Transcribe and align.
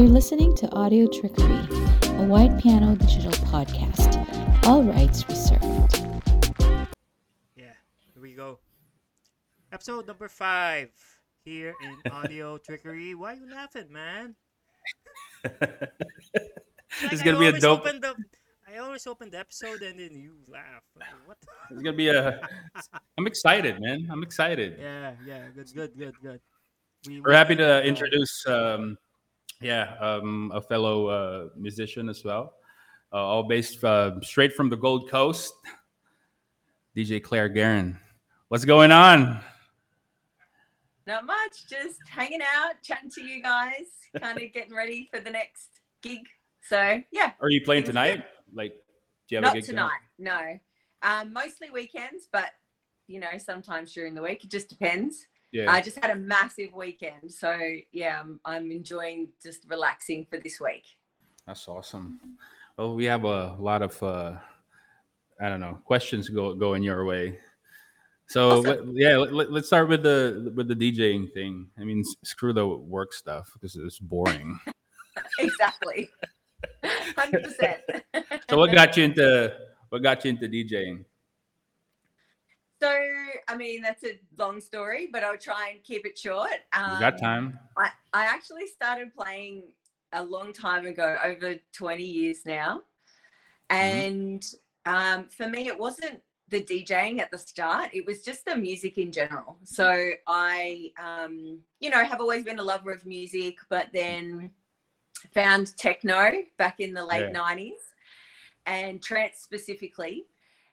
You're 0.00 0.08
listening 0.08 0.54
to 0.54 0.66
Audio 0.72 1.06
Trickery, 1.06 1.60
a 2.16 2.24
white 2.24 2.58
piano 2.58 2.96
digital 2.96 3.32
podcast. 3.52 4.16
All 4.66 4.82
rights 4.82 5.28
reserved. 5.28 6.00
Yeah, 7.54 7.76
here 8.14 8.22
we 8.22 8.32
go. 8.32 8.60
Episode 9.70 10.06
number 10.06 10.30
five 10.30 10.88
here 11.44 11.74
in 11.84 12.12
Audio 12.12 12.56
Trickery. 12.56 13.14
Why 13.14 13.32
are 13.32 13.34
you 13.34 13.50
laughing, 13.54 13.92
man? 13.92 14.36
Like, 15.44 17.12
It's 17.12 17.22
gonna 17.22 17.38
be 17.38 17.44
a 17.44 17.48
always 17.48 17.62
dope. 17.62 17.80
Open 17.80 18.00
the, 18.00 18.14
I 18.72 18.78
always 18.78 19.06
open 19.06 19.28
the 19.28 19.40
episode 19.40 19.82
and 19.82 20.00
then 20.00 20.14
you 20.16 20.32
laugh. 20.48 20.82
Like, 20.98 21.08
what? 21.26 21.36
It's 21.70 21.82
gonna 21.82 21.94
be 21.94 22.08
a. 22.08 22.40
I'm 23.18 23.26
excited, 23.26 23.78
man. 23.82 24.08
I'm 24.10 24.22
excited. 24.22 24.78
yeah, 24.80 25.12
yeah, 25.26 25.48
good, 25.54 25.68
good, 25.74 25.90
good, 25.98 26.14
good. 26.22 26.40
We, 27.06 27.20
We're 27.20 27.34
happy 27.34 27.56
to 27.56 27.80
uh, 27.80 27.82
introduce, 27.82 28.46
um, 28.46 28.96
yeah, 29.60 29.94
um, 30.00 30.50
a 30.54 30.60
fellow 30.60 31.06
uh, 31.06 31.48
musician 31.56 32.08
as 32.08 32.24
well, 32.24 32.54
uh, 33.12 33.16
all 33.16 33.42
based 33.42 33.82
uh, 33.84 34.20
straight 34.22 34.54
from 34.54 34.68
the 34.68 34.76
Gold 34.76 35.10
Coast. 35.10 35.52
DJ 36.96 37.22
Claire 37.22 37.48
Guerin. 37.48 37.96
What's 38.48 38.64
going 38.64 38.90
on? 38.90 39.40
Not 41.06 41.24
much, 41.24 41.68
just 41.68 41.98
hanging 42.08 42.40
out, 42.42 42.74
chatting 42.82 43.10
to 43.10 43.22
you 43.22 43.42
guys, 43.42 43.86
kind 44.20 44.40
of 44.40 44.52
getting 44.52 44.74
ready 44.74 45.08
for 45.12 45.20
the 45.20 45.30
next 45.30 45.68
gig. 46.02 46.20
So 46.68 47.00
yeah, 47.12 47.32
Are 47.40 47.50
you 47.50 47.62
playing 47.64 47.84
tonight? 47.84 48.24
Like, 48.52 48.72
do 49.28 49.34
you 49.34 49.36
have 49.36 49.44
a 49.44 49.46
not 49.46 49.54
gig 49.54 49.64
tonight, 49.64 50.00
no. 50.18 50.58
Um, 51.02 51.32
mostly 51.32 51.70
weekends, 51.70 52.28
but 52.32 52.50
you 53.06 53.18
know, 53.18 53.38
sometimes 53.38 53.92
during 53.92 54.14
the 54.14 54.22
week. 54.22 54.44
It 54.44 54.50
just 54.50 54.68
depends. 54.68 55.26
Yeah. 55.52 55.70
I 55.72 55.80
just 55.80 55.98
had 55.98 56.10
a 56.10 56.16
massive 56.16 56.72
weekend, 56.72 57.32
so 57.32 57.58
yeah, 57.92 58.20
I'm, 58.20 58.40
I'm 58.44 58.70
enjoying 58.70 59.28
just 59.42 59.64
relaxing 59.66 60.26
for 60.30 60.38
this 60.38 60.60
week. 60.60 60.84
That's 61.46 61.66
awesome. 61.66 62.20
Well, 62.76 62.94
we 62.94 63.04
have 63.06 63.24
a 63.24 63.56
lot 63.58 63.82
of 63.82 64.00
uh 64.02 64.34
I 65.40 65.48
don't 65.48 65.60
know 65.60 65.78
questions 65.84 66.28
go 66.28 66.54
going 66.54 66.82
your 66.82 67.04
way. 67.04 67.38
So 68.28 68.60
Awesome. 68.60 68.94
let- 68.94 68.96
yeah, 68.96 69.16
let, 69.16 69.48
us 69.50 69.66
start 69.66 69.88
with 69.88 70.04
the 70.04 70.52
with 70.54 70.68
the 70.68 70.76
DJing 70.76 71.32
thing. 71.32 71.66
I 71.78 71.82
mean, 71.82 72.04
screw 72.22 72.52
the 72.52 72.66
work 72.66 73.12
stuff 73.12 73.50
because 73.54 73.74
it's 73.74 73.98
boring. 73.98 74.60
exactly, 75.40 76.10
hundred 77.16 77.42
percent. 77.42 77.80
so 78.48 78.56
what 78.56 78.72
got 78.72 78.96
you 78.96 79.02
into 79.04 79.52
what 79.88 80.04
got 80.04 80.24
you 80.24 80.30
into 80.30 80.46
DJing? 80.48 81.04
So, 82.80 82.98
I 83.48 83.56
mean, 83.56 83.82
that's 83.82 84.04
a 84.04 84.18
long 84.38 84.60
story, 84.60 85.08
but 85.12 85.24
I'll 85.24 85.36
try 85.36 85.70
and 85.72 85.82
keep 85.82 86.06
it 86.06 86.18
short. 86.18 86.50
Um, 86.72 86.94
You 86.94 87.00
got 87.00 87.18
time? 87.18 87.58
I, 87.76 87.90
I 88.12 88.24
actually 88.24 88.66
started 88.66 89.14
playing 89.14 89.64
a 90.12 90.22
long 90.24 90.52
time 90.52 90.86
ago, 90.86 91.16
over 91.24 91.54
20 91.72 92.02
years 92.02 92.38
now. 92.44 92.82
And 93.68 94.44
um, 94.86 95.28
for 95.28 95.48
me, 95.48 95.68
it 95.68 95.78
wasn't 95.78 96.20
the 96.48 96.62
DJing 96.62 97.20
at 97.20 97.30
the 97.30 97.38
start, 97.38 97.90
it 97.92 98.04
was 98.04 98.22
just 98.22 98.44
the 98.44 98.56
music 98.56 98.98
in 98.98 99.12
general. 99.12 99.56
So 99.62 100.10
I, 100.26 100.90
um, 101.00 101.60
you 101.78 101.90
know, 101.90 102.04
have 102.04 102.20
always 102.20 102.44
been 102.44 102.58
a 102.58 102.62
lover 102.62 102.90
of 102.90 103.06
music, 103.06 103.58
but 103.68 103.86
then 103.94 104.50
found 105.32 105.76
techno 105.76 106.32
back 106.58 106.80
in 106.80 106.92
the 106.92 107.04
late 107.04 107.28
Yeah. 107.32 107.40
90s 107.40 107.70
and 108.66 109.00
trance 109.00 109.38
specifically 109.38 110.26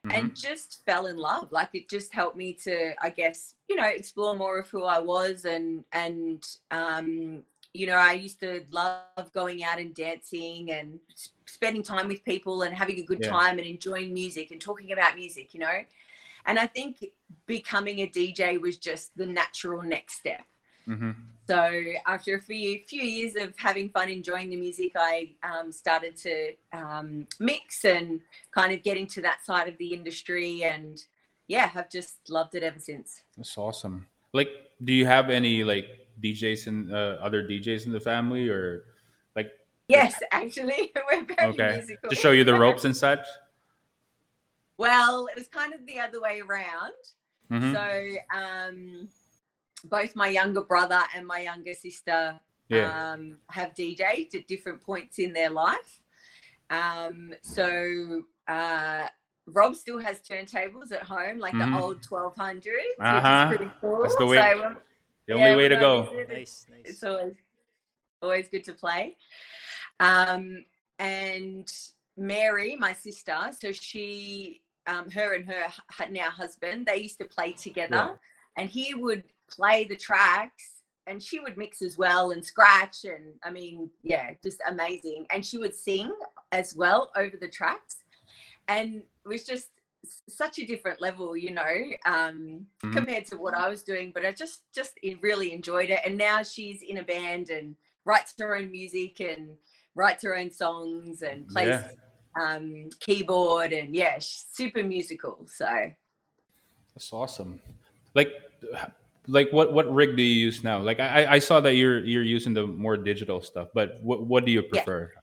Mhm. 0.06 0.14
and 0.16 0.36
just 0.36 0.84
fell 0.86 1.08
in 1.08 1.18
love 1.18 1.52
like 1.52 1.70
it 1.74 1.90
just 1.90 2.14
helped 2.14 2.38
me 2.38 2.54
to 2.54 2.94
i 3.02 3.10
guess 3.10 3.56
you 3.70 3.76
know 3.76 3.86
explore 3.88 4.36
more 4.36 4.60
of 4.60 4.70
who 4.70 4.84
i 4.84 5.00
was 5.00 5.46
and 5.46 5.84
and 5.92 6.46
um 6.72 7.44
you 7.74 7.86
know 7.88 7.96
i 7.96 8.14
used 8.14 8.40
to 8.40 8.64
love 8.72 9.04
going 9.34 9.64
out 9.64 9.80
and 9.80 9.94
dancing 9.96 10.72
and 10.72 11.00
spending 11.46 11.84
time 11.84 12.08
with 12.08 12.24
people 12.24 12.62
and 12.62 12.76
having 12.76 13.00
a 13.00 13.04
good 13.04 13.22
Yeah. 13.22 13.30
time 13.30 13.58
and 13.58 13.68
enjoying 13.68 14.14
music 14.14 14.52
and 14.52 14.62
talking 14.62 14.92
about 14.92 15.16
music 15.16 15.54
you 15.54 15.60
know 15.60 15.84
and 16.46 16.58
i 16.60 16.66
think 16.66 17.04
becoming 17.46 18.00
a 18.00 18.08
dj 18.08 18.60
was 18.62 18.78
just 18.78 19.16
the 19.18 19.26
natural 19.26 19.82
next 19.82 20.18
step 20.20 20.44
Mhm. 20.88 21.37
So 21.48 21.84
after 22.06 22.36
a 22.36 22.42
few 22.42 22.82
few 22.88 23.02
years 23.02 23.36
of 23.36 23.54
having 23.58 23.90
fun, 23.90 24.10
enjoying 24.10 24.50
the 24.50 24.56
music, 24.58 24.92
I 24.96 25.32
um, 25.44 25.72
started 25.72 26.16
to 26.18 26.54
um, 26.74 27.28
mix 27.40 27.86
and 27.86 28.20
kind 28.52 28.74
of 28.74 28.84
get 28.84 28.98
into 28.98 29.22
that 29.22 29.46
side 29.46 29.68
of 29.68 29.78
the 29.78 29.94
industry, 29.94 30.64
and 30.64 31.02
yeah, 31.48 31.68
have 31.68 31.90
just 31.90 32.30
loved 32.30 32.56
it 32.56 32.64
ever 32.64 32.80
since. 32.80 33.22
That's 33.38 33.58
awesome. 33.58 34.08
Like, 34.34 34.50
do 34.84 34.94
you 34.94 35.06
have 35.06 35.30
any 35.30 35.64
like 35.64 36.08
DJs 36.22 36.68
and 36.68 36.94
uh, 36.94 37.18
other 37.22 37.44
DJs 37.44 37.86
in 37.86 37.92
the 37.92 38.00
family, 38.00 38.50
or 38.50 38.84
like 39.36 39.52
Yes, 39.88 40.20
actually, 40.32 40.92
we're 41.12 41.24
very 41.24 41.50
okay 41.54 41.78
musical. 41.78 42.10
to 42.10 42.16
show 42.16 42.32
you 42.32 42.44
the 42.44 42.54
ropes 42.60 42.86
and 42.86 42.96
such? 42.96 43.26
well, 44.78 45.28
it 45.28 45.36
was 45.36 45.48
kind 45.48 45.74
of 45.74 45.86
the 45.88 46.00
other 46.00 46.22
way 46.22 46.42
around. 46.42 46.94
Mhm. 47.50 47.74
So 47.74 48.38
um, 48.38 49.10
both 49.84 50.16
my 50.16 50.28
younger 50.28 50.62
brother 50.62 51.02
and 51.16 51.26
my 51.26 51.40
younger 51.42 51.74
sister 51.74 52.40
yeah. 52.70 53.14
um, 53.14 53.38
have 53.50 53.74
DJed 53.74 54.36
at 54.36 54.48
different 54.48 54.82
points 54.82 55.20
in 55.20 55.34
their 55.34 55.50
life. 55.50 56.02
Um, 56.70 57.34
so 57.42 58.24
uh, 58.48 59.08
Rob 59.46 59.76
still 59.76 60.00
has 60.00 60.20
turntables 60.20 60.92
at 60.92 61.04
home, 61.04 61.40
like 61.40 61.54
Mhm. 61.54 61.76
the 61.76 61.82
old 61.82 62.02
1200s, 62.02 62.96
Uh-huh. 63.00 63.48
which 63.50 63.54
is 63.54 63.58
pretty 63.58 63.72
cool. 63.82 64.02
That's 64.04 64.16
the 64.18 64.26
way- 64.26 64.38
So, 64.38 64.66
um, 64.66 64.78
the 65.28 65.34
only 65.34 65.46
yeah, 65.52 65.56
way 65.56 65.68
to 65.70 65.76
go. 65.78 66.04
it's- 66.14 66.28
Nice, 66.30 66.66
nice. 66.70 66.82
It's 66.86 67.04
always 67.04 67.36
always 68.22 68.48
good 68.50 68.64
to 68.64 68.74
play. 68.74 69.16
Um, 70.00 70.66
and 70.98 71.72
Mary, 72.18 72.76
my 72.76 72.94
sister, 72.94 73.38
so 73.60 73.72
she, 73.72 74.64
um, 74.88 75.12
her 75.12 75.34
and 75.36 75.46
her 75.46 75.68
now 76.10 76.32
husband, 76.32 76.88
they 76.88 76.98
used 76.98 77.20
to 77.20 77.26
play 77.26 77.52
together, 77.54 77.96
Yeah. 77.96 78.16
and 78.56 78.70
he 78.72 78.96
would 78.96 79.24
play 79.50 79.84
the 79.86 79.96
tracks, 79.96 80.84
and 81.08 81.22
she 81.24 81.40
would 81.40 81.58
mix 81.58 81.82
as 81.82 81.98
well 81.98 82.32
and 82.32 82.44
scratch, 82.44 83.06
and 83.06 83.34
I 83.44 83.50
mean, 83.50 83.90
yeah, 84.04 84.32
just 84.44 84.62
amazing. 84.68 85.26
And 85.32 85.46
she 85.46 85.58
would 85.58 85.74
sing 85.76 86.12
as 86.52 86.76
well 86.76 87.12
over 87.16 87.38
the 87.38 87.48
tracks, 87.48 87.98
and 88.68 88.96
it 88.96 89.28
was 89.28 89.44
just 89.46 89.68
such 90.30 90.60
a 90.60 90.66
different 90.66 91.02
level, 91.02 91.36
you 91.36 91.52
know, 91.52 91.76
um, 92.06 92.66
Mhm. 92.82 92.94
compared 92.94 93.26
to 93.26 93.38
what 93.38 93.54
I 93.54 93.68
was 93.68 93.84
doing. 93.84 94.12
But 94.12 94.26
I 94.26 94.32
just 94.32 94.62
just 94.74 94.98
really 95.22 95.52
enjoyed 95.52 95.90
it. 95.90 96.00
And 96.06 96.18
now 96.18 96.44
she's 96.44 96.82
in 96.82 96.98
a 96.98 97.04
band 97.04 97.50
and 97.50 97.76
writes 98.06 98.34
her 98.40 98.56
own 98.56 98.72
music 98.72 99.20
and 99.20 99.58
writes 99.96 100.24
her 100.24 100.36
own 100.38 100.52
songs 100.52 101.24
and 101.24 101.48
plays 101.50 101.68
Yeah. 101.68 101.92
um, 102.40 102.90
keyboard 103.00 103.74
and 103.74 103.96
yeah, 103.96 104.20
she's 104.20 104.46
super 104.52 104.84
musical. 104.84 105.46
So 105.48 105.92
That's 106.94 107.12
awesome. 107.12 107.60
Like, 108.14 108.30
like 109.28 109.52
what 109.52 109.74
what 109.74 109.92
rig 109.94 110.16
do 110.16 110.24
you 110.24 110.46
use 110.46 110.64
now? 110.64 110.80
Like, 110.80 111.00
I 111.00 111.26
I- 111.36 111.40
saw 111.40 111.60
that 111.62 111.76
you're 111.76 112.00
you're 112.04 112.24
using 112.24 112.54
the 112.54 112.66
more 112.66 112.98
digital 112.98 113.42
stuff, 113.42 113.68
but 113.74 114.00
what 114.02 114.22
what 114.26 114.46
do 114.46 114.52
you 114.52 114.62
Yeah. 114.62 114.70
prefer? 114.70 115.14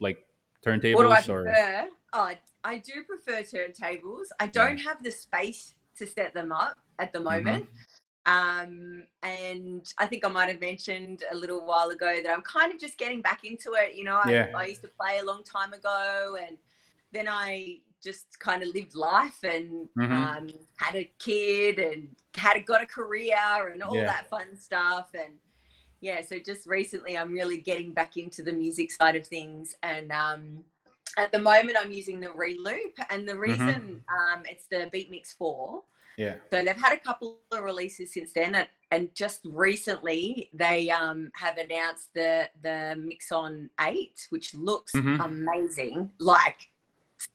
Like 0.00 0.26
do 0.62 0.70
I 0.70 0.76
turntables 0.78 1.28
or 1.28 1.44
prefer? 1.44 1.88
Oh, 2.12 2.30
I- 2.64 2.78
do 2.78 3.04
prefer 3.04 3.42
turntables. 3.42 4.26
I 4.40 4.46
don't 4.48 4.78
have 4.78 5.02
the 5.02 5.10
space 5.10 5.74
to 5.98 6.06
set 6.06 6.34
them 6.34 6.52
up 6.52 6.76
at 6.98 7.12
Mm-hmm. 7.12 7.24
the 7.24 7.30
moment. 7.30 7.68
Um, 8.26 9.04
and 9.22 9.86
I 9.98 10.06
think 10.06 10.24
I 10.24 10.28
might 10.28 10.48
have 10.48 10.60
mentioned 10.60 11.22
a 11.30 11.36
little 11.36 11.64
while 11.64 11.90
ago 11.90 12.20
that 12.22 12.28
I'm 12.32 12.42
kind 12.42 12.72
of 12.74 12.80
just 12.80 12.98
getting 12.98 13.22
back 13.22 13.44
into 13.44 13.74
it. 13.74 13.94
You 13.94 14.02
know, 14.02 14.20
I, 14.22 14.50
I 14.52 14.66
used 14.66 14.82
to 14.82 14.88
play 14.88 15.18
a 15.18 15.24
long 15.24 15.44
time 15.44 15.72
ago, 15.72 16.36
and 16.44 16.58
then 17.12 17.28
I 17.28 17.78
just 18.06 18.38
kind 18.38 18.62
of 18.62 18.68
lived 18.74 18.94
life 18.94 19.40
and 19.42 19.88
Mhm. 19.98 20.12
um, 20.12 20.44
had 20.76 20.94
a 20.94 21.10
kid 21.18 21.78
and 21.78 22.14
had 22.34 22.64
got 22.64 22.82
a 22.82 22.86
career 22.86 23.68
and 23.72 23.82
all 23.82 23.96
Yeah. 23.96 24.06
that 24.06 24.30
fun 24.30 24.56
stuff. 24.56 25.08
And 25.14 25.32
yeah, 26.00 26.22
so 26.24 26.38
just 26.38 26.66
recently 26.66 27.18
I'm 27.18 27.32
really 27.32 27.58
getting 27.58 27.92
back 27.92 28.16
into 28.16 28.42
the 28.42 28.52
music 28.52 28.92
side 28.92 29.16
of 29.16 29.26
things. 29.26 29.74
And 29.82 30.12
um, 30.12 30.64
at 31.18 31.32
the 31.32 31.38
moment 31.40 31.76
I'm 31.80 31.90
using 32.00 32.20
the 32.20 32.28
Reloop, 32.28 32.94
and 33.10 33.28
the 33.28 33.36
reason 33.48 34.04
um, 34.18 34.42
it's 34.52 34.66
the 34.70 34.88
Beatmix 34.94 35.34
4. 35.36 35.82
yeah. 36.18 36.36
So 36.50 36.56
they've 36.64 36.76
had 36.86 36.94
a 37.00 37.00
couple 37.08 37.40
of 37.52 37.62
releases 37.64 38.12
since 38.14 38.30
then, 38.32 38.54
and, 38.54 38.68
and 38.90 39.14
just 39.14 39.40
recently 39.44 40.48
they 40.54 40.88
um, 40.90 41.30
have 41.34 41.56
announced 41.58 42.08
the 42.14 42.48
the 42.62 42.78
Mixon 43.08 43.68
Eight, 43.80 44.18
which 44.30 44.54
looks 44.54 44.92
Mhm. 44.92 45.18
amazing, 45.30 46.10
like 46.34 46.60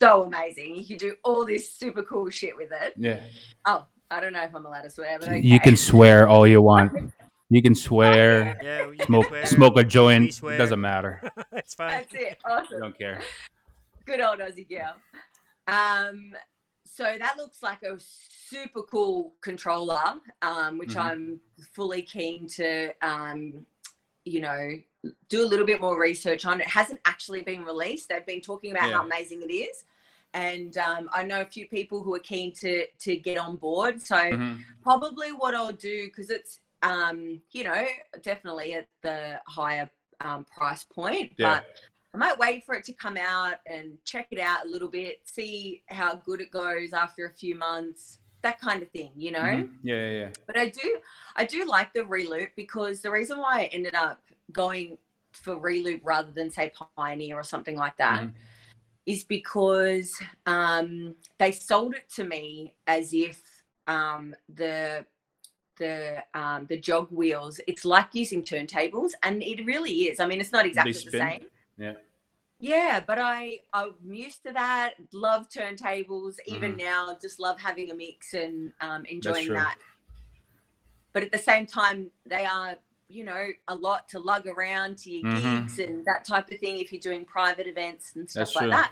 so 0.02 0.24
amazing. 0.24 0.76
You 0.76 0.86
can 0.86 0.98
do 0.98 1.16
all 1.24 1.46
this 1.46 1.74
super 1.74 2.04
cool 2.04 2.30
shit 2.30 2.56
with 2.56 2.72
it. 2.72 2.94
Yeah. 2.98 3.20
Oh, 3.66 3.86
I 4.10 4.20
don't 4.20 4.34
know 4.34 4.44
if 4.44 4.54
I'm 4.56 4.66
allowed 4.66 4.82
to 4.84 4.90
swear, 4.90 5.18
but 5.20 5.44
You 5.44 5.60
can 5.60 5.76
swear 5.78 6.28
all 6.28 6.46
you 6.48 6.62
want. 6.62 7.14
You 7.54 7.62
can 7.62 7.76
swear, 7.76 8.58
Yeah, 8.64 8.86
you 8.86 8.96
can 8.96 9.06
smoke 9.08 9.28
swear, 9.28 9.46
smoke 9.46 9.78
a 9.78 9.84
joint. 9.84 10.30
It 10.30 10.34
swear. 10.36 10.58
doesn't 10.58 10.80
matter. 10.80 11.22
it's 11.52 11.74
fine. 11.74 11.90
That's 12.10 12.14
it. 12.14 12.38
I 12.46 12.50
Awesome. 12.62 12.80
don't 12.80 12.98
care. 12.98 13.22
Good 14.06 14.22
old 14.22 14.40
Aussie 14.40 14.66
girl. 14.70 14.96
Um, 15.68 16.32
so 16.86 17.04
that 17.20 17.36
looks 17.36 17.62
like 17.62 17.84
a 17.84 17.98
super 18.00 18.84
cool 18.84 19.34
controller, 19.42 20.14
um, 20.42 20.78
which 20.78 20.92
Mhm. 20.92 21.02
I'm 21.02 21.42
fully 21.74 22.04
keen 22.04 22.48
to 22.56 22.94
um, 23.06 23.66
you 24.24 24.40
know, 24.40 24.70
do 25.30 25.44
a 25.44 25.48
little 25.48 25.66
bit 25.66 25.82
more 25.82 26.00
research 26.00 26.46
on 26.46 26.60
it. 26.60 26.64
it 26.66 26.70
hasn't 26.70 27.00
actually 27.06 27.42
been 27.42 27.64
released. 27.64 28.10
They've 28.10 28.26
been 28.26 28.42
talking 28.42 28.72
about 28.72 28.92
how 28.92 29.04
amazing 29.04 29.42
it 29.42 29.52
is. 29.54 29.84
And 30.34 30.78
um, 30.78 31.10
I 31.12 31.24
know 31.24 31.42
a 31.42 31.46
few 31.46 31.68
people 31.68 32.04
who 32.04 32.14
are 32.16 32.20
keen 32.20 32.54
to 32.56 32.86
to 33.00 33.16
get 33.18 33.38
on 33.38 33.58
board. 33.58 34.02
So 34.02 34.16
Mhm. 34.16 34.64
probably 34.82 35.32
what 35.32 35.56
I'll 35.56 35.74
do 35.74 36.06
because 36.06 36.30
it's 36.30 36.60
um, 36.84 37.42
you 37.52 37.64
know 37.64 37.86
definitely 38.24 38.74
at 38.74 38.88
the 39.02 39.40
higher 39.46 39.90
um, 40.22 40.46
price 40.46 40.84
point, 40.84 41.34
Yeah. 41.38 41.56
but 41.56 41.66
I 42.14 42.18
might 42.18 42.38
wait 42.38 42.64
for 42.66 42.76
it 42.76 42.84
to 42.86 42.94
come 42.94 43.18
out 43.18 43.56
and 43.66 43.98
check 44.06 44.28
it 44.32 44.40
out 44.40 44.66
a 44.66 44.70
little 44.70 44.88
bit, 44.90 45.20
see 45.26 45.82
how 45.88 46.16
good 46.16 46.42
it 46.42 46.52
goes 46.52 46.94
after 46.94 47.26
a 47.26 47.30
few 47.34 47.56
months, 47.56 48.20
that 48.42 48.60
kind 48.60 48.82
of 48.84 48.90
thing, 48.92 49.12
you 49.16 49.32
know. 49.32 49.40
Mhm. 49.40 49.70
Yeah, 49.84 49.96
yeah, 49.96 50.12
yeah. 50.12 50.30
But 50.46 50.58
I 50.58 50.70
do, 50.70 51.00
I 51.36 51.46
do 51.46 51.66
like 51.66 51.92
the 51.94 52.02
reloop 52.02 52.50
because 52.56 53.02
the 53.02 53.10
reason 53.12 53.40
why 53.40 53.62
I 53.62 53.66
ended 53.66 53.96
up 53.96 54.22
going 54.52 54.98
for 55.32 55.56
reloop 55.56 56.02
rather 56.04 56.32
than 56.32 56.50
say 56.52 56.72
Pioneer 56.98 57.36
or 57.36 57.44
something 57.44 57.76
like 57.78 57.98
that 57.98 58.30
is 59.06 59.24
Mhm. 59.24 59.28
because 59.28 60.22
um, 60.46 61.16
they 61.38 61.52
sold 61.52 61.96
it 61.96 62.10
to 62.16 62.24
me 62.24 62.74
as 62.88 63.14
if 63.14 63.42
um, 63.88 64.36
the 64.56 65.06
the 65.78 66.24
um, 66.34 66.66
the 66.68 66.78
jog 66.78 67.08
wheels. 67.12 67.60
It's 67.68 67.86
like 67.86 68.14
using 68.14 68.44
turntables, 68.44 69.12
and 69.24 69.42
it 69.42 69.66
really 69.66 70.10
is. 70.10 70.20
I 70.20 70.28
mean, 70.28 70.40
it's 70.40 70.52
not 70.52 70.66
exactly 70.66 70.94
the 70.94 71.12
same. 71.12 71.46
Yeah. 71.78 71.94
Yeah, 72.60 73.00
but 73.00 73.18
I 73.18 73.62
I'm 73.74 73.96
used 74.04 74.44
to 74.46 74.54
that. 74.54 74.94
Love 75.12 75.50
turntables. 75.50 76.36
Even 76.46 76.74
Mhm. 76.74 76.80
now, 76.80 77.18
just 77.20 77.40
love 77.40 77.60
having 77.60 77.90
a 77.90 77.96
mix 77.96 78.34
and 78.34 78.72
um, 78.82 79.04
enjoying 79.06 79.48
that. 79.54 79.78
But 81.14 81.24
at 81.24 81.32
the 81.32 81.40
same 81.40 81.66
time, 81.66 82.12
they 82.26 82.46
are 82.46 82.76
you 83.12 83.24
know 83.24 83.48
a 83.68 83.76
lot 83.76 84.08
to 84.10 84.20
lug 84.20 84.48
around 84.48 84.98
to 85.00 85.12
your 85.12 85.32
Mhm. 85.32 85.64
gigs 85.64 85.80
and 85.80 86.06
that 86.06 86.26
type 86.26 86.50
of 86.52 86.60
thing 86.60 86.80
if 86.80 86.92
you're 86.92 87.02
doing 87.02 87.26
private 87.26 87.68
events 87.68 88.16
and 88.16 88.30
stuff 88.30 88.40
That's 88.48 88.56
like 88.56 88.64
true. 88.64 88.72
that. 88.72 88.92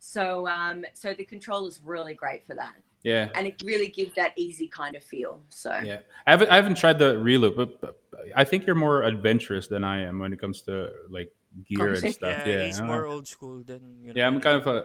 So 0.00 0.46
um 0.48 0.84
so 0.94 1.14
the 1.14 1.24
controller's 1.24 1.80
really 1.84 2.14
great 2.14 2.46
for 2.46 2.54
that. 2.54 2.74
Yeah. 3.02 3.28
And 3.34 3.46
it 3.46 3.62
really 3.64 3.88
gives 3.88 4.14
that 4.16 4.32
easy 4.36 4.68
kind 4.68 4.96
of 4.96 5.04
feel. 5.04 5.40
So 5.50 5.70
Yeah, 5.82 6.00
I 6.26 6.30
haven't, 6.32 6.50
I 6.50 6.56
haven't 6.56 6.76
tried 6.76 6.98
the 6.98 7.14
reloop, 7.14 7.56
but, 7.56 7.80
but 7.80 8.00
I 8.34 8.44
think 8.44 8.66
you're 8.66 8.74
more 8.74 9.02
adventurous 9.04 9.68
than 9.68 9.84
I 9.84 10.02
am 10.02 10.18
when 10.18 10.32
it 10.32 10.40
comes 10.40 10.62
to 10.62 10.90
like 11.08 11.32
gear 11.64 11.94
and 11.94 12.12
stuff. 12.12 12.36
Yeah, 12.44 12.48
Yeah, 12.48 12.64
he's 12.64 12.76
I 12.76 12.80
don't 12.80 12.86
more 12.88 13.02
know. 13.04 13.10
old 13.12 13.28
school 13.28 13.62
than 13.62 13.80
you 14.02 14.08
know. 14.08 14.18
yeah, 14.18 14.26
I'm 14.26 14.40
kind 14.40 14.56
of 14.60 14.66
a. 14.66 14.84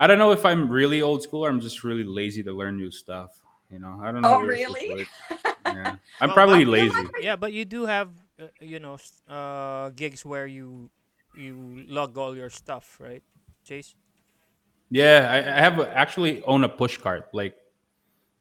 I 0.00 0.08
don't 0.08 0.18
know 0.18 0.32
if 0.32 0.44
I'm 0.44 0.68
really 0.68 1.00
old 1.00 1.22
school 1.22 1.44
or 1.44 1.48
I'm 1.48 1.60
just 1.60 1.84
really 1.84 2.02
lazy 2.02 2.42
to 2.42 2.52
learn 2.52 2.76
new 2.76 2.90
stuff. 2.90 3.30
You 3.70 3.78
know, 3.78 4.00
I 4.02 4.10
don't 4.10 4.22
know. 4.22 4.34
Oh, 4.34 4.40
where 4.40 4.52
it's 4.52 4.68
really? 4.68 5.06
like- 5.74 5.84
yeah, 5.84 5.96
I'm 6.20 6.28
Well, 6.28 6.34
probably 6.34 6.64
but- 6.64 6.70
lazy. 6.70 7.04
Yeah, 7.20 7.36
but 7.36 7.52
you 7.52 7.64
do 7.64 7.86
have 7.86 8.08
uh, 8.40 8.46
you 8.60 8.78
know 8.80 8.94
s- 8.94 9.22
uh, 9.28 9.90
gigs 9.90 10.24
where 10.24 10.46
you 10.46 10.90
you 11.36 11.84
lug 11.88 12.18
all 12.18 12.36
your 12.36 12.50
stuff, 12.50 12.98
right, 13.00 13.22
Chase? 13.64 13.94
Yeah, 14.90 15.28
I, 15.30 15.36
I 15.38 15.60
have 15.60 15.78
a, 15.78 15.88
actually 15.96 16.42
own 16.44 16.64
a 16.64 16.68
push 16.68 16.98
cart, 16.98 17.28
like 17.32 17.56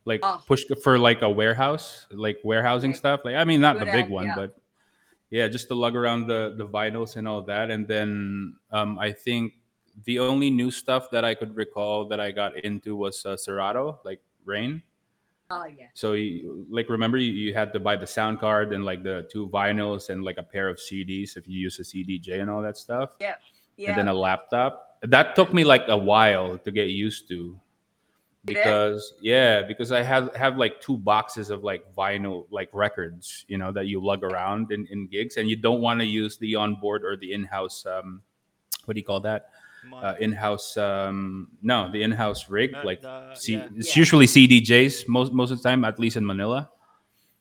like 0.05 0.19
Oh. 0.23 0.41
push 0.47 0.63
for 0.83 0.97
like 0.99 1.21
a 1.21 1.29
warehouse, 1.29 2.07
like 2.11 2.39
warehousing 2.43 2.91
Okay. 2.91 2.97
stuff. 2.99 3.21
Like 3.23 3.35
I 3.35 3.43
mean, 3.45 3.61
not 3.61 3.79
Good 3.79 3.87
the 3.87 3.91
big 3.91 4.09
one, 4.09 4.29
idea. 4.31 4.35
but 4.35 4.57
yeah, 5.29 5.47
just 5.47 5.69
to 5.69 5.75
lug 5.75 5.95
around 5.95 6.27
the 6.27 6.55
the 6.57 6.67
vinyls 6.67 7.15
and 7.15 7.27
all 7.27 7.41
that. 7.43 7.71
And 7.71 7.87
then 7.87 8.55
um, 8.71 8.99
I 8.99 9.11
think 9.13 9.53
the 10.03 10.19
only 10.19 10.49
new 10.49 10.71
stuff 10.71 11.09
that 11.11 11.23
I 11.23 11.35
could 11.35 11.55
recall 11.55 12.07
that 12.09 12.19
I 12.19 12.31
got 12.31 12.57
into 12.63 12.95
was 12.95 13.25
uh, 13.25 13.37
Serato, 13.37 13.99
like 14.03 14.19
Rane. 14.43 14.81
Oh 15.51 15.65
yeah. 15.65 15.87
So 15.93 16.13
you, 16.13 16.65
like 16.69 16.89
remember 16.89 17.17
you, 17.17 17.31
you 17.31 17.53
had 17.53 17.73
to 17.73 17.79
buy 17.79 17.95
the 17.95 18.07
sound 18.07 18.39
card 18.39 18.73
and 18.73 18.85
like 18.85 19.03
the 19.03 19.27
two 19.31 19.47
vinyls 19.49 20.09
and 20.09 20.23
like 20.23 20.37
a 20.37 20.43
pair 20.43 20.69
of 20.69 20.77
CDs 20.77 21.37
if 21.37 21.47
you 21.47 21.59
use 21.59 21.79
a 21.79 21.83
CDJ 21.83 22.41
and 22.41 22.49
all 22.49 22.61
that 22.61 22.77
stuff 22.77 23.11
Yeah. 23.19 23.35
Yeah. 23.77 23.89
and 23.89 23.99
then 23.99 24.07
a 24.07 24.13
laptop. 24.13 24.97
That 25.03 25.35
took 25.35 25.53
me 25.53 25.63
like 25.63 25.87
a 25.87 25.97
while 25.97 26.57
to 26.59 26.71
get 26.71 26.87
used 26.89 27.27
to. 27.29 27.59
Because 28.43 29.13
yeah, 29.21 29.61
because 29.61 29.91
I 29.91 30.01
have 30.01 30.35
have 30.35 30.57
like 30.57 30.81
two 30.81 30.97
boxes 30.97 31.51
of 31.51 31.63
like 31.63 31.85
vinyl 31.95 32.47
like 32.49 32.69
records, 32.73 33.45
you 33.47 33.59
know, 33.59 33.71
that 33.71 33.85
you 33.85 34.03
lug 34.03 34.23
around 34.23 34.71
in, 34.71 34.87
in 34.87 35.05
gigs 35.05 35.37
and 35.37 35.47
you 35.47 35.55
don't 35.55 35.79
want 35.79 35.99
to 35.99 36.05
use 36.07 36.37
the 36.37 36.55
onboard 36.55 37.05
or 37.05 37.15
the 37.15 37.33
in-house 37.33 37.85
um 37.85 38.21
what 38.85 38.95
do 38.95 38.99
you 38.99 39.05
call 39.05 39.19
that? 39.19 39.49
Mon- 39.85 40.03
Uh, 40.05 40.15
in-house 40.19 40.77
um 40.77 41.47
no, 41.63 41.91
the 41.91 42.03
in-house 42.03 42.49
rig 42.49 42.73
uh, 42.75 42.81
like 42.83 43.01
the- 43.01 43.33
C- 43.35 43.53
yeah. 43.53 43.67
it's 43.75 43.95
Yeah. 43.95 44.01
usually 44.01 44.27
CDJs 44.27 45.07
most 45.07 45.33
most 45.33 45.51
of 45.51 45.61
the 45.61 45.67
time 45.69 45.83
at 45.85 45.99
least 45.99 46.17
in 46.17 46.25
Manila. 46.25 46.69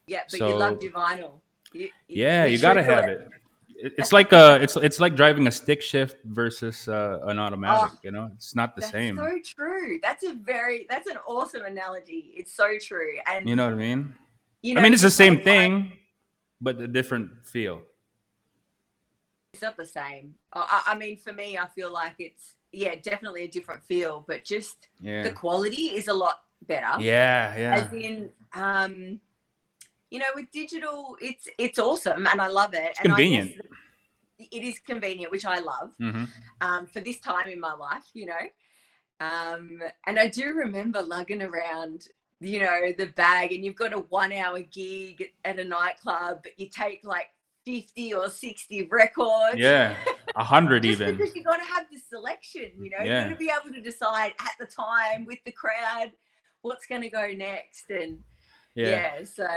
Yeah, 0.06 0.22
but 0.30 0.40
you 0.40 0.46
loved 0.56 0.80
so- 0.80 0.84
your 0.88 0.92
vinyl. 0.92 1.32
You, 1.72 1.88
Yeah, 2.08 2.46
you 2.46 2.56
sure 2.58 2.62
gotta 2.68 2.82
have 2.82 3.04
it. 3.08 3.28
It- 3.76 3.94
It's 3.98 4.12
like 4.12 4.32
uh 4.32 4.58
it's 4.60 4.76
it's 4.76 5.00
like 5.00 5.14
driving 5.16 5.46
a 5.46 5.50
stick 5.50 5.80
shift 5.82 6.16
versus 6.24 6.88
uh, 6.88 7.20
an 7.30 7.38
automatic. 7.38 7.92
you 8.02 8.10
know, 8.10 8.30
it's 8.34 8.54
not 8.54 8.74
the 8.76 8.80
That's 8.82 8.92
same. 8.92 9.16
so 9.16 9.28
true. 9.56 9.98
That's 10.02 10.22
a 10.24 10.32
very 10.34 10.86
that's 10.90 11.08
an 11.08 11.16
awesome 11.26 11.64
analogy. 11.64 12.32
It's 12.36 12.52
so 12.52 12.66
true. 12.78 13.12
And 13.26 13.48
You 13.48 13.56
know 13.56 13.64
what 13.66 13.74
I 13.80 13.86
mean? 13.88 14.14
you 14.62 14.74
know, 14.74 14.80
I 14.80 14.82
mean, 14.84 14.92
it's 14.92 15.02
the 15.02 15.10
same 15.10 15.34
like, 15.36 15.44
like, 15.46 15.54
thing, 15.54 15.92
but 16.60 16.80
a 16.80 16.88
different 16.88 17.30
feel. 17.46 17.80
It's 19.52 19.62
not 19.62 19.76
the 19.76 19.86
same. 19.86 20.34
I, 20.52 20.82
I 20.86 20.94
mean, 20.96 21.16
for 21.16 21.32
me, 21.32 21.58
I 21.58 21.66
feel 21.68 21.92
like 21.92 22.14
it's 22.18 22.54
yeah, 22.72 22.94
definitely 23.02 23.44
a 23.44 23.48
different 23.48 23.82
feel, 23.84 24.24
but 24.26 24.44
just 24.44 24.88
the 25.02 25.32
quality 25.32 25.86
is 25.96 26.08
a 26.08 26.14
lot 26.14 26.40
better. 26.66 27.00
yeah, 27.00 27.56
yeah. 27.56 27.74
As 27.76 27.92
in, 27.92 28.30
um, 28.54 29.20
you 30.10 30.18
know, 30.18 30.26
with 30.34 30.50
digital, 30.52 31.16
it's 31.20 31.48
it's 31.58 31.78
awesome 31.78 32.26
and 32.26 32.40
I 32.40 32.46
love 32.48 32.74
it. 32.74 32.96
and 33.02 33.12
I 33.12 33.16
guess 33.16 33.48
convenient. 33.48 33.60
It 34.38 34.62
is 34.64 34.78
convenient, 34.78 35.30
which 35.32 35.44
I 35.44 35.58
love. 35.60 35.90
hmm 35.98 36.24
um, 36.62 36.86
for 36.86 37.00
this 37.00 37.18
time 37.20 37.48
in 37.48 37.58
my 37.58 37.72
life, 37.74 38.04
you 38.12 38.26
know. 38.26 38.46
Um, 39.20 39.82
and 40.06 40.18
I 40.18 40.28
do 40.28 40.52
remember 40.54 41.02
lugging 41.02 41.42
around, 41.42 42.06
you 42.40 42.60
know, 42.60 42.92
the 42.96 43.06
bag, 43.06 43.52
and 43.52 43.64
you've 43.64 43.76
got 43.76 43.92
a 43.92 43.98
one 43.98 44.32
hour 44.32 44.60
gig 44.60 45.30
at 45.44 45.58
a 45.58 45.64
nightclub, 45.64 46.40
but 46.42 46.52
you 46.58 46.68
take 46.68 47.00
like 47.04 47.28
50 47.66 48.14
or 48.14 48.28
60 48.30 48.88
records. 48.90 49.56
Yeah, 49.56 49.96
a 50.36 50.44
hundred 50.44 50.82
Just 50.84 51.00
even. 51.00 51.16
because 51.16 51.34
you 51.34 51.42
got 51.44 51.56
to 51.58 51.64
have 51.64 51.86
the 51.90 51.98
selection, 51.98 52.70
you 52.80 52.90
know, 52.90 53.04
Yeah. 53.04 53.24
you 53.24 53.28
got 53.30 53.30
to 53.30 53.36
be 53.36 53.50
able 53.50 53.74
to 53.74 53.80
decide 53.80 54.32
at 54.40 54.52
the 54.58 54.66
time 54.66 55.24
with 55.26 55.38
the 55.44 55.52
crowd 55.52 56.12
what's 56.62 56.86
going 56.86 57.02
to 57.02 57.10
go 57.10 57.28
next. 57.36 57.90
And 57.90 58.18
Yeah. 58.74 58.88
yeah, 59.18 59.24
so 59.24 59.48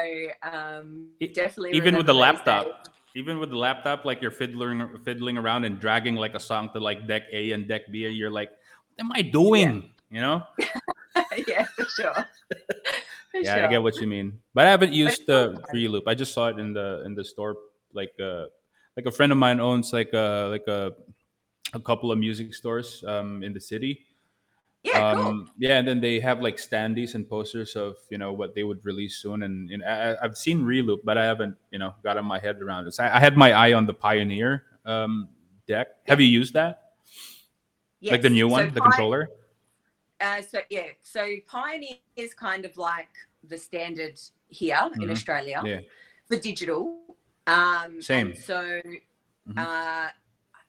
um, 0.43 1.09
E- 1.19 1.27
definitely. 1.27 1.71
even 1.77 1.95
with 1.95 2.05
the 2.07 2.13
laptop. 2.15 2.65
days. 2.65 2.93
Even 3.15 3.37
with 3.39 3.51
the 3.51 3.57
laptop, 3.57 4.05
like 4.05 4.23
you're 4.23 4.31
fiddling 4.31 4.89
fiddling 5.05 5.37
around 5.37 5.65
and 5.65 5.79
dragging 5.79 6.15
like 6.15 6.33
a 6.33 6.39
song 6.39 6.69
to 6.73 6.79
like 6.79 7.05
deck 7.07 7.23
A 7.31 7.51
and 7.51 7.67
deck 7.67 7.83
B, 7.91 8.07
and 8.07 8.15
you're 8.17 8.31
like, 8.31 8.49
"What 8.49 9.05
am 9.05 9.11
I 9.13 9.21
doing?" 9.21 9.91
You 10.09 10.21
know? 10.21 10.41
yeah, 11.47 11.65
for 11.77 11.85
sure. 11.85 12.11
For 13.29 13.37
yeah, 13.45 13.65
I 13.65 13.69
get 13.69 13.83
what 13.83 13.97
you 13.97 14.07
mean. 14.07 14.39
But 14.55 14.65
I 14.65 14.71
haven't 14.71 14.93
used 14.93 15.27
the 15.27 15.61
Reloop. 15.71 16.07
I 16.07 16.15
just 16.15 16.33
saw 16.33 16.47
it 16.47 16.57
in 16.57 16.73
the 16.73 17.03
in 17.05 17.13
the 17.13 17.23
store. 17.23 17.53
Like 17.93 18.13
uh 18.19 18.45
like 18.97 19.05
a 19.05 19.11
friend 19.11 19.31
of 19.31 19.37
mine 19.37 19.59
owns 19.59 19.93
like 19.93 20.13
a 20.13 20.47
like 20.51 20.67
a 20.67 20.93
a 21.73 21.79
couple 21.79 22.11
of 22.11 22.19
music 22.19 22.53
stores 22.53 23.03
um 23.07 23.43
in 23.43 23.53
the 23.53 23.59
city. 23.61 24.05
Yeah, 24.83 25.15
cool. 25.15 25.25
um 25.25 25.51
yeah, 25.57 25.77
and 25.79 25.87
then 25.87 26.01
they 26.01 26.19
have 26.19 26.41
like 26.41 26.57
standees 26.57 27.15
and 27.15 27.27
posters 27.27 27.75
of 27.75 27.95
you 28.09 28.17
know 28.17 28.33
what 28.33 28.53
they 28.53 28.63
would 28.63 28.83
release 28.83 29.17
soon. 29.17 29.43
And, 29.43 29.71
and 29.71 29.83
I, 29.83 30.15
I've 30.21 30.37
seen 30.37 30.61
Reloop, 30.61 30.99
but 31.03 31.17
I 31.17 31.23
haven't 31.25 31.55
you 31.71 31.79
know 31.79 31.93
gotten 32.03 32.25
my 32.25 32.39
head 32.39 32.61
around 32.61 32.87
it. 32.87 32.93
So 32.93 33.03
I, 33.03 33.17
I 33.17 33.19
had 33.19 33.37
my 33.37 33.53
eye 33.53 33.73
on 33.73 33.85
the 33.85 33.93
Pioneer 33.93 34.63
um 34.85 35.29
deck. 35.67 35.87
Have 36.07 36.19
you 36.19 36.27
used 36.27 36.53
that? 36.53 36.79
Like 38.03 38.21
the 38.21 38.29
Yes. 38.29 38.33
new 38.33 38.49
So 38.49 38.55
one, 38.55 38.73
the 38.73 38.81
Pi- 38.81 38.87
controller? 38.89 39.29
Uh, 40.19 40.41
so 40.41 40.59
yeah, 40.69 40.87
so 41.01 41.25
Pioneer 41.47 41.95
is 42.15 42.33
kind 42.33 42.65
of 42.65 42.75
like 42.77 43.09
the 43.47 43.57
standard 43.57 44.19
here 44.47 44.79
in 45.01 45.07
Mhm. 45.07 45.11
Australia 45.11 45.61
Yeah. 45.65 45.79
for 46.27 46.37
digital. 46.37 47.15
Um, 47.47 48.01
Same. 48.01 48.35
So 48.35 48.81
Mhm. 49.47 49.57
uh, 49.57 50.09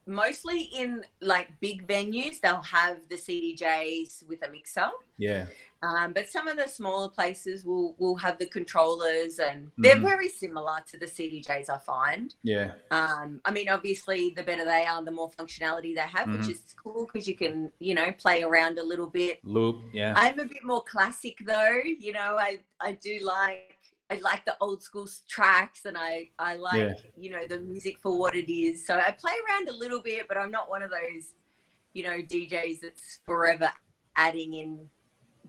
mostly 0.06 0.62
in 0.62 1.04
like 1.20 1.48
big 1.60 1.86
venues, 1.86 2.40
they'll 2.40 2.62
have 2.62 2.98
the 3.08 3.16
CDJs 3.16 4.26
with 4.28 4.44
a 4.46 4.50
mixer. 4.50 4.90
Yeah. 5.18 5.46
Um, 5.82 6.14
but 6.14 6.30
some 6.30 6.48
of 6.48 6.56
the 6.56 6.66
smaller 6.66 7.10
places 7.10 7.62
will 7.64 7.94
will 7.98 8.16
have 8.16 8.38
the 8.38 8.46
controllers, 8.46 9.38
and 9.38 9.70
they're 9.76 9.96
Mhm. 9.96 10.00
very 10.02 10.28
similar 10.30 10.78
to 10.90 10.98
the 10.98 11.06
CDJs. 11.06 11.68
I 11.68 11.78
find. 11.78 12.34
Yeah. 12.42 12.72
Um, 12.90 13.40
I 13.44 13.50
mean, 13.50 13.68
obviously, 13.68 14.30
the 14.30 14.42
better 14.42 14.64
they 14.64 14.86
are, 14.86 15.02
the 15.04 15.10
more 15.10 15.30
functionality 15.30 15.94
they 15.94 16.00
have, 16.00 16.26
Mhm. 16.26 16.38
which 16.38 16.48
is 16.56 16.74
cool 16.82 17.04
because 17.06 17.28
you 17.28 17.36
can, 17.36 17.70
you 17.80 17.94
know, 17.94 18.10
play 18.12 18.42
around 18.42 18.78
a 18.78 18.82
little 18.82 19.08
bit. 19.08 19.44
Loop. 19.44 19.84
Yeah. 19.92 20.14
I'm 20.16 20.38
a 20.40 20.46
bit 20.46 20.64
more 20.64 20.82
classic 20.84 21.36
though. 21.44 21.80
You 21.84 22.12
know, 22.14 22.38
I 22.38 22.60
I 22.80 22.92
do 22.92 23.18
like 23.20 23.73
I 24.10 24.16
like 24.16 24.44
the 24.44 24.56
old 24.60 24.82
school 24.82 25.08
tracks, 25.28 25.86
and 25.86 25.96
I 25.96 26.28
I 26.38 26.56
like 26.56 26.76
Yeah. 26.76 26.92
you 27.16 27.30
know 27.30 27.46
the 27.48 27.58
music 27.60 27.98
for 28.02 28.16
what 28.18 28.34
it 28.36 28.52
is. 28.52 28.86
So 28.86 28.94
I 28.98 29.10
play 29.12 29.32
around 29.48 29.68
a 29.68 29.72
little 29.72 30.00
bit, 30.02 30.28
but 30.28 30.36
I'm 30.36 30.50
not 30.50 30.68
one 30.68 30.82
of 30.82 30.90
those, 30.90 31.32
you 31.94 32.02
know, 32.04 32.18
DJs 32.20 32.80
that's 32.80 33.20
forever 33.24 33.70
adding 34.16 34.54
in 34.54 34.88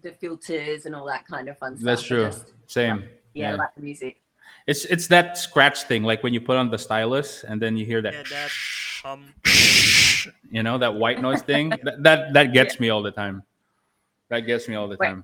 the 0.01 0.11
filters 0.11 0.85
and 0.85 0.95
all 0.95 1.05
that 1.05 1.27
kind 1.27 1.49
of 1.49 1.57
fun 1.57 1.75
stuff. 1.77 1.85
That's 1.85 2.01
true. 2.03 2.25
just- 2.25 2.53
Same. 2.67 3.07
yeah, 3.33 3.51
I 3.51 3.55
like 3.55 3.75
the 3.75 3.81
music. 3.81 4.21
It's 4.67 4.85
it's 4.85 5.07
that 5.07 5.37
scratch 5.37 5.83
thing, 5.83 6.03
like 6.03 6.23
when 6.23 6.33
you 6.33 6.41
put 6.41 6.57
on 6.57 6.71
the 6.71 6.77
stylus 6.77 7.43
and 7.43 7.61
then 7.61 7.75
you 7.77 7.85
hear 7.85 8.01
that, 8.01 8.13
Yeah, 8.13 8.23
that 8.29 8.51
um 9.03 9.33
you 10.49 10.63
know, 10.63 10.77
that 10.77 10.95
white 10.95 11.21
noise 11.21 11.41
thing. 11.43 11.69
that, 11.69 12.01
that 12.03 12.33
that 12.33 12.53
gets 12.53 12.79
me 12.79 12.89
all 12.89 13.03
the 13.03 13.11
time. 13.11 13.43
That 14.29 14.41
gets 14.41 14.67
me 14.67 14.75
all 14.75 14.87
the 14.87 14.97
Wait. 14.99 15.07
time. 15.07 15.23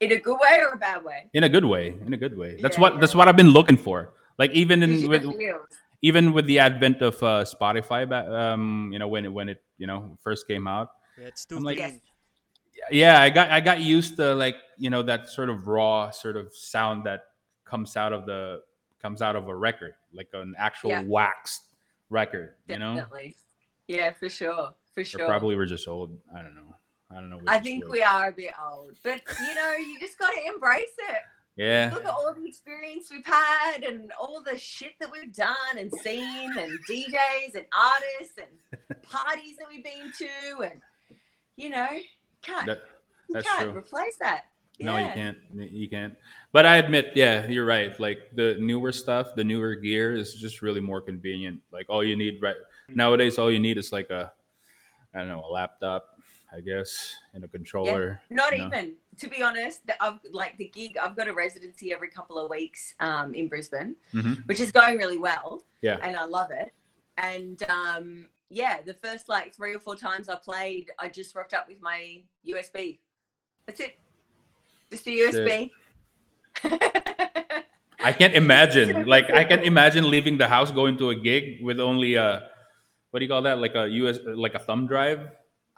In 0.00 0.12
a 0.12 0.18
good 0.18 0.38
way 0.40 0.58
or 0.60 0.70
a 0.74 0.76
bad 0.78 1.04
way? 1.04 1.28
In 1.34 1.44
a 1.44 1.48
good 1.48 1.64
way. 1.64 1.94
In 2.06 2.14
a 2.14 2.16
good 2.16 2.36
way. 2.36 2.58
That's 2.60 2.76
Yeah, 2.76 2.80
what 2.82 2.94
yeah. 2.94 3.00
that's 3.00 3.14
what 3.14 3.28
I've 3.28 3.36
been 3.36 3.50
looking 3.50 3.76
for. 3.76 4.14
Like 4.38 4.50
even 4.52 4.82
in 4.82 5.08
with 5.08 5.24
even 6.02 6.32
with 6.32 6.46
the 6.46 6.58
advent 6.58 7.02
of 7.02 7.22
uh, 7.22 7.44
Spotify, 7.44 8.08
ba- 8.08 8.32
um, 8.34 8.88
you 8.92 8.98
know, 8.98 9.08
when 9.08 9.26
it 9.26 9.32
when 9.32 9.48
it 9.50 9.62
you 9.76 9.86
know 9.86 10.16
first 10.22 10.48
came 10.48 10.66
out, 10.66 10.88
yeah, 11.18 11.26
it's 11.26 11.44
too 11.44 11.56
I'm 11.58 11.62
like- 11.62 11.76
clean. 11.78 12.00
yeah, 12.90 13.20
I 13.20 13.28
got 13.28 13.50
I 13.50 13.60
got 13.60 13.80
used 13.80 14.16
to 14.16 14.34
like 14.34 14.56
you 14.78 14.88
know 14.88 15.02
that 15.02 15.28
sort 15.28 15.50
of 15.50 15.68
raw 15.68 16.10
sort 16.10 16.36
of 16.36 16.54
sound 16.56 17.04
that 17.04 17.24
comes 17.66 17.96
out 17.96 18.12
of 18.14 18.24
the 18.24 18.62
comes 19.02 19.20
out 19.20 19.36
of 19.36 19.48
a 19.48 19.54
record, 19.54 19.92
like 20.14 20.28
an 20.32 20.54
actual 20.58 20.90
Yeah. 20.90 21.02
waxed 21.06 21.62
record. 22.08 22.54
You 22.68 22.78
know, 22.78 23.04
Yeah, 23.86 24.12
for 24.12 24.28
sure. 24.30 24.72
For 24.94 25.02
or 25.02 25.04
sure. 25.04 25.26
probably 25.26 25.56
we're 25.56 25.66
just 25.66 25.86
old. 25.86 26.16
I 26.34 26.40
don't 26.42 26.54
know. 26.54 26.74
I 27.10 27.14
don't 27.16 27.30
know. 27.30 27.40
I 27.46 27.58
think 27.58 27.88
we 27.88 28.02
are 28.02 28.28
a 28.28 28.32
bit 28.32 28.52
old, 28.70 28.92
but 29.02 29.20
you 29.40 29.54
know, 29.54 29.72
you 29.72 29.98
just 29.98 30.18
got 30.18 30.32
to 30.32 30.40
embrace 30.46 30.94
it. 31.08 31.22
Yeah, 31.56 31.90
Look 31.92 32.04
at 32.04 32.10
all 32.10 32.32
the 32.32 32.46
experience 32.46 33.08
we've 33.10 33.26
had 33.26 33.82
and 33.82 34.12
all 34.18 34.42
the 34.42 34.56
shit 34.56 34.92
that 35.00 35.10
we've 35.10 35.34
done 35.34 35.76
and 35.76 35.92
seen, 36.02 36.56
and 36.56 36.78
DJs 36.88 37.54
and 37.54 37.66
artists 37.76 38.38
and 38.38 39.02
parties 39.02 39.56
that 39.58 39.66
we've 39.68 39.84
been 39.84 40.12
to, 40.18 40.62
and 40.62 40.80
you 41.56 41.70
know, 41.70 41.88
can't 42.42 42.66
that, 42.66 42.82
you 43.28 43.42
can't 43.42 43.70
true. 43.70 43.78
replace 43.78 44.16
that. 44.20 44.44
No, 44.78 44.96
you 44.96 45.12
can't. 45.12 45.38
You 45.54 45.88
can't. 45.88 46.14
But 46.52 46.66
I 46.66 46.76
admit, 46.78 47.12
yeah, 47.14 47.46
you're 47.46 47.66
right. 47.66 47.98
Like 48.00 48.30
the 48.34 48.56
newer 48.58 48.92
stuff, 48.92 49.34
the 49.34 49.44
newer 49.44 49.74
gear 49.74 50.14
is 50.14 50.34
just 50.34 50.62
really 50.62 50.80
more 50.80 51.00
convenient. 51.00 51.60
Like 51.72 51.86
all 51.88 52.02
you 52.02 52.16
need 52.16 52.40
right 52.40 52.56
mm-hmm. 52.56 52.96
nowadays, 52.96 53.38
all 53.38 53.50
you 53.50 53.58
need 53.60 53.76
is 53.76 53.92
like 53.92 54.10
a, 54.10 54.32
I 55.14 55.18
don't 55.18 55.28
know, 55.28 55.44
a 55.44 55.52
laptop, 55.52 56.09
I 56.52 56.60
guess, 56.60 57.14
and 57.34 57.44
a 57.44 57.48
controller. 57.48 58.20
Not 58.28 58.52
you 58.52 58.58
know? 58.58 58.66
even, 58.66 58.94
to 59.18 59.28
be 59.28 59.42
honest. 59.42 59.86
the- 59.86 60.02
I've 60.02 60.18
like 60.32 60.56
the 60.58 60.68
gig. 60.74 60.96
I've 61.00 61.16
got 61.16 61.28
a 61.28 61.32
residency 61.32 61.92
every 61.92 62.08
couple 62.08 62.38
of 62.38 62.50
weeks 62.50 62.94
um, 63.00 63.34
in 63.34 63.46
Brisbane, 63.48 63.94
Mhm. 64.12 64.46
which 64.46 64.58
is 64.60 64.72
going 64.72 64.98
really 64.98 65.18
well. 65.18 65.62
Yeah. 65.82 65.98
and 66.02 66.16
I 66.16 66.24
love 66.24 66.50
it. 66.50 66.72
And 67.16 67.62
um, 67.70 68.26
yeah, 68.50 68.82
the 68.84 68.94
first 68.94 69.28
like 69.28 69.54
three 69.54 69.74
or 69.74 69.78
four 69.78 69.94
times 69.96 70.28
I 70.28 70.36
played, 70.36 70.90
I 70.98 71.08
just 71.08 71.34
rocked 71.34 71.54
up 71.54 71.68
with 71.68 71.80
my 71.80 72.20
USB. 72.46 72.98
That's 73.66 73.80
it. 73.80 73.98
Just 74.90 75.06
a 75.06 75.10
USB. 75.10 75.70
I 78.02 78.12
can't 78.12 78.34
imagine. 78.34 79.06
like 79.06 79.30
I 79.30 79.44
can't 79.44 79.64
imagine 79.64 80.10
leaving 80.10 80.36
the 80.38 80.48
house, 80.48 80.70
going 80.70 80.96
to 80.98 81.10
a 81.10 81.14
gig 81.14 81.62
with 81.62 81.78
only 81.80 82.14
a, 82.14 82.48
what 83.10 83.20
do 83.20 83.24
you 83.24 83.30
call 83.30 83.42
that? 83.42 83.58
Like 83.58 83.74
a 83.74 83.86
US, 83.88 84.18
like 84.26 84.54
a 84.54 84.58
thumb 84.58 84.86
drive. 84.86 85.28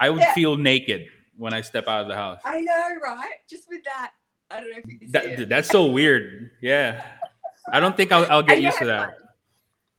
I 0.00 0.10
would 0.10 0.20
Yeah. 0.20 0.34
feel 0.34 0.56
naked 0.56 1.06
when 1.36 1.52
I 1.54 1.60
step 1.60 1.88
out 1.88 2.02
of 2.02 2.08
the 2.08 2.14
house. 2.14 2.40
I 2.44 2.60
know, 2.60 2.88
right? 3.02 3.34
Just 3.48 3.68
with 3.68 3.82
that. 3.84 4.12
I 4.50 4.60
don't 4.60 4.70
know 4.70 4.78
if 4.78 4.86
you 4.86 4.98
can 4.98 5.08
see 5.08 5.12
That, 5.12 5.24
it. 5.26 5.36
dude, 5.36 5.48
that's 5.48 5.68
so 5.68 5.86
weird. 5.86 6.50
Yeah, 6.60 7.02
I 7.72 7.80
don't 7.80 7.96
think 7.96 8.12
I'll, 8.12 8.30
I'll 8.30 8.42
get 8.42 8.60
used 8.60 8.78
to 8.78 8.84
that. 8.86 9.14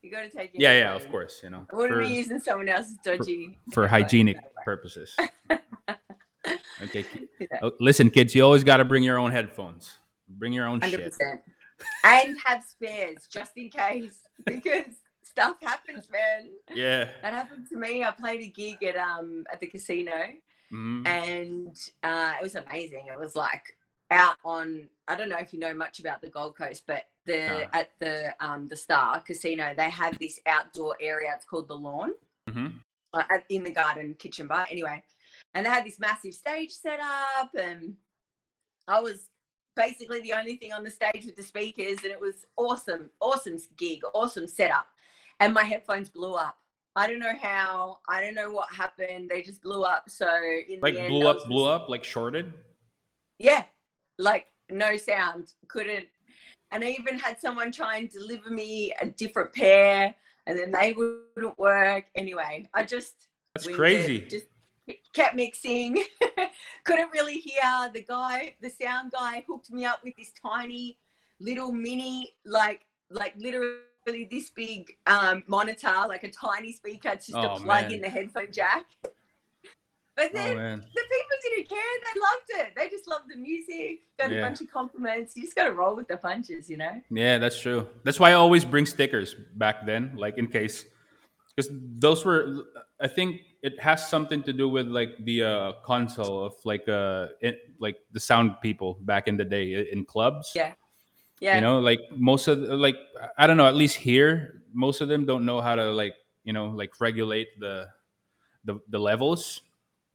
You 0.02 0.10
got 0.10 0.22
to 0.22 0.28
take 0.28 0.52
your 0.54 0.62
Yeah, 0.62 0.78
yeah, 0.78 0.94
of 0.94 1.10
course. 1.10 1.40
You 1.42 1.50
know, 1.50 1.66
I 1.72 1.76
wouldn't 1.76 1.94
for, 1.94 2.06
be 2.06 2.14
using 2.14 2.38
someone 2.38 2.68
else's 2.68 2.98
dodgy. 3.04 3.58
for 3.72 3.86
headphones, 3.88 3.90
hygienic 4.04 4.36
purposes. 4.64 5.14
Okay. 6.82 7.04
Yeah. 7.40 7.58
oh, 7.62 7.72
listen, 7.80 8.10
kids, 8.10 8.34
you 8.34 8.42
always 8.44 8.64
got 8.64 8.76
to 8.78 8.84
bring 8.84 9.02
your 9.02 9.18
own 9.18 9.30
headphones. 9.30 9.98
Bring 10.28 10.52
your 10.52 10.66
own 10.66 10.80
Hundred 10.80 11.12
shit. 11.12 11.40
And 12.04 12.38
have 12.44 12.62
spares 12.64 13.26
just 13.30 13.52
in 13.56 13.68
case, 13.70 14.14
because 14.46 14.84
stuff 15.34 15.56
happens, 15.62 16.08
man. 16.10 16.50
Yeah. 16.72 17.08
That 17.22 17.32
happened 17.32 17.68
to 17.70 17.76
me. 17.76 18.04
I 18.04 18.10
played 18.12 18.40
a 18.40 18.46
gig 18.46 18.82
at 18.84 18.96
um 18.96 19.44
at 19.52 19.60
the 19.60 19.66
casino, 19.66 20.12
Mhm. 20.72 21.06
and 21.06 21.76
uh, 22.02 22.34
it 22.38 22.42
was 22.42 22.54
amazing. 22.54 23.06
It 23.12 23.18
was 23.18 23.34
like 23.36 23.76
out 24.10 24.36
on. 24.44 24.88
I 25.08 25.16
don't 25.16 25.28
know 25.28 25.38
if 25.38 25.52
you 25.52 25.58
know 25.58 25.74
much 25.74 25.98
about 25.98 26.20
the 26.22 26.30
Gold 26.30 26.56
Coast, 26.56 26.84
but 26.86 27.04
the 27.26 27.36
No. 27.48 27.66
at 27.72 27.90
the 27.98 28.34
um 28.40 28.68
the 28.68 28.76
Star 28.76 29.20
Casino, 29.20 29.74
they 29.76 29.90
have 29.90 30.18
this 30.18 30.38
outdoor 30.46 30.96
area. 31.00 31.32
It's 31.34 31.44
called 31.44 31.68
the 31.68 31.76
Lawn. 31.76 32.12
Mhm. 32.48 32.74
uh, 33.14 33.22
in 33.48 33.62
the 33.62 33.70
garden 33.70 34.12
kitchen 34.14 34.48
bar 34.48 34.66
anyway 34.70 35.00
and 35.54 35.64
they 35.64 35.70
had 35.70 35.84
this 35.84 36.00
massive 36.00 36.34
stage 36.34 36.72
set 36.72 36.98
up 37.00 37.54
and 37.54 37.96
i 38.88 38.98
was 39.00 39.28
basically 39.76 40.20
the 40.22 40.32
only 40.32 40.56
thing 40.56 40.72
on 40.72 40.82
the 40.82 40.90
stage 40.90 41.24
with 41.24 41.36
the 41.36 41.42
speakers 41.42 41.98
and 42.02 42.10
it 42.12 42.20
was 42.20 42.44
awesome 42.56 43.08
awesome 43.20 43.56
gig 43.76 44.00
awesome 44.14 44.48
setup 44.48 44.88
and 45.40 45.52
my 45.54 45.62
headphones 45.62 46.08
blew 46.08 46.34
up 46.34 46.56
i 46.96 47.06
don't 47.06 47.18
know 47.18 47.32
how 47.40 47.98
i 48.08 48.20
don't 48.20 48.34
know 48.34 48.50
what 48.50 48.72
happened 48.72 49.28
they 49.28 49.42
just 49.42 49.60
blew 49.62 49.82
up 49.82 50.08
so 50.08 50.28
in 50.68 50.78
Like 50.80 50.94
end, 50.96 51.08
blew 51.08 51.26
up, 51.28 51.46
blew 51.46 51.64
up, 51.66 51.88
like 51.88 52.04
shorted. 52.04 52.52
yeah 53.38 53.64
like 54.18 54.46
no 54.70 54.96
sound 54.96 55.48
couldn't 55.68 56.06
and 56.70 56.84
i 56.84 56.88
even 56.98 57.18
had 57.18 57.38
someone 57.38 57.70
try 57.72 57.96
and 57.98 58.10
deliver 58.10 58.50
me 58.50 58.92
a 59.00 59.06
different 59.06 59.52
pair 59.52 60.14
and 60.46 60.58
then 60.58 60.70
they 60.72 60.92
wouldn't 60.92 61.58
work 61.58 62.04
anyway 62.14 62.68
i 62.74 62.82
just 62.84 63.14
That's 63.54 63.66
winged 63.66 63.74
it, 63.76 63.78
crazy. 63.78 64.20
Just 64.28 64.46
kept 65.14 65.34
mixing. 65.34 66.04
Couldn't 66.84 67.10
really 67.10 67.38
hear 67.38 67.62
the 67.94 68.02
guy. 68.02 68.54
The 68.60 68.68
sound 68.68 69.12
guy 69.12 69.42
hooked 69.48 69.70
me 69.70 69.86
up 69.86 70.00
with 70.04 70.14
this 70.18 70.30
tiny 70.44 70.98
little 71.40 71.72
mini, 71.72 72.34
like 72.44 72.82
like 73.10 73.32
literally 73.38 73.78
this 74.06 74.50
big 74.50 74.96
um, 75.06 75.42
monitor, 75.46 75.92
like 76.08 76.24
a 76.24 76.30
tiny 76.30 76.72
speaker, 76.72 77.14
just 77.14 77.30
to 77.30 77.52
Oh, 77.52 77.58
plug 77.58 77.84
man. 77.84 77.92
in 77.92 78.00
the 78.00 78.08
headphone 78.08 78.52
jack. 78.52 78.84
But 80.16 80.30
Oh 80.32 80.34
then 80.34 80.56
man. 80.56 80.78
the 80.78 81.02
people 81.02 81.36
didn't 81.42 81.68
care. 81.68 81.78
They 81.78 82.20
loved 82.20 82.68
it. 82.68 82.72
They 82.76 82.88
just 82.88 83.08
loved 83.08 83.24
the 83.28 83.36
music. 83.36 84.02
Got 84.18 84.30
Yeah. 84.30 84.38
a 84.38 84.42
bunch 84.42 84.60
of 84.60 84.70
compliments. 84.70 85.36
You 85.36 85.42
just 85.42 85.56
got 85.56 85.64
to 85.64 85.72
roll 85.72 85.96
with 85.96 86.06
the 86.06 86.16
punches, 86.16 86.70
you 86.70 86.76
know. 86.76 87.00
Yeah, 87.10 87.38
that's 87.38 87.58
true. 87.58 87.88
That's 88.04 88.20
why 88.20 88.30
I 88.30 88.34
always 88.34 88.64
bring 88.64 88.86
stickers 88.86 89.34
back 89.56 89.84
then, 89.86 90.12
like 90.16 90.38
in 90.38 90.46
case, 90.46 90.84
because 91.56 91.70
those 91.98 92.24
were. 92.24 92.64
I 93.00 93.08
think 93.08 93.40
it 93.62 93.80
has 93.80 94.08
something 94.08 94.42
to 94.44 94.52
do 94.52 94.68
with 94.68 94.86
like 94.86 95.16
the 95.24 95.42
uh, 95.42 95.72
console 95.84 96.44
of 96.44 96.54
like 96.64 96.88
uh, 96.88 97.28
it, 97.40 97.58
like 97.80 97.96
the 98.12 98.20
sound 98.20 98.60
people 98.62 98.98
back 99.00 99.26
in 99.26 99.36
the 99.36 99.44
day 99.44 99.88
in 99.90 100.04
clubs. 100.04 100.52
Yeah. 100.54 100.74
Yeah. 101.40 101.56
You 101.56 101.60
know, 101.60 101.78
like 101.80 102.00
most 102.10 102.48
of 102.48 102.60
the- 102.60 102.76
like 102.76 102.96
I 103.38 103.46
don't 103.46 103.56
know. 103.56 103.66
At 103.66 103.74
least 103.74 103.96
here, 103.96 104.62
most 104.72 105.00
of 105.00 105.08
them 105.08 105.26
don't 105.26 105.44
know 105.44 105.60
how 105.60 105.74
to 105.74 105.90
like 105.92 106.14
you 106.44 106.52
know 106.52 106.66
like 106.66 107.00
regulate 107.00 107.58
the 107.60 107.88
the 108.64 108.80
the 108.88 108.98
levels. 108.98 109.62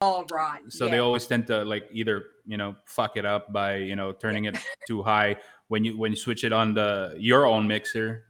All 0.01 0.25
right. 0.31 0.61
so 0.69 0.85
yeah. 0.85 0.91
they 0.91 0.99
always 0.99 1.27
tend 1.27 1.45
to 1.47 1.65
like 1.65 1.89
either 1.91 2.27
you 2.45 2.55
know 2.55 2.73
fuck 2.85 3.17
it 3.17 3.25
up 3.25 3.51
by 3.51 3.75
you 3.75 3.97
know 3.97 4.13
turning 4.13 4.45
it 4.45 4.57
too 4.87 5.03
high 5.03 5.35
when 5.67 5.83
you 5.83 5.97
when 5.97 6.11
you 6.11 6.17
switch 6.17 6.45
it 6.45 6.53
on 6.53 6.73
the 6.73 7.13
your 7.19 7.45
own 7.45 7.67
mixer 7.67 8.23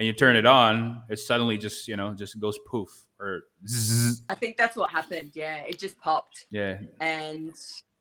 and 0.00 0.06
you 0.06 0.12
turn 0.12 0.34
it 0.34 0.44
on 0.44 1.04
it 1.08 1.20
suddenly 1.20 1.56
just 1.56 1.86
you 1.86 1.96
know 1.96 2.14
just 2.14 2.40
goes 2.40 2.58
poof 2.66 2.88
or 3.20 3.42
zzz. 3.64 4.22
I 4.28 4.34
think 4.34 4.56
that's 4.56 4.74
what 4.74 4.90
happened. 4.90 5.30
Yeah, 5.34 5.58
it 5.58 5.78
just 5.78 5.96
popped. 6.00 6.46
yeah 6.50 6.78
and 6.98 7.54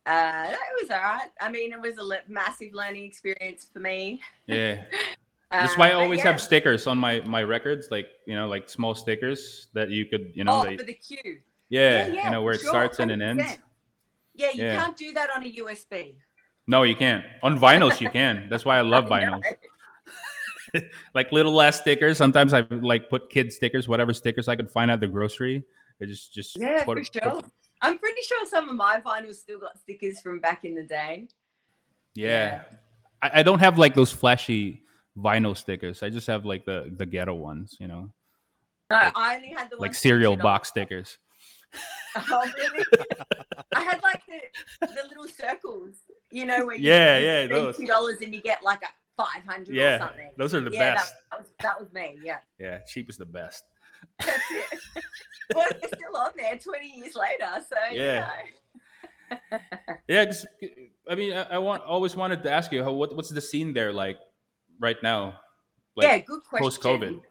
uh, 0.06 0.48
it 0.52 0.82
was 0.82 0.92
all 0.92 0.98
right. 0.98 1.30
I 1.40 1.50
mean, 1.50 1.72
it 1.74 1.80
was 1.82 1.98
a 1.98 2.04
le- 2.04 2.26
massive 2.28 2.74
learning 2.74 3.06
experience 3.06 3.66
for 3.72 3.80
me. 3.80 4.22
yeah 4.48 4.84
that's 5.52 5.78
why 5.78 5.90
i 5.90 5.94
Uh, 5.94 6.00
always 6.00 6.18
yeah. 6.20 6.32
have 6.32 6.42
stickers 6.42 6.88
on 6.88 6.98
my 6.98 7.22
my 7.22 7.44
records 7.44 7.90
like 7.92 8.08
you 8.26 8.36
know 8.36 8.48
like 8.48 8.68
small 8.68 8.96
stickers 8.96 9.68
that 9.74 9.90
you 9.92 10.04
could 10.06 10.32
you 10.34 10.44
know 10.44 10.62
oh, 10.62 10.64
they, 10.66 10.76
for 10.78 10.84
the 10.84 10.94
cue. 10.96 11.38
yeah, 11.70 12.08
you 12.08 12.30
know 12.32 12.42
where 12.42 12.56
it 12.56 12.62
sure, 12.62 12.70
starts 12.70 12.98
and 13.00 13.12
it 13.12 13.22
ends 13.22 13.44
100%. 13.44 13.58
Yeah, 14.34 14.50
you 14.52 14.64
Yeah. 14.64 14.76
can't 14.82 14.98
do 14.98 15.12
that 15.14 15.30
on 15.36 15.44
a 15.44 15.52
USB. 15.62 16.16
no 16.66 16.82
you 16.84 16.96
can't 16.96 17.24
on 17.44 17.60
vinyls 17.60 18.02
you 18.02 18.10
can 18.10 18.48
that's 18.50 18.66
why 18.66 18.76
i 18.80 18.82
love 18.82 19.06
I 19.12 19.22
vinyls 19.22 19.44
like 21.14 21.32
little 21.32 21.54
last 21.54 21.82
stickers. 21.82 22.18
Sometimes 22.18 22.52
I 22.52 22.62
like 22.72 23.08
put 23.08 23.30
kid 23.30 23.54
stickers, 23.54 23.88
whatever 23.88 24.12
stickers 24.12 24.48
I 24.48 24.56
could 24.56 24.72
find 24.72 24.90
at 24.90 25.00
the 25.00 25.08
grocery. 25.08 25.64
I 26.02 26.06
just 26.06 26.34
just 26.34 26.58
Yeah, 26.58 26.84
put, 26.84 26.98
for 26.98 27.20
put- 27.20 27.24
sure. 27.24 27.42
I'm 27.84 27.98
pretty 28.00 28.22
sure 28.24 28.44
some 28.48 28.70
of 28.70 28.76
my 28.76 29.00
vinyls 29.02 29.36
still 29.36 29.60
got 29.60 29.78
stickers 29.78 30.20
from 30.22 30.40
back 30.40 30.64
in 30.66 30.74
the 30.74 30.84
day. 30.84 31.28
yeah. 32.16 32.62
I, 33.22 33.40
I 33.40 33.44
don't 33.44 33.60
have 33.60 33.78
like 33.78 33.94
those 33.94 34.12
flashy 34.12 34.82
vinyl 35.18 35.56
stickers. 35.56 36.02
I 36.04 36.10
just 36.10 36.26
have 36.28 36.44
like 36.46 36.66
the 36.66 36.92
the 36.98 37.06
ghetto 37.06 37.34
ones, 37.36 37.78
you 37.80 37.88
know, 37.88 38.10
No, 38.90 38.96
Like- 38.98 39.14
I 39.16 39.36
only 39.36 39.50
had 39.50 39.70
the 39.70 39.78
like 39.78 39.94
cereal 39.96 40.36
box 40.36 40.70
stickers. 40.70 41.18
Oh, 42.16 42.46
really? 42.58 42.86
I 43.76 43.82
had 43.82 44.00
like 44.04 44.22
the, 44.28 44.86
the 44.88 45.04
little 45.10 45.28
circles, 45.28 45.96
you 46.32 46.46
know, 46.46 46.64
where 46.68 46.76
you, 46.76 46.88
Yeah, 46.88 47.18
yeah, 47.18 47.46
spend 47.46 47.52
those. 47.66 47.78
two 47.78 47.88
dollars 47.88 48.18
and 48.22 48.32
you 48.36 48.40
get 48.42 48.62
like 48.64 48.84
a 48.84 48.90
five 49.18 49.44
hundred 49.48 49.74
Yeah, 49.76 49.96
or 49.96 50.00
something. 50.00 50.30
those 50.38 50.54
are 50.54 50.62
the 50.62 50.70
yeah, 50.72 50.94
best. 50.94 51.14
That, 51.14 51.20
that 51.32 51.40
was 51.40 51.48
that 51.62 51.80
was 51.80 51.92
me. 51.94 52.20
Yeah, 52.24 52.38
Yeah, 52.60 52.78
cheap 52.88 53.10
is 53.10 53.18
the 53.18 53.26
best. 53.26 53.64
That's 54.20 54.52
it. 54.52 54.80
well, 55.56 55.68
it's 55.70 55.88
still 55.88 56.16
on 56.18 56.32
there 56.38 56.58
twenty 56.58 56.98
years 56.98 57.16
later. 57.16 57.64
So 57.68 57.76
Yeah. 57.92 58.14
You 58.16 58.20
know. 58.20 59.60
Yeah, 60.08 60.26
'cause, 60.26 60.46
I 61.10 61.16
mean, 61.16 61.34
I, 61.34 61.44
I 61.44 61.58
want 61.58 61.84
always 61.84 62.16
wanted 62.16 62.44
to 62.44 62.52
ask 62.52 62.72
you 62.72 62.84
how 62.84 62.92
what 62.92 63.16
what's 63.16 63.30
the 63.30 63.42
scene 63.42 63.74
there 63.74 63.92
like 63.92 64.20
right 64.80 65.02
now? 65.02 65.40
Like, 65.96 66.08
yeah, 66.08 66.18
good 66.20 66.44
question. 66.44 66.64
post-COVID? 66.64 67.22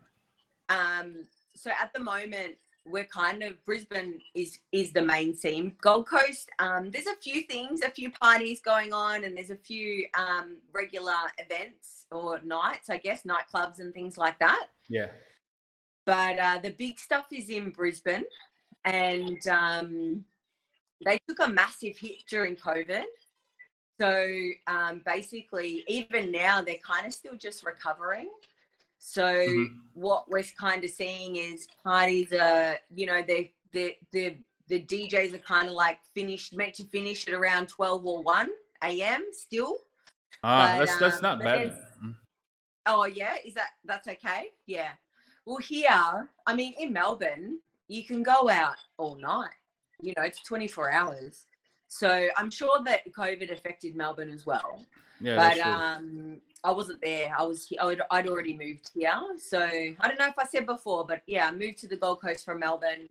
Um, 0.69 1.27
so 1.55 1.71
at 1.71 1.93
the 1.93 2.01
moment, 2.01 2.57
we're 2.85 3.05
kind 3.05 3.43
of 3.43 3.65
Brisbane 3.65 4.21
is 4.35 4.59
is 4.73 4.93
the 4.93 5.03
main 5.03 5.35
scene. 5.35 5.77
Gold 5.81 6.09
Coast, 6.09 6.49
um, 6.59 6.91
there's 6.91 7.07
a 7.07 7.17
few 7.17 7.43
things, 7.43 7.83
a 7.83 7.91
few 7.91 8.11
parties 8.11 8.61
going 8.61 8.93
on, 8.93 9.25
and 9.25 9.37
there's 9.37 9.51
a 9.51 9.57
few 9.57 10.07
um, 10.15 10.57
regular 10.73 11.15
events 11.39 12.07
or 12.11 12.41
nights, 12.43 12.91
I 12.91 12.99
guess, 12.99 13.23
nightclubs 13.23 13.79
and 13.79 13.95
things 13.95 14.19
like 14.19 14.39
that. 14.41 14.67
Yeah. 14.89 15.07
But 16.05 16.39
uh, 16.39 16.59
the 16.63 16.71
big 16.71 16.99
stuff 16.99 17.27
is 17.33 17.49
in 17.49 17.71
Brisbane, 17.71 18.25
and 18.85 19.47
um, 19.49 20.25
they 21.05 21.19
took 21.29 21.39
a 21.41 21.49
massive 21.49 21.97
hit 21.97 22.25
during 22.29 22.57
COVID. 22.57 23.05
So 24.01 24.29
um, 24.67 25.03
basically, 25.07 25.85
even 25.87 26.33
now, 26.33 26.61
they're 26.61 26.75
kind 26.85 27.07
of 27.07 27.13
still 27.15 27.37
just 27.37 27.65
recovering. 27.65 28.31
So 28.99 29.23
Mhm. 29.25 29.81
what 29.95 30.29
we're 30.29 30.45
kind 30.59 30.83
of 30.85 30.91
seeing 30.91 31.37
is 31.37 31.67
parties 31.85 32.33
are, 32.33 32.79
you 32.95 33.07
know, 33.07 33.23
they 33.23 33.53
the 33.73 33.97
the 34.13 34.37
the 34.69 34.81
DJs 34.81 35.35
are 35.35 35.39
kind 35.39 35.69
of 35.69 35.75
like 35.75 35.99
finished, 36.15 36.53
meant 36.53 36.75
to 36.75 36.85
finish 36.85 37.29
at 37.29 37.35
around 37.35 37.69
twelve 37.69 38.07
or 38.07 38.23
one 38.23 38.51
a.m. 38.83 39.27
Still. 39.33 39.79
Ah, 40.43 40.73
But, 40.73 40.87
that's 40.87 40.99
that's 40.99 41.17
um, 41.17 41.23
not 41.23 41.39
bad. 41.39 41.71
Mm. 42.03 42.17
Oh 42.87 43.05
yeah, 43.05 43.37
is 43.45 43.55
that 43.55 43.71
that's 43.85 44.09
okay? 44.09 44.51
Yeah. 44.67 44.93
Well, 45.45 45.57
here, 45.59 46.29
I 46.47 46.55
mean, 46.55 46.75
in 46.79 46.93
Melbourne, 46.93 47.59
you 47.89 48.05
can 48.05 48.23
go 48.23 48.49
out 48.49 48.77
all 48.97 49.17
night. 49.17 49.51
You 50.01 50.13
know, 50.17 50.23
it's 50.25 50.43
twenty 50.43 50.69
four 50.69 50.91
hours. 50.91 51.47
So 51.89 52.29
I'm 52.37 52.51
sure 52.51 52.81
that 52.85 53.01
COVID 53.13 53.53
affected 53.53 53.95
Melbourne 53.97 54.31
as 54.31 54.47
well. 54.47 54.85
Yeah, 55.21 55.37
but 55.37 55.43
that's 55.43 55.61
true. 55.61 55.73
um, 55.73 56.41
I 56.65 56.71
wasn't 56.73 57.01
there. 57.03 57.35
I 57.37 57.43
was 57.43 57.69
I'd, 57.81 58.01
I'd 58.11 58.29
already 58.29 58.57
moved 58.57 58.91
here. 58.95 59.13
So 59.39 59.61
I 59.61 60.09
don't 60.09 60.19
know 60.19 60.29
if 60.29 60.39
I 60.39 60.47
said 60.47 60.67
before, 60.67 61.05
but 61.07 61.23
yeah, 61.27 61.47
I 61.49 61.51
moved 61.53 61.79
to 61.79 61.89
the 61.89 61.97
Gold 61.97 62.21
Coast 62.21 62.45
from 62.45 62.61
Melbourne. 62.61 63.09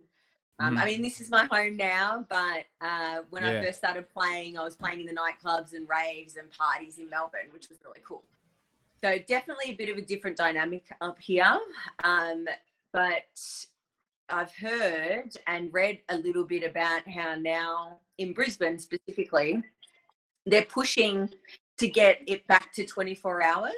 Um, 0.58 0.76
I 0.76 0.82
Mhm. 0.82 0.86
mean, 0.86 1.02
this 1.02 1.20
is 1.20 1.30
my 1.30 1.44
home 1.50 1.76
now, 1.76 2.26
but 2.28 2.64
uh, 2.80 3.20
when 3.30 3.44
I 3.44 3.62
first 3.62 3.78
started 3.78 4.08
playing, 4.10 4.58
I 4.58 4.64
was 4.64 4.76
playing 4.76 5.00
in 5.00 5.06
the 5.06 5.14
nightclubs 5.14 5.74
and 5.74 5.88
raves 5.88 6.36
and 6.36 6.50
parties 6.50 6.98
in 6.98 7.08
Melbourne, 7.08 7.48
which 7.52 7.68
was 7.68 7.78
really 7.84 8.00
cool. 8.04 8.24
So 9.02 9.18
definitely 9.28 9.70
a 9.70 9.74
bit 9.74 9.88
of 9.88 9.96
a 9.96 10.02
different 10.02 10.36
dynamic 10.36 10.84
up 11.00 11.18
here. 11.20 11.58
Um, 12.04 12.46
but 12.92 13.40
I've 14.28 14.54
heard 14.54 15.30
and 15.46 15.72
read 15.72 15.98
a 16.08 16.16
little 16.16 16.44
bit 16.44 16.62
about 16.62 17.08
how 17.08 17.34
now 17.34 17.98
in 18.18 18.32
Brisbane 18.32 18.78
specifically, 18.78 19.62
they're 20.46 20.64
pushing 20.64 21.30
to 21.78 21.88
get 21.88 22.20
it 22.26 22.46
back 22.46 22.72
to 22.74 22.86
24 22.86 23.42
hours 23.42 23.72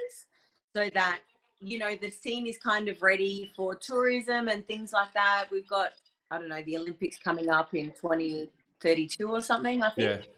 so 0.75 0.89
that 0.93 1.19
you 1.59 1.79
know 1.79 1.95
the 1.95 2.11
scene 2.11 2.45
is 2.45 2.57
kind 2.57 2.87
of 2.87 3.01
ready 3.01 3.51
for 3.55 3.75
tourism 3.75 4.49
and 4.49 4.67
things 4.67 4.91
like 4.91 5.13
that 5.13 5.45
we've 5.51 5.67
got 5.69 5.93
i 6.29 6.37
don't 6.37 6.49
know 6.49 6.61
the 6.63 6.77
olympics 6.77 7.17
coming 7.17 7.49
up 7.49 7.73
in 7.73 7.91
2032 7.91 9.27
or 9.27 9.41
something 9.41 9.81
i 9.81 9.89
think 9.91 10.21
yeah. 10.25 10.34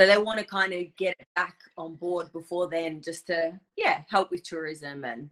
So 0.00 0.06
they 0.06 0.16
want 0.16 0.38
to 0.38 0.44
kind 0.46 0.72
of 0.72 0.84
get 0.96 1.14
back 1.36 1.56
on 1.76 1.94
board 1.94 2.32
before 2.32 2.68
then 2.68 3.02
just 3.02 3.26
to 3.26 3.52
yeah 3.76 4.00
help 4.08 4.30
with 4.30 4.42
tourism 4.42 5.04
and 5.04 5.28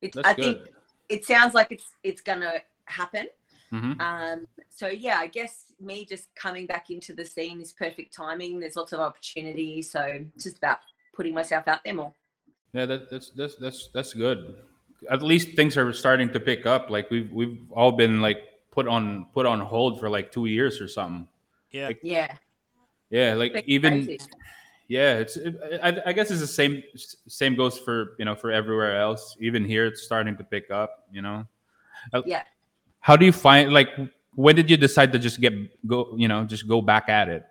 it's 0.00 0.14
That's 0.14 0.28
i 0.28 0.34
good. 0.34 0.44
think 0.44 0.74
it 1.08 1.24
sounds 1.24 1.54
like 1.54 1.68
it's 1.72 1.90
it's 2.04 2.20
gonna 2.20 2.54
happen 2.84 3.26
Mhm. 3.72 3.98
um, 4.02 4.46
so 4.68 4.86
yeah, 4.88 5.16
I 5.18 5.28
guess 5.28 5.64
me 5.80 6.04
just 6.04 6.28
coming 6.34 6.66
back 6.66 6.90
into 6.90 7.14
the 7.14 7.24
scene 7.24 7.58
is 7.58 7.72
perfect 7.72 8.12
timing. 8.14 8.60
There's 8.60 8.76
lots 8.76 8.92
of 8.92 9.00
opportunity, 9.00 9.80
so 9.80 10.22
just 10.38 10.58
about 10.58 10.80
putting 11.16 11.32
myself 11.32 11.66
out 11.66 11.80
there 11.82 11.94
more. 11.94 12.12
Yeah, 12.74 12.84
that, 12.84 13.08
that's 13.10 13.30
that's 13.30 13.54
that's 13.56 13.88
that's 13.94 14.12
good. 14.12 14.56
At 15.10 15.22
least 15.22 15.56
things 15.56 15.78
are 15.78 15.90
starting 15.94 16.28
to 16.34 16.40
pick 16.40 16.66
up. 16.66 16.90
Like 16.90 17.10
we've 17.10 17.32
we've 17.32 17.60
all 17.70 17.92
been 17.92 18.20
like 18.20 18.40
put 18.72 18.86
on 18.86 19.24
put 19.32 19.46
on 19.46 19.58
hold 19.60 19.98
for 20.00 20.10
like 20.10 20.30
two 20.32 20.44
years 20.44 20.78
or 20.78 20.86
something. 20.86 21.26
Yeah. 21.70 21.86
Like, 21.86 22.00
Yeah, 22.02 22.36
Yeah, 23.12 23.34
like 23.34 23.52
Bit 23.52 23.64
even 23.68 24.06
crazy. 24.06 24.18
yeah, 24.88 25.18
it's 25.20 25.36
it, 25.36 25.54
I, 25.82 26.00
I 26.06 26.12
guess 26.12 26.30
it's 26.32 26.40
the 26.40 26.46
same 26.48 26.82
same 27.28 27.54
goes 27.54 27.78
for 27.78 28.16
you 28.18 28.24
know 28.24 28.34
for 28.34 28.50
everywhere 28.50 28.98
else. 28.98 29.36
Even 29.38 29.64
here, 29.64 29.86
it's 29.86 30.02
starting 30.02 30.34
to 30.38 30.44
pick 30.44 30.70
up. 30.72 31.06
You 31.12 31.22
know. 31.22 31.46
Uh, 32.12 32.22
Yeah. 32.26 32.42
How 33.00 33.14
do 33.16 33.26
you 33.26 33.32
find 33.32 33.70
like 33.72 33.88
when 34.34 34.56
did 34.56 34.70
you 34.70 34.76
decide 34.76 35.12
to 35.12 35.18
just 35.20 35.40
get 35.40 35.52
go 35.86 36.14
you 36.16 36.26
know 36.26 36.44
just 36.44 36.66
go 36.66 36.80
back 36.80 37.08
at 37.08 37.28
it? 37.28 37.44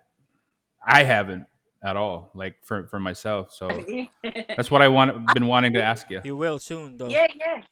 I 0.84 1.04
haven't 1.04 1.46
at 1.84 1.96
all. 1.96 2.30
Like 2.34 2.56
for 2.64 2.88
for 2.88 2.98
myself, 2.98 3.52
so 3.54 3.68
that's 4.56 4.70
what 4.70 4.82
I 4.82 4.88
want 4.88 5.32
been 5.32 5.46
wanting 5.46 5.72
to 5.74 5.82
ask 5.82 6.10
you. 6.10 6.20
You 6.24 6.36
will 6.36 6.58
soon, 6.58 6.96
though. 6.98 7.06
yeah, 7.08 7.28
yeah, 7.38 7.62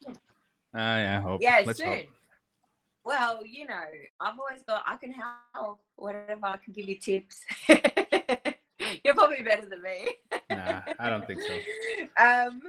Ah, 0.73 0.97
yeah, 0.99 1.19
I 1.19 1.21
hope. 1.21 1.43
yeah. 1.43 1.63
Let's 1.67 1.81
soon. 1.81 1.89
hope. 1.89 2.07
Well, 3.05 3.41
you 3.47 3.67
know, 3.67 3.85
I've 4.21 4.39
always 4.39 4.63
got 4.67 4.83
I 4.87 4.97
can 4.97 5.15
help 5.55 5.81
whatever 5.97 6.47
I 6.47 6.57
can 6.59 6.73
give 6.73 6.89
you 6.89 6.97
tips. 6.97 7.41
You're 9.05 9.15
probably 9.15 9.43
better 9.43 9.67
than 9.67 9.83
me. 9.83 10.09
Nah, 10.51 10.81
I 10.99 11.11
don't 11.11 11.27
think 11.27 11.41
so. 11.41 11.55
um, 12.23 12.61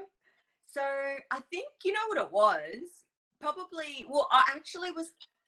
so 0.68 0.82
I 0.82 1.40
think 1.52 1.68
you 1.84 1.94
know 1.94 2.08
what 2.08 2.18
it 2.18 2.32
was. 2.32 2.82
Probably, 3.42 4.06
well, 4.08 4.28
I 4.32 4.44
actually 4.56 4.92
was 4.92 5.08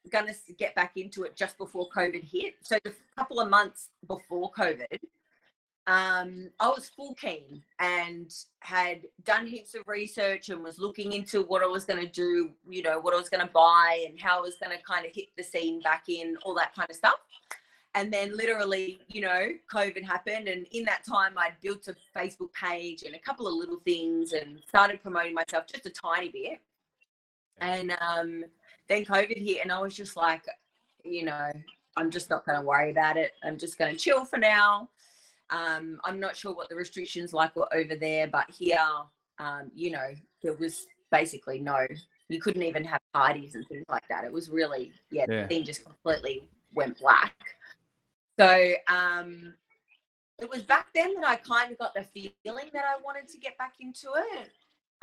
gonna 0.09 0.33
get 0.57 0.75
back 0.75 0.93
into 0.95 1.23
it 1.23 1.35
just 1.35 1.57
before 1.57 1.89
COVID 1.89 2.23
hit. 2.23 2.55
So 2.63 2.77
a 2.85 2.91
couple 3.17 3.39
of 3.39 3.49
months 3.49 3.89
before 4.07 4.51
COVID, 4.51 4.99
um, 5.85 6.49
I 6.61 6.69
was 6.69 6.89
full 6.95 7.13
keen 7.15 7.61
and 7.79 8.33
had 8.59 9.01
done 9.25 9.45
heaps 9.45 9.75
of 9.75 9.85
research 9.85 10.49
and 10.49 10.63
was 10.63 10.79
looking 10.79 11.11
into 11.11 11.43
what 11.43 11.61
I 11.61 11.67
was 11.67 11.83
going 11.83 11.99
to 11.99 12.09
do, 12.09 12.51
you 12.69 12.81
know, 12.81 12.99
what 12.99 13.13
I 13.13 13.17
was 13.17 13.27
going 13.27 13.45
to 13.45 13.51
buy 13.51 14.05
and 14.07 14.19
how 14.19 14.37
I 14.37 14.41
was 14.41 14.55
going 14.63 14.75
to 14.75 14.81
kind 14.83 15.05
of 15.05 15.11
hit 15.13 15.27
the 15.35 15.43
scene 15.43 15.81
back 15.81 16.05
in, 16.07 16.37
all 16.43 16.55
that 16.55 16.73
kind 16.73 16.89
of 16.89 16.95
stuff. 16.95 17.17
And 17.95 18.11
then 18.11 18.35
literally, 18.35 19.01
you 19.09 19.21
know, 19.21 19.49
COVID 19.71 20.03
happened. 20.03 20.47
And 20.47 20.65
in 20.71 20.85
that 20.85 21.05
time, 21.05 21.33
I'd 21.37 21.59
built 21.61 21.89
a 21.89 21.95
Facebook 22.17 22.53
page 22.53 23.03
and 23.03 23.15
a 23.15 23.19
couple 23.19 23.47
of 23.47 23.53
little 23.53 23.79
things 23.83 24.31
and 24.31 24.61
started 24.67 25.01
promoting 25.01 25.33
myself 25.33 25.65
just 25.67 25.85
a 25.85 25.89
tiny 25.89 26.29
bit. 26.29 26.59
And 27.59 27.95
um, 27.99 28.45
then 28.87 29.03
COVID 29.05 29.37
hit, 29.37 29.61
and 29.61 29.71
I 29.71 29.79
was 29.79 29.93
just 29.93 30.15
like, 30.15 30.45
you 31.03 31.25
know, 31.25 31.51
I'm 31.97 32.09
just 32.09 32.29
not 32.29 32.45
going 32.45 32.59
to 32.59 32.65
worry 32.65 32.89
about 32.89 33.17
it. 33.17 33.33
I'm 33.43 33.57
just 33.57 33.77
going 33.77 33.93
to 33.93 33.99
chill 33.99 34.25
for 34.25 34.37
now. 34.37 34.89
Um, 35.53 35.99
I'm 36.03 36.19
not 36.19 36.35
sure 36.35 36.53
what 36.53 36.67
the 36.69 36.75
restrictions 36.75 37.31
like 37.31 37.55
were 37.55 37.71
over 37.73 37.95
there, 37.95 38.27
but 38.27 38.49
here, 38.49 38.79
um, 39.37 39.69
you 39.75 39.91
know, 39.91 40.13
there 40.41 40.55
was 40.55 40.87
basically 41.11 41.59
no. 41.59 41.85
You 42.27 42.41
couldn't 42.41 42.63
even 42.63 42.83
have 42.85 43.01
parties 43.13 43.53
and 43.53 43.67
things 43.67 43.85
like 43.87 44.07
that. 44.09 44.23
It 44.23 44.33
was 44.33 44.49
really, 44.49 44.91
yeah, 45.11 45.25
Yeah. 45.29 45.43
the 45.43 45.47
thing 45.47 45.63
just 45.63 45.85
completely 45.85 46.43
went 46.73 46.99
black. 46.99 47.35
So 48.39 48.73
um, 48.87 49.53
it 50.39 50.49
was 50.49 50.63
back 50.63 50.87
then 50.95 51.13
that 51.21 51.27
I 51.27 51.35
kind 51.35 51.71
of 51.71 51.77
got 51.77 51.93
the 51.93 52.03
feeling 52.03 52.69
that 52.73 52.85
I 52.85 52.99
wanted 53.03 53.27
to 53.27 53.37
get 53.37 53.55
back 53.59 53.75
into 53.79 54.07
it. 54.15 54.49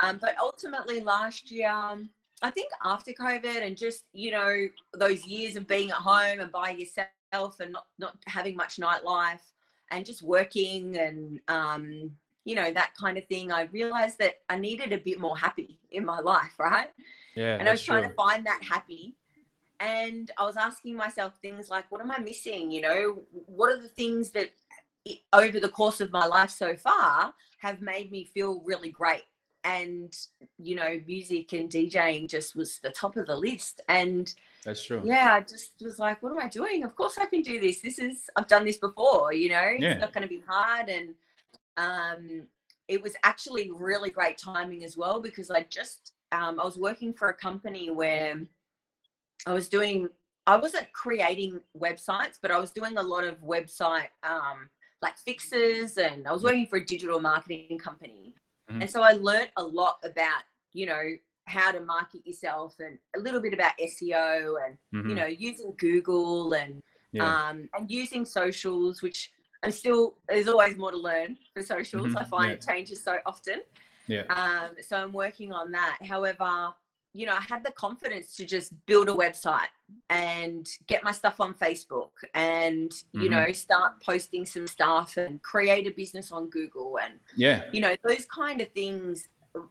Um, 0.01 0.19
but 0.21 0.35
ultimately, 0.41 1.01
last 1.01 1.53
year, 1.53 1.71
um, 1.71 2.11
I 2.43 2.51
think 2.51 2.73
after 2.85 3.13
COVID 3.13 3.65
and 3.65 3.77
just 3.77 4.03
you 4.13 4.33
know 4.33 4.67
those 4.95 5.25
years 5.27 5.55
of 5.57 5.69
being 5.69 5.91
at 5.91 5.97
home 5.97 6.41
and 6.41 6.51
by 6.51 6.71
yourself 6.71 7.61
and 7.61 7.71
not 7.71 7.87
not 7.99 8.17
having 8.27 8.57
much 8.57 8.79
nightlife 8.79 9.41
and 9.91 10.07
just 10.07 10.23
working 10.23 10.97
and 10.97 11.41
um, 11.49 12.13
you 12.45 12.55
know 12.55 12.73
that 12.73 12.93
kind 12.95 13.19
of 13.19 13.27
thing, 13.27 13.53
I 13.53 13.63
realized 13.65 14.19
that 14.19 14.41
I 14.49 14.57
needed 14.57 14.93
a 14.93 14.99
bit 14.99 15.21
more 15.21 15.37
happy 15.37 15.79
in 15.91 16.05
my 16.05 16.21
life, 16.21 16.55
right? 16.59 16.89
Yeah, 17.37 17.57
and 17.59 17.69
I 17.69 17.73
was 17.73 17.83
trying 17.83 18.03
true. 18.03 18.11
to 18.11 18.15
find 18.15 18.47
that 18.47 18.63
happy. 18.63 19.17
And 19.79 20.31
I 20.37 20.45
was 20.45 20.59
asking 20.59 20.95
myself 20.95 21.39
things 21.41 21.71
like, 21.71 21.91
what 21.91 22.03
am 22.03 22.11
I 22.11 22.19
missing? 22.19 22.71
You 22.71 22.83
know, 22.83 23.23
what 23.33 23.73
are 23.73 23.81
the 23.81 23.89
things 23.89 24.31
that 24.33 24.51
over 25.33 25.59
the 25.59 25.71
course 25.71 26.03
of 26.03 26.13
my 26.13 26.27
life 26.27 26.51
so 26.51 26.77
far 26.77 27.33
have 27.61 27.81
made 27.81 28.13
me 28.13 28.25
feel 28.25 28.63
really 28.67 28.91
great? 28.91 29.23
And, 29.65 30.17
you 30.59 30.75
know, 30.75 30.99
music 31.07 31.53
and 31.53 31.69
DJing 31.71 32.29
just 32.31 32.57
was 32.57 32.79
the 32.83 32.91
top 32.91 33.17
of 33.17 33.27
the 33.27 33.37
list. 33.37 33.83
And 33.89 34.33
That's 34.65 34.83
true. 34.83 35.03
yeah, 35.05 35.35
I 35.35 35.41
just 35.41 35.73
was 35.83 35.99
like, 35.99 36.23
what 36.23 36.33
am 36.33 36.39
I 36.39 36.49
doing? 36.49 36.83
Of 36.83 36.97
course 36.97 37.19
I 37.21 37.27
can 37.27 37.43
do 37.43 37.61
this. 37.61 37.81
This 37.81 37.99
is, 37.99 38.25
I've 38.37 38.49
done 38.49 38.65
this 38.65 38.79
before, 38.79 39.33
you 39.35 39.51
know, 39.51 39.71
Yeah. 39.79 39.93
it's 39.93 40.01
not 40.01 40.13
going 40.15 40.23
to 40.23 40.29
be 40.29 40.43
hard. 40.47 40.89
And 40.89 41.15
um, 41.77 42.43
it 42.89 43.03
was 43.03 43.15
actually 43.23 43.71
really 43.71 44.11
great 44.11 44.39
timing 44.39 44.83
as 44.85 44.97
well 44.97 45.21
because 45.21 45.51
I 45.51 45.65
just, 45.69 46.13
um, 46.33 46.59
I 46.59 46.65
was 46.65 46.79
working 46.79 47.13
for 47.13 47.29
a 47.29 47.35
company 47.35 47.91
where 47.91 48.41
I 49.47 49.53
was 49.53 49.69
doing, 49.69 50.09
I 50.47 50.57
wasn't 50.57 50.91
creating 50.93 51.61
websites, 51.79 52.39
but 52.41 52.51
I 52.51 52.59
was 52.59 52.71
doing 52.71 52.97
a 52.97 53.03
lot 53.03 53.25
of 53.25 53.37
website 53.43 54.09
um, 54.23 54.71
like 55.03 55.17
fixes 55.19 55.99
and 55.99 56.27
I 56.27 56.33
was 56.33 56.43
working 56.43 56.67
for 56.67 56.77
a 56.77 56.85
digital 56.85 57.21
marketing 57.21 57.79
company. 57.79 58.33
Mhm. 58.71 58.83
And 58.83 58.91
so 58.91 59.03
I 59.03 59.13
learned 59.13 59.51
a 59.57 59.63
lot 59.63 59.99
about, 60.05 60.43
you 60.73 60.87
know, 60.87 61.03
how 61.47 61.73
to 61.73 61.81
market 61.81 62.25
yourself 62.27 62.77
and 62.79 62.99
a 63.17 63.19
little 63.19 63.41
bit 63.41 63.53
about 63.53 63.73
SEO 63.81 64.57
and, 64.65 64.79
Mhm. 64.93 65.09
you 65.09 65.15
know, 65.17 65.27
using 65.27 65.75
Google 65.79 66.53
and, 66.53 66.83
yeah. 67.13 67.49
um, 67.49 67.69
and 67.75 67.91
using 67.91 68.25
socials, 68.25 69.03
which 69.03 69.33
I'm 69.63 69.73
still, 69.73 70.17
there's 70.29 70.49
always 70.49 70.77
more 70.77 70.91
to 70.93 70.97
learn 70.97 71.37
for 71.53 71.63
socials. 71.63 72.15
I 72.15 72.23
Mhm. 72.25 72.29
find 72.29 72.49
Yeah. 72.51 72.55
it 72.55 72.65
changes 72.67 73.03
so 73.03 73.19
often. 73.27 73.63
Yeah. 74.07 74.23
Um, 74.31 74.77
so 74.83 74.97
I'm 74.97 75.13
working 75.13 75.53
on 75.53 75.73
that. 75.73 75.99
However, 76.03 76.73
you 77.13 77.27
know, 77.27 77.35
I 77.35 77.41
had 77.41 77.65
the 77.65 77.73
confidence 77.73 78.37
to 78.37 78.47
just 78.47 78.73
build 78.87 79.09
a 79.09 79.13
website 79.13 79.69
and 80.11 80.69
get 80.87 81.03
my 81.03 81.11
stuff 81.13 81.41
on 81.41 81.55
Facebook 81.55 82.11
and, 82.35 82.93
you 83.13 83.29
Mhm. 83.29 83.31
know, 83.31 83.53
start 83.53 84.01
posting 84.01 84.47
some 84.47 84.67
stuff 84.67 85.17
and 85.17 85.43
create 85.43 85.87
a 85.87 85.91
business 85.91 86.31
on 86.31 86.49
Google. 86.49 86.99
And, 86.99 87.19
Yeah. 87.35 87.69
you 87.73 87.81
know, 87.81 87.97
those 88.05 88.27
kind 88.27 88.61
of 88.61 88.71
things 88.73 89.29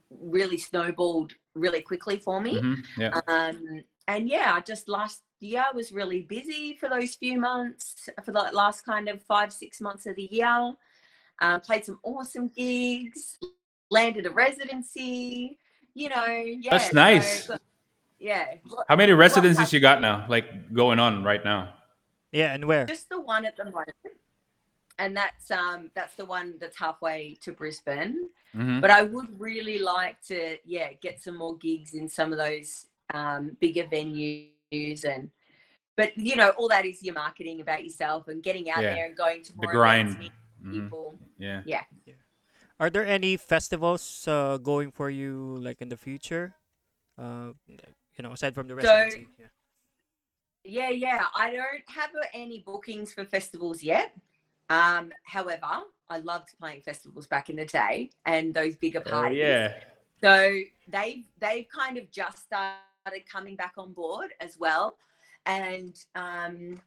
really 0.09 0.57
snowballed 0.57 1.33
really 1.53 1.81
quickly 1.81 2.19
for 2.19 2.41
me. 2.41 2.59
Mhm, 2.59 2.83
Yeah. 2.97 3.21
Um, 3.27 3.83
and 4.07 4.27
yeah, 4.27 4.53
I 4.55 4.59
just 4.59 4.89
last 4.89 5.23
year 5.39 5.63
was 5.73 5.93
really 5.93 6.23
busy 6.23 6.75
for 6.75 6.89
those 6.89 7.15
few 7.15 7.39
months, 7.39 8.09
for 8.25 8.33
the 8.33 8.49
last 8.51 8.81
kind 8.81 9.07
of 9.07 9.23
five, 9.23 9.53
six 9.53 9.79
months 9.79 10.05
of 10.05 10.17
the 10.17 10.27
year. 10.29 10.75
Um, 11.41 11.61
played 11.61 11.85
some 11.85 12.01
awesome 12.03 12.49
gigs, 12.49 13.39
landed 13.89 14.25
a 14.25 14.29
residency, 14.31 15.57
you 15.93 16.09
know. 16.09 16.25
Yeah, 16.25 16.71
That's 16.71 16.87
so 16.91 16.95
nice. 16.95 17.47
got- 17.47 17.61
yeah, 18.19 18.55
How 18.89 18.95
many 18.97 19.13
residencies 19.13 19.57
happened- 19.57 19.73
you 19.73 19.79
got 19.79 20.01
now? 20.01 20.25
Like 20.27 20.73
going 20.73 20.99
on 20.99 21.23
right 21.23 21.43
now? 21.43 21.73
Yeah, 22.31 22.53
and 22.53 22.65
where? 22.65 22.85
just 22.85 23.09
the 23.09 23.19
one 23.19 23.45
at 23.45 23.55
the 23.55 23.65
moment. 23.65 23.95
And 24.97 25.15
that's 25.15 25.49
um 25.51 25.89
that's 25.95 26.15
the 26.15 26.25
one 26.25 26.55
that's 26.59 26.77
halfway 26.77 27.35
to 27.41 27.51
Brisbane. 27.53 28.29
Mhm. 28.55 28.81
but 28.81 28.89
I 28.89 29.03
would 29.03 29.39
really 29.39 29.77
like 29.77 30.19
to, 30.23 30.57
yeah, 30.65 30.93
get 30.93 31.21
some 31.21 31.37
more 31.37 31.55
gigs 31.57 31.93
in 31.93 32.09
some 32.09 32.31
of 32.31 32.39
those 32.39 32.87
um, 33.13 33.55
bigger 33.59 33.83
venues 33.83 35.05
and. 35.05 35.29
But 35.95 36.17
you 36.17 36.35
know, 36.35 36.49
all 36.51 36.67
that 36.69 36.85
is 36.85 37.03
your 37.03 37.13
marketing 37.13 37.59
about 37.61 37.83
yourself 37.83 38.27
and 38.27 38.41
getting 38.41 38.69
out 38.69 38.81
Yeah. 38.81 38.93
there 38.95 39.05
and 39.05 39.15
going 39.17 39.43
to 39.43 39.53
more 39.55 39.65
events, 39.65 39.75
grind. 39.75 40.19
meeting 40.19 40.31
Mhm, 40.63 40.71
people. 40.83 41.19
Yeah. 41.37 41.61
Are 42.79 42.89
there 42.89 43.05
any 43.05 43.35
festivals 43.37 44.25
uh, 44.27 44.57
going 44.57 44.91
for 44.91 45.09
you 45.09 45.57
like 45.59 45.81
in 45.81 45.89
the 45.89 45.97
future? 45.97 46.55
Uh, 47.17 47.51
you 47.67 48.23
know, 48.23 48.31
aside 48.31 48.55
from 48.55 48.67
the 48.67 48.81
So- 48.81 48.87
residency. 48.87 49.27
yeah. 49.37 49.45
Yeah, 50.65 50.89
yeah. 50.89 51.25
I 51.35 51.51
don't 51.51 51.83
have 51.87 52.09
uh, 52.15 52.25
any 52.33 52.59
bookings 52.59 53.13
for 53.13 53.23
festivals 53.25 53.81
yet. 53.81 54.13
Um, 54.69 55.11
however, 55.23 55.83
I 56.09 56.17
loved 56.19 56.49
playing 56.59 56.81
festivals 56.81 57.27
back 57.27 57.49
in 57.49 57.55
the 57.55 57.65
day 57.65 58.11
and 58.25 58.53
those 58.53 58.75
bigger 58.75 58.99
parties. 58.99 59.13
Oh 59.13 59.21
parties. 59.21 59.39
yeah. 59.39 59.73
So 60.21 60.59
they've 60.89 61.25
they've 61.39 61.65
kind 61.73 61.97
of 61.97 62.11
just 62.11 62.43
started 62.43 63.23
coming 63.31 63.55
back 63.55 63.73
on 63.77 63.93
board 63.93 64.31
as 64.41 64.57
well. 64.59 64.97
And 65.45 65.95
um, 66.13 66.81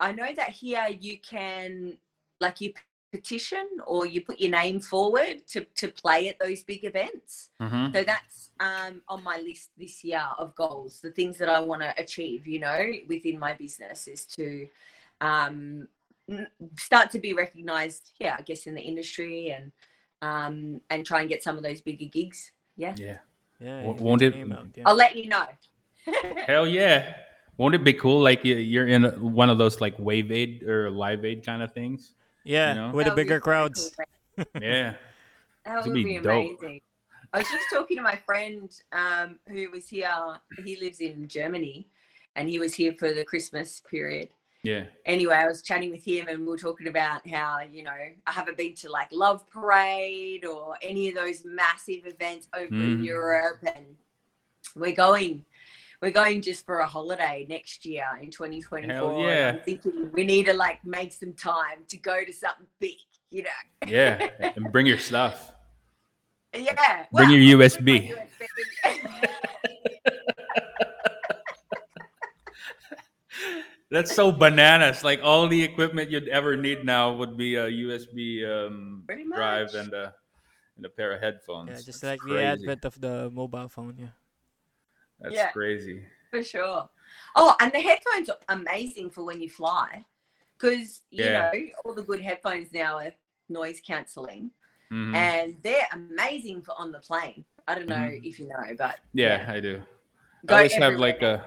I 0.00 0.12
know 0.12 0.32
that 0.36 0.50
here 0.50 0.86
you 1.00 1.18
can 1.18 1.96
like 2.40 2.60
you 2.60 2.72
petition 3.18 3.66
or 3.86 4.00
you 4.06 4.20
put 4.28 4.40
your 4.40 4.50
name 4.62 4.78
forward 4.80 5.36
to 5.52 5.60
to 5.80 5.86
play 6.02 6.20
at 6.30 6.36
those 6.44 6.60
big 6.70 6.82
events. 6.92 7.50
Mhm. 7.60 7.92
So 7.94 8.00
that's 8.12 8.50
um, 8.68 8.94
on 9.08 9.20
my 9.30 9.38
list 9.48 9.70
this 9.82 10.02
year 10.08 10.26
of 10.38 10.54
goals. 10.54 10.92
The 11.00 11.10
things 11.18 11.34
that 11.38 11.48
I 11.48 11.60
want 11.70 11.82
to 11.82 11.90
achieve, 12.04 12.40
you 12.54 12.60
know, 12.66 12.80
within 13.12 13.36
my 13.46 13.52
business 13.64 13.98
is 14.14 14.22
to 14.38 14.46
um, 15.20 15.88
start 16.78 17.10
to 17.12 17.18
be 17.26 17.32
recognized. 17.44 18.04
Yeah, 18.18 18.34
I 18.38 18.42
guess 18.42 18.66
in 18.66 18.74
the 18.74 18.80
industry 18.92 19.50
and 19.56 19.70
um, 20.22 20.80
and 20.90 21.04
try 21.06 21.20
and 21.20 21.28
get 21.28 21.42
some 21.46 21.56
of 21.56 21.62
those 21.62 21.80
bigger 21.80 22.06
gigs. 22.06 22.50
Yeah, 22.76 22.94
Yeah. 22.98 23.18
Yeah. 23.60 23.82
W- 23.82 24.02
won't 24.02 24.22
it- 24.22 24.34
name 24.34 24.50
yeah. 24.76 24.82
I'll 24.86 24.96
let 25.04 25.14
you 25.16 25.26
know. 25.28 25.46
Hell 26.46 26.66
yeah. 26.66 27.14
Won't 27.56 27.74
it 27.76 27.84
be 27.84 27.92
cool? 27.92 28.20
Like 28.28 28.44
you- 28.44 28.56
you're 28.72 28.88
in 28.88 29.04
one 29.42 29.48
of 29.50 29.58
those 29.58 29.80
like 29.80 29.94
Wave 29.98 30.32
Aid 30.32 30.62
or 30.64 30.90
Live 30.90 31.24
Aid 31.24 31.44
kind 31.46 31.62
of 31.62 31.72
things. 31.72 32.14
Yeah, 32.44 32.74
know? 32.74 32.90
with 32.92 33.06
the 33.06 33.10
That 33.10 33.16
would 33.16 33.16
be 33.16 33.22
bigger 33.24 33.40
crowds. 33.40 33.90
cool. 34.36 34.44
Yeah. 34.60 34.94
That 35.64 35.78
It'd 35.78 35.86
would 35.86 35.94
be 35.94 36.04
be, 36.04 36.16
amazing. 36.16 36.80
I 37.32 37.38
was 37.38 37.48
just 37.48 37.66
talking 37.72 37.96
to 37.96 38.02
my 38.02 38.16
friend 38.16 38.70
um, 38.92 39.38
who 39.48 39.70
was 39.70 39.88
here. 39.88 40.10
He 40.64 40.76
lives 40.76 41.00
in 41.00 41.26
Germany, 41.26 41.88
and 42.36 42.48
he 42.48 42.58
was 42.58 42.74
here 42.74 42.94
for 42.98 43.12
the 43.12 43.24
Christmas 43.24 43.80
period. 43.90 44.28
Yeah. 44.62 44.84
Anyway, 45.06 45.34
I 45.34 45.46
was 45.46 45.62
chatting 45.62 45.90
with 45.90 46.04
him, 46.04 46.26
and 46.28 46.40
we 46.40 46.46
were 46.46 46.58
talking 46.58 46.88
about 46.88 47.26
how 47.28 47.60
you 47.70 47.82
know 47.82 47.92
I 47.92 48.30
haven't 48.30 48.56
been 48.56 48.74
to 48.76 48.90
like 48.90 49.08
Love 49.10 49.48
Parade 49.50 50.44
or 50.44 50.76
any 50.82 51.08
of 51.08 51.14
those 51.14 51.44
massive 51.44 52.06
events 52.06 52.46
over 52.54 52.66
in 52.66 52.98
Mhm. 52.98 53.04
Europe, 53.04 53.58
and 53.74 53.96
we're 54.76 54.92
going. 54.94 55.44
We're 56.04 56.10
going 56.10 56.42
just 56.42 56.66
for 56.66 56.80
a 56.80 56.86
holiday 56.86 57.46
next 57.48 57.86
year 57.86 58.04
in 58.20 58.30
2024. 58.30 58.92
and 58.92 59.22
yeah. 59.22 59.52
I'm 59.54 59.60
thinking 59.60 60.10
we 60.12 60.22
need 60.22 60.44
to 60.44 60.52
like 60.52 60.84
make 60.84 61.14
some 61.14 61.32
time 61.32 61.78
to 61.88 61.96
go 61.96 62.22
to 62.22 62.30
something 62.30 62.66
big, 62.78 62.98
you 63.30 63.44
know. 63.44 63.88
Yeah. 63.88 64.28
and 64.54 64.70
bring 64.70 64.84
your 64.84 64.98
stuff. 64.98 65.54
Yeah. 66.54 67.06
Bring 67.10 67.30
well, 67.30 67.30
your 67.30 67.56
bring 67.56 67.70
USB. 67.70 68.12
USB. 68.12 69.28
That's 73.90 74.14
so 74.14 74.30
bananas. 74.30 75.02
Like 75.04 75.20
all 75.24 75.48
the 75.48 75.62
equipment 75.62 76.10
you'd 76.10 76.28
ever 76.28 76.54
need 76.54 76.84
now 76.84 77.14
would 77.14 77.38
be 77.38 77.54
a 77.54 77.70
USB 77.70 78.44
um, 78.44 79.04
drive 79.34 79.72
and 79.72 79.90
a 79.94 80.12
and 80.76 80.84
a 80.84 80.90
pair 80.90 81.12
of 81.14 81.22
headphones. 81.22 81.70
Yeah, 81.70 81.76
just 81.76 82.02
That's 82.02 82.02
like 82.02 82.20
crazy. 82.20 82.36
the 82.36 82.42
advent 82.44 82.84
of 82.84 83.00
the 83.00 83.30
mobile 83.32 83.70
phone. 83.70 83.96
Yeah. 83.98 84.08
That's 85.24 85.34
Yeah. 85.36 85.50
crazy. 85.52 86.04
For 86.30 86.42
sure. 86.44 86.88
Oh, 87.34 87.56
and 87.60 87.72
the 87.72 87.80
headphones 87.80 88.28
are 88.28 88.36
amazing 88.50 89.10
for 89.10 89.24
when 89.24 89.40
you 89.40 89.48
fly. 89.48 90.04
Because, 90.58 91.00
you 91.10 91.24
Yeah. 91.24 91.50
know, 91.52 91.60
all 91.84 91.94
the 91.94 92.02
good 92.02 92.20
headphones 92.20 92.72
now 92.72 92.98
are 92.98 93.12
noise 93.48 93.80
cancelling. 93.80 94.50
Mhm. 94.92 95.14
And 95.14 95.56
they're 95.62 95.88
amazing 95.92 96.62
for 96.62 96.72
on 96.78 96.92
the 96.92 97.00
plane. 97.00 97.44
I 97.66 97.74
don't 97.74 97.88
know 97.88 97.96
Mhm. 97.96 98.20
if 98.22 98.38
you 98.38 98.48
know, 98.48 98.74
but 98.76 99.00
Yeah, 99.14 99.46
I 99.48 99.60
do. 99.60 99.82
Go 100.44 100.54
I 100.54 100.58
always 100.58 100.74
have 100.74 100.94
like 100.98 101.22
a. 101.22 101.46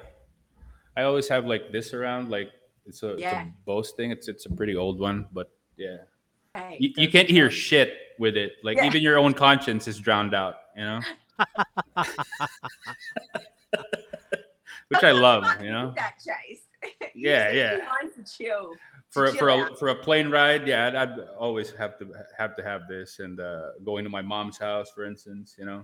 I 0.96 1.04
always 1.04 1.28
have 1.30 1.46
like 1.46 1.72
this 1.72 1.94
around. 1.94 2.32
Like 2.32 2.52
it's 2.88 3.04
a, 3.04 3.16
Yeah. 3.20 3.42
it's 3.44 3.50
a 3.50 3.54
Bose 3.66 3.92
thing. 3.92 4.10
It's 4.10 4.28
it's 4.28 4.48
a 4.48 4.50
pretty 4.50 4.76
old 4.76 5.00
one, 5.00 5.28
but 5.32 5.52
yeah, 5.76 5.98
hey, 6.56 6.78
you, 6.80 6.94
you 6.98 7.12
can't 7.12 7.30
hear 7.30 7.52
shit 7.52 8.16
with 8.18 8.36
it. 8.36 8.54
Like 8.64 8.78
Yeah. 8.78 8.88
even 8.88 9.04
your 9.04 9.20
own 9.20 9.36
conscience 9.36 9.88
is 9.88 10.00
drowned 10.00 10.34
out. 10.34 10.56
You 10.76 10.84
know. 10.86 11.02
Which 14.90 15.04
I 15.04 15.12
love. 15.12 15.62
You 15.62 15.72
know. 15.72 15.94
That 15.96 16.16
chase. 16.18 16.62
Yeah, 17.16 17.50
yeah. 17.50 17.80
chill. 18.38 18.74
for 19.10 19.28
for 19.34 19.50
a 19.50 19.58
out. 19.58 19.80
for 19.80 19.88
a 19.90 19.96
plane 19.96 20.30
ride, 20.30 20.68
yeah, 20.68 20.88
I'd, 20.88 20.96
I'd 20.96 21.20
always 21.40 21.72
have 21.72 21.98
to 21.98 22.14
have 22.38 22.56
to 22.56 22.64
have 22.64 22.88
this 22.88 23.18
and 23.18 23.40
uh, 23.40 23.72
going 23.84 24.04
to 24.04 24.10
my 24.12 24.22
mom's 24.22 24.60
house, 24.60 24.92
for 24.92 25.04
instance, 25.04 25.56
you 25.58 25.66
know, 25.66 25.84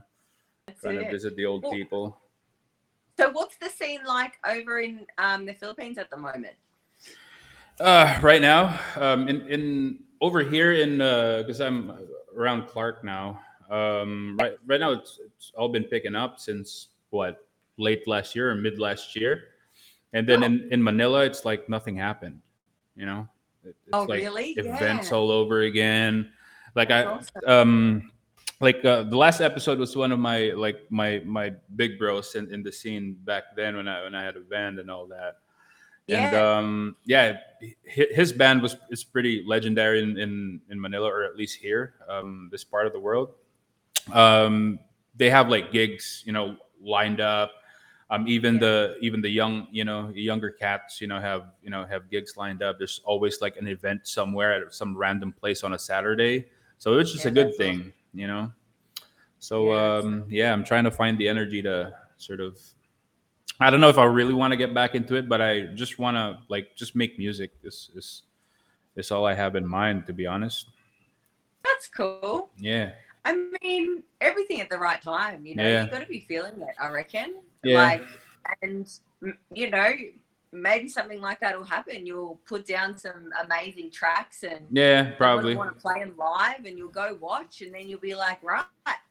That's 0.67 0.81
trying 0.81 0.99
to 0.99 1.09
visit 1.09 1.35
the 1.35 1.45
old 1.45 1.63
Well, 1.63 1.71
people. 1.71 2.17
So, 3.17 3.31
what's 3.31 3.57
the 3.57 3.69
scene 3.69 4.01
like 4.05 4.33
over 4.47 4.79
in 4.79 5.07
um, 5.17 5.47
the 5.47 5.53
Philippines 5.53 5.97
at 5.97 6.11
the 6.11 6.17
moment? 6.17 6.53
Uh, 7.79 8.19
right 8.21 8.41
now, 8.41 8.79
um, 8.97 9.27
in 9.27 9.47
in 9.47 9.99
over 10.21 10.41
here 10.41 10.73
in 10.73 10.99
because 10.99 11.61
I'm 11.61 11.91
around 12.37 12.67
Clark 12.67 13.03
now. 13.03 13.41
Um, 13.69 14.37
right 14.39 14.53
right 14.67 14.79
now, 14.79 14.91
it's 14.91 15.19
it's 15.25 15.51
all 15.57 15.69
been 15.69 15.83
picking 15.83 16.15
up 16.15 16.39
since 16.39 16.89
what 17.09 17.47
late 17.77 18.07
last 18.07 18.35
year 18.35 18.51
or 18.51 18.55
mid 18.55 18.79
last 18.79 19.15
year, 19.15 19.45
and 20.13 20.27
then 20.27 20.43
Oh. 20.43 20.47
in 20.47 20.67
in 20.71 20.83
Manila, 20.83 21.23
it's 21.25 21.45
like 21.45 21.67
nothing 21.69 21.95
happened. 21.97 22.41
You 22.95 23.05
know, 23.05 23.27
It- 23.63 23.69
it's 23.87 23.93
Oh, 23.93 24.03
like 24.03 24.19
really? 24.21 24.51
events 24.59 25.09
Yeah. 25.09 25.17
all 25.17 25.31
over 25.31 25.61
again. 25.61 26.31
Like 26.75 26.91
I 26.91 27.05
awesome. 27.05 27.41
um 27.47 28.11
like 28.59 28.83
uh, 28.85 29.03
the 29.03 29.17
last 29.17 29.41
episode 29.41 29.79
was 29.79 29.95
one 29.95 30.11
of 30.11 30.19
my 30.19 30.51
like 30.55 30.79
my 30.89 31.21
my 31.25 31.51
big 31.75 31.97
bros 31.99 32.35
in, 32.35 32.53
in 32.53 32.61
the 32.63 32.71
scene 32.71 33.13
back 33.25 33.55
then 33.55 33.75
when 33.75 33.87
I 33.87 34.03
when 34.03 34.15
I 34.15 34.23
had 34.23 34.35
a 34.37 34.41
band 34.41 34.79
and 34.79 34.89
all 34.91 35.07
that. 35.07 35.37
Yeah. 36.07 36.27
And 36.27 36.35
um 36.35 36.95
yeah, 37.05 37.37
his 37.85 38.33
band 38.33 38.61
was 38.61 38.75
is 38.91 39.03
pretty 39.03 39.43
legendary 39.47 40.03
in, 40.03 40.17
in 40.19 40.61
in 40.69 40.79
Manila 40.79 41.07
or 41.09 41.23
at 41.23 41.35
least 41.35 41.57
here, 41.59 41.95
um 42.09 42.49
this 42.51 42.63
part 42.63 42.85
of 42.87 42.93
the 42.93 42.99
world. 42.99 43.33
Um 44.11 44.79
they 45.15 45.29
have 45.29 45.47
like 45.49 45.71
gigs, 45.71 46.23
you 46.25 46.33
know, 46.33 46.57
lined 46.81 47.21
up. 47.21 47.51
Um 48.13 48.27
even 48.27 48.59
the 48.59 48.95
even 49.01 49.21
the 49.21 49.29
young, 49.29 49.67
you 49.71 49.85
know, 49.85 50.09
younger 50.13 50.51
cats, 50.51 51.01
you 51.01 51.07
know, 51.07 51.19
have, 51.19 51.45
you 51.63 51.71
know, 51.71 51.83
have 51.85 52.11
gigs 52.11 52.37
lined 52.37 52.61
up. 52.61 52.77
There's 52.77 53.01
always 53.05 53.41
like 53.41 53.57
an 53.57 53.67
event 53.67 54.05
somewhere 54.07 54.53
at 54.53 54.73
some 54.73 54.95
random 54.95 55.33
place 55.33 55.63
on 55.63 55.73
a 55.73 55.79
Saturday. 55.79 56.45
So 56.77 56.99
it's 56.99 57.11
just 57.11 57.25
Yeah, 57.25 57.31
a 57.31 57.33
good 57.33 57.55
thing, 57.57 57.91
you 58.13 58.27
know. 58.27 58.51
So 59.39 59.73
Yeah, 59.73 59.97
um 59.97 60.25
yeah, 60.29 60.53
I'm 60.53 60.63
trying 60.63 60.83
to 60.85 60.91
find 60.91 61.17
the 61.17 61.27
energy 61.27 61.61
to 61.63 61.93
sort 62.17 62.39
of 62.39 62.59
I 63.59 63.69
don't 63.71 63.81
know 63.81 63.89
if 63.89 63.97
I 63.97 64.05
really 64.05 64.33
want 64.33 64.51
to 64.51 64.57
get 64.57 64.73
back 64.73 64.93
into 64.93 65.15
it, 65.15 65.27
but 65.27 65.41
I 65.41 65.61
just 65.73 65.97
want 65.97 66.17
to 66.17 66.37
like 66.49 66.75
just 66.75 66.95
make 66.95 67.17
music. 67.17 67.51
This 67.63 67.89
is 67.95 68.23
is 68.95 69.11
all 69.11 69.25
I 69.25 69.33
have 69.33 69.55
in 69.55 69.65
mind, 69.65 70.05
to 70.07 70.13
be 70.13 70.27
honest. 70.27 70.69
That's 71.63 71.87
cool. 71.87 72.51
Yeah, 72.57 72.91
I 73.25 73.35
mean, 73.61 74.03
everything 74.21 74.61
at 74.61 74.69
the 74.69 74.77
right 74.77 75.01
time. 75.01 75.45
You 75.45 75.55
know, 75.55 75.63
Yeah. 75.67 75.85
you 75.85 75.91
got 75.91 76.01
to 76.01 76.07
be 76.07 76.25
feeling 76.27 76.61
it. 76.61 76.75
I 76.81 76.89
reckon. 76.89 77.35
Yeah. 77.63 77.81
Like, 77.81 78.03
and 78.61 78.89
you 79.53 79.69
know, 79.69 79.91
maybe 80.51 80.87
something 80.89 81.21
like 81.21 81.39
that 81.39 81.57
will 81.57 81.65
happen. 81.65 82.05
You'll 82.05 82.39
put 82.45 82.67
down 82.67 82.97
some 82.97 83.29
amazing 83.43 83.91
tracks 83.91 84.43
and 84.43 84.67
Yeah, 84.69 85.11
probably. 85.17 85.55
want 85.55 85.73
to 85.75 85.81
play 85.81 85.99
them 85.99 86.13
live, 86.17 86.65
and 86.65 86.77
you'll 86.77 86.89
go 86.89 87.17
watch, 87.19 87.61
and 87.61 87.73
then 87.73 87.87
you'll 87.87 87.99
be 88.01 88.13
like, 88.15 88.43
right, 88.43 88.65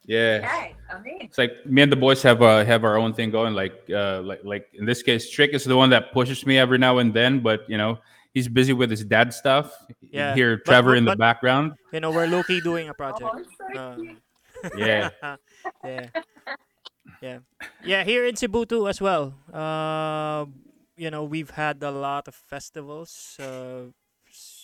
Yeah. 0.05 0.41
okay, 0.45 0.77
I'm 0.93 1.05
in. 1.07 1.23
It's 1.23 1.39
like 1.39 1.65
me 1.65 1.81
and 1.83 1.91
the 1.91 1.97
boys 1.97 2.23
have 2.23 2.43
uh, 2.43 2.65
have 2.65 2.85
our 2.85 2.97
own 2.99 3.15
thing 3.15 3.31
going. 3.31 3.55
Like 3.55 3.83
uh, 3.91 4.21
like 4.23 4.41
like 4.45 4.69
in 4.75 4.85
this 4.85 5.03
case, 5.03 5.31
Trick 5.31 5.53
is 5.55 5.65
the 5.65 5.77
one 5.77 5.89
that 5.91 6.13
pushes 6.13 6.45
me 6.45 6.59
every 6.59 6.79
now 6.79 6.99
and 6.99 7.15
then, 7.15 7.41
but 7.41 7.69
you 7.71 7.79
know 7.79 7.99
he's 8.35 8.49
busy 8.49 8.73
with 8.73 8.91
his 8.91 9.05
dad 9.05 9.33
stuff. 9.33 9.73
You 10.01 10.09
Yeah, 10.13 10.35
hear 10.35 10.59
Trevor 10.59 10.93
but- 10.93 10.99
in 10.99 11.05
the 11.05 11.11
but- 11.13 11.19
background. 11.19 11.73
You 11.93 12.01
know, 12.01 12.11
we're 12.11 12.27
low 12.27 12.43
key 12.43 12.61
doing 12.61 12.89
a 12.89 12.95
project. 12.95 13.31
Oh, 13.33 13.45
so 13.75 13.79
Uh. 13.79 13.97
Yeah. 14.77 15.11
yeah. 15.85 16.07
Yeah. 17.21 17.39
Yeah, 17.85 18.05
here 18.05 18.25
in 18.27 18.37
Cebu 18.37 18.65
too 18.67 18.87
as 18.89 19.01
well. 19.01 19.35
Uh, 19.53 20.47
you 20.97 21.11
know, 21.11 21.25
we've 21.25 21.51
had 21.51 21.83
a 21.83 21.91
lot 21.91 22.29
of 22.29 22.35
festivals. 22.35 23.37
Uh, 23.41 23.91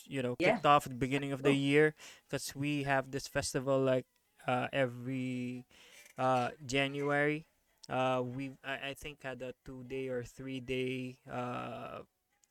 you 0.07 0.23
know, 0.23 0.37
Yeah. 0.39 0.55
kicked 0.55 0.67
off 0.67 0.87
at 0.87 0.93
the 0.95 0.99
beginning 0.99 1.33
of 1.33 1.43
the 1.43 1.53
year 1.53 1.95
because 2.27 2.55
we 2.55 2.85
have 2.85 3.11
this 3.11 3.27
festival 3.27 3.79
like 3.83 4.07
uh, 4.47 4.69
every 4.73 5.67
uh, 6.17 6.51
January. 6.65 7.45
Uh, 7.89 8.23
we 8.25 8.53
I, 8.65 8.91
I 8.91 8.95
think 8.95 9.23
had 9.23 9.43
a 9.43 9.53
two 9.65 9.83
day 9.89 10.09
or 10.09 10.23
three 10.23 10.61
day 10.61 11.19
uh, 11.31 12.01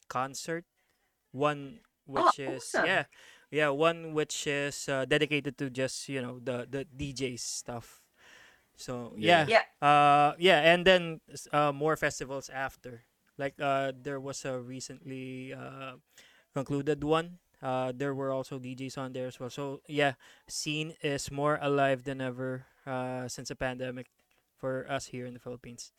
concert. 0.10 0.65
One 1.38 1.80
which 2.06 2.39
is 2.39 2.76
awesome. 2.76 2.84
yeah, 2.84 3.06
yeah, 3.52 3.69
one 3.69 4.13
which 4.13 4.47
is 4.47 4.89
uh, 4.89 5.06
dedicated 5.06 5.58
to 5.60 5.69
just 5.69 6.10
you 6.10 6.21
know 6.21 6.39
the 6.41 6.67
the 6.69 6.86
DJs 6.86 7.41
stuff. 7.41 8.02
So 8.76 9.13
Yeah. 9.17 9.45
yeah, 9.45 9.47
Yeah. 9.47 9.63
uh, 9.82 10.34
yeah, 10.39 10.62
and 10.73 10.86
then 10.86 11.21
uh, 11.52 11.71
more 11.71 11.95
festivals 11.97 12.50
after. 12.50 13.04
Like 13.38 13.56
uh, 13.62 13.93
there 13.95 14.19
was 14.19 14.45
a 14.45 14.60
recently 14.60 15.54
uh, 15.54 15.97
concluded 16.54 17.04
one. 17.04 17.39
Uh, 17.62 17.91
there 17.95 18.13
were 18.13 18.32
also 18.32 18.60
DJs 18.60 18.97
on 18.97 19.13
there 19.13 19.28
as 19.28 19.39
well. 19.39 19.50
So 19.50 19.82
yeah, 19.88 20.13
scene 20.47 20.93
is 21.02 21.32
more 21.32 21.60
alive 21.62 22.04
than 22.04 22.21
ever 22.21 22.65
uh, 22.86 23.28
since 23.28 23.50
the 23.50 23.56
pandemic 23.56 24.08
for 24.58 24.86
us 24.89 25.08
here 25.08 25.26
in 25.26 25.34
the 25.34 25.39
Philippines. 25.39 25.91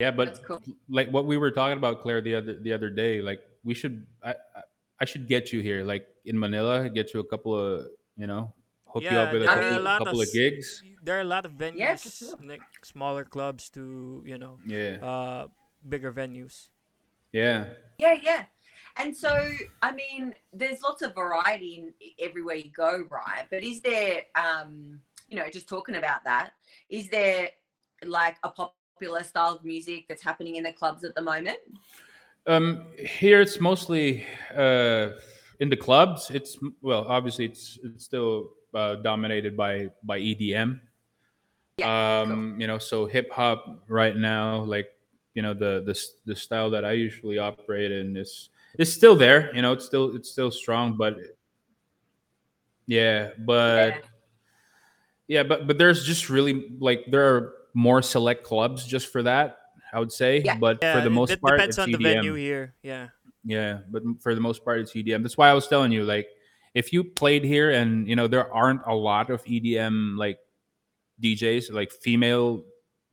Yeah, 0.00 0.10
but 0.10 0.42
cool. 0.44 0.62
like 0.88 1.10
what 1.10 1.26
we 1.26 1.36
were 1.36 1.50
talking 1.50 1.76
about, 1.76 2.00
Claire, 2.00 2.22
the 2.22 2.34
other 2.34 2.54
the 2.58 2.72
other 2.72 2.88
day, 2.88 3.20
like 3.20 3.40
we 3.62 3.74
should 3.74 4.06
I 4.24 4.30
I- 4.56 4.62
I 5.02 5.06
should 5.06 5.26
get 5.28 5.50
you 5.50 5.60
here, 5.62 5.82
like 5.82 6.06
in 6.26 6.38
Manila, 6.38 6.88
get 6.90 7.14
you 7.14 7.20
a 7.20 7.24
couple 7.24 7.56
of 7.56 7.86
you 8.16 8.26
know 8.26 8.52
hook 8.86 9.02
you 9.04 9.16
up 9.18 9.32
with 9.32 9.42
a 9.44 9.46
couple, 9.46 9.76
a 9.76 9.80
lot 9.80 9.98
couple 9.98 10.20
of 10.20 10.28
of 10.28 10.32
gigs. 10.32 10.82
There 11.02 11.16
are 11.16 11.22
a 11.22 11.32
lot 11.36 11.46
of 11.46 11.52
venues, 11.52 11.76
Yeah, 11.78 11.96
for 11.96 12.10
sure. 12.10 12.36
like 12.44 12.60
smaller 12.84 13.24
clubs 13.24 13.70
to 13.70 14.22
you 14.26 14.36
know 14.36 14.58
Yeah, 14.66 14.96
uh, 15.00 15.48
bigger 15.88 16.12
venues. 16.12 16.68
yeah, 17.32 17.64
Yeah, 17.98 18.16
yeah. 18.20 18.44
And 18.96 19.16
so, 19.16 19.32
I 19.80 19.92
mean, 19.92 20.34
there's 20.52 20.82
lots 20.82 21.00
of 21.00 21.14
variety 21.14 21.76
in 21.80 21.94
everywhere 22.18 22.56
you 22.56 22.70
go, 22.72 23.04
right? 23.08 23.46
But 23.50 23.62
is 23.62 23.80
there, 23.80 24.24
um, 24.34 25.00
you 25.28 25.36
know, 25.38 25.48
just 25.48 25.68
talking 25.68 25.94
about 25.96 26.24
that, 26.24 26.52
is 26.90 27.08
there 27.08 27.50
like 28.04 28.36
a 28.42 28.50
popular 29.00 29.24
style 29.24 29.54
of 29.54 29.64
music 29.64 30.04
that's 30.08 30.22
happening 30.22 30.56
in 30.56 30.62
the 30.62 30.72
clubs 30.72 31.04
at 31.04 31.14
the 31.14 31.22
moment? 31.22 31.56
Um, 32.46 32.84
here 32.98 33.40
it's 33.40 33.58
mostly 33.58 34.26
uh, 34.54 35.10
in 35.60 35.70
the 35.70 35.76
clubs. 35.76 36.30
It's 36.30 36.58
well, 36.82 37.06
obviously 37.08 37.46
it's 37.46 37.78
it's 37.82 38.04
still 38.04 38.50
uh, 38.74 38.96
dominated 38.96 39.56
by 39.56 39.88
by 40.04 40.20
EDM. 40.20 40.80
Yeah, 41.78 42.20
um, 42.20 42.60
you 42.60 42.66
know, 42.66 42.76
so 42.76 43.06
hip 43.06 43.32
hop 43.32 43.82
right 43.88 44.16
now, 44.16 44.62
like 44.64 44.88
you 45.34 45.40
know, 45.40 45.54
the 45.54 45.82
the 45.86 45.98
the 46.26 46.36
style 46.36 46.68
that 46.70 46.84
I 46.84 46.92
usually 46.92 47.38
operate 47.38 47.92
in 47.92 48.18
is 48.18 48.50
is 48.78 48.92
still 48.92 49.16
there. 49.16 49.54
You 49.54 49.62
know, 49.62 49.72
it's 49.72 49.86
still 49.86 50.14
it's 50.14 50.28
still 50.30 50.50
strong, 50.50 50.98
but 50.98 51.16
yeah, 52.86 53.30
but 53.38 53.94
Yeah. 53.94 54.00
yeah, 55.28 55.42
but 55.42 55.66
but 55.66 55.78
there's 55.78 56.04
just 56.04 56.28
really 56.28 56.76
like 56.80 57.06
there 57.10 57.24
are 57.34 57.59
more 57.74 58.02
select 58.02 58.44
clubs 58.44 58.86
just 58.86 59.10
for 59.12 59.22
that. 59.22 59.58
I 59.92 59.98
would 59.98 60.12
say, 60.12 60.42
Yeah. 60.44 60.56
but 60.56 60.78
Yeah, 60.80 60.94
for 60.94 61.00
the 61.00 61.06
it 61.06 61.10
most 61.10 61.28
de- 61.30 61.36
part, 61.38 61.58
depends 61.58 61.78
it's 61.78 61.82
on 61.82 61.90
the 61.90 61.98
venue 61.98 62.34
here. 62.34 62.74
Yeah. 62.82 63.08
Yeah, 63.44 63.78
but 63.90 64.02
for 64.20 64.34
the 64.34 64.40
most 64.40 64.64
part, 64.64 64.80
it's 64.80 64.92
EDM. 64.92 65.22
That's 65.22 65.36
why 65.38 65.48
I 65.48 65.54
was 65.54 65.66
telling 65.66 65.92
you, 65.92 66.04
like, 66.04 66.28
if 66.74 66.92
you 66.92 67.02
played 67.02 67.42
here 67.42 67.70
and 67.70 68.06
you 68.06 68.14
know 68.14 68.28
there 68.28 68.52
aren't 68.52 68.82
a 68.86 68.94
lot 68.94 69.30
of 69.30 69.42
EDM 69.44 70.16
like 70.18 70.38
DJs, 71.22 71.72
like 71.72 71.90
female 71.90 72.64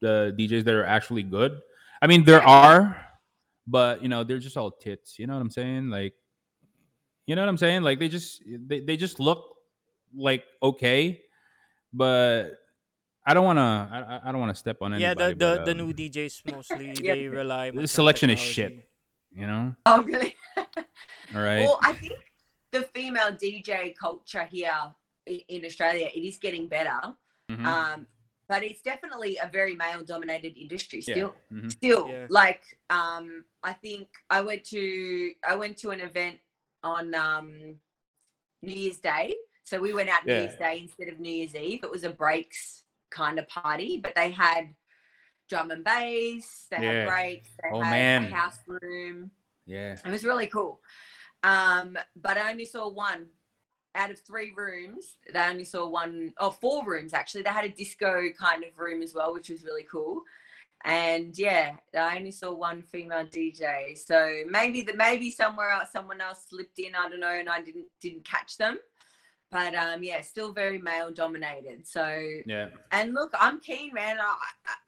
uh, 0.04 0.30
DJs 0.38 0.64
that 0.66 0.74
are 0.74 0.86
actually 0.86 1.24
good. 1.24 1.60
I 2.02 2.08
mean, 2.08 2.24
there 2.26 2.44
are, 2.44 2.98
but 3.66 4.04
you 4.04 4.10
know 4.10 4.24
they're 4.24 4.38
just 4.38 4.58
all 4.58 4.70
tits. 4.70 5.18
You 5.18 5.28
know 5.28 5.34
what 5.34 5.42
I'm 5.42 5.50
saying? 5.50 5.90
Like, 5.90 6.14
you 7.26 7.36
know 7.36 7.42
what 7.42 7.50
I'm 7.50 7.58
saying? 7.58 7.82
Like 7.84 7.98
they 7.98 8.10
just 8.10 8.44
they, 8.46 8.82
they 8.82 8.98
just 8.98 9.20
look 9.20 9.56
like 10.16 10.44
okay, 10.62 11.22
but 11.94 12.52
I 13.28 13.34
don't 13.34 13.44
want 13.44 13.58
to 13.58 13.70
I, 13.92 14.00
I- 14.16 14.22
I 14.26 14.32
don't 14.32 14.40
want 14.40 14.54
to 14.56 14.60
step 14.60 14.78
on 14.82 14.94
Yeah, 14.94 15.12
anybody. 15.12 15.34
the 15.34 15.46
the, 15.46 15.56
but, 15.58 15.66
the 15.66 15.72
um, 15.72 15.78
new 15.78 15.94
DJs 15.94 16.36
mostly 16.52 16.94
Yeah. 17.02 17.14
they 17.16 17.28
rely. 17.28 17.70
The 17.72 17.76
much 17.76 17.84
on 17.84 17.88
selection 17.88 18.30
is 18.30 18.40
shit. 18.40 18.90
You 19.36 19.46
know, 19.46 19.76
Oh, 19.86 20.02
really? 20.02 20.34
all 21.36 21.42
right. 21.50 21.60
Well, 21.60 21.78
I 21.84 21.94
think 21.94 22.14
the 22.72 22.84
female 22.96 23.32
DJ 23.44 23.94
culture 23.96 24.46
here 24.46 24.72
in 25.28 25.66
Australia, 25.66 26.08
it 26.16 26.20
is 26.20 26.38
getting 26.38 26.68
better. 26.68 27.00
Mhm. 27.52 27.66
Um, 27.66 28.08
but 28.50 28.64
it's 28.64 28.82
definitely 28.82 29.38
a 29.44 29.50
very 29.52 29.76
male 29.76 30.04
dominated 30.06 30.58
industry 30.58 31.04
Yeah. 31.06 31.14
still. 31.16 31.36
Mhm. 31.52 31.70
still 31.72 32.08
Yeah. 32.10 32.28
like 32.30 32.64
um 32.90 33.44
i 33.62 33.74
think 33.74 34.08
i 34.30 34.40
went 34.40 34.64
to 34.76 35.34
i 35.52 35.54
went 35.56 35.76
to 35.84 35.92
an 35.92 36.00
event 36.00 36.40
on 36.84 37.14
um 37.14 37.48
new 38.62 38.74
year's 38.84 39.00
day 39.00 39.36
so 39.66 39.74
we 39.82 39.92
went 39.94 40.08
out 40.10 40.26
new 40.26 40.34
Yeah. 40.34 40.44
year's 40.44 40.56
day 40.58 40.80
instead 40.86 41.10
of 41.10 41.20
new 41.20 41.30
year's 41.40 41.56
eve 41.56 41.84
it 41.84 41.92
was 41.92 42.04
a 42.06 42.10
breaks 42.24 42.84
kind 43.10 43.40
of 43.40 43.48
party 43.48 44.00
but 44.02 44.14
they 44.16 44.32
had 44.32 44.74
drum 45.50 45.72
and 45.72 45.84
bass 45.84 46.66
they 46.72 46.78
Yeah. 46.84 46.92
had 46.92 47.08
breaks 47.10 47.50
they 47.62 47.70
Oh, 47.72 47.82
had 47.82 47.92
man. 48.22 48.32
a 48.32 48.36
house 48.36 48.60
room. 48.68 49.32
Yeah. 49.66 49.98
it 50.06 50.12
was 50.12 50.24
really 50.24 50.48
cool. 50.48 50.82
Um 51.44 51.98
but 52.16 52.38
i 52.38 52.50
only 52.52 52.66
saw 52.66 52.90
one 52.90 53.28
out 53.96 54.12
of 54.12 54.20
three 54.20 54.54
rooms. 54.56 55.18
They 55.34 55.40
only 55.40 55.64
saw 55.66 55.88
one 55.88 56.32
or 56.40 56.52
four 56.52 56.86
rooms 56.86 57.14
actually. 57.14 57.42
They 57.44 57.50
had 57.50 57.66
a 57.66 57.70
disco 57.70 58.30
kind 58.38 58.64
of 58.64 58.78
room 58.78 59.02
as 59.02 59.14
well 59.14 59.34
which 59.34 59.50
was 59.50 59.64
really 59.64 59.86
cool. 59.92 60.22
And 60.86 61.38
yeah 61.38 61.76
i 61.98 62.18
only 62.18 62.32
saw 62.32 62.54
one 62.54 62.82
female 62.84 63.26
dj 63.26 63.98
so 63.98 64.44
maybe 64.48 64.82
the 64.84 64.94
maybe 64.94 65.32
somewhere 65.32 65.72
else 65.72 65.92
someone 65.92 66.22
else 66.22 66.46
slipped 66.50 66.78
in 66.78 66.94
i 66.94 67.10
don't 67.10 67.20
know 67.20 67.34
and 67.40 67.50
i 67.50 67.60
didn't 67.62 67.88
didn't 68.00 68.24
catch 68.26 68.58
them 68.58 68.78
but 69.52 69.74
um 69.76 70.04
yeah 70.04 70.22
still 70.22 70.52
very 70.52 70.78
male 70.78 71.12
dominated 71.12 71.86
so 71.88 72.06
Yeah. 72.46 72.68
and 72.92 73.14
look 73.14 73.32
i'm 73.40 73.60
keen 73.60 73.94
man 73.94 74.18
i 74.20 74.36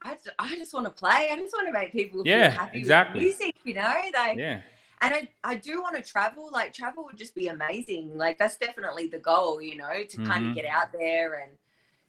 i, 0.03 0.17
I, 0.37 0.55
just 0.55 0.73
want 0.73 0.85
to 0.85 0.91
play 0.91 1.29
i 1.31 1.35
just 1.35 1.53
want 1.53 1.67
to 1.67 1.73
make 1.73 1.91
people 1.91 2.23
Yeah, 2.25 2.49
feel 2.51 2.59
happy 2.59 2.77
exactly. 2.77 3.25
with 3.25 3.39
music 3.39 3.55
you 3.63 3.73
know 3.75 3.93
like 4.13 4.37
Yeah. 4.37 4.61
and 5.01 5.13
I, 5.13 5.29
I 5.43 5.55
do 5.55 5.81
want 5.81 5.95
to 5.95 6.01
travel 6.01 6.49
like 6.51 6.73
travel 6.73 7.05
would 7.05 7.17
just 7.17 7.35
be 7.35 7.47
amazing 7.47 8.17
like 8.17 8.37
that's 8.37 8.57
definitely 8.57 9.07
the 9.07 9.19
goal 9.19 9.61
you 9.61 9.77
know 9.77 10.03
to 10.03 10.17
kind 10.23 10.45
Mhm. 10.45 10.49
of 10.49 10.55
get 10.55 10.65
out 10.65 10.91
there 10.91 11.41
and 11.43 11.51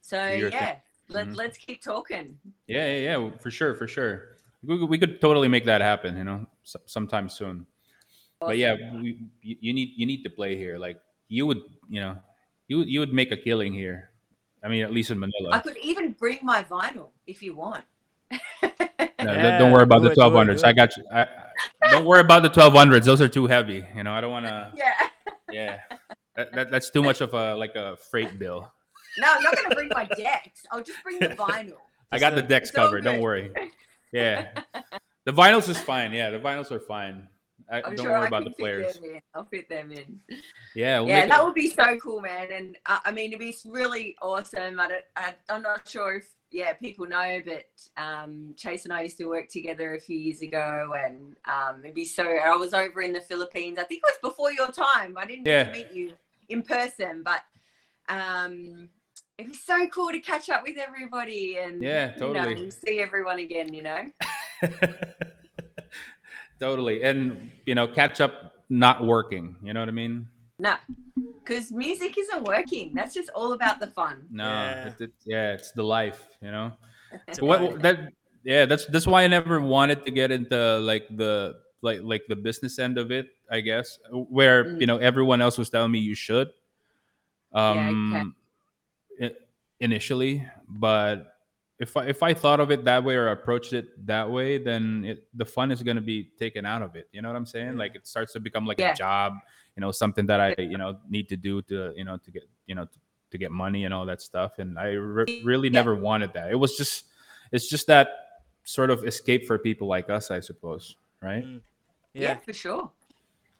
so 0.00 0.26
your 0.26 0.50
thing. 0.50 0.60
yeah 0.60 0.76
let, 1.08 1.28
Mhm. 1.28 1.36
let's 1.36 1.58
keep 1.58 1.82
talking 1.82 2.38
Yeah, 2.66 2.86
yeah, 2.86 3.18
yeah, 3.18 3.30
for 3.38 3.50
sure, 3.50 3.74
for 3.74 3.88
sure. 3.88 4.38
We, 4.62 4.78
could- 4.78 4.88
we 4.88 4.98
could 4.98 5.20
totally 5.20 5.48
make 5.48 5.64
that 5.64 5.80
happen, 5.80 6.16
you 6.16 6.22
know, 6.22 6.46
sometime 6.86 7.28
soon. 7.28 7.66
But 8.38 8.58
yeah, 8.58 8.76
we, 8.94 9.26
you 9.42 9.72
need 9.72 9.90
you 9.96 10.06
need 10.06 10.22
to 10.22 10.30
play 10.30 10.56
here. 10.56 10.78
Like 10.78 10.98
you 11.28 11.46
would, 11.46 11.62
you 11.88 12.00
know, 12.00 12.16
you 12.70 12.78
would- 12.78 12.88
you 12.88 13.00
would 13.00 13.12
make 13.12 13.32
a 13.32 13.36
killing 13.36 13.72
here. 13.74 14.10
I 14.62 14.68
mean, 14.68 14.82
at 14.82 14.92
least 14.92 15.10
in 15.10 15.18
Manila. 15.18 15.50
i 15.52 15.58
could 15.58 15.76
even 15.78 16.12
bring 16.12 16.38
my 16.42 16.62
vinyl 16.64 17.08
if 17.26 17.42
you 17.42 17.54
want 17.56 17.84
No, 18.30 18.38
don't- 18.70 19.18
Yeah, 19.18 19.58
don't 19.58 19.72
worry 19.72 19.82
about 19.82 19.98
do 19.98 20.04
the 20.04 20.12
it, 20.12 20.14
do 20.14 20.20
it, 20.20 20.22
twelve 20.22 20.34
hundreds. 20.34 20.62
do 20.62 20.68
I 20.68 20.72
got 20.72 20.96
you. 20.96 21.04
I, 21.12 21.22
I- 21.82 21.90
don't 21.90 22.04
worry 22.04 22.20
about 22.20 22.42
the 22.42 22.48
twelve 22.48 22.72
hundreds. 22.74 23.04
Those 23.06 23.20
are 23.20 23.28
too 23.28 23.46
heavy. 23.46 23.84
You 23.96 24.04
know, 24.04 24.12
I 24.12 24.20
don't 24.20 24.30
want 24.30 24.46
to. 24.46 24.72
yeah 24.82 24.94
Yeah, 25.50 25.80
that, 26.36 26.52
that, 26.54 26.70
that's 26.70 26.90
too 26.90 27.02
much 27.02 27.20
of 27.20 27.34
a 27.34 27.54
like 27.56 27.74
a 27.74 27.96
freight 28.10 28.38
bill. 28.38 28.70
no 29.18 29.26
i'm 29.34 29.42
not 29.42 29.56
going 29.56 29.68
to 29.70 29.74
bring 29.74 29.90
my 29.92 30.04
decks 30.04 30.60
i'll 30.70 30.82
just 30.90 31.02
bring 31.02 31.18
the 31.18 31.28
vinyl 31.46 31.78
I 32.12 32.18
got 32.18 32.34
the 32.36 32.42
decks 32.42 32.68
It's 32.70 32.78
all 32.78 32.86
covered. 32.86 33.02
Don't 33.04 33.20
worry. 33.20 33.50
Yeah, 34.12 34.48
the 35.24 35.32
vinyls 35.32 35.68
is 35.68 35.78
fine. 35.78 36.12
Yeah, 36.12 36.30
the 36.30 36.40
vinyls 36.40 36.72
are 36.72 36.80
fine. 36.80 37.28
I, 37.70 37.78
i'm 37.82 37.94
don't 37.94 38.04
sure 38.04 38.12
worry 38.12 38.24
I 38.24 38.26
about 38.26 38.44
the 38.44 38.50
players. 38.50 38.92
fit 38.94 39.02
them 39.02 39.10
in 39.14 39.20
i'll 39.34 39.44
fit 39.44 39.68
them 39.68 39.92
in 39.92 40.20
Yeah, 40.74 41.00
we'll 41.00 41.08
yeah, 41.08 41.26
that 41.26 41.40
it- 41.40 41.44
would 41.44 41.54
be 41.54 41.68
so 41.70 41.96
cool, 41.98 42.20
man. 42.20 42.48
And 42.52 42.76
uh, 42.86 42.98
I 43.04 43.10
mean, 43.10 43.32
it'd 43.32 43.40
be 43.40 43.56
really 43.66 44.14
awesome. 44.22 44.78
I 44.78 44.86
don't, 44.88 45.04
I, 45.16 45.34
I'm 45.48 45.62
not 45.62 45.88
sure 45.88 46.14
if 46.16 46.26
yeah 46.52 46.72
people 46.74 47.06
know, 47.06 47.40
but 47.44 47.64
um, 48.00 48.54
Chase 48.56 48.84
and 48.84 48.92
I 48.92 49.02
used 49.02 49.18
to 49.18 49.24
work 49.26 49.48
together 49.48 49.94
a 49.94 50.00
few 50.00 50.16
years 50.16 50.42
ago, 50.42 50.92
and 51.04 51.34
um, 51.48 51.80
it'd 51.82 51.94
be 51.96 52.04
so. 52.04 52.22
I 52.24 52.54
was 52.54 52.72
over 52.72 53.02
in 53.02 53.12
the 53.12 53.20
Philippines. 53.20 53.78
I 53.80 53.84
think 53.84 54.02
it 54.06 54.12
was 54.22 54.30
before 54.30 54.52
your 54.52 54.70
time. 54.70 55.16
I 55.18 55.26
didn't 55.26 55.46
Yeah. 55.46 55.72
meet 55.72 55.90
you 55.92 56.12
in 56.48 56.62
person, 56.62 57.24
but 57.24 57.42
um, 58.08 58.88
it'd 59.38 59.50
be 59.50 59.58
so 59.58 59.88
cool 59.88 60.10
to 60.12 60.20
catch 60.20 60.50
up 60.50 60.62
with 60.62 60.76
everybody 60.78 61.58
and 61.58 61.82
Yeah, 61.82 62.14
you 62.14 62.32
know, 62.32 62.44
totally. 62.44 62.70
see 62.70 63.00
everyone 63.00 63.40
again. 63.40 63.74
You 63.74 63.82
know. 63.82 64.02
totally. 66.60 67.02
And 67.02 67.50
you 67.66 67.74
know, 67.74 67.86
catch 67.88 68.20
up 68.20 68.54
not 68.68 69.04
working. 69.04 69.56
You 69.62 69.72
know 69.72 69.80
what 69.80 69.88
I 69.88 69.92
mean? 69.92 70.28
No, 70.58 70.76
because 71.42 71.72
music 71.72 72.18
isn't 72.18 72.44
working. 72.44 72.92
That's 72.94 73.14
just 73.14 73.30
all 73.34 73.54
about 73.54 73.80
the 73.80 73.86
fun. 73.88 74.26
No, 74.30 74.44
Yeah. 74.44 74.86
It, 74.88 75.00
it- 75.00 75.12
yeah, 75.24 75.52
it's 75.54 75.72
the 75.72 75.82
life. 75.82 76.20
You 76.42 76.50
know. 76.52 76.72
So 77.32 77.44
what 77.44 77.82
that 77.82 78.12
yeah, 78.44 78.66
that's 78.66 78.86
that's 78.86 79.06
why 79.06 79.24
I 79.24 79.26
never 79.26 79.60
wanted 79.60 80.04
to 80.06 80.12
get 80.12 80.30
into 80.30 80.78
like 80.78 81.08
the 81.16 81.56
like 81.82 82.00
like 82.04 82.22
the 82.28 82.36
business 82.36 82.78
end 82.78 82.98
of 82.98 83.10
it, 83.10 83.26
I 83.50 83.60
guess, 83.60 83.98
where 84.12 84.64
Mm. 84.64 84.80
you 84.80 84.86
know 84.86 84.98
everyone 84.98 85.40
else 85.42 85.58
was 85.58 85.70
telling 85.70 85.90
me 85.90 85.98
you 85.98 86.14
should. 86.14 86.48
okay. 87.52 87.78
Um 87.90 88.36
i- 89.20 89.34
initially, 89.80 90.46
but 90.68 91.34
if 91.80 91.96
I 91.96 92.04
if 92.06 92.22
I 92.22 92.34
thought 92.34 92.60
of 92.60 92.70
it 92.70 92.84
that 92.84 93.02
way 93.02 93.14
or 93.16 93.28
approached 93.28 93.72
it 93.72 94.06
that 94.06 94.30
way, 94.30 94.58
then 94.58 95.04
it, 95.06 95.26
the 95.34 95.44
fun 95.46 95.72
is 95.72 95.82
going 95.82 95.96
to 95.96 96.02
be 96.02 96.24
taken 96.38 96.64
out 96.66 96.82
of 96.82 96.94
it. 96.94 97.08
You 97.12 97.22
know 97.22 97.28
what 97.30 97.36
I'm 97.36 97.46
saying? 97.46 97.76
Like 97.76 97.96
it 97.96 98.06
starts 98.06 98.32
to 98.34 98.40
become 98.40 98.66
like 98.66 98.78
Yeah. 98.78 98.92
a 98.92 98.94
job, 98.96 99.38
you 99.76 99.80
know, 99.80 99.90
something 99.90 100.26
that 100.26 100.40
I 100.40 100.54
you 100.58 100.76
know 100.78 100.98
need 101.08 101.28
to 101.30 101.36
do 101.36 101.62
to 101.62 101.92
you 101.96 102.04
know 102.04 102.18
to 102.18 102.30
get 102.30 102.44
you 102.66 102.74
know 102.74 102.86
to 103.30 103.38
get 103.38 103.50
money 103.50 103.84
and 103.86 103.94
all 103.94 104.04
that 104.06 104.20
stuff. 104.20 104.58
And 104.58 104.78
I 104.78 104.88
re- 104.92 105.42
really 105.42 105.68
Yeah. 105.68 105.80
never 105.80 105.96
wanted 105.96 106.32
that. 106.34 106.50
It 106.50 106.56
was 106.56 106.76
just 106.76 107.06
it's 107.50 107.68
just 107.68 107.86
that 107.86 108.08
sort 108.64 108.90
of 108.90 109.04
escape 109.06 109.46
for 109.46 109.58
people 109.58 109.88
like 109.88 110.10
us, 110.10 110.30
I 110.30 110.40
suppose, 110.40 110.96
right? 111.22 111.44
Mm. 111.44 111.60
Yeah. 112.12 112.20
yeah, 112.22 112.36
for 112.40 112.52
sure. 112.52 112.90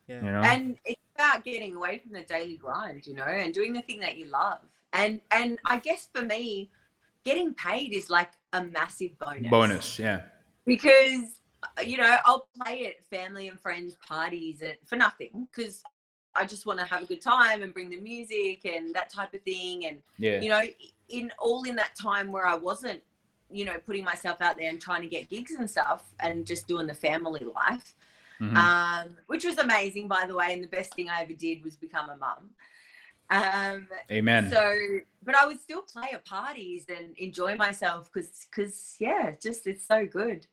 yeah. 0.09 0.17
You 0.17 0.31
know, 0.33 0.43
And 0.43 0.79
it's 0.85 1.01
about 1.15 1.43
getting 1.45 1.75
away 1.75 1.99
from 1.99 2.13
the 2.13 2.23
daily 2.23 2.57
grind, 2.59 3.07
you 3.07 3.15
know, 3.15 3.25
and 3.25 3.55
doing 3.55 3.73
the 3.73 3.83
thing 3.83 3.99
that 4.01 4.19
you 4.19 4.27
love. 4.27 4.59
And 4.93 5.21
and 5.31 5.59
I 5.65 5.79
guess 5.79 6.09
for 6.13 6.23
me, 6.23 6.69
getting 7.25 7.55
paid 7.55 7.93
is 7.93 8.11
like 8.11 8.31
a 8.53 8.65
massive 8.65 9.19
bonus. 9.19 9.51
bonus, 9.51 9.99
yeah, 9.99 10.23
because 10.67 11.41
uh, 11.63 11.83
you 11.83 11.97
know 11.97 12.17
I'll 12.25 12.47
play 12.63 12.87
at 12.87 13.05
family 13.11 13.49
and 13.49 13.59
friends 13.61 13.97
parties 14.07 14.63
and 14.63 14.75
for 14.87 14.97
nothing 14.97 15.49
because 15.53 15.83
I 16.35 16.47
just 16.47 16.67
want 16.67 16.79
to 16.79 16.85
have 16.85 17.03
a 17.03 17.07
good 17.07 17.21
time 17.21 17.63
and 17.63 17.73
bring 17.75 17.91
the 17.91 18.01
music 18.01 18.65
and 18.65 18.95
that 18.95 19.13
type 19.13 19.35
of 19.35 19.43
thing 19.43 19.87
and 19.87 19.99
yeah, 20.19 20.41
you 20.41 20.49
know 20.49 20.63
in 21.09 21.33
all 21.39 21.65
in 21.65 21.77
that 21.77 21.95
time 22.01 22.31
where 22.33 22.47
I 22.47 22.55
wasn't 22.55 23.03
you 23.51 23.65
know 23.65 23.77
putting 23.85 24.05
myself 24.05 24.41
out 24.41 24.57
there 24.57 24.71
and 24.71 24.81
trying 24.81 25.03
to 25.03 25.09
get 25.09 25.29
gigs 25.29 25.53
and 25.53 25.69
stuff 25.69 26.05
and 26.21 26.47
just 26.47 26.69
doing 26.69 26.87
the 26.87 26.95
family 26.95 27.45
life 27.55 27.95
Mhm. 28.41 28.57
um 28.57 29.17
which 29.27 29.45
was 29.45 29.59
amazing 29.59 30.09
by 30.09 30.25
the 30.27 30.35
way 30.35 30.55
and 30.55 30.65
the 30.65 30.69
best 30.69 30.95
thing 30.95 31.11
I 31.11 31.21
ever 31.21 31.35
did 31.35 31.63
was 31.63 31.77
become 31.77 32.09
a 32.09 32.17
mum 32.17 32.49
um 33.31 33.87
amen. 34.11 34.51
so, 34.51 34.77
but 35.23 35.35
I 35.37 35.47
would 35.47 35.61
still 35.61 35.83
play 35.83 36.09
at 36.13 36.25
parties 36.25 36.87
and 36.89 37.17
enjoy 37.17 37.57
myself 37.57 38.11
because, 38.13 38.47
because 38.51 38.97
yeah, 38.99 39.33
just 39.41 39.67
it's 39.67 39.87
so 39.87 40.07
good. 40.07 40.47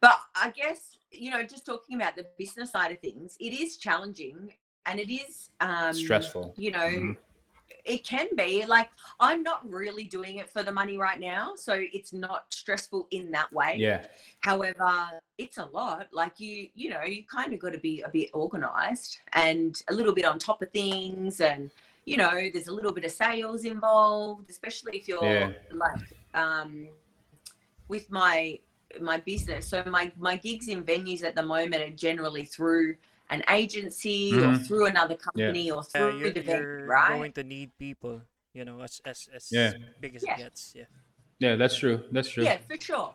But 0.00 0.18
I 0.34 0.50
guess 0.50 0.96
you 1.10 1.30
know, 1.30 1.42
just 1.42 1.64
talking 1.64 1.96
about 1.96 2.16
the 2.16 2.26
business 2.38 2.70
side 2.72 2.92
of 2.92 2.98
things, 3.00 3.36
it 3.40 3.52
is 3.52 3.78
challenging 3.78 4.52
and 4.86 5.00
it 5.00 5.12
is 5.12 5.50
um, 5.60 5.94
Stressful. 5.94 6.54
You 6.56 6.70
know, 6.72 6.78
Mhm. 6.78 7.16
It 7.84 8.04
can 8.06 8.28
be 8.36 8.64
like 8.66 8.90
I'm 9.20 9.42
not 9.42 9.68
really 9.68 10.04
doing 10.04 10.36
it 10.36 10.50
for 10.50 10.62
the 10.62 10.72
money 10.72 10.98
right 10.98 11.18
now, 11.18 11.54
so 11.56 11.74
it's 11.92 12.12
not 12.12 12.44
stressful 12.50 13.08
in 13.10 13.30
that 13.32 13.52
way. 13.52 13.76
yeah, 13.78 14.04
However, 14.40 15.20
it's 15.38 15.58
a 15.58 15.66
lot. 15.66 16.08
Like 16.12 16.38
you, 16.40 16.68
you 16.74 16.90
know, 16.90 17.02
you 17.02 17.24
kind 17.24 17.52
of 17.52 17.60
got 17.60 17.72
to 17.72 17.78
be 17.78 18.02
a 18.02 18.08
bit 18.08 18.30
organized 18.32 19.18
and 19.32 19.80
a 19.88 19.94
little 19.94 20.14
bit 20.14 20.24
on 20.24 20.38
top 20.38 20.62
of 20.62 20.70
things, 20.70 21.40
and 21.40 21.70
you 22.04 22.16
know, 22.16 22.48
there's 22.52 22.68
a 22.68 22.72
little 22.72 22.92
bit 22.92 23.04
of 23.04 23.10
sales 23.12 23.64
involved, 23.64 24.48
especially 24.50 24.96
if 24.98 25.08
you're 25.08 25.22
Yeah. 25.22 25.52
like 25.72 26.00
um, 26.34 26.88
with 27.88 28.10
my 28.10 28.58
my 29.00 29.18
business. 29.18 29.68
So 29.68 29.82
my 29.86 30.12
my 30.18 30.36
gigs 30.36 30.68
in 30.68 30.82
venues 30.84 31.22
at 31.22 31.34
the 31.34 31.42
moment 31.42 31.82
are 31.82 31.90
generally 31.90 32.44
through 32.44 32.96
an 33.30 33.42
agency 33.50 34.32
or 34.40 34.52
Mhm. 34.52 34.66
through 34.66 34.86
another 34.86 35.16
company 35.16 35.70
or 35.70 35.82
Yeah, 35.82 35.82
through 35.82 36.18
you're, 36.18 36.32
the 36.32 36.40
venue, 36.40 36.58
you're 36.66 36.86
right? 36.86 37.08
going 37.08 37.32
to 37.32 37.44
need 37.44 37.76
people, 37.78 38.22
you 38.54 38.64
know, 38.64 38.80
as 38.80 39.00
as 39.04 39.28
as 39.34 39.50
Yeah. 39.50 39.72
big 40.00 40.16
as 40.16 40.22
Yeah. 40.22 40.34
it 40.34 40.36
gets. 40.38 40.72
Yeah. 40.74 40.84
yeah. 41.38 41.56
That's 41.56 41.76
true. 41.76 42.04
That's 42.10 42.30
true. 42.30 42.44
Yeah, 42.44 42.58
for 42.58 42.80
sure. 42.80 43.14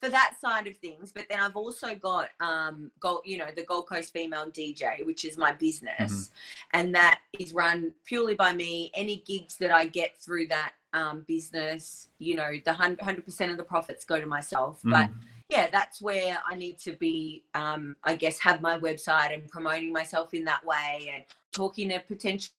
For 0.00 0.10
that 0.10 0.36
side 0.38 0.66
of 0.66 0.76
things, 0.78 1.12
but 1.12 1.26
then 1.30 1.40
I've 1.40 1.56
also 1.56 1.94
got 1.94 2.28
um 2.40 2.92
Gold, 3.00 3.22
you 3.24 3.38
know, 3.38 3.50
the 3.56 3.62
Gold 3.64 3.88
Coast 3.88 4.12
Female 4.12 4.50
DJ, 4.50 5.02
which 5.06 5.24
is 5.24 5.38
my 5.38 5.52
business, 5.52 6.30
and 6.74 6.94
that 6.94 7.20
is 7.38 7.54
run 7.54 7.94
purely 8.04 8.34
by 8.34 8.52
me. 8.52 8.90
Any 8.92 9.16
gigs 9.26 9.56
that 9.56 9.70
I 9.70 9.86
get 9.86 10.18
through 10.18 10.48
that 10.48 10.74
um, 10.92 11.22
business, 11.26 12.08
you 12.18 12.36
know, 12.36 12.52
the 12.64 12.72
hundred 12.74 13.24
percent 13.24 13.50
of 13.50 13.56
the 13.56 13.64
profits 13.64 14.04
go 14.04 14.20
to 14.20 14.26
myself. 14.26 14.80
But 14.84 15.08
Mhm. 15.08 15.14
Yeah, 15.48 15.68
that's 15.70 16.00
where 16.00 16.38
I 16.48 16.54
need 16.54 16.78
to 16.80 16.92
be. 16.92 17.44
Um, 17.54 17.96
I 18.04 18.16
guess 18.16 18.38
have 18.40 18.60
my 18.60 18.78
website 18.78 19.34
and 19.34 19.48
promoting 19.48 19.92
myself 19.92 20.32
in 20.34 20.44
that 20.44 20.64
way, 20.64 21.10
and 21.14 21.24
talking 21.52 21.90
to 21.90 22.00
potential 22.00 22.50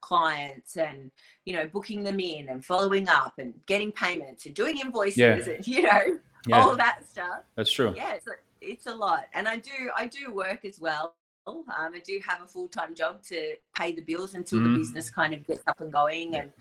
clients, 0.00 0.76
and 0.76 1.10
you 1.44 1.52
know, 1.54 1.66
booking 1.66 2.02
them 2.02 2.20
in 2.20 2.48
and 2.48 2.64
following 2.64 3.08
up 3.08 3.34
and 3.38 3.54
getting 3.66 3.92
payments 3.92 4.46
and 4.46 4.54
doing 4.54 4.78
invoices, 4.78 5.18
Yeah. 5.18 5.34
and 5.36 5.66
you 5.66 5.82
know, 5.82 6.18
yeah, 6.46 6.60
all 6.62 6.76
that 6.76 7.04
stuff. 7.08 7.40
that's 7.56 7.70
true. 7.70 7.92
Yeah, 7.96 8.14
it's 8.14 8.26
a, 8.26 8.32
it's 8.60 8.86
a 8.86 8.94
lot, 8.94 9.26
and 9.34 9.46
I 9.46 9.56
do 9.56 9.90
I 9.96 10.06
do 10.06 10.32
work 10.32 10.64
as 10.64 10.80
well. 10.80 11.14
Um, 11.46 11.64
I 11.68 12.00
do 12.06 12.20
have 12.26 12.40
a 12.42 12.46
full 12.46 12.68
time 12.68 12.94
job 12.94 13.22
to 13.24 13.54
pay 13.76 13.92
the 13.92 14.02
bills 14.02 14.34
until 14.34 14.60
Mhm. 14.60 14.72
the 14.74 14.78
business 14.78 15.10
kind 15.10 15.34
of 15.34 15.44
gets 15.46 15.62
up 15.66 15.80
and 15.80 15.92
going. 15.92 16.36
And 16.36 16.52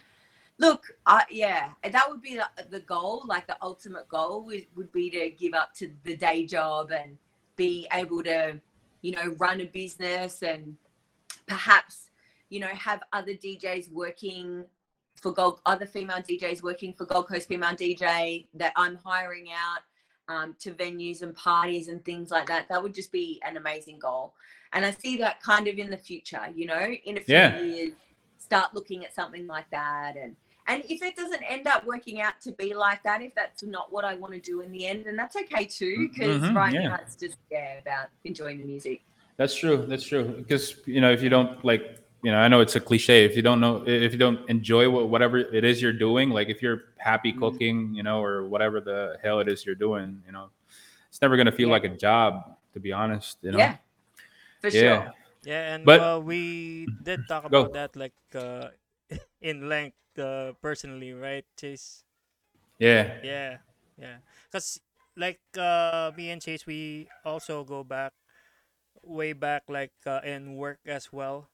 look, 0.62 0.96
I 1.08 1.24
yeah, 1.32 1.70
that 1.84 2.10
would 2.10 2.22
be 2.22 2.36
the, 2.36 2.48
the 2.70 2.82
goal. 2.82 3.24
Like 3.26 3.48
the 3.48 3.58
ultimate 3.62 4.08
goal 4.08 4.46
would, 4.46 4.66
would 4.76 4.92
be 4.92 5.10
to 5.10 5.32
give 5.32 5.54
up 5.56 5.74
to 5.76 5.92
the 6.04 6.16
day 6.16 6.46
job 6.46 6.92
and 6.92 7.18
be 7.56 7.88
able 7.92 8.22
to, 8.24 8.62
you 9.02 9.12
know, 9.14 9.36
run 9.40 9.60
a 9.62 9.66
business 9.66 10.44
and 10.44 10.78
perhaps, 11.48 12.12
you 12.50 12.60
know, 12.60 12.68
have 12.68 13.02
other 13.12 13.34
DJs 13.34 13.92
working 13.92 14.64
for 15.16 15.32
Gold, 15.32 15.62
other 15.66 15.88
female 15.88 16.18
DJs 16.18 16.62
working 16.62 16.94
for 16.94 17.06
Gold 17.06 17.28
Coast 17.28 17.48
Female 17.48 17.76
DJ 17.76 18.46
that 18.54 18.72
I'm 18.76 18.98
hiring 19.04 19.48
out 19.52 19.82
um, 20.34 20.56
to 20.60 20.72
venues 20.74 21.24
and 21.24 21.36
parties 21.36 21.88
and 21.88 22.06
things 22.06 22.30
like 22.30 22.48
that. 22.48 22.68
That 22.70 22.82
would 22.82 22.94
just 22.94 23.12
be 23.12 23.42
an 23.48 23.58
amazing 23.58 23.98
goal. 23.98 24.34
And 24.74 24.86
I 24.86 24.92
see 24.92 25.18
that 25.18 25.42
kind 25.42 25.68
of 25.68 25.78
in 25.78 25.90
the 25.90 25.98
future, 25.98 26.42
you 26.54 26.68
know, 26.68 26.86
in 27.06 27.18
a 27.18 27.22
few 27.22 27.36
Yeah. 27.36 27.62
years, 27.62 27.94
start 28.38 28.74
looking 28.74 29.04
at 29.06 29.14
something 29.14 29.48
like 29.48 29.70
that. 29.72 30.16
And 30.18 30.36
and 30.68 30.84
if 30.90 31.02
it 31.02 31.16
doesn't 31.16 31.44
end 31.44 31.68
up 31.68 31.86
working 31.86 32.22
out 32.22 32.40
to 32.42 32.52
be 32.54 32.74
like 32.74 33.02
that, 33.04 33.22
if 33.22 33.34
that's 33.36 33.64
not 33.64 33.92
what 33.92 34.06
I 34.06 34.16
want 34.16 34.34
to 34.34 34.40
do 34.40 34.62
in 34.62 34.72
the 34.72 34.88
end, 34.88 35.06
then 35.06 35.16
that's 35.16 35.36
okay 35.36 35.66
too. 35.66 36.10
Because 36.10 36.42
Mhm, 36.42 36.56
right 36.56 36.74
yeah. 36.74 36.90
now 36.90 37.00
it's 37.02 37.16
just 37.16 37.38
yeah 37.50 37.80
about 37.80 38.08
enjoying 38.24 38.60
the 38.60 38.66
music. 38.66 39.02
That's 39.38 39.56
true. 39.56 39.86
That's 39.88 40.06
true. 40.06 40.24
Because 40.38 40.76
you 40.86 41.02
know, 41.02 41.12
if 41.12 41.22
you 41.24 41.30
don't 41.30 41.64
like, 41.66 41.98
you 42.22 42.32
know, 42.32 42.38
I 42.38 42.48
know 42.48 42.62
it's 42.62 42.76
a 42.76 42.80
cliche. 42.80 43.26
If 43.26 43.36
you 43.36 43.42
don't 43.42 43.60
know, 43.60 43.84
if 43.88 44.12
you 44.14 44.20
don't 44.20 44.48
enjoy 44.50 44.90
what, 44.90 45.10
whatever 45.10 45.38
it 45.40 45.64
is 45.64 45.82
you're 45.82 45.94
doing, 45.94 46.30
like 46.30 46.50
if 46.50 46.62
you're 46.62 46.84
happy 46.98 47.34
Mhm. 47.34 47.40
cooking, 47.40 47.96
you 47.96 48.04
know, 48.04 48.24
or 48.24 48.46
whatever 48.48 48.80
the 48.80 49.18
hell 49.24 49.40
it 49.40 49.48
is 49.48 49.66
you're 49.66 49.74
doing, 49.76 50.22
you 50.26 50.32
know, 50.32 50.50
it's 51.10 51.22
never 51.22 51.36
gonna 51.38 51.52
feel 51.52 51.70
Yeah. 51.70 51.74
like 51.74 51.84
a 51.86 51.96
job, 51.98 52.56
to 52.74 52.80
be 52.80 52.92
honest. 52.94 53.38
You 53.42 53.52
know. 53.54 53.58
Yeah, 53.58 53.78
for 54.62 54.70
Yeah. 54.70 54.82
sure. 54.82 55.14
Yeah, 55.44 55.74
and 55.74 55.86
But- 55.86 56.00
uh, 56.02 56.20
we 56.22 56.86
did 57.02 57.28
talk 57.28 57.50
Go. 57.50 57.62
about 57.62 57.74
that 57.74 57.96
like 57.96 58.14
uh, 58.36 58.70
in 59.42 59.68
length 59.68 59.98
uh, 60.20 60.54
personally, 60.62 61.14
right, 61.14 61.46
Chase? 61.58 62.04
Yeah. 62.80 63.14
Yeah, 63.24 63.58
yeah. 63.98 64.18
Cause 64.52 64.80
like 65.18 65.40
uh, 65.58 66.12
me 66.16 66.30
and 66.32 66.42
Chase, 66.42 66.66
we 66.66 67.08
also 67.26 67.64
go 67.64 67.84
back 67.84 68.14
way 69.04 69.34
back 69.34 69.64
like 69.70 69.94
uh, 70.06 70.22
in 70.24 70.56
work 70.56 70.80
as 70.86 71.12
well. 71.12 71.50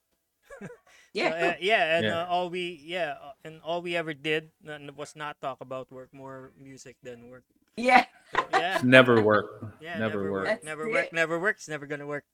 Yeah, 1.13 1.29
So, 1.31 1.35
uh, 1.35 1.53
yeah, 1.59 1.83
and 1.97 2.05
Yeah. 2.05 2.21
Uh, 2.23 2.25
all 2.29 2.49
we 2.49 2.79
yeah, 2.83 3.15
uh, 3.21 3.33
and 3.43 3.61
all 3.63 3.81
we 3.81 3.95
ever 3.95 4.13
did 4.13 4.51
was 4.95 5.15
not 5.15 5.39
talk 5.41 5.61
about 5.61 5.91
work, 5.91 6.13
more 6.13 6.51
music 6.59 6.97
than 7.01 7.29
work. 7.29 7.43
yeah. 7.77 8.05
So, 8.35 8.45
yeah, 8.51 8.81
Never 8.83 9.21
work. 9.21 9.73
yeah, 9.79 9.97
never, 9.99 10.29
work. 10.31 10.45
That's 10.45 10.63
never 10.65 10.87
it. 10.87 10.93
work, 10.93 11.13
never 11.13 11.39
works, 11.39 11.67
never 11.67 11.85
gonna 11.87 12.05
work. 12.07 12.25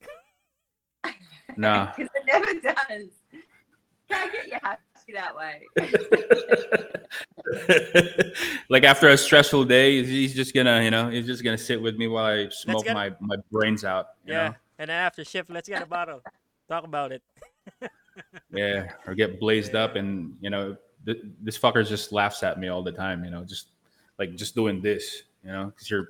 Nah. 1.56 1.92
Because 1.96 2.10
it 2.16 2.24
never 2.26 2.54
does. 2.62 3.10
Can't 4.10 4.32
get 4.32 4.48
you 4.48 4.58
happy 4.62 4.82
that 5.14 5.36
way. 5.36 5.68
like 8.70 8.84
after 8.84 9.10
a 9.10 9.18
stressful 9.18 9.66
day, 9.66 9.98
he's- 9.98 10.08
he's 10.10 10.34
just 10.34 10.54
gonna, 10.54 10.82
you 10.82 10.92
know, 10.92 11.10
he's 11.10 11.26
just 11.26 11.44
gonna 11.44 11.58
sit 11.58 11.82
with 11.82 11.98
me 11.98 12.08
while 12.08 12.26
I 12.26 12.50
smoke 12.50 12.86
get- 12.86 12.94
my 12.94 13.12
my 13.20 13.36
brains 13.52 13.84
out. 13.84 14.10
You 14.26 14.34
Yeah, 14.34 14.48
know? 14.50 14.56
and 14.80 14.90
then 14.90 14.98
after 14.98 15.24
shift, 15.26 15.50
let's 15.50 15.68
get 15.68 15.82
a 15.82 15.86
bottle, 15.86 16.22
talk 16.70 16.84
about 16.86 17.12
it. 17.12 17.22
yeah, 18.52 18.92
or 19.08 19.16
get 19.16 19.40
blazed 19.40 19.76
up, 19.76 19.96
and 19.96 20.36
you 20.42 20.50
know, 20.50 20.76
th- 21.06 21.22
this 21.42 21.58
fucker 21.58 21.88
just 21.88 22.12
laughs 22.12 22.44
at 22.44 22.60
me 22.60 22.68
all 22.70 22.84
the 22.84 22.92
time. 22.92 23.24
You 23.26 23.32
know, 23.32 23.44
just 23.44 23.68
like 24.20 24.36
just 24.36 24.56
doing 24.56 24.82
this, 24.82 25.24
you 25.44 25.52
know, 25.52 25.66
because 25.66 25.90
you're 25.90 26.10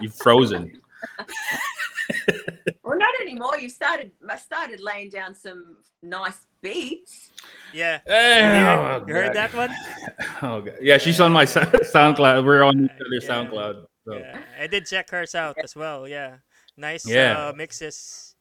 you're 0.00 0.12
frozen. 0.12 0.80
well, 2.82 2.98
not 2.98 3.14
anymore. 3.20 3.58
You 3.58 3.68
started. 3.68 4.12
I 4.28 4.36
started 4.36 4.80
laying 4.80 5.10
down 5.10 5.34
some 5.34 5.76
nice 6.02 6.38
beats. 6.60 7.30
Yeah, 7.72 8.00
Oh, 8.08 9.04
you 9.06 9.14
heard 9.14 9.34
that 9.34 9.52
one? 9.54 9.70
Oh 10.42 10.60
god, 10.60 10.74
yeah, 10.80 10.98
she's 10.98 11.20
on 11.20 11.32
my 11.32 11.44
SoundCloud. 11.44 12.44
We're 12.44 12.62
on 12.62 12.84
each 12.84 12.90
other's 13.06 13.24
Yeah. 13.24 13.30
SoundCloud. 13.30 13.84
So. 14.06 14.14
Yeah, 14.18 14.38
I 14.60 14.66
did 14.66 14.86
check 14.86 15.10
hers 15.10 15.34
out 15.34 15.56
as 15.62 15.74
well. 15.76 16.06
Yeah, 16.08 16.36
Nice 16.76 17.06
Yeah. 17.08 17.48
uh, 17.48 17.52
mixes. 17.54 18.34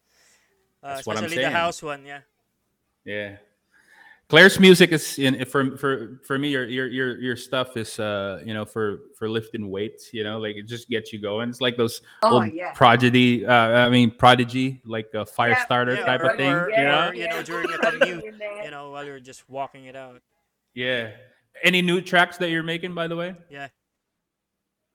Uh, 0.84 0.96
That's 0.96 1.06
what 1.08 1.18
I'm 1.18 1.26
especially 1.26 1.44
the 1.44 1.52
house 1.52 1.84
one, 1.84 2.06
yeah. 2.06 2.22
Yeah. 3.06 3.38
Claire's 4.32 4.60
music 4.62 4.94
is 4.94 5.20
in 5.20 5.44
for 5.46 5.76
for 5.78 6.22
for 6.24 6.40
me 6.40 6.48
your 6.50 6.64
your 6.64 6.88
your 6.88 7.20
your 7.20 7.36
stuff 7.36 7.76
is 7.76 8.00
uh 8.00 8.42
you 8.46 8.54
know 8.54 8.64
for 8.64 9.00
for 9.18 9.28
lifting 9.30 9.70
weights 9.70 10.14
you 10.14 10.24
know 10.24 10.40
like 10.40 10.56
it 10.56 10.68
just 10.68 10.88
gets 10.88 11.12
you 11.12 11.20
going 11.20 11.50
it's 11.50 11.60
like 11.60 11.76
those 11.76 12.02
Oh 12.24 12.36
old 12.42 12.54
yeah. 12.54 12.72
prodigy 12.72 13.46
uh, 13.46 13.54
I 13.86 13.90
mean 13.90 14.10
prodigy 14.10 14.82
like 14.86 15.10
a 15.14 15.26
fire 15.26 15.50
Yeah, 15.52 15.66
starter 15.66 15.96
yeah, 15.96 16.06
type 16.06 16.22
or- 16.22 16.30
of 16.32 16.38
thing 16.38 16.50
or- 16.54 16.70
you 16.72 16.78
know 16.86 17.10
or, 17.10 17.14
you 17.14 17.28
know, 17.28 17.44
during 17.44 17.70
a 17.74 17.78
Putting 17.78 18.00
commute. 18.00 18.24
You 18.64 18.72
know, 18.72 18.92
while 18.92 19.04
you're 19.06 19.20
just 19.20 19.50
walking 19.50 19.86
it 19.86 19.98
out. 19.98 20.22
yeah 20.74 21.12
any 21.62 21.82
new 21.82 22.00
tracks 22.00 22.38
that 22.38 22.50
you're 22.52 22.64
making 22.64 22.94
by 22.96 23.08
the 23.08 23.18
way 23.18 23.36
Yeah. 23.50 23.68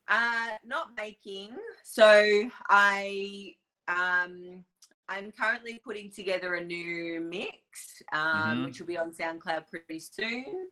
Uh, 0.09 0.57
not 0.65 0.97
making. 0.97 1.51
So 1.83 2.49
I 2.71 3.55
um 3.89 4.65
I'm 5.09 5.31
currently 5.33 5.81
putting 5.85 6.11
together 6.11 6.55
a 6.55 6.65
new 6.65 7.21
mix, 7.21 8.03
um, 8.13 8.63
Mhm. 8.63 8.65
which 8.67 8.81
will 8.81 8.87
be 8.87 8.99
on 8.99 9.13
SoundCloud 9.13 9.69
pretty 9.71 10.01
soon. 10.01 10.71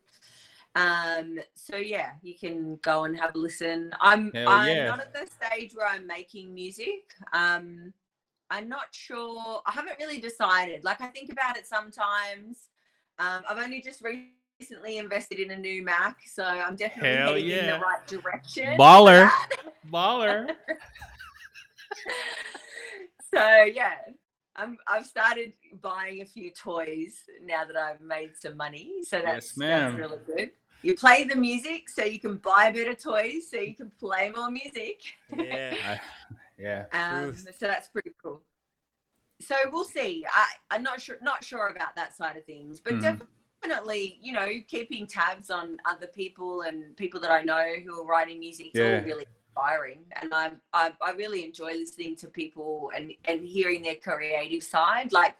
Um, 0.75 1.39
so 1.53 1.77
yeah, 1.77 2.11
you 2.21 2.37
can 2.37 2.75
go 2.77 3.05
and 3.05 3.17
have 3.17 3.33
a 3.33 3.37
listen. 3.37 3.93
I'm 4.01 4.31
Hell 4.33 4.49
I'm 4.49 4.75
yeah. 4.75 4.85
not 4.87 4.99
at 4.99 5.13
the 5.13 5.25
stage 5.25 5.73
where 5.73 5.87
I'm 5.87 6.05
making 6.05 6.53
music. 6.53 7.13
Um, 7.31 7.93
I'm 8.49 8.67
not 8.67 8.93
sure. 8.93 9.61
I 9.65 9.71
haven't 9.71 9.97
really 9.99 10.19
decided. 10.19 10.83
Like 10.83 10.99
I 10.99 11.07
think 11.07 11.31
about 11.31 11.55
it 11.57 11.65
sometimes. 11.65 12.67
Um, 13.19 13.43
I've 13.49 13.57
only 13.57 13.81
just 13.81 14.03
recently 14.59 14.97
invested 14.97 15.39
in 15.39 15.51
a 15.51 15.57
new 15.57 15.81
Mac, 15.81 16.17
so 16.27 16.43
I'm 16.43 16.75
definitely 16.75 17.15
Hell 17.15 17.33
heading 17.35 17.49
in 17.51 17.67
the 17.67 17.79
right 17.79 18.05
direction. 18.05 18.77
Baller. 18.77 19.29
baller 19.89 20.57
so 23.33 23.63
yeah, 23.63 23.95
I'm 24.55 24.77
I've 24.87 25.05
started 25.05 25.53
buying 25.81 26.21
a 26.21 26.25
few 26.25 26.51
toys 26.51 27.23
now 27.43 27.65
that 27.65 27.75
I've 27.75 28.01
made 28.01 28.31
some 28.39 28.55
money. 28.55 29.03
So 29.03 29.21
that's, 29.21 29.47
Yes, 29.47 29.57
ma'am. 29.57 29.97
that's 29.97 30.11
really 30.11 30.23
good. 30.25 30.51
You 30.81 30.95
play 30.95 31.23
the 31.23 31.35
music 31.35 31.89
so 31.89 32.03
you 32.03 32.19
can 32.19 32.37
buy 32.37 32.71
better 32.71 32.93
toys 32.93 33.49
so 33.49 33.57
you 33.57 33.75
can 33.75 33.91
play 33.99 34.31
more 34.35 34.49
music. 34.51 35.01
Yeah. 35.37 35.97
Yeah 36.57 36.85
Um, 36.93 37.35
so 37.35 37.67
that's 37.67 37.89
pretty 37.89 38.11
cool. 38.23 38.41
So 39.41 39.55
we'll 39.73 39.83
see. 39.83 40.25
I, 40.31 40.45
I'm 40.71 40.83
not 40.83 41.01
sure 41.01 41.17
not 41.21 41.43
sure 41.43 41.67
about 41.67 41.95
that 41.97 42.15
side 42.15 42.37
of 42.37 42.45
things, 42.45 42.79
but 42.79 42.93
Mhm. 42.93 43.19
definitely, 43.61 44.17
you 44.21 44.31
know, 44.31 44.47
keeping 44.67 45.05
tabs 45.05 45.49
on 45.49 45.77
other 45.83 46.07
people 46.07 46.61
and 46.61 46.95
people 46.95 47.19
that 47.19 47.31
I 47.31 47.41
know 47.41 47.73
who 47.83 47.99
are 48.01 48.05
writing 48.05 48.39
music 48.39 48.67
is 48.73 48.79
all 48.81 49.01
really 49.03 49.25
inspiring. 49.55 49.99
And 50.21 50.33
I'm 50.33 50.61
I, 50.73 50.91
I 51.01 51.11
really 51.11 51.43
enjoy 51.45 51.73
listening 51.73 52.15
to 52.17 52.27
people 52.27 52.91
and 52.95 53.11
and 53.27 53.43
hearing 53.43 53.81
their 53.83 53.95
creative 53.95 54.63
side. 54.63 55.11
Like 55.11 55.35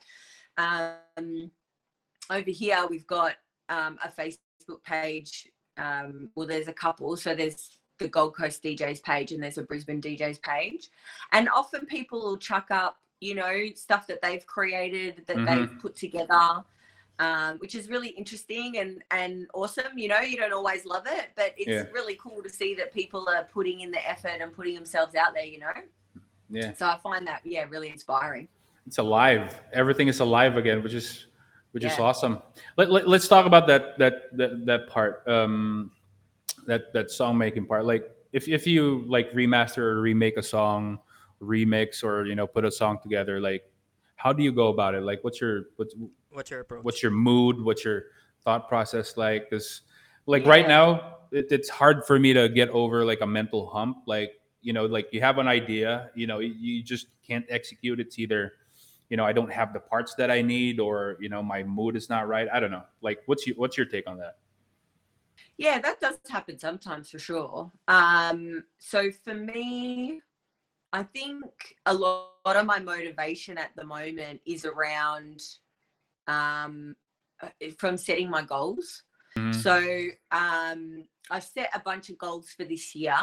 um 0.57 1.51
over 2.29 2.49
here 2.49 2.85
we've 2.89 3.07
got 3.07 3.33
um 3.69 3.97
a 4.03 4.09
Facebook 4.09 4.83
page. 4.85 5.47
Um 5.77 6.29
well 6.35 6.47
there's 6.47 6.67
a 6.67 6.73
couple. 6.73 7.15
So 7.17 7.35
there's 7.35 7.77
the 7.99 8.07
Gold 8.09 8.35
Coast 8.35 8.61
DJs 8.63 9.03
page 9.03 9.31
and 9.31 9.41
there's 9.41 9.57
a 9.57 9.63
Brisbane 9.63 10.01
DJs 10.01 10.41
page. 10.41 10.89
And 11.31 11.47
often 11.49 11.85
people 11.85 12.19
will 12.21 12.37
chuck 12.37 12.67
up, 12.69 12.97
you 13.21 13.35
know, 13.35 13.67
stuff 13.75 14.05
that 14.07 14.21
they've 14.21 14.45
created 14.45 15.23
that 15.27 15.37
Mhm. 15.37 15.45
they've 15.45 15.79
put 15.79 15.95
together, 15.95 16.63
um, 17.19 17.57
which 17.59 17.75
is 17.75 17.89
really 17.89 18.09
interesting 18.09 18.77
and 18.77 19.03
and 19.11 19.47
awesome. 19.53 19.97
You 19.97 20.09
know, 20.09 20.19
you 20.19 20.37
don't 20.37 20.53
always 20.53 20.85
love 20.85 21.05
it, 21.07 21.27
but 21.35 21.53
it's 21.57 21.67
Yeah. 21.67 21.83
really 21.93 22.15
cool 22.15 22.43
to 22.43 22.49
see 22.49 22.75
that 22.75 22.93
people 22.93 23.27
are 23.29 23.45
putting 23.53 23.81
in 23.81 23.91
the 23.91 24.07
effort 24.07 24.41
and 24.41 24.53
putting 24.53 24.75
themselves 24.75 25.15
out 25.15 25.33
there. 25.33 25.45
You 25.45 25.59
know, 25.59 25.71
yeah 26.49 26.73
so 26.73 26.85
I 26.85 26.97
find 26.97 27.25
that 27.27 27.41
yeah 27.43 27.65
really 27.69 27.89
inspiring. 27.89 28.47
it's 28.87 28.97
alive 28.97 29.59
everything 29.73 30.07
is 30.07 30.19
alive 30.19 30.57
again 30.57 30.83
which 30.83 30.93
is 30.93 31.27
which 31.71 31.83
is 31.83 31.97
Yeah. 31.97 32.03
awesome 32.05 32.41
let, 32.77 32.91
let, 32.91 33.07
us 33.07 33.27
talk 33.27 33.45
about 33.45 33.67
that 33.67 33.97
that 33.97 34.35
that, 34.37 34.65
that 34.65 34.87
part 34.87 35.27
um 35.27 35.91
that 36.67 36.93
that 36.93 37.11
song 37.11 37.37
making 37.37 37.65
part 37.65 37.85
like 37.85 38.11
if, 38.31 38.47
if 38.47 38.67
you 38.67 39.03
like 39.07 39.31
remaster 39.31 39.79
or 39.79 40.01
remake 40.01 40.37
a 40.37 40.43
song 40.43 40.99
remix 41.41 42.03
or 42.03 42.25
you 42.25 42.35
know 42.35 42.47
put 42.47 42.63
a 42.63 42.71
song 42.71 42.99
together 43.01 43.39
like 43.41 43.63
how 44.15 44.31
do 44.31 44.43
you 44.43 44.51
go 44.51 44.67
about 44.69 44.93
it 44.95 45.01
like 45.01 45.23
what's 45.23 45.41
your 45.41 45.65
what's 45.77 45.95
What's 46.35 46.51
your 46.51 46.59
approach? 46.59 46.83
what's 46.83 47.01
your 47.01 47.11
mood? 47.11 47.61
What's 47.61 47.85
your 47.85 48.03
thought 48.43 48.67
process 48.67 49.17
like? 49.17 49.49
Because 49.49 49.81
like 50.25 50.45
right 50.45 50.67
now 50.67 51.17
it, 51.31 51.47
it's 51.49 51.69
hard 51.69 52.05
for 52.05 52.19
me 52.19 52.33
to 52.33 52.49
get 52.49 52.69
over 52.69 53.05
like 53.05 53.21
a 53.21 53.27
mental 53.27 53.67
hump. 53.67 53.99
Like 54.05 54.33
you 54.61 54.73
know 54.73 54.85
like 54.85 55.07
you 55.11 55.21
have 55.21 55.37
an 55.37 55.47
idea 55.47 56.09
you 56.15 56.25
know 56.27 56.39
you, 56.39 56.53
you 56.53 56.83
just 56.83 57.07
can't 57.25 57.45
execute. 57.49 57.99
It's 57.99 58.19
either 58.19 58.53
you 59.09 59.17
know 59.17 59.23
i 59.23 59.31
don't 59.31 59.53
have 59.53 59.71
the 59.71 59.79
parts 59.79 60.15
that 60.15 60.31
i 60.31 60.41
need 60.41 60.79
or 60.79 61.15
you 61.19 61.29
know 61.29 61.43
my 61.43 61.63
mood 61.63 61.95
is 61.95 62.09
not 62.09 62.27
right. 62.27 62.47
I 62.51 62.59
don't 62.59 62.71
know. 62.71 62.83
Like 63.01 63.19
what's 63.27 63.47
your 63.47 63.55
what's 63.55 63.77
your 63.77 63.85
take 63.85 64.09
on 64.09 64.17
that? 64.17 64.37
Yeah, 65.57 65.79
that 65.79 66.01
does 66.01 66.17
happen 66.29 66.59
sometimes 66.59 67.09
for 67.09 67.19
sure. 67.19 67.71
Um, 67.87 68.63
so 68.77 69.09
for 69.23 69.33
me, 69.33 70.21
I 70.91 71.03
think 71.03 71.75
a 71.85 71.93
lot, 71.93 72.31
of 72.45 72.65
my 72.65 72.79
motivation 72.79 73.57
at 73.57 73.71
the 73.75 73.83
moment 73.83 74.39
is 74.45 74.65
around 74.65 75.41
um, 76.27 76.95
uh, 77.41 77.49
from 77.77 77.97
setting 77.97 78.29
my 78.29 78.41
goals. 78.43 79.03
Mhm. 79.37 79.55
So 79.55 80.07
um, 80.31 81.05
I've 81.29 81.43
set 81.43 81.69
a 81.73 81.79
bunch 81.79 82.09
of 82.09 82.17
goals 82.17 82.51
for 82.51 82.63
this 82.63 82.95
year 82.95 83.17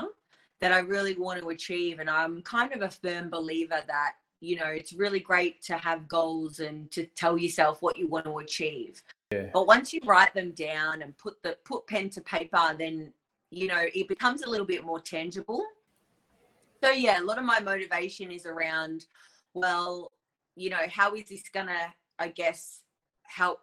that 0.61 0.73
I 0.73 0.81
really 0.81 1.15
want 1.15 1.41
to 1.41 1.49
achieve, 1.49 1.99
and 1.99 2.11
I'm 2.11 2.43
kind 2.43 2.73
of 2.73 2.83
a 2.83 2.91
firm 2.91 3.31
believer 3.31 3.83
that 3.87 4.13
you 4.41 4.57
know 4.57 4.67
it's 4.67 4.93
really 4.93 5.21
great 5.21 5.63
to 5.63 5.77
have 5.77 6.09
goals 6.09 6.61
and 6.61 6.91
to 6.91 7.07
tell 7.07 7.39
yourself 7.39 7.81
what 7.81 7.97
you 7.97 8.09
want 8.09 8.27
to 8.27 8.39
achieve. 8.39 9.03
Yeah. 9.33 9.49
But 9.53 9.67
once 9.67 9.93
you 9.93 10.01
write 10.05 10.35
them 10.35 10.51
down 10.53 11.03
and 11.03 11.17
put 11.17 11.43
the 11.43 11.57
put 11.65 11.87
pen 11.87 12.11
to 12.11 12.21
paper, 12.21 12.75
then 12.79 13.13
you 13.51 13.67
know 13.69 13.85
it 13.95 14.09
becomes 14.09 14.43
a 14.43 14.51
little 14.51 14.67
bit 14.67 14.85
more 14.85 15.01
tangible. 15.01 15.65
So 16.83 16.91
yeah, 16.91 17.21
a 17.21 17.25
lot 17.25 17.39
of 17.39 17.45
my 17.45 17.61
motivation 17.61 18.33
is 18.33 18.45
around, 18.45 19.07
well, 19.55 20.11
you 20.57 20.69
know, 20.69 20.85
how 20.91 21.15
is 21.15 21.29
this 21.29 21.45
gonna, 21.55 21.95
I 22.19 22.29
guess, 22.29 22.82
help 23.35 23.61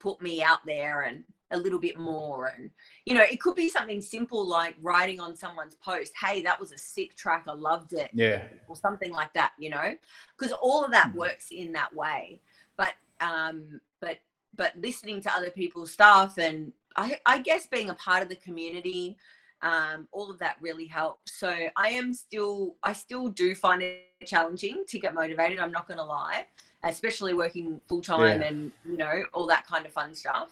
put 0.00 0.20
me 0.20 0.42
out 0.42 0.60
there 0.66 1.02
and 1.02 1.24
a 1.52 1.56
little 1.56 1.78
bit 1.78 1.98
more 1.98 2.46
and 2.56 2.70
you 3.04 3.14
know 3.14 3.20
it 3.22 3.38
could 3.38 3.54
be 3.54 3.68
something 3.68 4.00
simple 4.00 4.46
like 4.46 4.74
writing 4.80 5.20
on 5.20 5.36
someone's 5.36 5.74
post 5.84 6.12
hey 6.18 6.40
that 6.40 6.58
was 6.58 6.72
a 6.72 6.78
sick 6.78 7.14
track 7.14 7.44
i 7.46 7.52
loved 7.52 7.92
it 7.92 8.10
yeah. 8.14 8.42
or 8.68 8.74
something 8.74 9.12
like 9.12 9.32
that 9.34 9.52
you 9.58 9.68
know? 9.68 9.94
Because 10.38 10.52
all 10.62 10.82
of 10.84 10.90
that 10.92 11.08
Mhm. 11.12 11.16
works 11.16 11.48
in 11.50 11.72
that 11.72 11.94
way. 11.94 12.40
But 12.76 12.94
um 13.20 13.80
but 14.00 14.18
but 14.56 14.72
listening 14.76 15.20
to 15.22 15.32
other 15.32 15.50
people's 15.50 15.92
stuff 15.92 16.38
and 16.38 16.72
i 16.96 17.18
i 17.26 17.38
guess 17.38 17.66
being 17.66 17.90
a 17.90 17.94
part 17.94 18.22
of 18.22 18.28
the 18.28 18.36
community 18.36 19.16
um 19.62 20.08
all 20.10 20.30
of 20.30 20.38
that 20.38 20.56
really 20.60 20.86
helps. 20.86 21.32
So 21.38 21.50
i 21.76 21.88
am 21.90 22.14
still 22.14 22.76
i 22.82 22.92
still 22.92 23.28
do 23.28 23.54
find 23.54 23.82
it 23.82 24.06
challenging 24.26 24.84
to 24.88 24.98
get 24.98 25.14
motivated 25.14 25.58
i'm 25.58 25.72
not 25.72 25.86
going 25.86 25.98
to 25.98 26.04
lie 26.04 26.46
especially 26.84 27.34
working 27.34 27.80
full 27.86 28.02
time 28.02 28.40
Yeah. 28.40 28.48
and 28.48 28.72
you 28.84 28.96
know 28.96 29.24
all 29.32 29.46
that 29.46 29.66
kind 29.66 29.86
of 29.86 29.92
fun 29.92 30.14
stuff. 30.14 30.50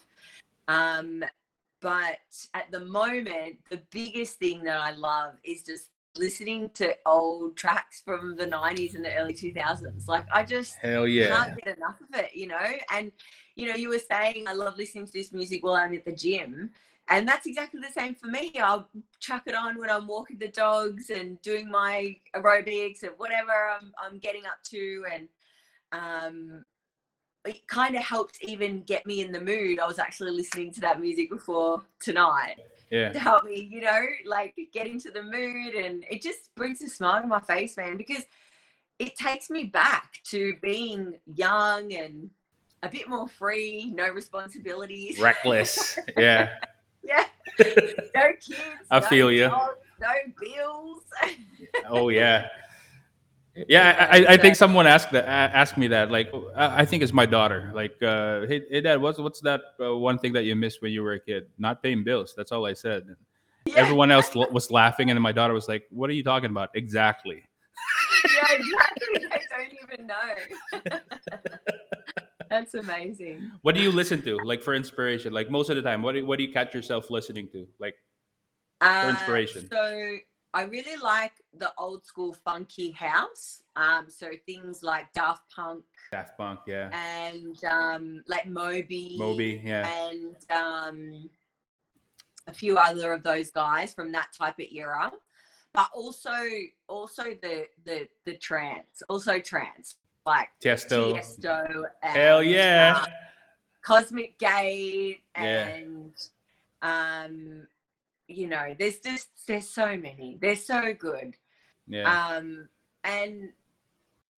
Um 0.67 1.23
but 1.81 2.19
at 2.53 2.71
the 2.71 2.79
moment 2.79 3.57
the 3.69 3.81
biggest 3.91 4.37
thing 4.37 4.63
that 4.63 4.79
i 4.79 4.91
love 4.91 5.33
is 5.43 5.63
just 5.63 5.87
listening 6.15 6.69
to 6.73 6.95
old 7.05 7.55
tracks 7.57 8.01
from 8.05 8.35
the 8.35 8.45
90s 8.45 8.95
and 8.95 9.03
the 9.03 9.13
early 9.15 9.33
2000s 9.33 10.07
like 10.07 10.25
i 10.31 10.43
just 10.43 10.75
hell 10.81 11.07
yeah. 11.07 11.45
can't 11.45 11.63
get 11.63 11.77
enough 11.77 11.99
of 12.01 12.19
it 12.19 12.35
you 12.35 12.47
know? 12.47 12.59
And 12.91 13.11
you 13.55 13.67
know 13.67 13.75
you 13.75 13.89
were 13.89 13.99
saying 13.99 14.47
i 14.47 14.53
love 14.53 14.77
listening 14.77 15.05
to 15.07 15.11
this 15.11 15.31
music 15.33 15.63
while 15.63 15.75
i'm 15.75 15.93
at 15.93 16.05
the 16.05 16.13
gym. 16.13 16.69
And 17.09 17.27
that's 17.27 17.45
exactly 17.45 17.81
the 17.81 17.91
same 17.91 18.15
for 18.15 18.27
me. 18.27 18.53
I'll 18.57 18.87
chuck 19.19 19.43
it 19.47 19.55
on 19.55 19.77
when 19.79 19.89
i'm 19.89 20.07
walking 20.07 20.37
the 20.37 20.47
dogs 20.47 21.09
and 21.09 21.41
doing 21.41 21.69
my 21.69 22.15
aerobics 22.35 23.03
and 23.03 23.11
whatever 23.17 23.51
i'm, 23.75 23.91
I'm 24.01 24.19
getting 24.19 24.45
up 24.45 24.61
to 24.65 25.03
and 25.13 25.27
um 25.91 26.63
it 27.45 27.65
kind 27.67 27.95
of 27.95 28.03
helped 28.03 28.37
even 28.41 28.81
get 28.83 29.05
me 29.05 29.21
in 29.21 29.31
the 29.31 29.39
mood 29.41 29.79
i 29.79 29.87
was 29.87 29.99
actually 29.99 30.31
listening 30.31 30.71
to 30.71 30.79
that 30.79 30.99
music 31.01 31.29
before 31.29 31.81
tonight 31.99 32.55
yeah 32.91 33.11
to 33.11 33.19
help 33.19 33.45
me, 33.45 33.67
you 33.71 33.81
know, 33.81 34.01
like 34.25 34.53
get 34.73 34.85
into 34.85 35.11
the 35.11 35.23
mood. 35.23 35.73
And 35.75 36.03
it 36.11 36.21
just 36.21 36.53
brings 36.55 36.81
a 36.81 36.89
smile 36.89 37.21
to 37.21 37.27
my 37.27 37.39
face, 37.39 37.77
man, 37.77 37.97
because 37.97 38.23
it 38.99 39.15
takes 39.15 39.49
me 39.49 39.63
back 39.63 40.19
to 40.25 40.55
being 40.61 41.17
young 41.25 41.93
and 41.93 42.29
a 42.83 42.89
bit 42.89 43.07
more 43.07 43.27
free, 43.27 43.91
no 43.95 44.09
responsibilities. 44.09 45.19
reckless 45.19 45.97
yeah 46.17 46.49
yeah. 47.03 47.25
No 48.15 48.31
kids. 48.39 48.59
I 48.91 48.99
no 48.99 49.07
feel 49.07 49.31
jobs, 49.37 49.77
No 49.99 50.11
bills. 50.39 51.03
oh 51.89 52.09
yeah 52.09 52.47
yeah 53.67 54.07
I, 54.11 54.19
I, 54.19 54.25
I 54.33 54.37
think 54.37 54.55
someone 54.55 54.87
asked 54.87 55.11
that 55.11 55.27
asked 55.27 55.77
me 55.77 55.87
that 55.89 56.09
like 56.09 56.33
i 56.55 56.85
think 56.85 57.03
it's 57.03 57.11
my 57.11 57.25
daughter 57.25 57.71
like 57.73 58.01
uh 58.01 58.45
hey, 58.47 58.61
hey 58.69 58.81
dad 58.81 59.01
what's 59.01 59.19
what's 59.19 59.41
that 59.41 59.61
uh, 59.79 59.95
one 59.95 60.17
thing 60.17 60.33
that 60.33 60.43
you 60.43 60.55
missed 60.55 60.81
when 60.81 60.91
you 60.91 61.03
were 61.03 61.13
a 61.13 61.19
kid 61.19 61.47
not 61.57 61.83
paying 61.83 62.03
bills 62.03 62.33
that's 62.35 62.51
all 62.51 62.65
i 62.65 62.73
said 62.73 63.03
yeah, 63.65 63.75
everyone 63.75 64.09
else 64.09 64.33
was 64.33 64.71
laughing 64.71 65.11
and 65.11 65.21
my 65.21 65.31
daughter 65.31 65.53
was 65.53 65.67
like 65.67 65.83
what 65.89 66.09
are 66.09 66.13
you 66.13 66.23
talking 66.23 66.49
about 66.49 66.69
exactly 66.75 67.43
yeah, 68.33 68.57
exactly. 68.57 69.27
I 69.31 69.57
don't 69.57 69.73
even 69.83 70.07
know. 70.07 70.99
That's 72.49 72.73
amazing. 72.73 73.51
What 73.61 73.75
do 73.75 73.81
you 73.81 73.91
listen 73.91 74.21
to, 74.23 74.37
like 74.43 74.61
for 74.61 74.73
inspiration? 74.75 75.33
Like 75.33 75.49
most 75.49 75.69
of 75.69 75.75
the 75.75 75.81
time, 75.81 76.01
what 76.01 76.15
do, 76.15 76.25
what 76.25 76.37
do 76.37 76.43
you 76.43 76.51
catch 76.51 76.73
yourself 76.73 77.09
listening 77.09 77.47
to? 77.53 77.67
Like 77.79 77.95
Uh, 78.81 79.07
inspiration. 79.09 79.69
So 79.69 80.17
I 80.53 80.63
really 80.63 80.97
like 81.01 81.31
the 81.57 81.71
old 81.77 82.05
school 82.05 82.33
funky 82.33 82.91
house. 82.91 83.63
Um, 83.75 84.07
so 84.09 84.31
things 84.45 84.83
like 84.83 85.11
Daft 85.13 85.43
Punk 85.55 85.83
Daft 86.11 86.37
Punk, 86.37 86.59
yeah, 86.67 86.89
and 86.91 87.63
um, 87.63 88.23
like 88.27 88.47
Moby, 88.47 89.15
Moby, 89.17 89.61
yeah, 89.63 89.87
and 89.87 90.35
um, 90.49 91.29
a 92.47 92.53
few 92.53 92.77
other 92.77 93.13
of 93.13 93.23
those 93.23 93.49
guys 93.51 93.93
from 93.93 94.11
that 94.11 94.27
type 94.37 94.59
of 94.59 94.65
era. 94.71 95.11
But 95.73 95.89
also, 95.93 96.35
also 96.89 97.23
the 97.41 97.67
the 97.85 98.07
the 98.25 98.35
trance, 98.35 99.01
also 99.07 99.39
trance 99.39 99.95
like 100.25 100.49
Tiesto. 100.63 101.13
Tiesto. 101.13 101.83
And, 102.03 102.13
Hell 102.13 102.43
yeah, 102.43 103.03
uh, 103.03 103.05
Cosmic 103.81 104.37
Gate 104.37 105.21
Yeah. 105.35 105.67
and 105.67 106.13
um 106.81 107.67
you 108.35 108.47
know 108.47 108.75
there's 108.77 108.99
just 108.99 109.27
there's 109.47 109.67
so 109.69 109.97
many 109.97 110.37
they're 110.41 110.55
so 110.55 110.93
good 110.93 111.35
yeah, 111.87 112.19
um 112.37 112.67
and 113.03 113.49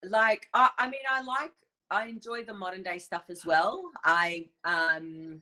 like 0.08 0.48
I, 0.52 0.70
I 0.78 0.86
mean 0.88 1.00
i 1.10 1.22
like 1.22 1.52
i 1.90 2.06
enjoy 2.06 2.44
the 2.44 2.54
modern 2.54 2.82
day 2.82 2.98
stuff 2.98 3.24
as 3.30 3.44
well 3.44 3.82
i 4.04 4.46
um 4.64 5.40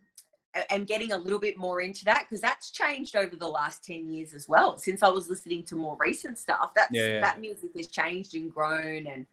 am 0.70 0.84
getting 0.84 1.12
a 1.12 1.16
little 1.16 1.38
bit 1.38 1.57
more 1.57 1.80
into 1.80 2.05
that 2.05 2.26
because 2.28 2.40
that's 2.40 2.70
changed 2.70 3.16
over 3.16 3.36
the 3.36 3.48
last 3.48 3.84
10 3.84 4.11
years 4.11 4.34
as 4.34 4.48
well 4.48 4.76
since 4.78 5.03
i 5.03 5.09
was 5.09 5.28
listening 5.30 5.62
to 5.64 5.76
more 5.76 5.96
recent 5.98 6.38
stuff 6.38 6.72
that's 6.74 6.92
Yeah, 6.92 7.07
yeah. 7.09 7.20
that 7.20 7.40
music 7.40 7.70
has 7.76 7.86
changed 7.88 8.34
and 8.34 8.53
grown 8.53 9.07
and 9.07 9.26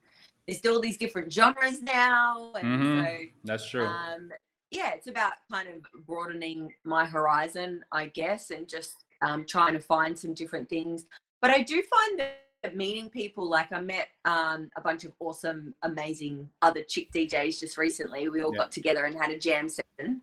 there's 0.47 0.59
still 0.59 0.79
these 0.79 0.97
different 0.97 1.31
genres 1.31 1.81
now 1.81 2.53
and 2.53 2.81
Mhm. 2.81 3.05
so 3.05 3.25
that's 3.43 3.69
true. 3.69 3.85
um, 3.85 4.31
yeah, 4.71 4.91
it's 4.93 5.07
about 5.07 5.33
kind 5.51 5.67
of 5.67 6.05
broadening 6.05 6.71
my 6.83 7.05
horizon, 7.05 7.83
I 7.91 8.07
guess, 8.07 8.51
and 8.51 8.67
just 8.67 9.03
um, 9.21 9.45
trying 9.45 9.73
to 9.73 9.79
find 9.79 10.17
some 10.17 10.33
different 10.33 10.69
things. 10.69 11.05
But 11.41 11.51
I 11.51 11.61
do 11.61 11.81
find 11.83 12.19
that 12.63 12.75
meeting 12.75 13.09
people, 13.09 13.49
like 13.49 13.71
I 13.71 13.79
met 13.81 14.09
um, 14.25 14.69
a 14.75 14.81
bunch 14.81 15.05
of 15.05 15.13
awesome, 15.19 15.73
amazing 15.83 16.49
other 16.61 16.81
chick 16.83 17.11
DJs 17.13 17.59
just 17.61 17.77
recently. 17.77 18.27
We 18.29 18.41
all 18.43 18.53
Yeah. 18.53 18.59
got 18.59 18.71
together 18.71 19.05
and 19.05 19.15
had 19.17 19.31
a 19.31 19.39
jam 19.39 19.69
session. 19.69 20.21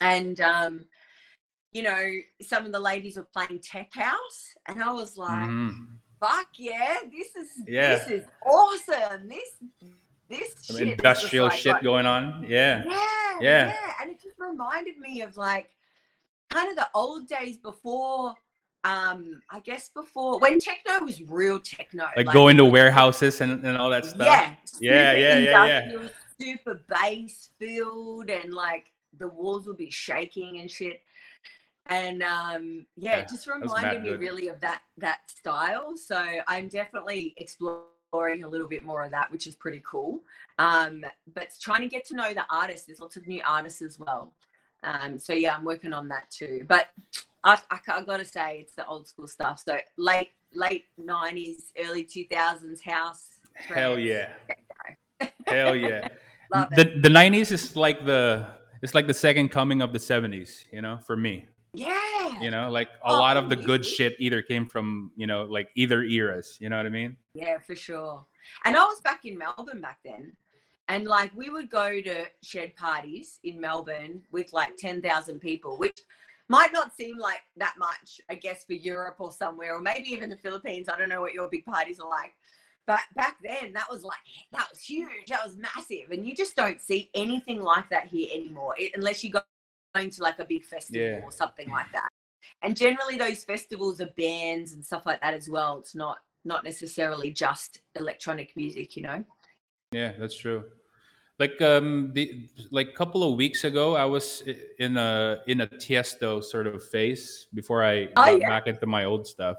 And, 0.00 0.40
um, 0.40 0.86
you 1.72 1.82
know, 1.82 2.10
some 2.42 2.64
of 2.66 2.72
the 2.72 2.80
ladies 2.80 3.16
were 3.16 3.24
playing 3.32 3.60
Tech 3.60 3.92
House, 3.94 4.54
and 4.66 4.82
I 4.82 4.92
was 4.92 5.16
like, 5.16 5.48
Mhm. 5.48 5.98
fuck 6.20 6.48
yeah, 6.56 6.98
this 7.10 7.34
is 7.36 7.48
Yeah. 7.66 7.96
this 7.96 8.08
is 8.08 8.24
awesome. 8.46 9.28
This 9.28 9.48
this 10.26 10.54
Some 10.62 10.78
shit 10.78 10.88
industrial 10.88 11.48
like 11.48 11.58
shit 11.58 11.74
what- 11.74 11.82
going 11.82 12.06
on. 12.06 12.44
Yeah, 12.48 12.82
yeah, 12.86 13.38
Yeah. 13.40 13.66
yeah, 13.68 13.92
and 14.00 14.10
it 14.10 14.22
just 14.22 14.38
reminded 14.38 14.98
me 14.98 15.20
of 15.20 15.36
like 15.36 15.70
kind 16.54 16.70
of 16.70 16.76
the 16.76 16.88
old 16.94 17.28
days 17.28 17.56
before. 17.56 18.34
Um, 18.84 19.40
I 19.50 19.60
guess 19.60 19.88
before 19.88 20.38
when 20.38 20.60
techno 20.60 21.04
was 21.04 21.22
real 21.22 21.58
techno, 21.58 22.04
like 22.16 22.30
going 22.32 22.58
to 22.58 22.66
warehouses 22.66 23.40
and, 23.40 23.64
and 23.64 23.78
all 23.78 23.88
that 23.88 24.04
stuff. 24.04 24.26
Yeah, 24.26 24.54
Yeah, 24.78 25.12
yeah, 25.12 25.38
yeah, 25.38 25.66
yeah. 25.66 26.08
Super 26.38 26.82
bass 26.88 27.48
filled, 27.58 28.28
and 28.28 28.52
like 28.52 28.86
the 29.18 29.28
walls 29.28 29.66
would 29.66 29.78
be 29.78 29.90
shaking 29.90 30.60
and 30.60 30.70
shit. 30.70 31.00
And 31.86 32.22
um, 32.22 32.86
yeah, 32.96 33.16
Yeah, 33.16 33.18
it 33.20 33.28
just 33.28 33.46
reminded 33.46 34.02
me 34.02 34.10
really 34.10 34.48
of 34.48 34.60
that 34.60 34.82
that 34.98 35.20
style. 35.30 35.96
So 35.96 36.22
I'm 36.46 36.68
definitely 36.68 37.34
exploring 37.38 38.44
a 38.44 38.48
little 38.48 38.68
bit 38.68 38.84
more 38.84 39.02
of 39.02 39.10
that, 39.12 39.32
which 39.32 39.46
is 39.46 39.56
pretty 39.56 39.82
cool. 39.90 40.20
Um, 40.58 41.04
but 41.34 41.48
trying 41.58 41.80
to 41.80 41.88
get 41.88 42.06
to 42.08 42.14
know 42.14 42.34
the 42.34 42.44
artists. 42.50 42.86
There's 42.86 43.00
lots 43.00 43.16
of 43.16 43.26
new 43.26 43.40
artists 43.46 43.80
as 43.80 43.98
well. 43.98 44.34
Um, 44.84 45.18
so 45.18 45.32
yeah, 45.32 45.54
I'm 45.56 45.64
working 45.64 45.92
on 45.92 46.08
that 46.08 46.30
too. 46.30 46.64
But 46.68 46.88
I, 47.42 47.58
I, 47.70 47.78
I 47.88 48.02
gotta 48.04 48.24
say, 48.24 48.58
it's 48.60 48.74
the 48.74 48.86
old 48.86 49.08
school 49.08 49.26
stuff. 49.26 49.62
So 49.66 49.78
late 49.96 50.30
late 50.52 50.84
'90s, 51.00 51.72
early 51.84 52.04
2000s 52.04 52.82
house. 52.82 53.24
Hell 53.54 53.98
yeah. 53.98 54.28
Hell 55.46 55.74
yeah. 55.74 56.08
The 56.76 56.98
the 57.02 57.10
nineties 57.10 57.50
is 57.50 57.74
like 57.76 58.04
the 58.04 58.46
it's 58.82 58.94
like 58.94 59.06
the 59.06 59.14
second 59.14 59.48
coming 59.48 59.82
of 59.82 59.92
the 59.92 59.98
seventies, 59.98 60.64
you 60.72 60.82
know, 60.82 60.98
for 61.06 61.16
me. 61.16 61.46
Yeah. 61.72 62.40
You 62.40 62.50
know, 62.50 62.70
like 62.70 62.88
a 63.04 63.10
Oh, 63.10 63.18
lot 63.18 63.36
of 63.36 63.48
the 63.48 63.56
good 63.56 63.84
shit 63.84 64.14
either 64.20 64.42
came 64.42 64.66
from, 64.66 65.10
you 65.16 65.26
know, 65.26 65.42
like 65.44 65.70
either 65.74 66.04
eras. 66.04 66.56
You 66.60 66.68
know 66.68 66.76
what 66.76 66.86
I 66.86 66.90
mean? 66.90 67.16
Yeah, 67.34 67.58
for 67.66 67.74
sure. 67.74 68.24
And 68.64 68.76
I 68.76 68.84
was 68.84 69.00
back 69.00 69.24
in 69.24 69.36
Melbourne 69.36 69.80
back 69.80 69.98
then. 70.04 70.32
And 70.88 71.06
like 71.06 71.34
we 71.34 71.48
would 71.48 71.70
go 71.70 72.00
to 72.02 72.26
shed 72.42 72.76
parties 72.76 73.38
in 73.42 73.60
Melbourne 73.60 74.22
with 74.30 74.52
like 74.52 74.76
10,000 74.76 75.40
people, 75.40 75.78
which 75.78 75.98
might 76.48 76.72
not 76.72 76.94
seem 76.94 77.18
like 77.18 77.40
that 77.56 77.74
much, 77.78 78.20
I 78.28 78.34
guess, 78.34 78.64
for 78.64 78.74
Europe 78.74 79.16
or 79.18 79.32
somewhere, 79.32 79.74
or 79.74 79.80
maybe 79.80 80.10
even 80.10 80.28
the 80.28 80.36
Philippines. 80.36 80.88
I 80.88 80.98
don't 80.98 81.08
know 81.08 81.22
what 81.22 81.32
your 81.32 81.48
big 81.48 81.64
parties 81.64 82.00
are 82.00 82.08
like. 82.08 82.34
But 82.86 83.00
back 83.16 83.38
then, 83.42 83.72
that 83.72 83.86
was 83.90 84.02
like, 84.02 84.18
that 84.52 84.68
was 84.70 84.80
huge. 84.82 85.28
That 85.28 85.42
was 85.42 85.56
massive. 85.56 86.10
And 86.10 86.26
you 86.26 86.36
just 86.36 86.54
don't 86.54 86.82
see 86.82 87.08
anything 87.14 87.62
like 87.62 87.88
that 87.88 88.08
here 88.08 88.28
anymore, 88.30 88.74
it, 88.78 88.92
unless 88.94 89.24
you 89.24 89.30
go 89.30 89.40
going 89.94 90.10
to 90.10 90.22
like 90.22 90.38
a 90.38 90.44
big 90.44 90.64
festival 90.64 91.00
Yeah. 91.00 91.20
or 91.24 91.32
something 91.32 91.70
like 91.70 91.90
that. 91.92 92.08
And 92.62 92.76
generally, 92.76 93.16
those 93.16 93.44
festivals 93.44 94.00
are 94.00 94.10
bands 94.16 94.72
and 94.72 94.84
stuff 94.84 95.06
like 95.06 95.20
that 95.22 95.34
as 95.34 95.48
well. 95.48 95.78
It's 95.78 95.94
not 95.94 96.18
not 96.44 96.62
necessarily 96.62 97.30
just 97.30 97.80
electronic 97.94 98.54
music, 98.54 98.96
you 98.96 99.02
know. 99.02 99.24
Yeah, 99.94 100.10
that's 100.18 100.36
true. 100.36 100.64
Like 101.38 101.62
um 101.62 102.10
the 102.14 102.48
like 102.72 102.94
couple 102.96 103.22
of 103.22 103.36
weeks 103.38 103.62
ago, 103.62 103.94
I 103.94 104.04
was 104.04 104.42
in 104.80 104.96
a 104.96 105.38
in 105.46 105.60
a 105.62 105.68
Tiesto 105.68 106.42
sort 106.42 106.66
of 106.66 106.82
phase 106.82 107.46
before 107.54 107.84
I 107.84 108.08
Oh, 108.16 108.26
got 108.26 108.40
yeah. 108.40 108.48
back 108.48 108.66
into 108.66 108.86
my 108.86 109.04
old 109.04 109.24
stuff. 109.26 109.58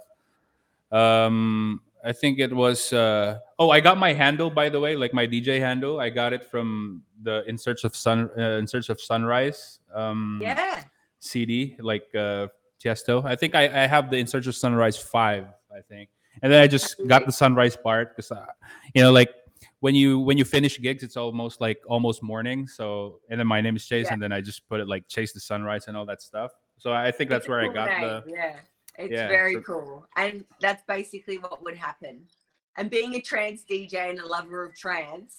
Um, 0.92 1.80
I 2.04 2.12
think 2.12 2.40
it 2.40 2.54
was 2.54 2.92
uh 2.92 3.40
oh, 3.60 3.70
I 3.72 3.80
got 3.80 3.98
my 3.98 4.12
handle 4.12 4.50
by 4.50 4.68
the 4.68 4.80
way, 4.80 4.96
like 4.98 5.14
my 5.14 5.26
DJ 5.26 5.60
handle. 5.60 6.00
I 6.02 6.10
got 6.10 6.34
it 6.34 6.44
from 6.44 7.02
the 7.24 7.44
In 7.48 7.58
Search 7.58 7.86
of 7.86 7.96
Sun 7.96 8.30
uh, 8.38 8.60
In 8.60 8.68
Search 8.68 8.90
of 8.90 9.00
Sunrise 9.00 9.80
um 9.94 10.40
Yeah. 10.44 10.84
CD, 11.20 11.76
like 11.80 12.08
uh 12.14 12.48
Tiesto. 12.84 13.24
I 13.24 13.36
think 13.40 13.56
I 13.56 13.64
I 13.84 13.88
have 13.88 14.12
the 14.12 14.18
In 14.18 14.28
Search 14.28 14.48
of 14.48 14.56
Sunrise 14.56 14.98
five, 14.98 15.48
I 15.72 15.80
think, 15.80 16.10
and 16.44 16.52
then 16.52 16.62
I 16.62 16.68
just 16.68 17.00
got 17.08 17.26
the 17.26 17.32
Sunrise 17.32 17.78
part 17.78 18.16
because 18.16 18.32
you 18.94 19.02
know 19.02 19.12
like 19.16 19.32
when 19.86 19.94
you 20.02 20.10
when 20.28 20.36
you 20.40 20.46
finish 20.58 20.74
gigs 20.86 21.04
it's 21.08 21.18
almost 21.26 21.56
like 21.62 21.80
almost 21.96 22.20
morning 22.34 22.60
so 22.80 23.20
and 23.30 23.36
then 23.40 23.46
my 23.56 23.62
name 23.66 23.76
is 23.80 23.86
chase 23.92 24.08
Yeah. 24.08 24.14
and 24.14 24.22
then 24.24 24.32
i 24.38 24.40
just 24.50 24.62
put 24.70 24.78
it 24.84 24.88
like 24.94 25.04
chase 25.16 25.32
the 25.38 25.40
sunrise 25.52 25.84
and 25.88 25.96
all 25.98 26.08
that 26.12 26.22
stuff 26.30 26.52
so 26.84 26.88
i 26.92 27.12
think 27.16 27.30
that's 27.30 27.44
It's 27.46 27.50
where 27.52 27.62
i 27.62 27.68
got 27.80 27.88
name, 27.90 28.02
the 28.02 28.24
Yeah. 28.40 28.56
It's 28.98 29.12
Yeah, 29.12 29.28
very 29.28 29.56
so- 29.56 29.62
cool. 29.70 30.08
And 30.16 30.46
that's 30.62 30.84
basically 30.96 31.38
what 31.38 31.62
would 31.66 31.76
happen. 31.76 32.16
And 32.78 32.86
being 32.90 33.12
a 33.16 33.22
trance 33.32 33.60
DJ 33.70 33.96
and 34.12 34.20
a 34.26 34.26
lover 34.36 34.64
of 34.68 34.72
trance, 34.86 35.32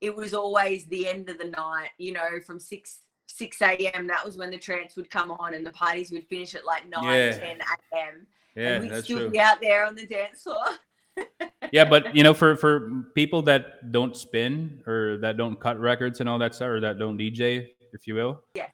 it 0.00 0.14
was 0.20 0.30
always 0.42 0.80
the 0.86 1.02
end 1.12 1.24
of 1.32 1.36
the 1.42 1.48
night, 1.62 1.90
you 1.98 2.12
know, 2.18 2.30
from 2.46 2.58
six 2.60 2.82
six 3.26 3.60
AM. 3.60 4.06
That 4.06 4.22
was 4.24 4.34
when 4.40 4.50
the 4.50 4.62
trance 4.68 4.94
would 4.96 5.10
come 5.10 5.30
on 5.32 5.48
and 5.56 5.64
the 5.68 5.72
parties 5.84 6.08
would 6.12 6.26
finish 6.28 6.54
at 6.54 6.64
like 6.72 6.84
9, 6.88 7.02
Yeah. 7.04 7.38
10 7.38 7.58
AM. 7.92 8.26
yeah 8.54 8.68
and 8.74 8.82
we'd 8.84 8.92
that's 8.92 9.04
still 9.06 9.18
true 9.18 9.30
be 9.30 9.40
out 9.40 9.60
there 9.60 9.84
on 9.88 9.94
the 10.00 10.06
dance 10.06 10.42
floor. 10.44 10.68
Yeah 11.72 11.84
but 11.84 12.14
you 12.14 12.22
know 12.22 12.34
for 12.34 12.56
for 12.56 13.04
people 13.14 13.42
that 13.42 13.92
don't 13.92 14.16
spin 14.16 14.82
or 14.86 15.18
that 15.18 15.36
don't 15.36 15.58
cut 15.60 15.78
records 15.78 16.20
and 16.20 16.28
all 16.28 16.38
that 16.38 16.54
stuff 16.54 16.68
or 16.68 16.80
that 16.80 16.98
don't 16.98 17.18
dj 17.18 17.68
if 17.92 18.06
you 18.06 18.14
will 18.14 18.42
Yeah. 18.54 18.66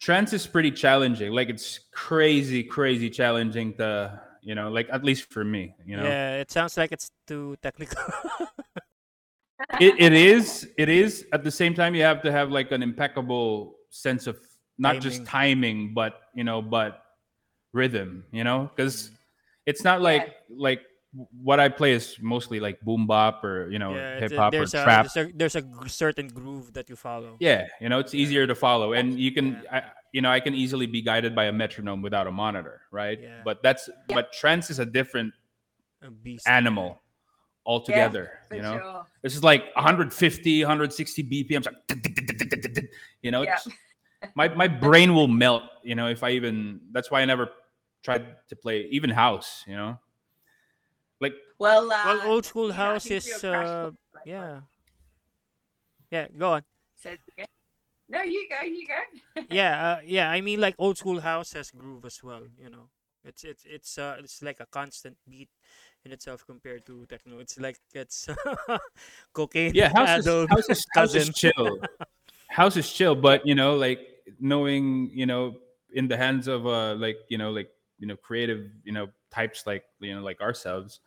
trance 0.00 0.32
is 0.32 0.46
pretty 0.46 0.70
challenging. 0.70 1.32
Like 1.32 1.48
it's 1.48 1.80
crazy 1.92 2.62
crazy 2.62 3.08
challenging 3.08 3.74
to 3.74 4.20
you 4.42 4.54
know 4.54 4.70
like 4.70 4.88
at 4.90 5.04
least 5.04 5.32
for 5.32 5.44
me 5.44 5.74
you 5.86 5.96
know? 5.96 6.04
Yeah, 6.04 6.40
it 6.40 6.50
sounds 6.50 6.76
like 6.76 6.92
it's 6.92 7.10
too 7.26 7.56
technical. 7.62 8.02
it, 9.80 9.94
it 9.98 10.12
is 10.12 10.68
it 10.76 10.88
is. 10.88 11.24
At 11.32 11.44
the 11.44 11.50
same 11.50 11.74
time 11.74 11.94
you 11.94 12.02
have 12.02 12.22
to 12.22 12.32
have 12.32 12.50
like 12.50 12.72
an 12.72 12.82
impeccable 12.82 13.76
sense 13.90 14.26
of 14.26 14.38
not 14.78 15.00
just 15.00 15.24
timing. 15.24 15.94
but 15.94 16.20
you 16.34 16.44
know 16.44 16.60
but 16.60 17.02
rhythm 17.72 18.24
you 18.32 18.44
know? 18.44 18.70
Because 18.74 19.10
mm. 19.10 19.16
it's 19.66 19.84
not 19.84 20.02
like 20.02 20.34
like 20.50 20.82
what 21.42 21.60
i 21.60 21.68
play 21.68 21.92
is 21.92 22.16
mostly 22.20 22.58
like 22.58 22.80
boom 22.80 23.06
bap 23.06 23.44
or 23.44 23.68
you 23.70 23.78
know 23.78 23.94
yeah, 23.94 24.18
hip 24.18 24.32
hop 24.32 24.54
or 24.54 24.62
a, 24.62 24.66
trap 24.66 25.06
There's 25.12 25.28
a, 25.28 25.32
there's 25.36 25.56
a 25.56 25.64
certain 25.86 26.28
groove 26.28 26.72
that 26.72 26.88
you 26.88 26.96
follow. 26.96 27.36
yeah 27.38 27.66
you 27.80 27.88
know 27.90 27.98
it's 27.98 28.14
easier 28.14 28.46
to 28.46 28.54
follow 28.54 28.94
and 28.94 29.18
you 29.20 29.30
can 29.32 29.60
I, 29.70 29.82
you 30.12 30.22
know 30.22 30.30
i 30.30 30.40
can 30.40 30.54
easily 30.54 30.86
be 30.86 31.02
guided 31.02 31.34
by 31.34 31.44
a 31.46 31.52
metronome 31.52 32.00
without 32.00 32.26
a 32.26 32.32
monitor 32.32 32.80
right 32.90 33.20
Yeah. 33.20 33.42
but 33.44 33.62
that's 33.62 33.88
Yeah. 34.08 34.14
but 34.16 34.32
trance 34.32 34.70
is 34.70 34.78
a 34.78 34.86
different 34.86 35.34
A 36.00 36.10
beast. 36.10 36.48
animal 36.48 37.02
altogether 37.66 38.40
For 38.48 38.56
you 38.56 38.62
know 38.62 38.78
sure. 38.78 39.06
This 39.22 39.36
is 39.36 39.44
like 39.44 39.64
150, 39.76 40.62
160 40.64 41.22
BPMs. 41.22 41.66
Like, 41.66 42.90
you 43.22 43.30
know, 43.30 43.42
Yeah. 43.42 43.58
my 44.34 44.48
my 44.48 44.66
brain 44.66 45.14
will 45.14 45.28
melt. 45.28 45.62
You 45.84 45.94
know, 45.94 46.08
if 46.08 46.24
I 46.24 46.30
even 46.30 46.80
that's 46.90 47.08
why 47.10 47.20
I 47.20 47.24
never 47.24 47.50
tried 48.02 48.24
to 48.48 48.56
play 48.56 48.88
even 48.90 49.10
house. 49.10 49.62
You 49.68 49.76
know, 49.76 49.90
like 49.90 49.98
Well, 51.62 51.92
uh, 51.92 52.02
Well, 52.04 52.20
old 52.26 52.44
school 52.44 52.66
you 52.66 52.72
house 52.72 53.04
think 53.04 53.22
is 53.22 53.26
you're 53.28 53.36
a 53.36 53.54
crash 53.54 53.68
uh, 53.68 53.82
course, 53.82 53.94
like, 54.14 54.26
yeah, 54.26 54.60
yeah. 56.10 56.26
Go 56.36 56.52
on. 56.54 56.62
says 56.96 57.18
again. 57.30 57.46
No, 58.08 58.20
you 58.22 58.48
go, 58.50 58.66
you 58.66 58.84
go. 58.84 59.42
yeah, 59.48 59.92
uh, 59.92 60.00
yeah. 60.04 60.28
I 60.28 60.40
mean, 60.40 60.60
like 60.60 60.74
old 60.76 60.98
school 60.98 61.20
house 61.20 61.52
has 61.52 61.70
groove 61.70 62.04
as 62.04 62.18
well. 62.20 62.42
You 62.58 62.68
know, 62.68 62.90
it's 63.24 63.44
it's 63.44 63.62
it's 63.64 63.96
uh 63.96 64.16
it's 64.18 64.42
like 64.42 64.58
a 64.58 64.66
constant 64.66 65.16
beat 65.30 65.50
in 66.04 66.10
itself 66.10 66.44
compared 66.44 66.84
to 66.86 67.06
techno. 67.06 67.38
It's 67.38 67.56
like 67.60 67.78
it's 67.94 68.26
cocaine. 69.32 69.70
Yeah, 69.72 69.94
house 69.94 70.18
is, 70.18 70.26
adult 70.26 70.50
house 70.50 70.68
is, 70.68 70.84
house 70.96 71.14
is 71.14 71.30
chill. 71.30 71.78
house 72.50 72.76
is 72.76 72.90
chill, 72.90 73.14
but 73.14 73.46
you 73.46 73.54
know, 73.54 73.76
like 73.76 74.00
knowing, 74.40 75.10
you 75.14 75.26
know, 75.26 75.54
in 75.94 76.08
the 76.08 76.16
hands 76.16 76.48
of 76.48 76.66
uh 76.66 76.96
like, 76.96 77.18
you 77.28 77.38
know, 77.38 77.52
like, 77.52 77.70
you 78.00 78.08
know, 78.08 78.16
creative, 78.16 78.66
you 78.82 78.90
know, 78.90 79.06
types 79.30 79.62
like, 79.64 79.84
you 80.00 80.12
know, 80.12 80.22
like 80.22 80.40
ourselves. 80.40 80.98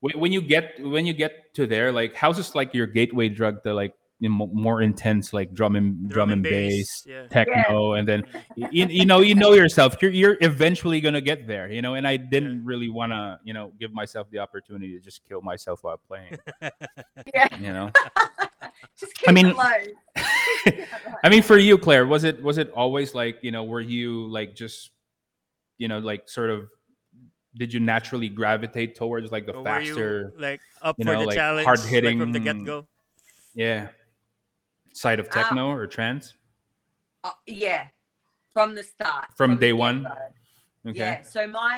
When, 0.00 0.18
when 0.18 0.32
you 0.32 0.40
get 0.40 0.74
when 0.80 1.06
you 1.06 1.12
get 1.12 1.54
to 1.54 1.66
there, 1.66 1.90
like 1.92 2.14
house 2.14 2.38
is 2.38 2.54
like 2.54 2.72
your 2.74 2.86
gateway 2.86 3.28
drug 3.28 3.62
to 3.64 3.74
like 3.74 3.94
you 4.20 4.28
know, 4.28 4.48
more 4.52 4.82
intense 4.82 5.32
like 5.32 5.54
drum 5.54 5.76
and 5.76 6.08
drum, 6.10 6.30
and 6.32 6.42
bass, 6.42 7.04
Yeah. 7.06 7.28
techno, 7.28 7.92
and 7.92 8.06
then 8.06 8.24
you, 8.56 8.86
you 8.86 9.06
know 9.06 9.20
you 9.20 9.36
know 9.36 9.52
yourself 9.52 9.96
you're, 10.02 10.10
you're 10.10 10.36
eventually 10.40 11.00
gonna 11.00 11.20
get 11.20 11.46
there 11.46 11.70
you 11.70 11.82
know 11.82 11.94
and 11.94 12.04
i 12.06 12.16
didn't 12.16 12.64
really 12.64 12.88
want 12.88 13.12
to 13.12 13.38
you 13.44 13.54
know 13.54 13.72
give 13.78 13.92
myself 13.92 14.26
the 14.32 14.40
opportunity 14.40 14.92
to 14.98 15.00
just 15.00 15.22
kill 15.28 15.40
myself 15.40 15.84
while 15.84 16.00
playing 16.08 16.36
Yeah, 17.32 17.46
you 17.60 17.72
know? 17.72 17.92
Just 18.98 19.14
keep 19.14 19.28
I 19.28 19.32
mean- 19.32 19.54
i 21.22 21.28
mean 21.28 21.42
for 21.42 21.56
you 21.56 21.78
claire 21.78 22.04
was 22.06 22.24
it 22.24 22.42
was 22.42 22.58
it 22.58 22.70
always 22.72 23.14
like 23.14 23.38
you 23.42 23.50
know 23.52 23.62
were 23.64 23.80
you 23.80 24.26
like 24.28 24.54
just 24.56 24.90
you 25.78 25.86
know 25.88 25.98
like 26.00 26.28
sort 26.28 26.50
of 26.50 26.68
did 27.58 27.72
you 27.74 27.80
naturally 27.80 28.28
gravitate 28.28 28.94
towards 28.94 29.30
like 29.32 29.44
the 29.44 29.52
Or 29.52 29.58
were 29.58 29.64
faster 29.64 30.32
you 30.34 30.40
like 30.40 30.60
up 30.80 30.96
you 30.98 31.04
for 31.04 31.12
know, 31.12 31.20
the 31.20 31.26
like, 31.26 31.36
challenge 31.36 31.66
hard-hitting- 31.66 32.18
like 32.18 32.24
from 32.24 32.32
the 32.32 32.40
get 32.40 32.64
go? 32.64 32.86
yeah 33.54 33.88
side 34.92 35.18
of 35.20 35.26
Uh, 35.26 35.30
techno 35.32 35.70
or 35.70 35.86
trance 35.86 36.34
Uh, 37.24 37.32
yeah, 37.46 37.88
from 38.54 38.74
the 38.76 38.82
start. 38.82 39.26
From 39.36 39.50
the 39.56 39.60
day 39.66 39.72
one? 39.72 40.04
get-go. 40.04 40.90
okay 40.90 40.98
Yeah. 40.98 41.22
So 41.22 41.46
my 41.48 41.76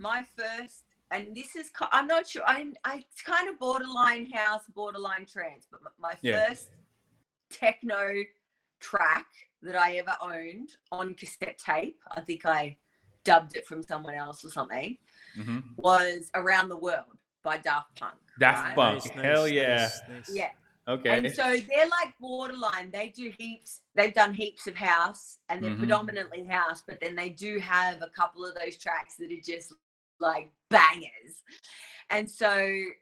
my 0.00 0.24
first, 0.36 0.84
and 1.12 1.34
this 1.34 1.54
is 1.56 1.70
I'm 1.92 2.06
not 2.08 2.26
sure. 2.28 2.42
I 2.46 2.72
I 2.84 2.94
it's 3.06 3.22
kind 3.22 3.48
of 3.48 3.58
borderline 3.58 4.26
house, 4.30 4.64
borderline 4.80 5.26
trance, 5.26 5.66
but 5.70 5.80
m- 5.86 5.92
my 6.06 6.14
Yeah. 6.22 6.36
first 6.48 6.68
techno 7.50 8.02
track 8.80 9.26
that 9.62 9.76
I 9.76 9.96
ever 10.02 10.16
owned 10.20 10.70
on 10.92 11.14
cassette 11.14 11.58
tape. 11.58 11.98
I 12.10 12.20
think 12.20 12.44
I 12.46 12.76
dubbed 13.28 13.56
it 13.56 13.66
from 13.66 13.82
someone 13.82 14.14
else 14.14 14.44
or 14.44 14.50
something. 14.50 14.96
Mhm. 15.36 15.62
Was 15.76 16.30
"Around 16.34 16.70
the 16.70 16.76
World" 16.76 17.12
by 17.42 17.58
Daft 17.58 17.94
Punk. 18.00 18.14
Daft 18.38 18.76
right? 18.76 19.00
Punk. 19.02 19.14
Hell 19.24 19.46
yeah. 19.48 19.76
nice, 19.76 20.00
nice. 20.08 20.30
Yeah. 20.40 20.50
okay 20.88 21.10
And 21.18 21.34
so 21.34 21.42
they're 21.68 21.88
like 21.98 22.14
borderline. 22.18 22.90
They 22.90 23.08
do 23.10 23.30
heaps. 23.38 23.80
They've 23.94 24.14
done 24.14 24.32
heaps 24.32 24.66
of 24.66 24.74
house, 24.74 25.38
and 25.48 25.62
they're 25.62 25.72
Mhm. 25.72 25.78
predominantly 25.84 26.44
house. 26.44 26.82
But 26.88 27.00
then 27.00 27.14
they 27.14 27.28
do 27.28 27.58
have 27.58 28.00
a 28.02 28.08
couple 28.20 28.44
of 28.46 28.54
those 28.54 28.76
tracks 28.78 29.16
that 29.16 29.30
are 29.30 29.44
just 29.54 29.72
like 30.20 30.50
bangers. 30.70 31.34
And 32.10 32.28
so, 32.28 32.52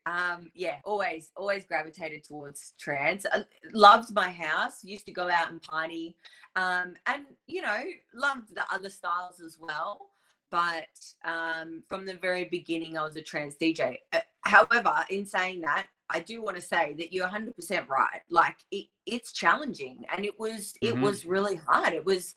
um, 0.07 0.51
yeah, 0.53 0.81
always, 0.85 1.31
always 1.37 1.65
gravitated 1.65 2.25
towards 2.25 2.75
trance. 2.79 3.25
I 3.33 3.45
loved 3.73 4.13
my 4.13 4.31
house. 4.31 4.83
Used 4.83 5.07
to 5.07 5.13
go 5.13 5.31
out 5.31 5.51
and 5.53 5.63
party, 5.63 6.17
um, 6.57 6.97
and 7.07 7.25
you 7.47 7.63
know, 7.63 7.83
loved 8.13 8.53
the 8.55 8.65
other 8.75 8.91
styles 8.91 9.41
as 9.41 9.59
well. 9.61 10.11
But 10.57 11.31
um, 11.31 11.83
from 11.87 12.07
the 12.07 12.15
very 12.15 12.45
beginning, 12.45 12.97
I 12.97 13.03
was 13.05 13.17
a 13.17 13.21
trance 13.21 13.57
DJ. 13.61 13.99
Uh, 14.15 14.21
however, 14.41 14.95
in 15.11 15.27
saying 15.27 15.61
that, 15.61 15.87
I 16.09 16.21
do 16.21 16.43
want 16.43 16.57
to 16.57 16.63
say 16.63 16.95
that 16.97 17.13
you're 17.13 17.29
100% 17.29 17.89
right. 17.89 18.23
Like 18.31 18.57
it, 18.71 18.87
it's 19.05 19.33
challenging, 19.33 20.05
and 20.11 20.25
it 20.25 20.41
was 20.41 20.73
it 20.81 20.95
Mhm. 20.95 21.03
was 21.03 21.27
really 21.27 21.57
hard. 21.57 21.93
It 21.93 22.07
was. 22.07 22.35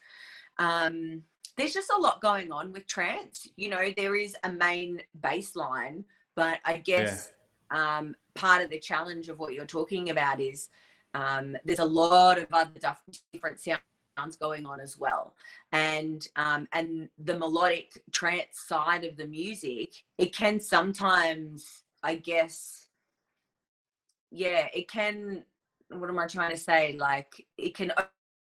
Um, 0.57 1.23
there's 1.55 1.73
just 1.73 1.91
a 1.95 2.01
lot 2.01 2.19
going 2.21 2.51
on 2.51 2.73
with 2.73 2.87
trance. 2.87 3.47
You 3.55 3.69
know, 3.69 3.93
there 3.95 4.15
is 4.15 4.35
a 4.43 4.51
main 4.51 5.01
bassline, 5.21 6.03
but 6.35 6.59
I 6.65 6.77
guess 6.77 7.31
um, 7.71 8.15
part 8.35 8.61
of 8.63 8.69
the 8.69 8.79
challenge 8.79 9.29
of 9.29 9.39
what 9.39 9.53
you're 9.53 9.65
talking 9.65 10.09
about 10.09 10.41
is 10.41 10.67
um, 11.13 11.55
there's 11.63 11.79
a 11.79 11.85
lot 11.85 12.37
of 12.37 12.47
other 12.51 12.71
different 12.73 13.19
different 13.31 13.59
sounds 14.19 14.35
going 14.35 14.65
on 14.65 14.79
as 14.79 14.97
well, 14.97 15.33
and 15.71 16.27
um, 16.35 16.67
and 16.73 17.09
the 17.23 17.37
melodic 17.37 18.01
trance 18.11 18.59
side 18.67 19.03
of 19.03 19.17
the 19.17 19.25
music, 19.25 19.93
it 20.17 20.35
can 20.35 20.59
sometimes, 20.59 21.83
I 22.03 22.15
guess, 22.15 22.87
yeah, 24.31 24.67
it 24.73 24.89
can. 24.89 25.43
What 25.89 26.09
am 26.09 26.19
I 26.19 26.27
trying 26.27 26.51
to 26.51 26.57
say? 26.57 26.95
Like 26.99 27.45
it 27.57 27.75
can 27.75 27.91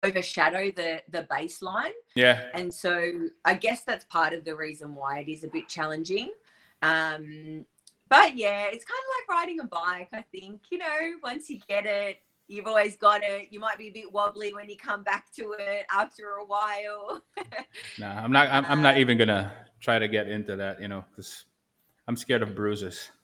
overshadow 0.03 0.71
the 0.71 1.01
the 1.09 1.23
bassline 1.31 1.89
yeah 2.15 2.43
and 2.53 2.71
so 2.71 3.11
i 3.43 3.55
guess 3.55 3.81
that's 3.81 4.05
part 4.05 4.33
of 4.33 4.45
the 4.45 4.55
reason 4.55 4.93
why 4.93 5.19
it 5.19 5.27
is 5.27 5.43
a 5.43 5.47
bit 5.47 5.67
challenging 5.67 6.29
um 6.83 7.65
but 8.07 8.37
yeah 8.37 8.65
it's 8.71 8.85
kind 8.85 8.99
of 8.99 9.09
like 9.17 9.37
riding 9.39 9.59
a 9.61 9.63
bike 9.63 10.09
i 10.13 10.23
think 10.31 10.61
you 10.69 10.77
know 10.77 11.13
once 11.23 11.49
you 11.49 11.59
get 11.67 11.87
it 11.87 12.19
you've 12.47 12.67
always 12.67 12.95
got 12.97 13.23
it 13.23 13.47
you 13.51 13.59
might 13.59 13.77
be 13.77 13.87
a 13.87 13.91
bit 13.91 14.11
wobbly 14.11 14.53
when 14.53 14.69
you 14.69 14.77
come 14.77 15.03
back 15.03 15.31
to 15.33 15.55
it 15.57 15.85
after 15.91 16.37
a 16.41 16.45
while 16.45 17.21
No, 17.97 18.07
I'm 18.07 18.31
not. 18.31 18.47
I'm, 18.51 18.65
I'm 18.65 18.81
not 18.81 18.97
even 18.97 19.17
gonna 19.17 19.51
try 19.79 19.99
to 19.99 20.07
get 20.07 20.27
into 20.27 20.55
that. 20.55 20.81
You 20.81 20.87
know, 20.87 21.03
because 21.11 21.45
I'm 22.07 22.15
scared 22.15 22.41
of 22.43 22.55
bruises. 22.55 23.09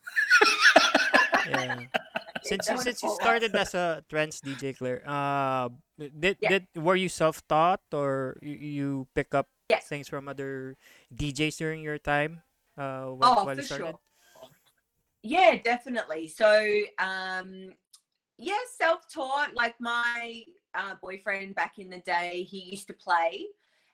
Yeah. 1.49 1.87
Since 2.43 2.69
you, 2.69 2.77
since 2.77 3.03
you 3.03 3.09
started 3.09 3.55
as 3.55 3.75
a 3.75 4.03
trance 4.09 4.41
DJ, 4.41 4.75
Claire, 4.75 5.03
uh, 5.05 5.69
did 5.97 6.37
Yeah. 6.41 6.57
did 6.57 6.67
were 6.73 6.95
you 6.95 7.07
self 7.09 7.45
taught 7.47 7.81
or 7.93 8.37
you, 8.41 8.57
you 8.57 9.07
pick 9.13 9.35
up 9.35 9.45
Yes. 9.69 9.85
things 9.85 10.09
from 10.09 10.27
other 10.27 10.75
DJs 11.13 11.57
during 11.57 11.81
your 11.85 11.99
time? 11.99 12.41
Uh, 12.77 13.13
when, 13.13 13.29
oh 13.29 13.45
while 13.45 13.45
for 13.45 13.55
you 13.55 13.61
started? 13.61 13.85
sure 13.85 13.99
yeah 15.23 15.53
definitely 15.63 16.27
so 16.27 16.49
um 16.97 17.69
yeah 18.41 18.53
self-taught 18.77 19.53
like 19.55 19.75
my 19.79 20.43
uh, 20.73 20.95
boyfriend 21.01 21.55
back 21.55 21.77
in 21.77 21.89
the 21.89 21.99
day 21.99 22.43
he 22.43 22.59
used 22.71 22.87
to 22.87 22.93
play 22.93 23.45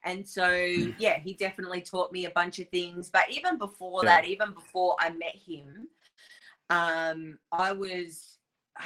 and 0.06 0.28
so 0.28 0.50
yeah 0.98 1.20
he 1.20 1.34
definitely 1.34 1.82
taught 1.82 2.12
me 2.12 2.26
a 2.26 2.32
bunch 2.32 2.60
of 2.60 2.68
things 2.70 3.10
but 3.10 3.30
even 3.30 3.58
before 3.58 4.04
Yeah. 4.04 4.18
that 4.18 4.26
even 4.28 4.54
before 4.54 4.95
i 5.00 5.10
met 5.10 5.36
him 5.36 5.88
um 6.70 7.38
i 7.52 7.72
was 7.72 8.38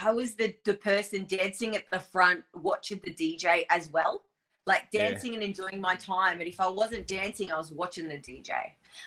i 0.04 0.12
was 0.12 0.36
the 0.36 0.56
the 0.66 0.74
person 0.74 1.26
dancing 1.28 1.76
at 1.76 1.90
the 1.92 2.00
front 2.00 2.44
watching 2.54 3.00
the 3.04 3.14
dj 3.14 3.66
as 3.70 3.90
well 3.90 4.24
like 4.66 4.88
Yeah. 4.92 5.10
dancing 5.10 5.34
and 5.36 5.44
enjoying 5.44 5.82
my 5.82 5.96
time 5.96 6.40
and 6.40 6.48
if 6.48 6.60
i 6.60 6.68
wasn't 6.68 7.08
dancing 7.08 7.52
i 7.52 7.58
was 7.58 7.72
watching 7.72 8.08
the 8.08 8.18
dj 8.18 8.52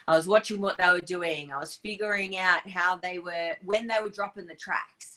I 0.08 0.16
was 0.16 0.26
watching 0.26 0.60
what 0.60 0.78
they 0.78 0.88
were 0.88 1.00
doing. 1.00 1.52
I 1.52 1.58
was 1.58 1.74
figuring 1.76 2.38
out 2.38 2.66
how 2.68 2.96
they 2.96 3.18
were 3.18 3.52
when 3.64 3.86
they 3.86 3.98
were 4.02 4.08
dropping 4.08 4.46
the 4.46 4.54
tracks. 4.54 5.13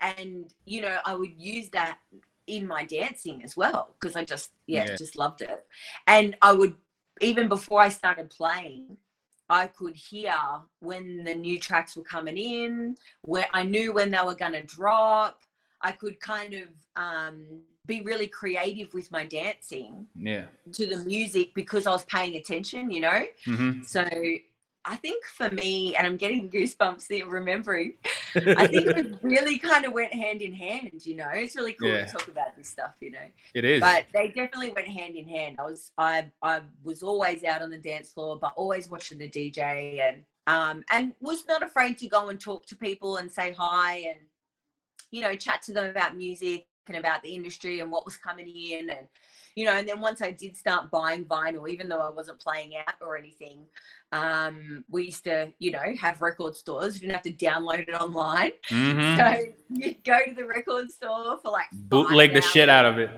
And 0.00 0.52
you 0.64 0.82
know, 0.82 0.98
I 1.04 1.14
would 1.14 1.32
use 1.38 1.68
that 1.70 1.98
in 2.46 2.66
my 2.66 2.84
dancing 2.84 3.42
as 3.44 3.56
well 3.56 3.94
because 4.00 4.16
I 4.16 4.24
just 4.24 4.50
yeah, 4.66 4.86
Yeah. 4.86 4.96
just 4.96 5.16
loved 5.16 5.42
it. 5.42 5.66
And 6.06 6.36
I 6.42 6.52
would 6.52 6.74
even 7.20 7.48
before 7.48 7.80
I 7.80 7.88
started 7.90 8.30
playing, 8.30 8.96
I 9.48 9.66
could 9.66 9.94
hear 9.96 10.34
when 10.80 11.24
the 11.24 11.34
new 11.34 11.58
tracks 11.58 11.96
were 11.96 12.02
coming 12.04 12.36
in, 12.38 12.96
where 13.22 13.46
I 13.52 13.62
knew 13.64 13.92
when 13.92 14.10
they 14.10 14.20
were 14.24 14.34
going 14.34 14.52
to 14.52 14.62
drop. 14.62 15.40
I 15.82 15.92
could 15.92 16.20
kind 16.20 16.54
of 16.54 16.68
um, 16.96 17.62
be 17.86 18.02
really 18.02 18.26
creative 18.26 18.92
with 18.94 19.10
my 19.10 19.24
dancing 19.24 20.06
Yeah. 20.14 20.46
to 20.72 20.86
the 20.86 20.98
music 20.98 21.54
because 21.54 21.86
I 21.86 21.90
was 21.90 22.04
paying 22.04 22.36
attention, 22.36 22.90
you 22.90 23.00
know. 23.00 23.24
hmm 23.44 23.82
So 23.82 24.04
I 24.90 24.96
think 24.96 25.24
for 25.24 25.48
me, 25.50 25.94
and 25.94 26.04
I'm 26.04 26.16
getting 26.16 26.50
goosebumps 26.50 27.06
there 27.06 27.24
remembering, 27.24 27.94
I 28.34 28.66
think 28.66 28.88
it 28.96 29.06
really 29.22 29.56
kind 29.56 29.84
of 29.84 29.92
went 29.92 30.12
hand 30.12 30.42
in 30.42 30.52
hand, 30.52 30.90
you 31.04 31.14
know. 31.14 31.28
It's 31.32 31.54
really 31.54 31.74
cool 31.74 31.90
Yeah. 31.90 32.06
to 32.06 32.12
talk 32.12 32.26
about 32.26 32.56
this 32.56 32.68
stuff, 32.68 32.94
you 33.00 33.12
know. 33.12 33.26
it 33.54 33.64
is. 33.64 33.80
But 33.80 34.06
they 34.12 34.26
definitely 34.28 34.72
went 34.72 34.88
hand 34.88 35.14
in 35.14 35.28
hand. 35.28 35.56
I 35.60 35.62
was 35.62 35.92
I 35.96 36.30
I 36.42 36.62
was 36.82 37.04
always 37.04 37.44
out 37.44 37.62
on 37.62 37.70
the 37.70 37.78
dance 37.78 38.10
floor, 38.10 38.36
but 38.36 38.52
always 38.56 38.90
watching 38.90 39.18
the 39.18 39.28
DJ 39.30 40.00
and 40.00 40.24
um 40.48 40.82
and 40.90 41.12
was 41.20 41.46
not 41.46 41.62
afraid 41.62 41.96
to 41.98 42.08
go 42.08 42.28
and 42.30 42.40
talk 42.40 42.66
to 42.66 42.76
people 42.76 43.18
and 43.18 43.30
say 43.30 43.54
hi 43.56 43.98
and 44.08 44.18
you 45.12 45.20
know 45.20 45.36
chat 45.36 45.62
to 45.62 45.72
them 45.72 45.88
about 45.88 46.16
music 46.16 46.66
and 46.88 46.96
about 46.96 47.22
the 47.22 47.32
industry 47.32 47.78
and 47.78 47.92
what 47.92 48.04
was 48.04 48.16
coming 48.16 48.48
in 48.48 48.90
and 48.90 49.06
you 49.56 49.64
know 49.64 49.72
and 49.72 49.88
then 49.88 50.00
once 50.00 50.22
I 50.22 50.30
did 50.30 50.56
start 50.56 50.90
buying 50.90 51.24
vinyl 51.24 51.68
even 51.68 51.88
though 51.88 52.00
I 52.00 52.10
wasn't 52.10 52.38
playing 52.40 52.72
out 52.76 52.94
or 53.00 53.16
anything 53.16 53.58
um 54.12 54.84
we 54.90 55.04
used 55.06 55.24
to 55.24 55.52
you 55.58 55.70
know 55.70 55.82
have 56.00 56.20
record 56.22 56.56
stores 56.56 56.94
you 56.94 57.00
didn't 57.00 57.14
have 57.14 57.22
to 57.22 57.32
download 57.32 57.80
it 57.88 57.92
online 57.92 58.52
Mhm. 58.68 59.16
so 59.16 59.52
you 59.70 59.94
go 60.04 60.18
to 60.26 60.34
the 60.34 60.44
record 60.44 60.90
store 60.90 61.38
for 61.42 61.50
like 61.50 61.66
Bootleg 61.72 62.32
the 62.34 62.42
shit 62.42 62.68
out 62.68 62.84
of 62.86 62.98
it. 62.98 63.10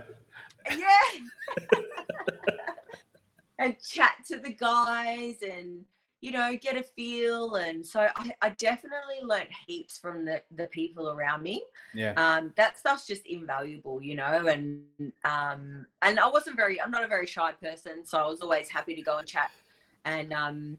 yeah. 0.76 0.86
and 3.58 3.76
chat 3.82 4.16
to 4.28 4.38
the 4.38 4.52
guys 4.52 5.36
and 5.42 5.84
you 6.22 6.30
know, 6.30 6.56
get 6.56 6.76
a 6.76 6.82
feel. 6.82 7.56
And 7.56 7.84
so 7.84 8.08
I, 8.14 8.32
I 8.40 8.50
definitely 8.50 9.16
learned 9.22 9.48
heaps 9.66 9.98
from 9.98 10.24
the, 10.24 10.40
the 10.54 10.68
people 10.68 11.10
around 11.10 11.42
me. 11.42 11.64
Yeah. 11.92 12.12
Um, 12.16 12.52
that 12.56 12.78
stuff's 12.78 13.06
just 13.08 13.26
invaluable, 13.26 14.00
you 14.00 14.14
know, 14.14 14.46
and 14.46 14.82
um 15.24 15.84
and 16.00 16.18
I 16.20 16.28
wasn't 16.28 16.56
very 16.56 16.80
I'm 16.80 16.92
not 16.92 17.04
a 17.04 17.08
very 17.08 17.26
shy 17.26 17.52
person, 17.60 18.06
so 18.06 18.18
I 18.18 18.26
was 18.26 18.40
always 18.40 18.68
happy 18.68 18.94
to 18.94 19.02
go 19.02 19.18
and 19.18 19.26
chat 19.26 19.50
and 20.04 20.32
um 20.32 20.78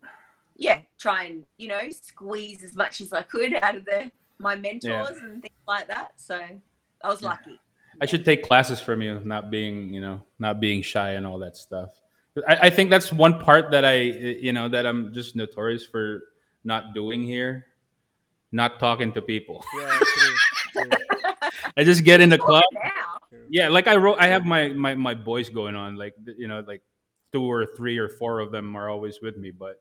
yeah, 0.55 0.79
try 0.97 1.23
and, 1.25 1.43
you 1.57 1.67
know, 1.67 1.81
squeeze 1.89 2.63
as 2.63 2.75
much 2.75 3.01
as 3.01 3.11
I 3.11 3.23
could 3.23 3.53
out 3.61 3.75
of 3.75 3.85
the 3.85 4.09
my 4.39 4.55
mentors 4.55 5.17
and 5.21 5.41
things 5.41 5.63
like 5.67 5.87
that. 5.87 6.13
So 6.15 6.35
I 7.03 7.07
was 7.07 7.21
Yeah. 7.21 7.29
lucky. 7.29 7.59
I 8.01 8.05
should 8.05 8.23
take 8.25 8.43
classes 8.43 8.79
from 8.79 9.01
you, 9.01 9.19
not 9.25 9.51
being, 9.51 9.93
you 9.93 9.99
know, 10.01 10.21
not 10.39 10.59
being 10.61 10.81
shy 10.81 11.11
and 11.11 11.27
all 11.27 11.37
that 11.39 11.57
stuff. 11.57 11.89
I, 12.47 12.55
I 12.63 12.69
think 12.69 12.89
that's 12.89 13.11
one 13.11 13.39
part 13.39 13.71
that 13.71 13.85
I, 13.85 14.01
you 14.01 14.53
know, 14.53 14.67
that 14.69 14.85
I'm 14.85 15.13
just 15.13 15.35
notorious 15.35 15.85
for 15.85 16.23
not 16.63 16.93
doing 16.93 17.23
here, 17.23 17.67
not 18.51 18.79
talking 18.79 19.11
to 19.13 19.21
people. 19.21 19.63
Yeah, 19.77 19.99
true. 19.99 20.35
true, 20.83 20.91
I 21.77 21.83
just 21.83 22.03
get 22.03 22.21
in 22.21 22.29
the 22.29 22.37
club. 22.37 22.63
Yeah, 23.49 23.69
like 23.69 23.87
I 23.87 23.95
wrote, 23.95 24.17
I 24.19 24.27
have 24.27 24.45
my 24.45 24.69
my 24.69 24.95
my 24.95 25.13
boys 25.13 25.49
going 25.49 25.75
on, 25.75 25.95
like 25.95 26.15
you 26.37 26.47
know, 26.47 26.63
like 26.65 26.81
two 27.31 27.43
or 27.43 27.65
three 27.77 27.97
or 27.97 28.09
four 28.09 28.39
of 28.39 28.51
them 28.51 28.75
are 28.75 28.89
always 28.89 29.19
with 29.21 29.37
me, 29.37 29.51
but 29.51 29.79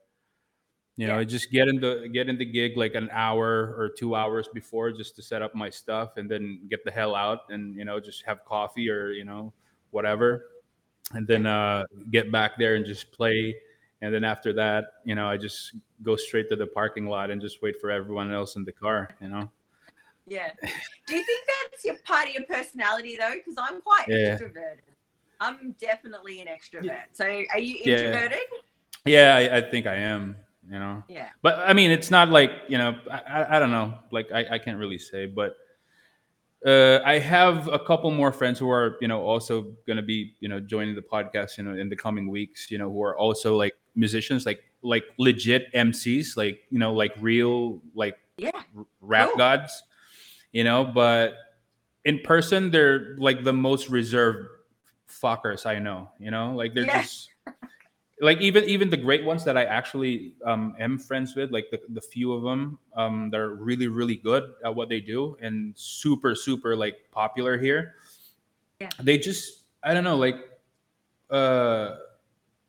you 0.97 1.07
know, 1.07 1.15
Yeah. 1.15 1.21
I 1.21 1.25
just 1.25 1.51
get 1.51 1.69
in 1.69 1.81
the 1.81 2.09
get 2.13 2.29
in 2.29 2.37
the 2.37 2.45
gig 2.45 2.77
like 2.77 2.95
an 2.95 3.09
hour 3.13 3.75
or 3.79 3.91
two 3.97 4.15
hours 4.15 4.49
before 4.53 4.93
just 4.93 5.17
to 5.17 5.23
set 5.23 5.41
up 5.41 5.55
my 5.55 5.71
stuff 5.71 6.19
and 6.19 6.31
then 6.31 6.61
get 6.69 6.85
the 6.85 6.91
hell 6.91 7.15
out 7.15 7.49
and 7.49 7.75
you 7.77 7.85
know 7.87 7.99
just 7.99 8.25
have 8.27 8.45
coffee 8.45 8.91
or 8.91 9.13
you 9.13 9.25
know 9.25 9.53
whatever, 9.91 10.47
and 11.15 11.27
then 11.27 11.47
uh, 11.47 11.85
get 12.11 12.31
back 12.33 12.59
there 12.59 12.75
and 12.75 12.85
just 12.87 13.13
play. 13.13 13.55
And 14.01 14.13
then 14.13 14.25
after 14.25 14.53
that, 14.55 14.85
you 15.05 15.15
know, 15.15 15.29
I 15.29 15.37
just 15.37 15.75
go 16.03 16.17
straight 16.17 16.49
to 16.51 16.57
the 16.57 16.67
parking 16.67 17.07
lot 17.07 17.31
and 17.31 17.41
just 17.41 17.63
wait 17.63 17.81
for 17.81 17.91
everyone 17.91 18.33
else 18.33 18.57
in 18.57 18.65
the 18.65 18.73
car. 18.73 19.09
You 19.21 19.29
know. 19.29 19.51
Yeah. 20.27 20.51
Do 21.07 21.17
you 21.17 21.25
think 21.25 21.41
that's 21.71 21.85
your 21.85 21.97
part 22.05 22.29
of 22.29 22.35
your 22.35 22.45
personality 22.45 23.17
though? 23.19 23.35
Because 23.35 23.55
I'm 23.59 23.81
quite 23.81 24.07
Yeah. 24.09 24.37
extroverted. 24.37 24.79
I'm 25.41 25.75
definitely 25.81 26.41
an 26.41 26.47
extrovert. 26.47 27.07
So 27.13 27.25
are 27.25 27.59
you 27.59 27.77
Yeah. 27.85 27.97
introverted? 27.97 28.39
Yeah, 29.05 29.35
I, 29.35 29.57
I 29.59 29.61
think 29.61 29.87
I 29.87 29.97
am. 29.97 30.37
You 30.71 30.79
know. 30.79 31.03
Yeah. 31.09 31.29
But 31.43 31.59
I 31.59 31.73
mean, 31.73 31.91
it's 31.91 32.11
not 32.11 32.29
like 32.29 32.53
you 32.69 32.79
know. 32.79 32.97
I, 33.11 33.19
I, 33.19 33.57
I 33.57 33.59
don't 33.59 33.73
know. 33.73 33.95
Like 34.11 34.31
I, 34.33 34.47
I 34.53 34.59
can't 34.59 34.79
really 34.79 34.99
say, 34.99 35.27
but 35.27 35.57
uh, 36.67 37.01
I 37.05 37.19
have 37.19 37.69
a 37.69 37.79
couple 37.79 38.11
more 38.11 38.33
friends 38.33 38.59
who 38.59 38.71
are 38.71 38.97
you 39.01 39.09
know 39.09 39.21
also 39.23 39.63
going 39.87 39.97
to 39.97 40.03
be 40.03 40.35
you 40.41 40.49
know 40.49 40.61
joining 40.61 40.95
the 40.95 41.03
podcast 41.03 41.59
you 41.59 41.65
know 41.65 41.75
in 41.75 41.89
the 41.89 41.97
coming 41.97 42.29
weeks. 42.29 42.71
You 42.71 42.79
know 42.79 42.91
who 42.91 43.03
are 43.03 43.17
also 43.17 43.57
like 43.57 43.75
musicians, 43.97 44.47
like 44.47 44.63
like 44.83 45.05
legit 45.19 45.73
MCs, 45.75 46.37
like 46.37 46.61
you 46.71 46.79
know 46.79 46.93
like 46.93 47.13
real 47.21 47.81
like 47.95 48.17
Yeah. 48.39 48.51
r- 48.77 48.87
rap 49.01 49.29
Cool. 49.29 49.39
gods. 49.39 49.83
You 50.53 50.65
know, 50.65 50.85
but 50.85 51.35
in 52.05 52.19
person 52.21 52.71
they're 52.71 53.17
like 53.19 53.43
the 53.45 53.53
most 53.53 53.89
reserved 53.89 54.49
fuckers 55.09 55.67
I 55.67 55.79
know. 55.79 56.11
You 56.19 56.31
know, 56.31 56.55
like 56.55 56.75
they're 56.75 56.85
Yeah. 56.87 57.03
just 57.03 57.31
like 58.23 58.41
even 58.41 58.63
even 58.65 58.89
the 58.89 58.97
great 58.97 59.25
ones 59.25 59.43
that 59.45 59.59
I 59.59 59.65
actually 59.65 60.35
um, 60.47 60.75
am 60.79 60.97
friends 60.99 61.35
with, 61.35 61.51
like 61.51 61.71
the, 61.71 61.81
the 61.91 62.01
few 62.01 62.33
of 62.33 62.43
them 62.43 62.79
um, 62.97 63.31
that 63.31 63.41
are 63.41 63.55
really 63.55 63.89
really 63.89 64.15
good 64.17 64.55
at 64.65 64.73
what 64.75 64.89
they 64.89 65.01
do 65.01 65.37
and 65.43 65.75
super 65.77 66.35
super 66.35 66.77
like 66.77 66.97
popular 67.11 67.59
here. 67.59 67.97
Yeah. 68.81 68.91
They 69.03 69.19
just 69.19 69.65
I 69.83 69.93
don't 69.93 70.05
know 70.05 70.17
like 70.17 70.37
uh 71.31 71.97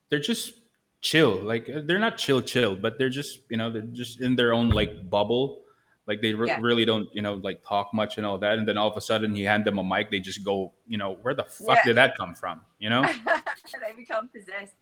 they're 0.10 0.20
just 0.20 0.54
chill 1.02 1.36
like 1.42 1.70
uh, 1.70 1.82
they're 1.84 2.00
not 2.00 2.18
chill 2.18 2.42
chill 2.42 2.76
but 2.76 2.98
they're 2.98 3.10
just 3.10 3.40
you 3.50 3.58
know 3.58 3.70
they're 3.70 3.82
just 3.92 4.22
in 4.22 4.36
their 4.36 4.54
own 4.54 4.70
like 4.70 5.10
bubble 5.10 5.62
like 6.08 6.22
they 6.22 6.34
re- 6.34 6.48
Yeah. 6.48 6.60
really 6.62 6.86
don't 6.86 7.10
you 7.14 7.22
know 7.22 7.34
like 7.44 7.62
talk 7.68 7.94
much 7.94 8.18
and 8.18 8.26
all 8.26 8.38
that 8.38 8.58
and 8.58 8.66
then 8.68 8.78
all 8.78 8.90
of 8.90 8.96
a 8.96 9.02
sudden 9.02 9.36
you 9.36 9.48
hand 9.48 9.66
them 9.66 9.80
a 9.80 9.84
mic 9.84 10.10
they 10.12 10.20
just 10.22 10.46
go 10.46 10.72
you 10.88 10.98
know 10.98 11.18
where 11.24 11.34
the 11.34 11.44
fuck 11.44 11.78
Yeah. 11.78 11.84
did 11.88 11.98
that 11.98 12.16
come 12.16 12.36
from 12.36 12.62
you 12.80 12.90
know 12.90 13.04
they 13.84 13.92
become 13.98 14.30
possessed. 14.30 14.76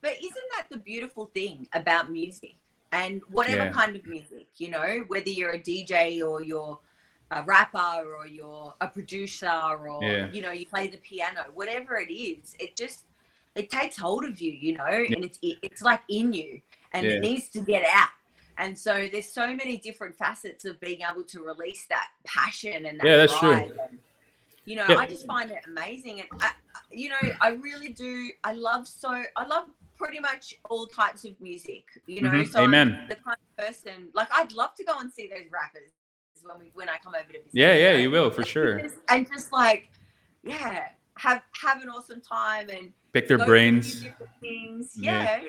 But 0.00 0.12
isn't 0.12 0.48
that 0.56 0.66
the 0.70 0.78
beautiful 0.78 1.26
thing 1.34 1.66
about 1.72 2.10
music 2.10 2.56
and 2.92 3.20
whatever 3.30 3.64
Yeah. 3.64 3.72
kind 3.72 3.96
of 3.96 4.06
music, 4.06 4.46
you 4.56 4.70
know, 4.70 5.04
whether 5.08 5.28
you're 5.30 5.52
a 5.52 5.58
DJ 5.58 6.22
or 6.22 6.42
you're 6.42 6.78
a 7.30 7.42
rapper 7.42 8.14
or 8.16 8.26
you're 8.26 8.74
a 8.80 8.88
producer 8.88 9.50
or, 9.50 10.02
Yeah. 10.02 10.30
you 10.30 10.40
know, 10.40 10.52
you 10.52 10.66
play 10.66 10.86
the 10.88 10.98
piano, 10.98 11.44
whatever 11.52 11.96
it 11.98 12.12
is, 12.12 12.54
it 12.58 12.76
just, 12.76 13.04
it 13.54 13.70
takes 13.70 13.96
hold 13.96 14.24
of 14.24 14.40
you, 14.40 14.52
you 14.52 14.76
know, 14.76 14.86
and 14.86 15.24
it's, 15.24 15.38
it's 15.42 15.82
like 15.82 16.02
in 16.08 16.32
you 16.32 16.60
and 16.92 17.06
Yeah. 17.06 17.14
it 17.14 17.20
needs 17.20 17.48
to 17.50 17.60
get 17.60 17.84
out. 17.92 18.10
And 18.56 18.76
so 18.78 19.08
there's 19.12 19.32
so 19.32 19.46
many 19.54 19.76
different 19.76 20.16
facets 20.16 20.64
of 20.64 20.80
being 20.80 21.02
able 21.02 21.24
to 21.24 21.42
release 21.44 21.86
that 21.86 22.08
passion 22.24 22.86
and 22.86 22.98
that 22.98 23.06
Yeah, 23.06 23.16
that's 23.18 23.38
true. 23.38 23.52
And, 23.52 23.98
you 24.64 24.76
know, 24.76 24.86
Yeah. 24.88 24.96
I 24.96 25.06
just 25.06 25.26
find 25.26 25.50
it 25.50 25.64
amazing. 25.66 26.20
And 26.20 26.28
I, 26.40 26.52
you 26.90 27.10
know, 27.10 27.32
I 27.40 27.50
really 27.50 27.92
do. 27.92 28.30
I 28.44 28.52
love 28.52 28.88
so. 28.88 29.22
I 29.36 29.46
love 29.46 29.66
pretty 29.98 30.20
much 30.20 30.54
all 30.70 30.86
types 30.86 31.24
of 31.24 31.38
music. 31.40 31.84
You 32.06 32.22
know, 32.22 32.30
Mhm. 32.30 32.48
so 32.52 32.60
I'm 32.60 32.64
Amen. 32.74 33.06
the 33.08 33.16
kind 33.16 33.36
of 33.36 33.64
person 33.66 34.08
like 34.14 34.28
I'd 34.32 34.52
love 34.52 34.74
to 34.76 34.84
go 34.84 34.98
and 34.98 35.12
see 35.12 35.28
those 35.28 35.50
rappers 35.50 35.90
when 36.42 36.58
we 36.60 36.70
when 36.74 36.88
I 36.88 36.96
come 36.98 37.14
over 37.14 37.24
to 37.32 37.38
visit. 37.42 37.50
yeah 37.52 37.74
yeah 37.74 37.92
you 37.92 38.10
will 38.10 38.30
for 38.30 38.42
And 38.42 38.48
sure 38.48 38.80
just- 38.80 38.98
and 39.08 39.26
just 39.28 39.52
like, 39.52 39.90
yeah, 40.44 40.88
have 41.16 41.42
have 41.60 41.82
an 41.82 41.88
awesome 41.88 42.20
time 42.20 42.70
and 42.70 42.92
pick 43.12 43.26
their 43.28 43.38
brains 43.38 44.04
things. 44.40 44.92
Yeah. 44.96 45.40
Yeah. 45.40 45.48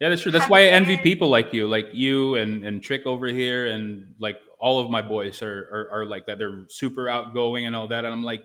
Yeah, 0.00 0.08
that's 0.08 0.22
true. 0.22 0.32
That's 0.32 0.42
have 0.44 0.50
why 0.50 0.60
I 0.62 0.64
envy 0.64 0.96
people 0.96 1.28
like 1.28 1.52
you, 1.54 1.68
like 1.68 1.88
you 1.92 2.34
and 2.34 2.64
and 2.66 2.82
Trick 2.82 3.06
over 3.06 3.28
here, 3.28 3.68
and 3.68 4.12
like 4.18 4.40
all 4.58 4.80
of 4.80 4.90
my 4.90 5.00
boys 5.00 5.42
are, 5.42 5.68
are 5.72 6.00
are 6.00 6.04
like 6.06 6.26
that. 6.26 6.38
They're 6.38 6.64
super 6.68 7.08
outgoing 7.08 7.64
and 7.66 7.74
all 7.76 7.86
that. 7.88 8.04
And 8.04 8.12
I'm 8.12 8.24
like, 8.24 8.42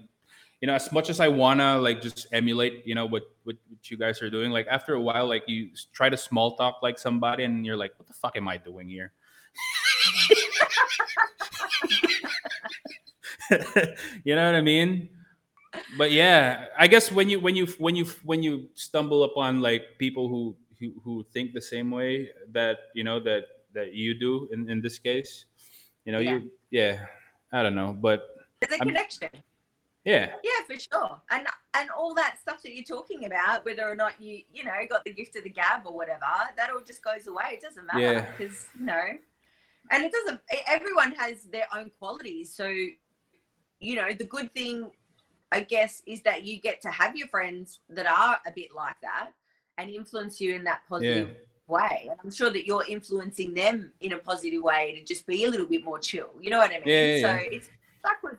you 0.64 0.68
know, 0.68 0.76
as 0.76 0.94
much 0.94 1.10
as 1.10 1.20
I 1.20 1.28
wanna 1.28 1.78
like 1.78 2.02
just 2.02 2.26
emulate, 2.32 2.88
you 2.88 2.96
know, 2.96 3.06
what 3.06 3.24
what, 3.44 3.58
what 3.68 3.92
you 3.92 3.98
guys 3.98 4.22
are 4.22 4.30
doing, 4.30 4.50
like 4.50 4.66
after 4.72 4.94
a 4.94 5.02
while, 5.02 5.28
like 5.28 5.44
you 5.46 5.72
try 5.92 6.08
to 6.08 6.16
small 6.16 6.56
talk 6.56 6.80
like 6.82 6.98
somebody, 6.98 7.44
and 7.44 7.66
you're 7.66 7.76
like, 7.76 7.92
what 7.98 8.08
the 8.08 8.14
fuck 8.14 8.38
am 8.38 8.48
I 8.48 8.56
doing 8.56 8.88
here? 8.88 9.12
you 14.24 14.38
know 14.38 14.46
what 14.46 14.56
I 14.56 14.62
mean? 14.62 15.10
But 15.98 16.14
yeah, 16.14 16.68
I 16.80 16.88
guess 16.88 17.12
when 17.12 17.28
you 17.28 17.42
when 17.42 17.58
you 17.58 17.66
when 17.78 17.98
you 17.98 18.06
when 18.24 18.42
you 18.42 18.70
stumble 18.76 19.26
upon 19.26 19.60
like 19.60 19.98
people 20.00 20.30
who 20.30 20.56
who, 20.80 20.94
who 21.04 21.26
think 21.34 21.52
the 21.52 21.60
same 21.60 21.92
way 21.92 22.30
that 22.54 22.88
you 22.96 23.04
know 23.04 23.20
that 23.20 23.68
that 23.74 23.92
you 23.92 24.14
do 24.18 24.48
in, 24.54 24.70
in 24.70 24.80
this 24.80 24.98
case, 24.98 25.44
you 26.06 26.14
know, 26.14 26.20
Yeah. 26.20 26.32
you 26.40 26.52
yeah, 26.72 27.06
I 27.52 27.64
don't 27.64 27.76
know, 27.76 27.92
but 27.92 28.48
There's 28.62 28.80
a 28.80 28.80
I'm- 28.80 28.88
connection. 28.88 29.28
Yeah, 30.06 30.32
Yeah, 30.44 30.66
for 30.68 30.80
sure. 30.80 31.22
And 31.32 31.48
and 31.74 31.90
all 31.90 32.14
that 32.16 32.38
stuff 32.40 32.62
that 32.64 32.76
you're 32.76 32.84
talking 32.84 33.26
about, 33.26 33.66
whether 33.66 33.90
or 33.90 33.96
not 33.96 34.22
you, 34.22 34.42
you 34.52 34.64
know, 34.64 34.72
got 34.90 35.04
the 35.06 35.14
gift 35.14 35.36
of 35.36 35.44
the 35.44 35.50
gab 35.50 35.82
or 35.86 35.94
whatever, 35.94 36.26
that 36.58 36.70
all 36.70 36.82
just 36.86 37.04
goes 37.04 37.28
away. 37.28 37.52
It 37.54 37.62
doesn't 37.62 37.86
matter 37.86 38.00
Yeah. 38.00 38.32
because 38.38 38.68
you 38.78 38.86
know, 38.86 39.04
and 39.92 40.04
it 40.04 40.12
doesn't. 40.12 40.42
Everyone 40.68 41.14
has 41.14 41.44
their 41.44 41.68
own 41.76 41.92
qualities, 42.00 42.54
so 42.54 42.68
you 43.80 43.96
know, 43.96 44.14
the 44.14 44.24
good 44.24 44.54
thing, 44.54 44.90
I 45.52 45.62
guess, 45.62 46.02
is 46.06 46.22
that 46.24 46.44
you 46.44 46.60
get 46.60 46.82
to 46.82 46.90
have 46.90 47.16
your 47.16 47.28
friends 47.28 47.80
that 47.90 48.06
are 48.06 48.40
a 48.48 48.52
bit 48.56 48.74
like 48.74 48.96
that 49.02 49.32
and 49.78 49.90
influence 49.90 50.40
you 50.40 50.56
in 50.56 50.64
that 50.64 50.82
positive 50.88 51.36
way. 51.68 52.08
And 52.10 52.20
I'm 52.24 52.32
sure 52.32 52.50
that 52.50 52.66
you're 52.66 52.86
influencing 52.88 53.54
them 53.54 53.92
in 54.00 54.14
a 54.14 54.18
positive 54.18 54.64
way 54.64 54.96
to 54.98 55.04
just 55.04 55.26
be 55.28 55.46
a 55.46 55.50
little 55.50 55.66
bit 55.66 55.84
more 55.84 56.00
chill. 56.00 56.30
You 56.40 56.50
know 56.50 56.60
what 56.60 56.72
I 56.72 56.76
mean? 56.76 56.84
Yeah, 56.86 57.16
yeah, 57.16 57.22
so 57.22 57.34
yeah. 57.34 57.50
it's 57.58 57.70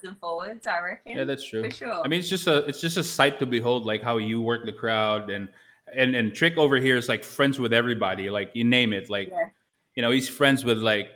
and 0.05 0.18
forwards, 0.18 0.66
I 0.66 0.80
reckon. 0.80 1.16
yeah, 1.16 1.24
that's 1.24 1.44
true. 1.44 1.64
for 1.64 1.70
sure. 1.70 2.02
I 2.05 2.09
mean, 2.09 2.20
it's 2.20 2.28
just 2.28 2.46
a 2.46 2.59
it's 2.66 2.80
just 2.80 2.96
a 2.96 3.05
sight 3.05 3.38
to 3.40 3.46
behold, 3.46 3.86
like 3.86 4.02
how 4.02 4.18
you 4.18 4.40
work 4.40 4.64
the 4.64 4.72
crowd 4.72 5.30
and 5.30 5.48
and 5.94 6.14
and 6.14 6.34
Trick 6.34 6.57
over 6.57 6.76
here 6.76 6.96
is 6.96 7.09
like 7.09 7.24
friends 7.24 7.59
with 7.59 7.72
everybody, 7.72 8.30
like 8.30 8.50
you 8.55 8.64
name 8.64 8.92
it, 8.92 9.11
like 9.11 9.28
Yeah. 9.30 9.48
you 9.96 10.02
know 10.02 10.11
he's 10.11 10.28
friends 10.28 10.64
with 10.64 10.78
like 10.78 11.09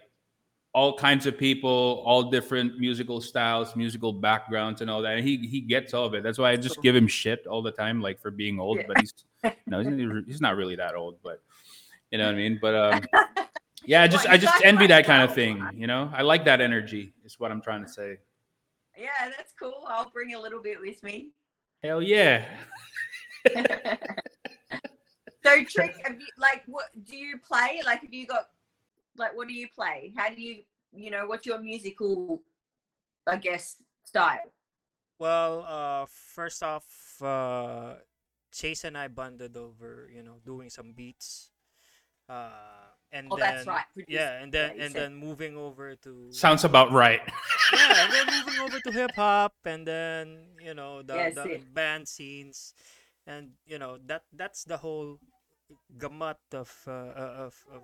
all 0.74 0.96
kinds 0.96 1.26
of 1.26 1.36
people, 1.38 2.02
all 2.04 2.24
different 2.24 2.78
musical 2.78 3.20
styles, 3.20 3.74
musical 3.74 4.12
backgrounds, 4.12 4.80
and 4.82 4.90
all 4.90 5.02
that. 5.02 5.16
And 5.16 5.26
he 5.26 5.38
he 5.46 5.60
gets 5.60 5.94
all 5.94 6.04
of 6.06 6.14
it. 6.14 6.22
That's 6.22 6.38
why 6.38 6.50
I 6.50 6.56
just 6.56 6.80
give 6.82 6.94
him 6.94 7.08
shit 7.08 7.46
all 7.46 7.62
the 7.62 7.72
time, 7.72 8.00
like 8.00 8.20
for 8.20 8.30
being 8.30 8.60
old. 8.60 8.78
Yeah. 8.78 8.84
But 8.88 9.00
he's 9.00 9.14
no, 9.66 9.80
he's, 9.80 10.24
he's 10.26 10.40
not 10.40 10.56
really 10.56 10.76
that 10.76 10.94
old, 10.94 11.16
but 11.22 11.40
you 12.10 12.18
know 12.18 12.26
what 12.26 12.34
I 12.34 12.36
mean. 12.36 12.58
But 12.60 12.74
um, 12.74 13.02
yeah, 13.84 14.02
I 14.02 14.08
just 14.08 14.24
Well, 14.26 14.34
I 14.34 14.36
just 14.36 14.64
envy 14.64 14.86
that 14.88 15.04
kind 15.06 15.22
of 15.22 15.34
thing. 15.34 15.66
You 15.74 15.86
know, 15.86 16.10
I 16.14 16.22
like 16.22 16.44
that 16.44 16.60
energy. 16.60 17.14
Is 17.24 17.40
what 17.40 17.50
I'm 17.50 17.62
trying 17.62 17.82
to 17.84 17.90
say. 17.90 18.18
Yeah, 18.98 19.30
that's 19.36 19.52
cool. 19.58 19.84
I'll 19.86 20.10
bring 20.10 20.34
a 20.34 20.40
little 20.40 20.60
bit 20.60 20.80
with 20.80 21.00
me. 21.04 21.30
Hell 21.84 22.02
yeah. 22.02 22.46
so, 23.54 23.62
trick, 25.64 25.94
have 26.02 26.18
you, 26.18 26.26
like, 26.36 26.64
what 26.66 26.86
do 27.04 27.16
you 27.16 27.38
play? 27.38 27.80
Like, 27.86 28.02
have 28.02 28.12
you 28.12 28.26
got, 28.26 28.46
like, 29.16 29.36
what 29.36 29.46
do 29.46 29.54
you 29.54 29.68
play? 29.72 30.12
How 30.16 30.30
do 30.30 30.42
you, 30.42 30.64
you 30.92 31.12
know, 31.12 31.26
what's 31.26 31.46
your 31.46 31.60
musical, 31.60 32.42
I 33.26 33.36
guess, 33.36 33.76
style? 34.04 34.52
Well, 35.20 35.64
uh, 35.68 36.06
first 36.08 36.64
off, 36.64 36.84
uh, 37.22 37.94
Chase 38.52 38.82
and 38.82 38.98
I 38.98 39.06
bonded 39.06 39.56
over, 39.56 40.10
you 40.12 40.24
know, 40.24 40.40
doing 40.44 40.70
some 40.70 40.92
beats. 40.92 41.50
Uh, 42.28 42.50
and 43.12 43.28
Oh, 43.30 43.36
then 43.36 43.54
that's 43.54 43.66
right. 43.66 43.84
produced- 43.94 44.10
yeah, 44.12 44.42
and 44.42 44.52
then 44.52 44.76
you 44.76 44.82
and 44.82 44.92
said- 44.92 45.02
then 45.02 45.14
moving 45.16 45.56
over 45.56 45.96
to 45.96 46.32
Sounds 46.32 46.64
about 46.64 46.92
right. 46.92 47.20
yeah, 47.72 48.04
and 48.04 48.12
then 48.12 48.26
moving 48.44 48.60
over 48.60 48.78
to 48.80 48.90
hip 48.92 49.12
hop, 49.16 49.54
and 49.64 49.86
then 49.86 50.56
you 50.60 50.74
know 50.74 51.02
the, 51.02 51.14
Yes, 51.14 51.34
the 51.34 51.44
it- 51.60 51.74
band 51.74 52.08
scenes, 52.08 52.74
and 53.26 53.52
you 53.66 53.78
know 53.78 53.98
that 54.06 54.24
that's 54.32 54.64
the 54.64 54.76
whole 54.78 55.18
gamut 55.98 56.38
of 56.52 56.70
uh, 56.86 56.90
uh, 56.92 57.34
of 57.48 57.54
of 57.72 57.82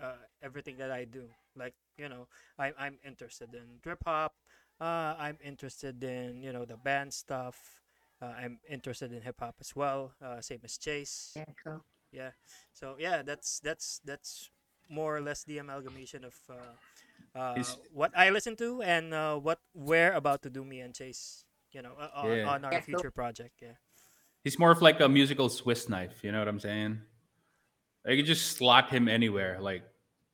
uh, 0.00 0.16
everything 0.42 0.76
that 0.78 0.90
I 0.90 1.04
do. 1.04 1.28
Like 1.56 1.74
you 1.96 2.08
know, 2.08 2.28
I'm 2.58 2.74
I'm 2.78 2.98
interested 3.04 3.54
in 3.54 3.80
trip 3.82 4.02
hop. 4.04 4.34
Uh, 4.80 5.14
I'm 5.18 5.36
interested 5.44 6.02
in 6.04 6.42
you 6.42 6.52
know 6.52 6.64
the 6.64 6.76
band 6.76 7.12
stuff. 7.12 7.80
Uh, 8.20 8.32
I'm 8.36 8.60
interested 8.68 9.12
in 9.12 9.22
hip 9.22 9.40
hop 9.40 9.56
as 9.60 9.74
well. 9.74 10.12
Uh, 10.20 10.40
same 10.40 10.60
as 10.64 10.76
Chase. 10.76 11.32
Yeah, 11.36 11.44
cool. 11.64 11.80
Yeah. 12.12 12.30
So 12.72 12.96
yeah, 12.98 13.22
that's 13.22 13.60
that's 13.60 14.00
that's 14.04 14.50
more 14.88 15.16
or 15.16 15.20
less 15.20 15.44
the 15.44 15.58
amalgamation 15.58 16.24
of 16.24 16.34
uh, 16.50 17.38
uh, 17.38 17.54
Is- 17.56 17.76
what 17.92 18.10
I 18.16 18.30
listen 18.30 18.56
to 18.56 18.82
and 18.82 19.14
uh, 19.14 19.36
what 19.38 19.60
we're 19.74 20.12
about 20.12 20.42
to 20.42 20.50
do. 20.50 20.64
Me 20.64 20.80
and 20.80 20.94
Chase, 20.94 21.44
you 21.72 21.82
know, 21.82 21.92
uh, 21.98 22.10
on, 22.14 22.30
Yeah. 22.36 22.48
on 22.50 22.64
our 22.64 22.72
Yeah, 22.72 22.80
cool. 22.80 22.98
future 22.98 23.10
project. 23.10 23.54
Yeah. 23.62 23.78
He's 24.42 24.58
more 24.58 24.70
of 24.72 24.82
like 24.82 25.00
a 25.00 25.08
musical 25.08 25.48
Swiss 25.48 25.88
knife. 25.88 26.24
You 26.24 26.32
know 26.32 26.38
what 26.40 26.48
I'm 26.48 26.58
saying? 26.60 27.00
I 28.06 28.16
could 28.16 28.26
just 28.26 28.56
slot 28.56 28.88
him 28.90 29.06
anywhere. 29.08 29.60
Like, 29.60 29.82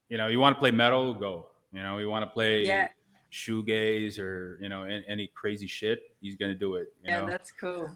you 0.09 0.17
know, 0.17 0.29
you 0.29 0.39
want 0.39 0.57
to 0.57 0.61
play 0.61 0.71
metal, 0.71 1.13
go. 1.13 1.49
You 1.73 1.83
know, 1.83 1.99
you 1.99 2.09
want 2.09 2.23
to 2.25 2.31
play 2.31 2.65
Yeah. 2.65 2.89
shoegaze 3.33 4.19
or 4.19 4.57
you 4.63 4.69
know 4.71 4.85
any, 4.85 5.05
any 5.09 5.27
crazy 5.35 5.67
shit, 5.67 6.01
he's 6.21 6.37
gonna 6.37 6.55
do 6.55 6.77
it. 6.77 6.89
You 7.03 7.11
Yeah, 7.11 7.21
know, 7.21 7.27
that's 7.29 7.51
cool. 7.53 7.91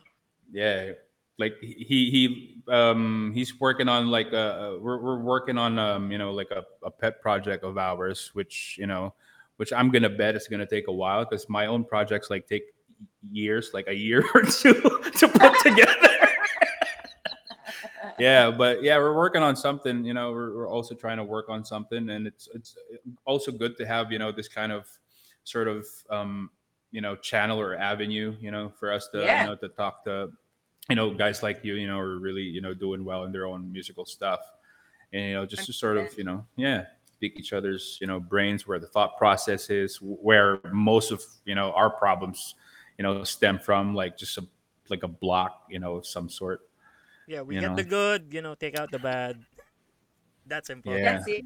yeah. 0.52 0.92
Like 1.40 1.56
he 1.60 2.10
he 2.10 2.62
um 2.72 3.32
he's 3.34 3.58
working 3.58 3.88
on 3.88 4.08
like 4.08 4.32
a, 4.32 4.76
a 4.76 4.78
we're 4.78 5.00
we're 5.00 5.18
working 5.18 5.58
on 5.58 5.78
um 5.78 6.12
you 6.12 6.18
know 6.18 6.30
like 6.32 6.50
a, 6.52 6.62
a 6.84 6.90
pet 6.90 7.20
project 7.22 7.64
of 7.64 7.78
ours, 7.78 8.30
which 8.34 8.76
you 8.78 8.86
know, 8.86 9.14
which 9.56 9.72
I'm 9.72 9.90
gonna 9.90 10.10
bet 10.10 10.36
is 10.36 10.46
gonna 10.46 10.66
take 10.66 10.86
a 10.88 10.92
while 10.92 11.24
because 11.24 11.48
my 11.48 11.66
own 11.66 11.84
projects 11.84 12.30
like 12.30 12.46
take 12.46 12.64
years, 13.32 13.70
like 13.72 13.88
a 13.88 13.94
year 13.94 14.22
or 14.34 14.42
two 14.42 14.74
to 14.74 15.28
put 15.28 15.58
together. 15.62 16.08
yeah 18.18 18.50
but 18.50 18.82
yeah 18.82 18.98
we're 18.98 19.16
working 19.16 19.42
on 19.42 19.56
something 19.56 20.04
you 20.04 20.12
know 20.12 20.30
we're, 20.30 20.54
we're 20.54 20.68
also 20.68 20.94
trying 20.94 21.16
to 21.16 21.24
work 21.24 21.48
on 21.48 21.64
something 21.64 22.10
and 22.10 22.26
it's 22.26 22.48
it's 22.54 22.76
also 23.24 23.50
good 23.50 23.78
to 23.78 23.86
have 23.86 24.12
you 24.12 24.18
know 24.18 24.30
this 24.30 24.46
kind 24.46 24.70
of 24.72 24.86
sort 25.44 25.66
of 25.66 25.86
um 26.10 26.50
you 26.92 27.00
know 27.00 27.16
channel 27.16 27.58
or 27.58 27.74
avenue 27.76 28.36
you 28.38 28.50
know 28.50 28.70
for 28.78 28.92
us 28.92 29.08
to 29.08 29.20
Yeah. 29.22 29.42
you 29.42 29.48
know 29.48 29.56
to 29.56 29.68
talk 29.68 30.04
to 30.04 30.30
you 30.88 30.96
know 30.96 31.12
guys 31.12 31.42
like 31.42 31.60
you 31.62 31.74
you 31.74 31.86
know 31.86 31.98
are 31.98 32.18
really 32.18 32.42
you 32.42 32.60
know 32.60 32.74
doing 32.74 33.04
well 33.04 33.24
in 33.24 33.32
their 33.32 33.46
own 33.46 33.70
musical 33.72 34.04
stuff 34.04 34.40
and 35.12 35.22
you 35.24 35.32
know 35.34 35.46
just 35.46 35.66
to 35.66 35.72
sort 35.72 35.96
of 35.96 36.16
you 36.16 36.24
know 36.24 36.44
yeah 36.56 36.84
speak 37.16 37.38
each 37.38 37.52
other's 37.52 37.98
you 38.00 38.06
know 38.06 38.18
brains 38.18 38.66
where 38.66 38.78
the 38.78 38.86
thought 38.86 39.16
process 39.18 39.70
is 39.70 39.96
where 40.00 40.58
most 40.72 41.12
of 41.12 41.22
you 41.44 41.54
know 41.54 41.70
our 41.72 41.90
problems 41.90 42.54
you 42.98 43.02
know 43.02 43.22
stem 43.24 43.58
from 43.58 43.94
like 43.94 44.16
just 44.16 44.38
a 44.38 44.46
like 44.88 45.02
a 45.02 45.08
block 45.08 45.64
you 45.68 45.78
know 45.78 45.96
of 45.96 46.06
some 46.06 46.28
sort 46.28 46.62
Yeah, 47.28 47.42
we 47.42 47.54
get 47.54 47.70
know. 47.70 47.76
the 47.76 47.84
good, 47.84 48.26
you 48.32 48.42
know, 48.42 48.56
take 48.56 48.76
out 48.76 48.90
the 48.90 48.98
bad. 48.98 49.38
That's 50.46 50.68
important. 50.70 51.04
Yeah. 51.04 51.12
That's 51.12 51.28
it. 51.28 51.44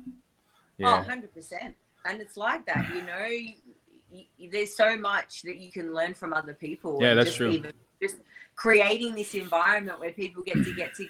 yeah 0.79 1.05
Oh, 1.07 1.13
100%. 1.13 1.75
And 2.07 2.21
it's 2.23 2.39
like 2.39 2.65
that, 2.65 2.89
you 2.95 3.03
know, 3.03 3.21
y 3.21 4.25
y 4.41 4.49
there's 4.51 4.75
so 4.75 4.97
much 4.97 5.43
that 5.43 5.59
you 5.59 5.71
can 5.71 5.93
learn 5.93 6.15
from 6.15 6.33
other 6.33 6.55
people. 6.55 6.97
Yeah, 7.03 7.13
that's 7.13 7.27
just 7.27 7.37
true. 7.37 7.51
Even, 7.51 7.73
just 8.07 8.17
creating 8.57 9.15
this 9.15 9.35
environment 9.35 9.99
where 10.01 10.13
people 10.13 10.43
get 10.43 10.59
to 10.65 10.73
get 10.75 10.95
to 10.95 11.07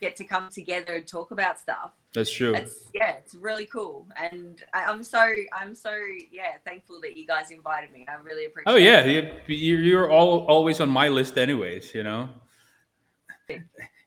get 0.00 0.16
to 0.16 0.24
come 0.24 0.48
together 0.50 0.94
and 0.94 1.06
talk 1.06 1.30
about 1.30 1.58
stuff. 1.58 1.90
that's 2.14 2.30
true 2.30 2.54
It's 2.54 2.76
yeah, 2.94 3.12
it's 3.20 3.34
really 3.34 3.66
cool. 3.66 4.06
And 4.16 4.62
I, 4.72 4.84
I'm 4.84 5.02
so 5.02 5.22
I'm 5.52 5.74
so 5.74 5.94
yeah 6.30 6.52
thankful 6.64 7.00
that 7.04 7.16
you 7.16 7.26
guys 7.26 7.50
invited 7.50 7.90
me. 7.92 8.06
I 8.08 8.14
really 8.22 8.46
appreciate. 8.46 8.72
Oh 8.72 8.76
yeah, 8.76 9.00
it. 9.00 9.42
you, 9.46 9.76
you're 9.88 10.10
all 10.10 10.44
always 10.46 10.80
on 10.80 10.88
my 10.88 11.08
list, 11.08 11.38
anyways. 11.38 11.94
You 11.94 12.04
know. 12.08 12.28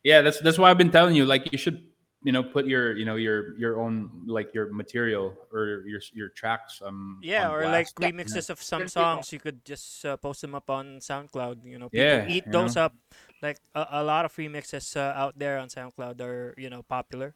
Yeah, 0.03 0.21
that's 0.21 0.39
that's 0.39 0.57
why 0.57 0.69
I've 0.69 0.77
been 0.77 0.91
telling 0.91 1.15
you. 1.15 1.25
Like, 1.25 1.51
you 1.51 1.57
should, 1.57 1.83
you 2.23 2.31
know, 2.31 2.43
put 2.43 2.65
your, 2.67 2.95
you 2.97 3.05
know, 3.05 3.15
your 3.15 3.57
your 3.57 3.81
own 3.81 4.09
like 4.27 4.53
your 4.53 4.71
material 4.73 5.33
or 5.51 5.83
your 5.87 6.01
your 6.13 6.29
tracks. 6.29 6.81
Um. 6.85 7.19
Yeah, 7.21 7.45
on 7.45 7.53
or 7.53 7.65
like 7.65 7.87
blast, 7.87 7.95
Yeah. 7.97 8.11
remixes 8.11 8.49
of 8.49 8.61
some 8.61 8.87
songs. 8.87 9.31
You 9.33 9.39
could 9.39 9.63
just 9.65 10.05
uh, 10.05 10.17
post 10.17 10.41
them 10.41 10.55
up 10.55 10.69
on 10.69 10.99
SoundCloud. 10.99 11.65
You 11.65 11.79
know, 11.79 11.89
people 11.89 12.21
Yeah, 12.21 12.27
eat 12.27 12.45
you 12.45 12.51
those 12.51 12.75
know. 12.75 12.81
up. 12.81 12.93
Like 13.41 13.57
a, 13.73 14.01
a 14.01 14.03
lot 14.03 14.25
of 14.25 14.35
remixes 14.35 14.95
uh, 14.95 15.13
out 15.17 15.37
there 15.37 15.57
on 15.57 15.69
SoundCloud 15.69 16.21
are 16.21 16.53
you 16.57 16.69
know 16.69 16.83
popular. 16.83 17.33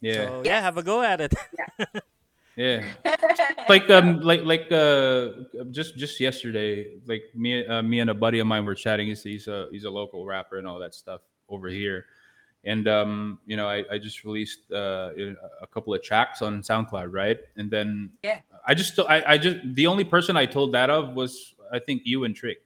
Yeah, 0.00 0.30
So 0.30 0.42
yeah, 0.44 0.60
have 0.60 0.76
a 0.76 0.82
go 0.82 1.02
at 1.02 1.20
it. 1.20 1.34
yeah. 2.56 2.82
Like 3.68 3.90
um, 3.90 4.20
like 4.20 4.44
like 4.44 4.70
uh, 4.70 5.30
just 5.72 5.96
just 5.96 6.20
yesterday, 6.20 6.98
like 7.06 7.24
me 7.34 7.66
uh, 7.66 7.82
me 7.82 7.98
and 8.00 8.10
a 8.10 8.14
buddy 8.14 8.38
of 8.38 8.46
mine 8.46 8.64
were 8.64 8.74
chatting. 8.76 9.08
He's 9.08 9.22
he's 9.24 9.48
a 9.48 9.66
he's 9.72 9.84
a 9.84 9.90
local 9.90 10.24
rapper 10.24 10.58
and 10.58 10.66
all 10.68 10.78
that 10.78 10.94
stuff 10.94 11.20
over 11.48 11.68
here. 11.68 12.06
And 12.66 12.88
um, 12.88 13.38
you 13.46 13.56
know, 13.56 13.68
I, 13.68 13.84
I 13.90 13.98
just 13.98 14.24
released 14.24 14.70
uh, 14.72 15.10
a 15.62 15.66
couple 15.66 15.94
of 15.94 16.02
tracks 16.02 16.42
on 16.42 16.62
SoundCloud, 16.62 17.12
right? 17.12 17.38
And 17.56 17.70
then 17.70 18.10
Yeah. 18.22 18.40
I 18.66 18.74
just 18.74 18.98
I, 18.98 19.22
I 19.26 19.38
just 19.38 19.58
the 19.74 19.86
only 19.86 20.04
person 20.04 20.36
I 20.36 20.46
told 20.46 20.72
that 20.74 20.90
of 20.90 21.14
was 21.14 21.54
I 21.72 21.78
think 21.78 22.02
you 22.04 22.24
and 22.24 22.34
Trick. 22.34 22.58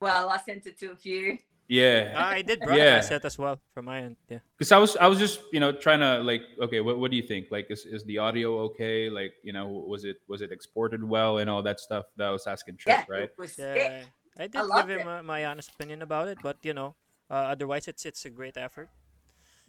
well, 0.00 0.30
I 0.30 0.38
sent 0.38 0.66
it 0.66 0.78
to 0.80 0.92
a 0.92 0.96
few. 0.96 1.38
Yeah, 1.68 2.14
I 2.16 2.40
did 2.40 2.60
Yeah. 2.60 2.64
broadcast 2.64 3.12
it 3.12 3.24
as 3.26 3.36
well 3.36 3.60
from 3.74 3.84
my 3.84 4.00
end. 4.00 4.16
Yeah. 4.30 4.38
because 4.56 4.72
I 4.72 4.78
was 4.78 4.96
I 4.96 5.06
was 5.06 5.18
just 5.18 5.40
you 5.52 5.60
know 5.60 5.70
trying 5.70 6.00
to 6.00 6.24
like 6.24 6.42
okay 6.64 6.80
what, 6.80 6.96
what 6.98 7.10
do 7.10 7.16
you 7.18 7.26
think 7.28 7.48
like 7.50 7.66
is, 7.68 7.84
is 7.84 8.04
the 8.04 8.16
audio 8.16 8.58
okay 8.72 9.10
like 9.10 9.34
you 9.42 9.52
know 9.52 9.68
was 9.68 10.04
it 10.08 10.16
was 10.28 10.40
it 10.40 10.50
exported 10.50 11.04
well 11.04 11.38
and 11.38 11.50
all 11.50 11.62
that 11.62 11.78
stuff 11.78 12.06
that 12.16 12.26
I 12.28 12.30
was 12.32 12.46
asking 12.46 12.78
Trick 12.78 13.04
Yeah, 13.06 13.14
right 13.14 13.28
it 13.28 13.34
was 13.36 13.52
Yeah, 13.58 13.74
sick. 14.00 14.06
I 14.38 14.46
did 14.46 14.64
loved 14.64 14.88
give 14.88 14.96
him 15.00 15.06
it. 15.08 15.18
uh, 15.20 15.22
my 15.22 15.44
honest 15.44 15.68
opinion 15.74 16.00
about 16.00 16.28
it, 16.28 16.38
but 16.42 16.56
you 16.62 16.72
know, 16.72 16.94
uh, 17.30 17.34
otherwise 17.34 17.88
it's 17.88 18.04
it's 18.06 18.24
a 18.24 18.30
great 18.30 18.56
effort. 18.56 18.88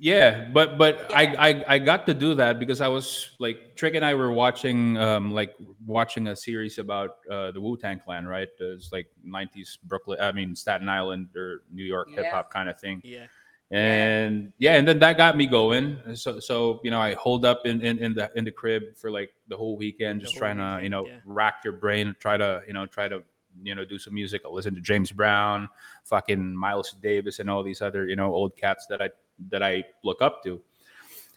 Yeah, 0.01 0.47
but 0.53 0.77
but. 0.77 1.11
I, 1.13 1.35
I 1.49 1.75
I 1.75 1.79
got 1.79 2.05
to 2.05 2.13
do 2.13 2.33
that 2.35 2.57
because 2.57 2.79
I 2.79 2.87
was 2.87 3.31
like 3.37 3.75
Trick 3.75 3.95
and 3.95 4.05
I 4.05 4.13
were 4.13 4.31
watching 4.31 4.97
um 4.97 5.31
like 5.31 5.55
watching 5.85 6.27
a 6.27 6.35
series 6.35 6.79
about 6.79 7.17
uh 7.29 7.51
the 7.51 7.59
Wu 7.59 7.75
Tang 7.75 7.99
Clan, 7.99 8.25
right? 8.25 8.47
It's 8.59 8.93
like 8.93 9.07
'90s 9.27 9.77
Brooklyn, 9.83 10.17
I 10.21 10.31
mean 10.31 10.55
Staten 10.55 10.87
Island 10.87 11.35
or 11.35 11.63
New 11.69 11.83
York 11.83 12.07
Yeah. 12.11 12.23
hip 12.23 12.31
hop 12.31 12.53
kind 12.53 12.69
of 12.69 12.79
thing, 12.79 13.01
Yeah. 13.03 13.27
and 13.71 14.53
yeah, 14.57 14.75
and 14.75 14.87
then 14.87 14.99
that 14.99 15.17
got 15.17 15.35
me 15.35 15.45
going. 15.47 15.99
So 16.15 16.39
so 16.39 16.79
you 16.81 16.91
know 16.91 17.01
I 17.01 17.13
hold 17.15 17.43
up 17.43 17.65
in 17.65 17.81
in, 17.81 17.99
in 17.99 18.13
the 18.13 18.31
in 18.35 18.45
the 18.45 18.51
crib 18.51 18.95
for 18.95 19.11
like 19.11 19.33
the 19.49 19.57
whole 19.57 19.75
weekend, 19.75 20.21
just 20.21 20.35
whole 20.35 20.39
trying 20.39 20.57
to 20.57 20.79
you 20.81 20.89
know 20.89 21.07
yeah. 21.07 21.19
rack 21.25 21.55
your 21.65 21.73
brain, 21.73 22.15
try 22.19 22.37
to 22.37 22.61
you 22.67 22.73
know 22.73 22.85
try 22.85 23.09
to 23.09 23.21
you 23.63 23.75
know 23.75 23.85
do 23.85 23.97
some 23.99 24.13
music. 24.13 24.41
I'll 24.45 24.53
listen 24.53 24.75
to 24.75 24.81
James 24.81 25.11
Brown, 25.11 25.69
fucking 26.03 26.55
Miles 26.55 26.95
Davis, 27.01 27.39
and 27.39 27.49
all 27.49 27.63
these 27.63 27.81
other 27.81 28.07
you 28.07 28.15
know 28.15 28.33
old 28.33 28.55
cats 28.57 28.85
that 28.89 29.01
I 29.01 29.09
that 29.49 29.63
I 29.63 29.83
look 30.03 30.21
up 30.21 30.43
to. 30.43 30.61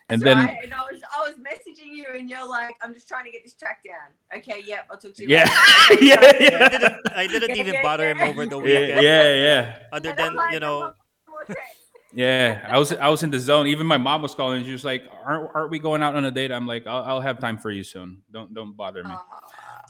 And 0.08 0.20
That's 0.20 0.34
then 0.34 0.46
right. 0.46 0.58
and 0.64 0.74
I 0.74 0.80
was 0.80 1.00
I 1.16 1.20
was 1.28 1.36
messaging 1.38 1.94
you, 1.94 2.06
and 2.14 2.28
you're 2.28 2.46
like, 2.46 2.74
I'm 2.82 2.92
just 2.92 3.08
trying 3.08 3.24
to 3.24 3.30
get 3.30 3.44
this 3.44 3.54
track 3.54 3.82
down. 3.84 4.38
Okay, 4.38 4.62
yep, 4.66 4.86
I'll 4.90 4.98
talk 4.98 5.14
to 5.14 5.22
you. 5.22 5.28
Yeah. 5.28 5.44
later." 5.90 6.04
yeah, 6.04 6.16
I 6.20 6.36
yeah. 6.40 6.68
didn't 6.68 7.12
I 7.14 7.26
didn't 7.26 7.50
Yeah, 7.50 7.62
even 7.62 7.74
yeah, 7.74 7.82
bother 7.82 8.10
him 8.10 8.20
over 8.20 8.44
the 8.44 8.56
Yeah, 8.58 8.62
weekend. 8.62 9.02
yeah, 9.02 9.34
yeah. 9.34 9.78
Other 9.92 10.10
And 10.10 10.18
than 10.18 10.34
like, 10.34 10.52
you 10.52 10.60
know, 10.60 10.82
on 10.82 10.94
more 11.28 11.44
text." 11.44 11.60
Yeah, 12.14 12.66
I 12.68 12.78
was 12.78 12.92
I 12.92 13.08
was 13.08 13.22
in 13.22 13.30
the 13.30 13.40
zone. 13.40 13.66
Even 13.68 13.86
my 13.86 13.96
mom 13.96 14.20
was 14.20 14.34
calling. 14.34 14.62
She 14.66 14.72
was 14.72 14.84
like, 14.84 15.04
"Aren't 15.24 15.48
aren't 15.54 15.70
we 15.70 15.78
going 15.78 16.02
out 16.02 16.14
on 16.14 16.26
a 16.26 16.30
date?" 16.30 16.52
I'm 16.52 16.66
like, 16.66 16.86
"I'll, 16.86 17.02
I'll 17.04 17.20
have 17.22 17.38
time 17.38 17.56
for 17.56 17.70
you 17.70 17.82
soon. 17.82 18.20
Don't 18.30 18.52
don't 18.52 18.76
bother 18.76 19.02
me." 19.02 19.14
Aw, 19.14 19.40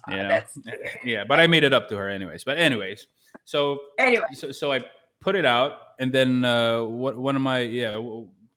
You 0.09 0.17
know? 0.17 0.29
that's- 0.29 0.59
yeah, 1.05 1.25
but 1.25 1.41
I 1.41 1.47
made 1.47 1.65
it 1.65 1.73
up 1.73 1.89
to 1.91 1.97
her 1.97 2.09
anyways. 2.09 2.45
But 2.45 2.59
anyways, 2.59 3.07
so 3.45 3.79
Anyway, 3.99 4.27
so, 4.35 4.53
so 4.53 4.73
I 4.73 4.85
put 5.21 5.37
it 5.37 5.45
out, 5.45 5.79
and 5.99 6.13
then 6.13 6.45
uh, 6.45 6.83
what 6.83 7.17
one 7.17 7.37
of 7.37 7.43
my 7.43 7.61
yeah 7.61 7.97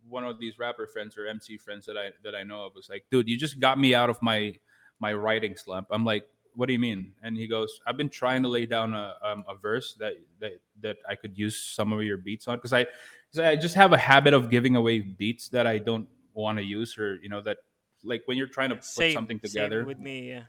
one 0.07 0.23
of 0.23 0.39
these 0.39 0.57
rapper 0.59 0.87
friends 0.87 1.17
or 1.17 1.25
MC 1.27 1.57
friends 1.57 1.85
that 1.87 1.97
I 1.97 2.11
that 2.23 2.35
I 2.35 2.43
know 2.43 2.65
of 2.65 2.75
was 2.75 2.89
like, 2.89 3.05
"Dude, 3.11 3.27
you 3.27 3.37
just 3.37 3.59
got 3.59 3.79
me 3.79 3.93
out 3.95 4.09
of 4.09 4.21
my 4.21 4.53
my 4.99 5.13
writing 5.13 5.55
slump." 5.55 5.87
I'm 5.91 6.05
like, 6.05 6.25
"What 6.53 6.67
do 6.67 6.73
you 6.73 6.79
mean?" 6.79 7.13
And 7.23 7.35
he 7.37 7.47
goes, 7.47 7.79
"I've 7.85 7.97
been 7.97 8.09
trying 8.09 8.43
to 8.43 8.49
lay 8.49 8.65
down 8.65 8.93
a 8.93 9.15
um, 9.23 9.43
a 9.47 9.55
verse 9.55 9.95
that 9.99 10.13
that 10.39 10.53
that 10.81 10.97
I 11.07 11.15
could 11.15 11.37
use 11.37 11.57
some 11.59 11.91
of 11.93 12.01
your 12.03 12.17
beats 12.17 12.47
on 12.47 12.57
because 12.57 12.73
I 12.73 12.85
'cause 12.85 13.39
I 13.39 13.55
just 13.55 13.75
have 13.75 13.93
a 13.93 13.97
habit 13.97 14.33
of 14.33 14.49
giving 14.49 14.75
away 14.75 14.99
beats 14.99 15.49
that 15.49 15.67
I 15.67 15.77
don't 15.79 16.07
want 16.33 16.57
to 16.57 16.63
use 16.63 16.97
or 16.97 17.15
you 17.21 17.29
know 17.29 17.41
that 17.41 17.57
like 18.03 18.23
when 18.25 18.37
you're 18.37 18.47
trying 18.47 18.69
to 18.69 18.75
put 18.75 18.85
same, 18.85 19.13
something 19.13 19.39
same 19.43 19.49
together 19.51 19.85
with 19.85 19.99
me. 19.99 20.29
Yeah. 20.29 20.43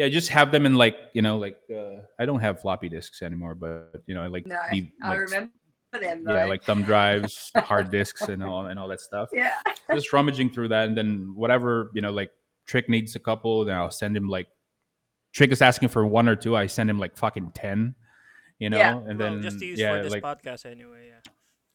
Yeah 0.00 0.08
just 0.08 0.30
have 0.30 0.50
them 0.50 0.64
in 0.64 0.74
like 0.76 0.96
you 1.12 1.20
know 1.20 1.36
like 1.36 1.58
uh, 1.78 1.96
i 2.18 2.24
don't 2.24 2.40
have 2.40 2.58
floppy 2.58 2.88
disks 2.88 3.20
anymore 3.20 3.54
but 3.54 3.92
you 4.06 4.14
know 4.14 4.26
like 4.28 4.46
no, 4.46 4.56
the- 4.72 4.90
I 5.04 5.08
like, 5.10 5.18
remember 5.18 5.52
them. 6.00 6.24
Though. 6.24 6.34
yeah 6.34 6.44
like 6.46 6.62
thumb 6.64 6.82
drives 6.84 7.50
hard 7.54 7.90
disks 7.90 8.22
and 8.22 8.42
all 8.42 8.66
and 8.66 8.78
all 8.80 8.88
that 8.88 9.00
stuff 9.00 9.28
yeah, 9.34 9.56
just 9.92 10.12
rummaging 10.14 10.48
through 10.54 10.68
that 10.68 10.88
and 10.88 10.96
then 10.96 11.32
whatever 11.34 11.90
you 11.94 12.00
know 12.00 12.12
like 12.12 12.30
trick 12.66 12.88
needs 12.88 13.14
a 13.14 13.18
couple 13.18 13.64
then 13.66 13.76
i'll 13.76 13.90
send 13.90 14.16
him 14.16 14.26
like 14.28 14.48
trick 15.34 15.52
is 15.52 15.60
asking 15.60 15.88
for 15.90 16.06
one 16.06 16.28
or 16.28 16.36
two 16.36 16.56
i 16.56 16.66
send 16.66 16.88
him 16.88 16.98
like 16.98 17.14
fucking 17.16 17.50
10 17.54 17.94
you 18.58 18.70
know 18.70 18.78
Yeah. 18.78 18.96
and 19.06 19.18
Well, 19.18 19.32
then 19.32 19.42
just 19.42 19.58
to 19.58 19.66
use 19.66 19.78
yeah 19.78 19.96
for 19.98 20.02
this 20.04 20.12
like 20.12 20.22
podcast 20.22 20.64
anyway. 20.64 21.10
Yeah. 21.10 21.32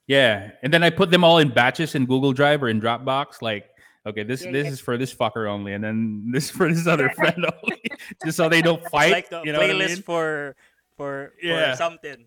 yeah 0.07 0.51
and 0.63 0.73
then 0.73 0.81
i 0.81 0.89
put 0.89 1.11
them 1.11 1.23
all 1.23 1.37
in 1.37 1.49
batches 1.49 1.93
in 1.93 2.05
google 2.07 2.33
drive 2.33 2.63
or 2.63 2.69
in 2.69 2.81
dropbox 2.81 3.41
like 3.41 3.65
Okay, 4.07 4.23
this 4.23 4.43
Yeah, 4.45 4.51
this 4.51 4.65
yeah. 4.65 4.71
is 4.73 4.79
for 4.79 4.97
this 4.97 5.13
fucker 5.13 5.49
only, 5.49 5.73
and 5.73 5.83
then 5.83 6.29
this 6.31 6.49
for 6.49 6.71
this 6.71 6.87
other 6.87 7.09
friend 7.15 7.45
only, 7.63 7.81
just 8.25 8.37
so 8.37 8.49
they 8.49 8.61
don't 8.61 8.83
fight. 8.89 9.11
like 9.11 9.31
a 9.31 9.41
you 9.43 9.51
know 9.53 9.59
what 9.59 9.69
I 9.69 9.73
playlist 9.73 9.87
mean? 9.89 10.01
for 10.03 10.55
for 10.97 11.33
Yeah. 11.41 11.71
for 11.71 11.77
something. 11.77 12.25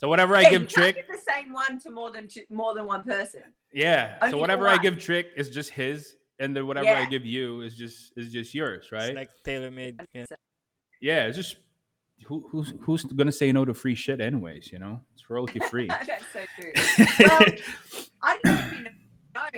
So 0.00 0.08
whatever 0.08 0.36
I 0.36 0.42
Yeah, 0.42 0.50
give 0.50 0.62
you 0.62 0.68
Trick, 0.68 0.96
give 0.96 1.06
the 1.08 1.18
same 1.30 1.52
one 1.52 1.80
to 1.80 1.90
more 1.90 2.10
than 2.12 2.28
two, 2.28 2.42
more 2.50 2.74
than 2.74 2.86
one 2.86 3.02
person. 3.02 3.42
yeah. 3.72 4.16
Only 4.22 4.30
So 4.32 4.38
whatever 4.38 4.66
I 4.68 4.78
give 4.78 4.98
Trick 4.98 5.28
is 5.36 5.50
just 5.50 5.70
his, 5.70 6.16
and 6.38 6.54
then 6.56 6.66
whatever 6.66 6.88
I 6.88 7.04
give 7.06 7.26
you 7.26 7.60
is 7.62 7.74
just 7.76 8.12
is 8.16 8.32
just 8.32 8.54
yours, 8.54 8.90
right? 8.92 9.08
It's 9.10 9.16
like 9.16 9.30
tailor 9.44 9.70
made. 9.70 10.00
Yeah. 10.14 10.24
yeah, 11.00 11.26
it's 11.26 11.36
just 11.36 11.56
who 12.24 12.46
who's 12.50 12.72
who's 12.80 13.04
gonna 13.04 13.30
say 13.32 13.52
no 13.52 13.64
to 13.64 13.74
free 13.74 13.94
shit 13.94 14.20
anyways? 14.20 14.70
You 14.72 14.78
know, 14.78 15.00
it's 15.12 15.28
royalty 15.28 15.58
free. 15.70 15.88
That's 15.88 16.24
so 16.32 16.40
true. 16.58 16.72
Well, 17.20 17.40
I 18.22 18.38
don't 18.42 18.54
know 18.54 18.64
if 18.66 18.72
you 18.72 18.84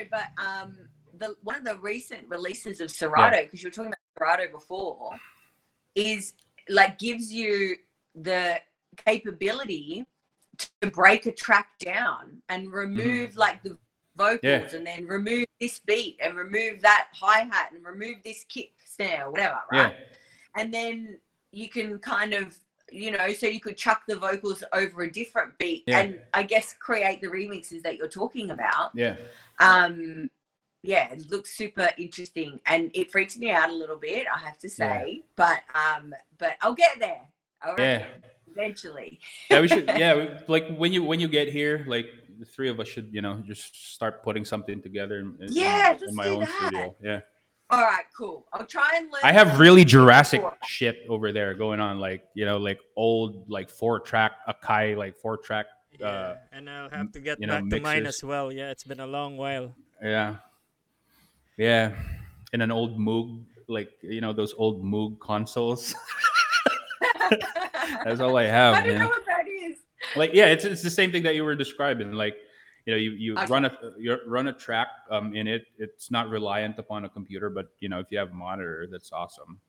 know, 0.05 0.09
but 0.11 0.27
um, 0.43 0.77
the 1.21 1.37
one 1.43 1.57
of 1.57 1.65
the 1.65 1.77
recent 1.77 2.27
releases 2.29 2.81
of 2.81 2.91
Serato, 2.91 3.43
because 3.43 3.63
you 3.63 3.69
were 3.69 3.73
talking 3.75 3.93
about 3.93 3.99
Serato 4.19 4.51
before, 4.51 5.11
is 5.95 6.33
like 6.69 6.99
gives 6.99 7.33
you 7.33 7.77
the 8.15 8.61
capability 9.07 10.07
to 10.83 10.91
break 10.91 11.27
a 11.27 11.33
track 11.33 11.69
down 11.79 12.43
and 12.49 12.73
remove 12.73 13.37
like 13.37 13.63
the 13.63 13.77
vocals 14.17 14.41
Yeah. 14.43 14.67
and 14.77 14.87
then 14.87 15.07
remove 15.07 15.47
this 15.61 15.79
beat 15.79 16.19
and 16.23 16.37
remove 16.37 16.81
that 16.83 17.09
hi 17.15 17.41
hat 17.41 17.71
and 17.75 17.85
remove 17.85 18.17
this 18.25 18.45
kick 18.49 18.73
snare, 18.85 19.31
whatever, 19.31 19.61
yeah, 19.73 19.83
right? 19.85 19.95
And 20.57 20.75
then 20.75 21.19
you 21.53 21.69
can 21.69 21.99
kind 21.99 22.35
of 22.35 22.57
you 22.93 23.13
know, 23.13 23.33
so 23.33 23.47
you 23.47 23.61
could 23.61 23.77
chuck 23.77 24.03
the 24.09 24.17
vocals 24.17 24.65
over 24.73 25.03
a 25.03 25.11
different 25.13 25.57
beat 25.59 25.85
Yeah. 25.87 26.01
and 26.01 26.21
I 26.35 26.43
guess 26.43 26.75
create 26.79 27.21
the 27.21 27.29
remixes 27.29 27.83
that 27.83 27.97
you're 27.97 28.09
talking 28.09 28.51
about. 28.51 28.91
yeah, 28.95 29.15
Um, 29.61 30.29
yeah, 30.83 31.13
it 31.13 31.31
looks 31.31 31.51
super 31.57 31.91
interesting 31.99 32.59
and 32.67 32.91
it 32.95 33.11
freaks 33.13 33.37
me 33.37 33.51
out 33.51 33.71
a 33.71 33.73
little 33.75 33.97
bit, 33.99 34.27
I 34.35 34.39
have 34.39 34.59
to 34.61 34.69
say, 34.69 35.23
but 35.37 35.61
um, 35.75 36.15
but 36.39 36.53
I'll 36.63 36.75
get 36.75 36.99
there. 36.99 37.23
All 37.65 37.73
right, 37.75 38.01
yeah. 38.01 38.07
eventually. 38.51 39.21
yeah, 39.51 39.61
we 39.61 39.69
should. 39.69 39.87
Yeah, 39.89 40.15
we, 40.17 40.29
like 40.49 40.75
when 40.77 40.93
you 40.93 41.05
when 41.05 41.21
you 41.21 41.29
get 41.29 41.49
here, 41.49 41.85
like 41.87 42.07
the 42.39 42.47
three 42.47 42.71
of 42.71 42.81
us 42.81 42.89
should, 42.89 43.09
you 43.13 43.21
know, 43.21 43.43
just 43.47 43.93
start 43.95 44.23
putting 44.23 44.45
something 44.47 44.81
together. 44.81 45.19
In, 45.21 45.37
in- 45.41 45.53
Yeah, 45.53 45.93
in 45.93 45.99
let's 46.01 46.13
my 46.15 46.25
do 46.25 46.31
own 46.31 46.41
that. 46.41 46.49
studio. 46.57 46.97
Yeah, 47.03 47.21
All 47.69 47.83
right, 47.83 48.05
cool. 48.17 48.47
I'll 48.55 48.65
try 48.65 48.91
and 48.97 49.13
learn. 49.13 49.21
I 49.23 49.33
have 49.33 49.61
really 49.61 49.85
Jurassic 49.85 50.41
before. 50.41 50.57
shit 50.67 51.05
over 51.11 51.33
there 51.33 51.53
going 51.53 51.81
on, 51.81 51.99
like 52.01 52.25
you 52.35 52.47
know, 52.47 52.57
like 52.57 52.81
old, 52.97 53.51
like 53.51 53.69
four 53.69 54.01
track 54.01 54.33
Akai, 54.49 54.97
like 54.97 55.19
four 55.19 55.37
track. 55.37 55.67
Yeah, 55.99 56.07
Uh, 56.09 56.37
and 56.53 56.71
I'll 56.71 56.89
have 56.89 57.13
to 57.13 57.21
get 57.21 57.39
you 57.41 57.47
know, 57.47 57.61
back 57.61 57.69
to 57.69 57.81
mine 57.81 58.07
as 58.07 58.25
well. 58.25 58.51
Yeah, 58.51 58.71
it's 58.71 58.85
been 58.85 59.01
a 59.01 59.07
long 59.07 59.37
while. 59.37 59.75
Yeah, 60.03 60.37
yeah, 61.61 61.93
in 62.55 62.63
an 62.63 62.71
old 62.73 62.99
Moog, 62.99 63.43
like 63.69 63.91
you 64.03 64.23
know, 64.23 64.33
those 64.33 64.55
old 64.57 64.83
Moog 64.83 65.21
consoles. 65.21 65.95
That's 68.05 68.21
all 68.21 68.37
I 68.37 68.45
have, 68.45 68.77
I 68.77 68.81
don't 68.81 68.89
man. 68.89 69.01
know 69.01 69.09
what 69.09 69.27
that 69.27 69.47
is. 69.47 69.77
like 70.17 70.31
yeah 70.33 70.47
it's, 70.47 70.65
it's 70.65 70.83
the 70.83 70.91
same 70.91 71.13
thing 71.13 71.23
that 71.23 71.35
you 71.35 71.45
were 71.45 71.55
describing 71.55 72.13
like 72.13 72.37
you 72.87 72.93
know 72.93 72.97
you, 72.97 73.11
you 73.13 73.35
Okay. 73.37 73.47
run 73.47 73.65
a 73.67 73.73
you 73.99 74.17
run 74.27 74.49
a 74.49 74.53
track 74.53 74.89
um 75.11 75.35
in 75.37 75.47
it 75.47 75.67
it's 75.79 76.11
not 76.11 76.29
reliant 76.31 76.79
upon 76.79 77.05
a 77.05 77.09
computer 77.09 77.51
but 77.51 77.69
you 77.81 77.89
know 77.89 77.99
if 78.01 78.07
you 78.11 78.19
have 78.19 78.31
a 78.31 78.35
monitor 78.35 78.89
that's 78.91 79.13
awesome 79.13 79.61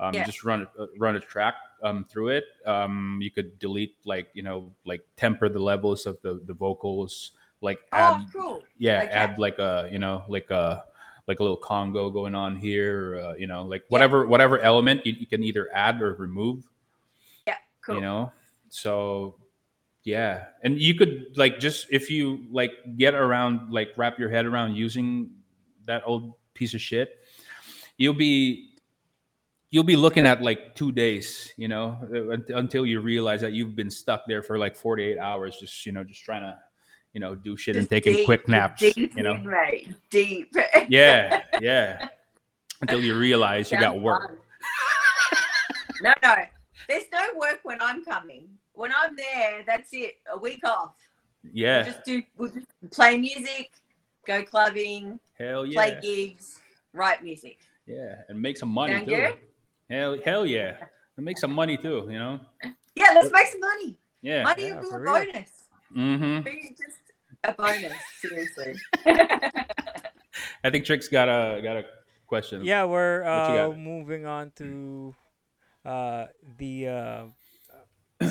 um 0.00 0.14
Yeah. 0.14 0.24
just 0.24 0.42
run 0.42 0.62
a- 0.66 0.82
uh, 0.82 0.86
run 0.98 1.16
a 1.16 1.20
track 1.20 1.54
um 1.82 2.04
through 2.10 2.28
it 2.28 2.44
um 2.66 3.18
you 3.22 3.30
could 3.30 3.58
delete 3.58 3.94
like 4.04 4.28
you 4.34 4.42
know 4.42 4.72
like 4.86 5.02
temper 5.16 5.48
the 5.48 5.62
levels 5.72 6.06
of 6.06 6.16
the 6.22 6.40
the 6.46 6.54
vocals 6.54 7.32
like 7.60 7.80
add 7.92 8.14
Oh, 8.16 8.24
cool. 8.32 8.62
yeah 8.78 9.02
Okay. 9.04 9.12
add 9.12 9.38
like 9.38 9.58
a 9.58 9.88
you 9.92 9.98
know 9.98 10.24
like 10.28 10.50
a 10.50 10.84
like 11.28 11.40
a 11.40 11.42
little 11.42 11.58
conga 11.58 12.12
going 12.12 12.34
on 12.34 12.56
here 12.56 13.20
uh, 13.20 13.34
you 13.34 13.46
know 13.46 13.64
like 13.64 13.82
whatever 13.88 14.26
whatever 14.26 14.58
element 14.60 15.04
you, 15.04 15.12
you 15.18 15.26
can 15.26 15.42
either 15.42 15.68
add 15.74 16.00
or 16.00 16.14
remove. 16.14 16.64
Yeah, 17.46 17.56
Cool. 17.84 17.96
you 17.96 18.00
know? 18.00 18.32
So 18.68 19.36
yeah. 20.04 20.46
And 20.62 20.80
you 20.80 20.94
could 20.94 21.36
like 21.36 21.58
just 21.58 21.86
if 21.90 22.10
you 22.10 22.46
like 22.50 22.72
get 22.96 23.14
around 23.14 23.72
like 23.72 23.92
wrap 23.96 24.18
your 24.18 24.28
head 24.30 24.46
around 24.46 24.76
using 24.76 25.30
that 25.86 26.02
old 26.06 26.34
piece 26.54 26.74
of 26.74 26.80
shit 26.80 27.18
you'll 27.98 28.14
be 28.14 28.70
you'll 29.70 29.84
be 29.84 29.96
looking 29.96 30.26
at 30.26 30.42
like 30.42 30.74
two 30.74 30.92
days 30.92 31.52
you 31.56 31.68
know 31.68 31.98
until 32.48 32.86
you 32.86 33.00
realize 33.00 33.40
that 33.40 33.52
you've 33.52 33.76
been 33.76 33.90
stuck 33.90 34.26
there 34.26 34.42
for 34.42 34.58
like 34.58 34.76
48 34.76 35.18
hours 35.18 35.56
just 35.58 35.84
you 35.86 35.92
know 35.92 36.04
just 36.04 36.22
trying 36.24 36.42
to 36.42 36.58
you 37.16 37.20
know 37.20 37.34
do 37.34 37.56
shit 37.56 37.76
and 37.76 37.88
taking 37.88 38.12
deep, 38.12 38.26
quick 38.26 38.46
naps 38.46 38.78
Deep, 38.78 39.16
you 39.16 39.22
know 39.22 39.38
mate. 39.38 39.88
Deep. 40.10 40.54
yeah 40.86 41.44
yeah 41.62 42.08
until 42.82 43.00
you 43.00 43.18
realize 43.18 43.72
you 43.72 43.80
got 43.80 43.98
work 43.98 44.38
no, 46.02 46.12
no. 46.22 46.34
There's 46.88 47.04
no 47.10 47.26
work 47.36 47.60
when 47.62 47.80
I'm 47.80 48.04
coming. 48.04 48.48
When 48.74 48.92
I'm 48.92 49.16
there, 49.16 49.64
that's 49.66 49.88
it. 49.92 50.16
A 50.30 50.38
week 50.38 50.60
off. 50.64 50.92
We'll 51.42 51.52
yeah 51.54 51.82
just 51.84 52.04
do 52.04 52.22
we'll 52.36 52.50
just 52.50 52.66
play 52.92 53.16
music, 53.16 53.70
go 54.26 54.42
clubbing, 54.42 55.18
hell 55.38 55.64
yeah 55.64 55.74
play 55.74 55.98
gigs, 56.02 56.58
write 56.92 57.24
music. 57.24 57.58
Yeah, 57.86 58.16
and 58.28 58.40
make 58.40 58.58
some 58.58 58.68
money 58.68 58.92
Sound 58.92 59.06
too. 59.06 59.16
good? 59.16 59.38
Hell, 59.88 60.18
hell 60.22 60.44
yeah, 60.44 60.74
and 61.16 61.24
make 61.24 61.38
some 61.38 61.52
money 61.52 61.78
too. 61.78 62.08
You 62.10 62.18
know. 62.18 62.40
Yeah, 62.94 63.12
let's 63.14 63.32
make 63.32 63.46
some 63.46 63.60
money. 63.60 63.96
Yeah. 64.20 64.42
Money 64.42 64.64
yeah, 64.64 64.80
will 64.80 64.90
be 64.90 64.96
a 64.96 64.98
bonus. 64.98 65.50
Mm-hmm. 65.96 66.48
Just 66.70 66.98
a 67.44 67.52
bonus, 67.52 67.92
seriously. 68.20 68.74
I 70.64 70.70
think 70.70 70.84
Trick's 70.84 71.08
got 71.08 71.28
a 71.28 71.60
got 71.62 71.76
a 71.76 71.84
question. 72.26 72.64
Yeah, 72.64 72.84
we're 72.84 73.24
uh, 73.24 73.72
moving 73.72 74.26
on 74.26 74.52
to 74.56 75.14
uh, 75.84 76.26
the 76.58 76.88
uh, 76.88 77.24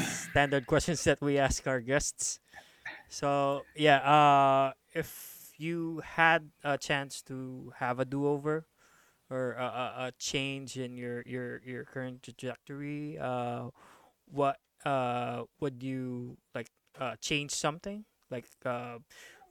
standard 0.03 0.67
questions 0.67 1.03
that 1.05 1.21
we 1.21 1.37
ask 1.37 1.67
our 1.67 1.79
guests. 1.79 2.39
So 3.09 3.63
yeah, 3.75 3.97
uh, 3.97 4.73
if 4.93 5.51
you 5.57 6.01
had 6.03 6.49
a 6.63 6.77
chance 6.77 7.21
to 7.23 7.71
have 7.77 7.99
a 7.99 8.05
do-over 8.05 8.67
or 9.29 9.53
a, 9.53 9.63
a, 9.63 9.93
a 10.07 10.11
change 10.19 10.77
in 10.77 10.97
your, 10.97 11.23
your, 11.25 11.61
your 11.65 11.85
current 11.85 12.23
trajectory, 12.23 13.17
uh, 13.17 13.69
what 14.25 14.57
uh, 14.85 15.43
would 15.59 15.81
you 15.81 16.37
like 16.53 16.67
uh, 16.99 17.15
change 17.19 17.51
something? 17.51 18.05
Like 18.31 18.45
uh, 18.65 18.99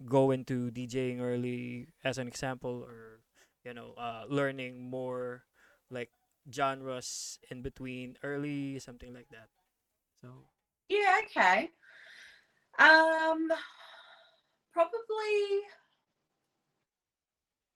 go 0.04 0.30
into 0.30 0.70
DJing 0.70 1.20
early, 1.20 1.88
as 2.04 2.18
an 2.18 2.28
example, 2.28 2.82
or 2.84 3.20
you 3.64 3.74
know, 3.74 3.94
uh, 3.96 4.24
learning 4.28 4.90
more 4.90 5.44
like 5.90 6.10
genres 6.52 7.38
in 7.50 7.62
between 7.62 8.16
early, 8.22 8.78
something 8.78 9.14
like 9.14 9.28
that. 9.30 9.48
So 10.20 10.28
Yeah, 10.88 11.20
okay. 11.24 11.70
Um 12.78 13.48
probably 14.72 15.62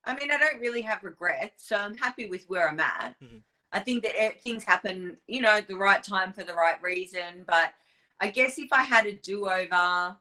I 0.05 0.15
mean, 0.15 0.31
I 0.31 0.39
don't 0.39 0.61
really 0.61 0.83
have 0.83 1.05
regrets, 1.05 1.67
so 1.69 1.77
I'm 1.77 1.97
happy 1.97 2.27
with 2.29 2.45
where 2.49 2.69
I'm 2.69 2.81
at. 2.81 3.15
Mhm. 3.23 3.43
I 3.73 3.81
think 3.81 4.03
that 4.05 4.15
it, 4.15 4.41
things 4.43 4.65
happen, 4.65 5.19
you 5.27 5.43
know, 5.43 5.51
at 5.51 5.69
the 5.69 5.77
right 5.77 6.03
time 6.03 6.33
for 6.33 6.45
the 6.45 6.55
right 6.55 6.81
reason. 6.83 7.45
But 7.47 7.75
I 8.21 8.31
guess 8.31 8.59
if 8.59 8.73
I 8.73 8.83
had 8.83 9.07
a 9.07 9.13
do 9.13 9.49
over, 9.49 10.17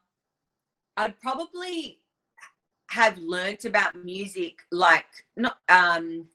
I'd 0.98 1.20
probably 1.20 2.00
have 2.90 3.18
learnt 3.18 3.66
about 3.66 4.04
music, 4.04 4.60
like 4.72 5.06
not 5.36 5.58
um, 5.70 6.26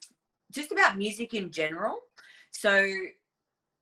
just 0.52 0.70
about 0.70 0.96
music 0.96 1.34
in 1.34 1.50
general. 1.50 1.98
So 2.52 2.88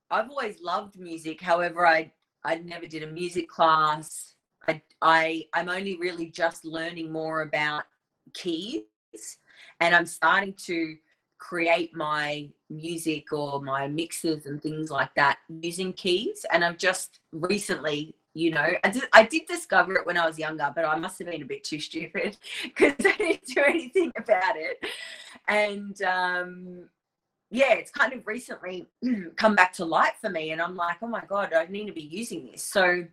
I've 0.09 0.29
always 0.29 0.61
loved 0.61 0.97
music. 0.97 1.39
However, 1.41 1.85
I 1.85 2.11
I 2.43 2.55
never 2.55 2.87
did 2.87 3.03
a 3.03 3.07
music 3.07 3.47
class. 3.47 4.33
I 4.67 4.81
I 5.01 5.45
I'm 5.53 5.69
only 5.69 5.97
really 5.97 6.27
just 6.29 6.65
learning 6.65 7.11
more 7.11 7.41
about 7.43 7.83
keys, 8.33 8.83
and 9.79 9.95
I'm 9.95 10.05
starting 10.05 10.55
to 10.65 10.95
create 11.37 11.95
my 11.95 12.47
music 12.69 13.33
or 13.33 13.61
my 13.61 13.87
mixes 13.87 14.45
and 14.45 14.61
things 14.61 14.91
like 14.91 15.13
that 15.15 15.39
using 15.49 15.91
keys. 15.91 16.45
And 16.51 16.63
I've 16.63 16.77
just 16.77 17.19
recently, 17.31 18.15
you 18.33 18.51
know, 18.51 18.67
I 18.83 18.89
did, 18.89 19.03
I 19.13 19.23
did 19.23 19.45
discover 19.47 19.95
it 19.95 20.05
when 20.05 20.17
I 20.17 20.25
was 20.25 20.39
younger, 20.39 20.71
but 20.73 20.85
I 20.85 20.95
must 20.95 21.19
have 21.19 21.29
been 21.29 21.41
a 21.41 21.45
bit 21.45 21.63
too 21.63 21.79
stupid 21.79 22.37
because 22.63 22.93
I 22.99 23.17
didn't 23.17 23.45
do 23.45 23.61
anything 23.61 24.11
about 24.17 24.55
it. 24.55 24.83
And 25.47 26.01
um, 26.03 26.89
yeah, 27.49 27.73
it's 27.73 27.91
kind 27.91 28.13
of 28.13 28.25
recently 28.25 28.87
come 29.35 29.55
back 29.55 29.73
to 29.73 29.85
light 29.85 30.13
for 30.21 30.29
me. 30.29 30.51
And 30.51 30.61
I'm 30.61 30.75
like, 30.75 30.97
oh 31.01 31.07
my 31.07 31.23
God, 31.27 31.53
I 31.53 31.65
need 31.65 31.87
to 31.87 31.93
be 31.93 32.01
using 32.01 32.49
this. 32.49 32.63
So, 32.63 33.05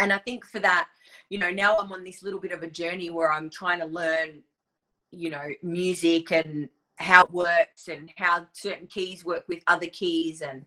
and 0.00 0.12
I 0.12 0.18
think 0.18 0.44
for 0.44 0.58
that, 0.58 0.88
you 1.30 1.38
know, 1.38 1.50
now 1.50 1.76
I'm 1.76 1.92
on 1.92 2.02
this 2.02 2.22
little 2.22 2.40
bit 2.40 2.52
of 2.52 2.64
a 2.64 2.70
journey 2.70 3.10
where 3.10 3.32
I'm 3.32 3.48
trying 3.48 3.78
to 3.78 3.86
learn, 3.86 4.42
you 5.12 5.30
know, 5.30 5.48
music 5.62 6.32
and 6.32 6.68
how 6.96 7.24
it 7.24 7.30
works 7.30 7.86
and 7.88 8.10
how 8.16 8.46
certain 8.52 8.88
keys 8.88 9.24
work 9.24 9.44
with 9.48 9.62
other 9.68 9.86
keys 9.86 10.42
and 10.42 10.64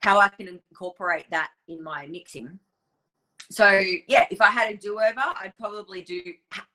how 0.00 0.18
I 0.18 0.28
can 0.28 0.48
incorporate 0.48 1.30
that 1.30 1.50
in 1.68 1.82
my 1.82 2.06
mixing. 2.06 2.58
So, 3.50 3.68
yeah, 4.06 4.26
if 4.30 4.40
I 4.40 4.50
had 4.50 4.72
a 4.72 4.76
do 4.76 5.00
over, 5.00 5.12
I'd 5.16 5.52
probably 5.58 6.02
do 6.02 6.22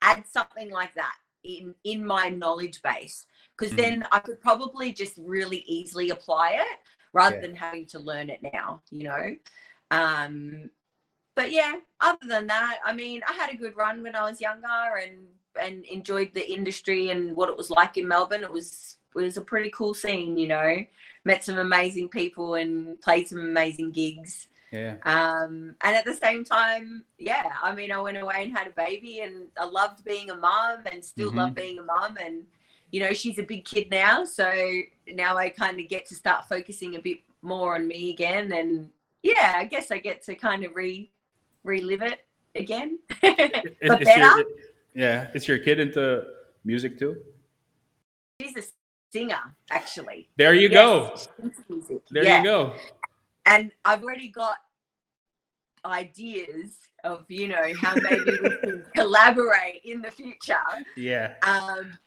add 0.01 0.26
something 0.28 0.69
like 0.71 0.93
that 0.95 1.13
in 1.43 1.73
in 1.84 2.05
my 2.05 2.30
knowledge 2.30 2.82
base 2.82 3.26
because 3.57 3.71
Mhm. 3.73 3.78
then 3.78 4.07
I 4.11 4.19
could 4.19 4.41
probably 4.41 4.91
just 4.91 5.13
really 5.17 5.59
easily 5.67 6.09
apply 6.09 6.51
it 6.51 6.80
rather 7.13 7.36
Yeah. 7.36 7.41
than 7.43 7.55
having 7.55 7.86
to 7.88 7.99
learn 7.99 8.30
it 8.30 8.41
now, 8.43 8.82
you 8.91 9.03
know. 9.03 9.36
Um, 9.91 10.69
but 11.36 11.51
yeah, 11.51 11.80
other 12.01 12.26
than 12.28 12.47
that, 12.47 12.80
I 12.84 12.93
mean, 12.93 13.21
I 13.28 13.34
had 13.34 13.51
a 13.51 13.57
good 13.57 13.76
run 13.78 14.03
when 14.03 14.15
I 14.15 14.30
was 14.30 14.41
younger 14.41 14.97
and 15.01 15.28
and 15.57 15.86
enjoyed 15.86 16.34
the 16.34 16.45
industry 16.51 17.11
and 17.11 17.34
what 17.34 17.47
it 17.47 17.55
was 17.55 17.69
like 17.69 17.95
in 17.95 18.05
Melbourne. 18.07 18.43
It 18.43 18.51
was 18.51 18.97
it 19.15 19.19
was 19.21 19.38
a 19.38 19.41
pretty 19.41 19.69
cool 19.71 19.93
scene, 19.93 20.38
you 20.38 20.47
know. 20.47 20.86
Met 21.23 21.43
some 21.45 21.57
amazing 21.57 22.09
people 22.09 22.55
and 22.55 22.99
played 23.01 23.30
some 23.30 23.39
amazing 23.39 23.91
gigs. 23.91 24.49
Yeah. 24.76 24.95
Um, 25.05 25.76
and 25.84 25.95
at 25.95 26.03
the 26.05 26.13
same 26.13 26.43
time, 26.43 27.05
yeah, 27.17 27.49
I 27.63 27.73
mean, 27.73 27.91
I 27.91 27.99
went 28.01 28.17
away 28.17 28.43
and 28.43 28.57
had 28.57 28.67
a 28.67 28.71
baby, 28.71 29.21
and 29.21 29.47
I 29.57 29.65
loved 29.65 30.03
being 30.03 30.30
a 30.32 30.36
mom, 30.36 30.80
and 30.91 31.03
still 31.03 31.32
Mhm. 31.32 31.36
love 31.36 31.55
being 31.55 31.80
a 31.80 31.84
mom. 31.84 32.17
And 32.17 32.45
you 32.91 32.99
know, 33.01 33.13
she's 33.13 33.39
a 33.39 33.43
big 33.43 33.65
kid 33.65 33.89
now, 33.89 34.23
so 34.26 34.47
now 35.07 35.36
I 35.38 35.49
kind 35.49 35.80
of 35.80 35.88
get 35.89 36.05
to 36.07 36.15
start 36.15 36.47
focusing 36.47 36.95
a 36.95 36.99
bit 37.01 37.19
more 37.41 37.76
on 37.76 37.88
me 37.88 38.11
again. 38.11 38.51
And 38.53 38.89
yeah, 39.23 39.53
I 39.55 39.65
guess 39.65 39.91
I 39.91 39.97
get 39.97 40.21
to 40.26 40.36
kind 40.36 40.63
of 40.63 40.76
re 40.76 41.11
relive 41.63 42.01
it 42.03 42.26
again. 42.55 42.99
But 43.21 43.39
is 43.41 43.88
your- 43.89 43.97
better. 44.05 44.43
yeah. 44.93 45.32
Is 45.34 45.47
your 45.47 45.57
kid 45.59 45.80
into 45.80 46.26
music 46.63 46.97
too? 46.99 47.21
She's 48.41 48.55
a 48.57 48.63
singer, 49.11 49.55
actually. 49.71 50.30
There 50.38 50.53
you 50.53 50.69
Yes, 50.69 50.73
go. 50.73 51.15
she's 51.15 51.28
into 51.39 51.63
music. 51.69 52.01
There 52.11 52.23
Yeah. 52.23 52.38
you 52.39 52.43
go. 52.43 52.76
and 53.47 53.71
I've 53.84 54.03
already 54.03 54.30
got 54.30 54.57
ideas 55.86 56.77
of 57.03 57.25
you 57.29 57.47
know 57.47 57.73
how 57.79 57.95
maybe 57.95 58.31
we 58.41 58.49
can 58.57 58.86
collaborate 58.95 59.81
in 59.83 60.01
the 60.01 60.11
future. 60.11 60.55
Yeah. 60.97 61.33
Um, 61.43 61.97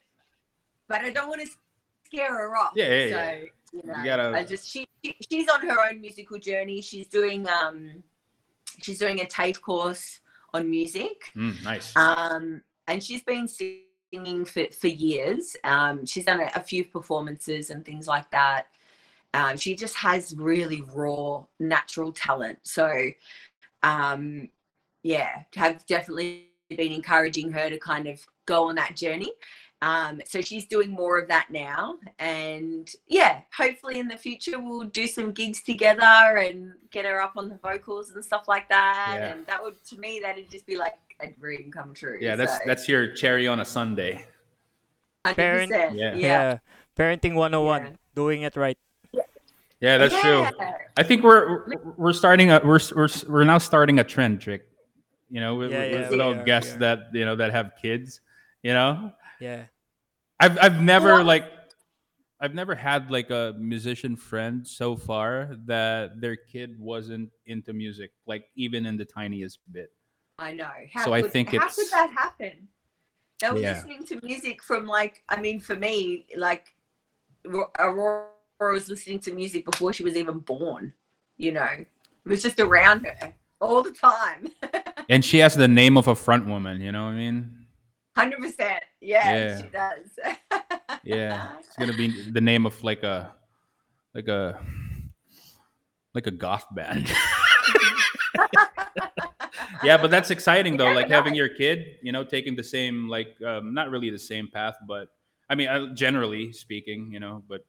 but 0.89 1.03
I 1.03 1.11
don't 1.11 1.29
want 1.29 1.41
to 1.43 1.49
scare 2.07 2.35
her 2.35 2.57
off. 2.57 2.73
Yeah, 2.75 2.89
yeah, 2.89 3.09
so 3.11 3.15
yeah. 3.15 3.43
you 3.73 3.83
know, 3.85 4.05
gotta- 4.05 4.37
I 4.37 4.45
just 4.45 4.69
she, 4.69 4.87
she 5.05 5.17
she's 5.31 5.49
on 5.49 5.67
her 5.67 5.77
own 5.89 6.01
musical 6.01 6.39
journey. 6.39 6.81
She's 6.81 7.07
doing 7.07 7.47
um 7.49 8.03
she's 8.83 8.99
doing 8.99 9.21
a 9.21 9.25
TAFE 9.25 9.61
course 9.61 10.21
on 10.55 10.71
music. 10.71 11.31
Mm, 11.37 11.63
nice. 11.63 11.95
Um, 11.97 12.63
and 12.87 13.03
she's 13.03 13.23
been 13.23 13.49
singing 13.49 14.45
for, 14.45 14.65
for 14.73 14.89
years. 14.89 15.57
Um, 15.65 16.07
she's 16.07 16.25
done 16.25 16.41
a, 16.41 16.51
a 16.55 16.61
few 16.61 16.85
performances 16.85 17.71
and 17.71 17.85
things 17.85 18.07
like 18.07 18.31
that. 18.31 18.67
Um, 19.35 19.59
she 19.59 19.77
just 19.77 19.95
has 19.97 20.35
really 20.37 20.83
raw, 20.95 21.45
natural 21.61 22.13
talent. 22.13 22.59
So, 22.63 23.11
um, 23.83 24.49
yeah, 25.03 25.43
have 25.55 25.85
definitely 25.87 26.47
been 26.71 26.93
encouraging 26.93 27.51
her 27.53 27.71
to 27.71 27.79
kind 27.79 28.07
of 28.07 28.21
go 28.47 28.69
on 28.69 28.75
that 28.77 28.97
journey. 28.97 29.33
Um, 29.81 30.21
so 30.27 30.41
she's 30.41 30.67
doing 30.67 30.91
more 30.91 31.19
of 31.21 31.29
that 31.29 31.47
now, 31.51 31.99
and 32.19 32.91
yeah, 33.07 33.43
hopefully 33.57 34.01
in 34.01 34.09
the 34.09 34.17
future 34.17 34.59
we'll 34.59 34.83
do 34.89 35.07
some 35.07 35.31
gigs 35.31 35.63
together 35.63 36.03
and 36.39 36.73
get 36.91 37.05
her 37.05 37.23
up 37.23 37.35
on 37.37 37.49
the 37.49 37.59
vocals 37.63 38.11
and 38.11 38.25
stuff 38.25 38.49
like 38.49 38.69
that. 38.71 39.15
Yeah. 39.21 39.27
And 39.35 39.47
that 39.47 39.63
would, 39.63 39.77
to 39.91 39.97
me, 39.97 40.19
that'd 40.21 40.51
just 40.51 40.67
be 40.67 40.77
like 40.77 40.95
a 41.21 41.29
dream 41.31 41.71
come 41.71 41.95
true. 41.95 42.19
yeah, 42.21 42.35
that's 42.35 42.55
So, 42.55 42.59
that's 42.67 42.89
your 42.89 43.15
cherry 43.15 43.47
on 43.47 43.61
a 43.61 43.65
sundae. 43.65 44.25
100%. 45.25 45.71
Yeah. 45.71 45.89
Yeah. 45.95 46.15
Yeah. 46.17 46.59
Parenting 46.99 47.35
101, 47.35 47.85
Yeah. 47.85 47.91
doing 48.17 48.43
it 48.43 48.57
right. 48.57 48.79
Yeah, 49.81 49.99
that's 49.99 50.21
true. 50.21 50.47
I 50.97 51.03
think 51.03 51.23
we're 51.23 51.67
we're- 51.67 51.93
we're 51.97 52.13
starting 52.13 52.51
a 52.51 52.61
we're 52.65 52.81
we're 52.97 53.09
we're 53.29 53.45
now 53.45 53.59
starting 53.59 53.99
a 54.01 54.05
trend, 54.05 54.41
trick. 54.41 54.63
You 55.31 55.41
know, 55.41 55.55
with, 55.57 55.71
Yeah, 55.71 55.79
with, 55.81 55.93
yeah, 55.93 56.01
with 56.01 56.11
we 56.11 56.21
all 56.21 56.35
are, 56.35 56.45
guests 56.45 56.75
are. 56.75 56.79
that 56.79 56.99
you 57.13 57.25
know 57.25 57.37
that 57.37 57.53
have 57.53 57.73
kids. 57.81 58.21
You 58.63 58.73
know, 58.73 59.13
Yeah. 59.41 59.65
I've 60.41 60.59
I've 60.59 60.81
never 60.81 61.15
Well- 61.15 61.25
like 61.25 61.45
I've 62.41 62.55
never 62.55 62.75
had 62.75 63.11
like 63.11 63.31
a 63.31 63.55
musician 63.59 64.17
friend 64.17 64.67
so 64.67 64.97
far 64.97 65.57
that 65.67 66.21
their 66.21 66.37
kid 66.37 66.79
wasn't 66.79 67.31
into 67.47 67.73
music, 67.73 68.13
like 68.27 68.49
even 68.55 68.87
in 68.87 68.97
the 68.97 69.05
tiniest 69.05 69.59
bit. 69.73 69.91
I 70.39 70.53
know. 70.53 70.71
How 70.95 71.05
So 71.05 71.13
I 71.13 71.23
could, 71.23 71.33
think 71.33 71.49
how 71.51 71.57
it's- 71.57 71.75
could 71.77 71.91
that 71.91 72.11
happen? 72.11 72.69
They 73.41 73.51
were 73.51 73.59
Yeah. 73.59 73.73
listening 73.75 74.05
to 74.07 74.21
music 74.25 74.63
from 74.63 74.87
like, 74.87 75.23
I 75.29 75.41
mean, 75.41 75.59
for 75.61 75.75
me, 75.75 76.27
like 76.37 76.67
Ro- 77.45 77.73
Aurora 78.61 78.75
was 78.75 78.89
listening 78.89 79.21
to 79.21 79.33
music 79.33 79.65
before 79.65 79.93
she 79.93 80.03
was 80.03 80.17
even 80.17 80.39
born. 80.39 80.93
You 81.37 81.53
know, 81.53 81.65
it 81.65 81.87
was 82.25 82.43
just 82.43 82.59
around 82.59 83.07
her 83.07 83.33
all 83.61 83.83
the 83.83 83.93
time. 83.93 84.49
And 85.11 85.25
she 85.25 85.39
has 85.39 85.55
the 85.55 85.67
name 85.67 85.97
of 85.97 86.07
a 86.07 86.15
front 86.15 86.45
woman. 86.47 86.83
You 86.83 86.93
know 86.93 87.05
what 87.07 87.13
I 87.13 87.15
mean? 87.15 87.65
Hundred 88.15 88.41
percent. 88.41 88.85
Yeah, 89.01 89.59
she 89.59 89.69
does. 89.69 90.19
Yeah, 91.03 91.53
it's 91.59 91.75
gonna 91.79 91.97
be 91.97 92.31
the 92.31 92.43
name 92.43 92.67
of 92.67 92.85
like 92.85 93.03
a 93.05 93.33
like 94.15 94.29
a 94.29 94.61
like 96.13 96.27
a 96.27 96.31
goth 96.31 96.67
band. 96.73 97.09
yeah, 99.83 99.97
but 99.97 100.11
that's 100.11 100.31
exciting 100.31 100.77
though. 100.77 100.93
Like 100.93 101.09
having 101.09 101.35
your 101.35 101.49
kid, 101.49 101.97
you 102.03 102.13
know, 102.13 102.23
taking 102.23 102.55
the 102.55 102.65
same 102.65 103.09
like 103.09 103.41
um, 103.47 103.73
not 103.73 103.91
really 103.91 104.11
the 104.11 104.19
same 104.19 104.49
path, 104.49 104.77
but 104.87 105.09
I 105.49 105.55
mean, 105.55 105.69
uh, 105.69 105.95
generally 105.95 106.53
speaking, 106.53 107.11
you 107.11 107.21
know, 107.21 107.43
but 107.49 107.65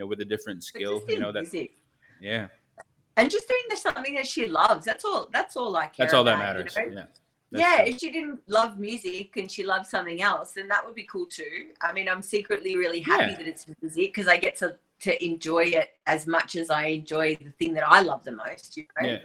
know, 0.00 0.06
with 0.06 0.20
a 0.20 0.24
different 0.24 0.64
skill, 0.64 1.02
you 1.08 1.18
know 1.20 1.32
that. 1.32 1.42
music. 1.42 1.72
Yeah, 2.20 2.48
and 3.16 3.30
just 3.30 3.48
doing 3.48 3.62
the 3.70 3.76
something 3.76 4.14
that 4.14 4.26
she 4.26 4.46
loves. 4.46 4.84
That's 4.84 5.04
all. 5.04 5.28
That's 5.32 5.56
all 5.56 5.76
I 5.76 5.86
care. 5.86 5.88
About. 5.88 5.96
That's 5.98 6.14
all 6.14 6.24
that 6.24 6.34
about, 6.36 6.56
you 6.56 6.64
matters. 6.64 6.76
know? 6.76 6.82
Yeah. 7.00 7.04
That's 7.52 7.62
yeah, 7.62 7.76
true. 7.84 7.92
if 7.92 7.98
she 8.00 8.10
didn't 8.12 8.40
love 8.46 8.78
music 8.78 9.36
and 9.36 9.50
she 9.50 9.64
loved 9.64 9.86
something 9.86 10.22
else, 10.22 10.52
then 10.52 10.68
that 10.68 10.86
would 10.86 10.94
be 10.94 11.02
cool 11.04 11.26
too. 11.26 11.70
I 11.82 11.92
mean, 11.92 12.08
I'm 12.08 12.22
secretly 12.22 12.76
really 12.76 13.00
happy 13.00 13.32
Yeah. 13.32 13.38
that 13.38 13.48
it's 13.48 13.66
music 13.82 14.14
because 14.14 14.28
I 14.28 14.36
get 14.36 14.56
to 14.58 14.76
to 15.00 15.24
enjoy 15.24 15.64
it 15.64 15.90
as 16.06 16.26
much 16.26 16.56
as 16.56 16.70
I 16.70 16.86
enjoy 16.86 17.36
the 17.36 17.50
thing 17.52 17.72
that 17.74 17.88
I 17.88 18.02
love 18.02 18.22
the 18.22 18.32
most. 18.32 18.76
You 18.76 18.84
know. 19.00 19.08
Yeah. 19.08 19.18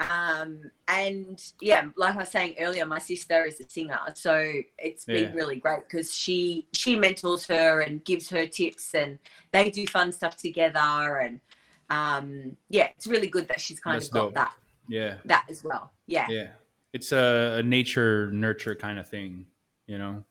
Um, 0.00 0.70
and 0.88 1.42
yeah, 1.60 1.84
like 1.96 2.14
I 2.14 2.18
was 2.18 2.28
saying 2.30 2.54
earlier, 2.58 2.86
my 2.86 2.98
sister 2.98 3.44
is 3.44 3.60
a 3.60 3.68
singer, 3.68 3.98
so 4.14 4.52
it's 4.78 5.04
been 5.04 5.24
Yeah. 5.24 5.34
really 5.34 5.56
great 5.56 5.80
because 5.88 6.14
she 6.14 6.66
she 6.72 6.96
mentors 6.96 7.46
her 7.46 7.82
and 7.82 8.02
gives 8.04 8.30
her 8.30 8.46
tips, 8.46 8.94
and 8.94 9.18
they 9.52 9.70
do 9.70 9.86
fun 9.86 10.10
stuff 10.12 10.36
together. 10.36 10.78
And 11.18 11.40
um, 11.90 12.56
yeah, 12.70 12.88
it's 12.96 13.06
really 13.06 13.28
good 13.28 13.46
that 13.48 13.60
she's 13.60 13.78
kind 13.80 13.96
That's 13.96 14.08
of 14.08 14.14
got 14.14 14.20
dope. 14.20 14.34
that 14.34 14.52
Yeah. 14.88 15.14
that 15.26 15.44
as 15.50 15.62
well. 15.62 15.92
Yeah. 16.06 16.26
Yeah. 16.30 16.48
It's 16.92 17.12
a, 17.12 17.56
a 17.58 17.62
nature 17.62 18.30
nurture 18.32 18.74
kind 18.74 18.98
of 18.98 19.06
thing, 19.08 19.46
you 19.86 19.98
know. 19.98 20.24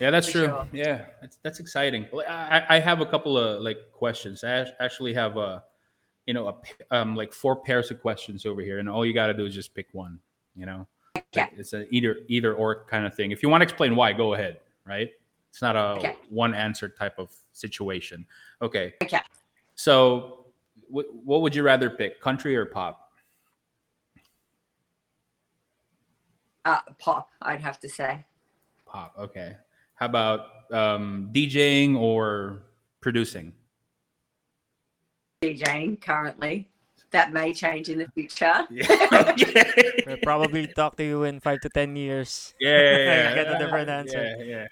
Yeah, 0.00 0.10
that's 0.10 0.26
For 0.26 0.32
true. 0.32 0.46
sure. 0.46 0.68
Yeah, 0.72 1.06
that's 1.20 1.38
that's 1.42 1.58
exciting. 1.58 2.06
I, 2.28 2.64
I 2.68 2.78
have 2.80 3.00
a 3.00 3.06
couple 3.06 3.36
of 3.38 3.62
like 3.62 3.78
questions. 3.92 4.44
I 4.44 4.66
actually 4.78 5.14
have 5.14 5.36
a, 5.36 5.64
you 6.28 6.34
know, 6.34 6.46
a 6.90 6.94
um 6.96 7.16
like 7.16 7.32
four 7.32 7.56
pairs 7.56 7.90
of 7.90 8.02
questions 8.02 8.44
over 8.44 8.60
here, 8.60 8.80
and 8.80 8.88
all 8.88 9.06
you 9.06 9.14
got 9.14 9.28
to 9.28 9.34
do 9.34 9.46
is 9.46 9.54
just 9.54 9.74
pick 9.74 9.86
one. 9.92 10.18
You 10.54 10.66
know. 10.66 10.86
Like, 11.34 11.52
it's 11.56 11.72
an 11.72 11.86
either 11.90 12.18
either 12.28 12.52
or 12.54 12.84
kind 12.84 13.06
of 13.06 13.14
thing. 13.14 13.30
If 13.32 13.42
you 13.42 13.48
want 13.48 13.62
to 13.62 13.64
explain 13.64 13.96
why, 13.96 14.12
go 14.12 14.34
ahead. 14.34 14.60
Right? 14.84 15.10
It's 15.50 15.62
not 15.62 15.74
a 15.74 15.96
Okay. 15.96 16.16
one 16.28 16.54
answer 16.54 16.86
type 16.88 17.18
of 17.18 17.34
situation. 17.52 18.26
Okay. 18.60 18.94
Okay. 19.02 19.20
So, 19.74 20.44
wh- 20.92 21.08
what 21.24 21.40
would 21.40 21.54
you 21.54 21.62
rather 21.62 21.88
pick, 21.88 22.20
country 22.20 22.54
or 22.54 22.66
pop? 22.66 23.10
Uh, 26.66 26.80
pop, 26.98 27.30
I'd 27.40 27.62
have 27.62 27.80
to 27.80 27.88
say. 27.88 28.24
Pop. 28.84 29.14
Okay. 29.18 29.56
How 29.94 30.06
about 30.06 30.40
um, 30.72 31.30
DJing 31.32 31.96
or 31.96 32.64
producing? 33.00 33.54
DJing 35.48 36.00
currently. 36.00 36.68
That 37.10 37.32
may 37.32 37.54
change 37.54 37.88
in 37.88 37.98
the 37.98 38.08
future. 38.14 38.66
Yeah. 38.70 39.32
We'll 40.06 40.18
probably 40.22 40.66
talk 40.66 40.96
to 40.96 41.04
you 41.04 41.24
in 41.24 41.40
five 41.40 41.60
to 41.60 41.68
ten 41.70 41.96
years. 41.96 42.54
yeah, 42.60 42.70
yeah, 42.70 42.96
yeah. 42.98 43.34
Get 43.44 43.54
a 43.54 43.58
different 43.58 43.88
answer. 43.88 44.22
Yeah, 44.38 44.44
yeah. 44.44 44.66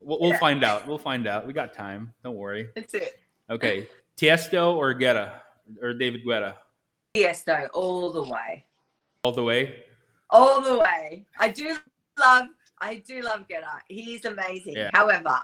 We'll, 0.00 0.20
we'll 0.20 0.30
Yeah. 0.30 0.38
find 0.38 0.64
out. 0.64 0.86
We'll 0.86 0.98
find 0.98 1.26
out. 1.26 1.46
We 1.46 1.52
got 1.54 1.72
time. 1.72 2.12
Don't 2.22 2.36
worry. 2.36 2.68
That's 2.74 2.92
it. 2.94 3.20
Okay. 3.48 3.88
Tiesto 4.18 4.74
or 4.76 4.92
Guetta 4.94 5.32
or 5.80 5.94
David 5.94 6.24
Guetta? 6.26 6.54
Tiesto 7.14 7.68
all 7.72 8.12
the 8.12 8.22
way. 8.22 8.64
All 9.24 9.32
the 9.32 9.42
way. 9.44 9.84
All 10.30 10.60
the 10.60 10.78
way. 10.78 11.24
I 11.38 11.48
do 11.48 11.76
love, 12.18 12.46
I 12.80 12.96
do 12.96 13.22
love 13.22 13.46
Guetta. 13.48 13.80
He's 13.88 14.26
amazing. 14.26 14.74
Yeah. 14.76 14.90
However, 14.92 15.38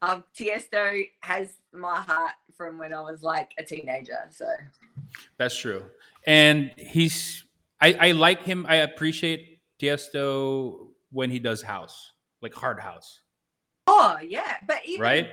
um, 0.00 0.24
Tiesto 0.36 1.06
has 1.20 1.50
my 1.72 2.00
heart 2.00 2.32
from 2.56 2.78
when 2.78 2.92
I 2.92 3.00
was 3.00 3.22
like 3.22 3.52
a 3.58 3.62
teenager. 3.62 4.28
So 4.30 4.46
That's 5.38 5.56
true. 5.56 5.84
And 6.26 6.72
he's 6.76 7.44
I, 7.80 7.96
I 8.08 8.12
like 8.12 8.44
him. 8.44 8.64
I 8.68 8.76
appreciate 8.76 9.60
Tiesto 9.80 10.88
when 11.10 11.30
he 11.30 11.38
does 11.38 11.62
house, 11.62 12.12
like 12.40 12.54
hard 12.54 12.78
house, 12.78 13.20
Oh 13.86 14.18
yeah, 14.22 14.56
but 14.66 14.78
even 14.86 15.02
right? 15.02 15.30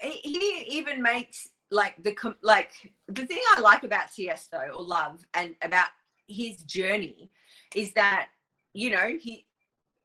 he 0.00 0.10
he 0.22 0.64
even 0.68 1.00
makes 1.02 1.48
like 1.70 1.94
the 2.02 2.12
com- 2.12 2.36
like 2.42 2.72
the 3.08 3.26
thing 3.26 3.40
I 3.56 3.60
like 3.60 3.82
about 3.82 4.10
Tiesto 4.10 4.74
or 4.74 4.82
love 4.82 5.24
and 5.34 5.54
about 5.62 5.88
his 6.28 6.58
journey 6.58 7.30
is 7.74 7.92
that 7.94 8.28
you 8.74 8.90
know 8.90 9.16
he 9.20 9.46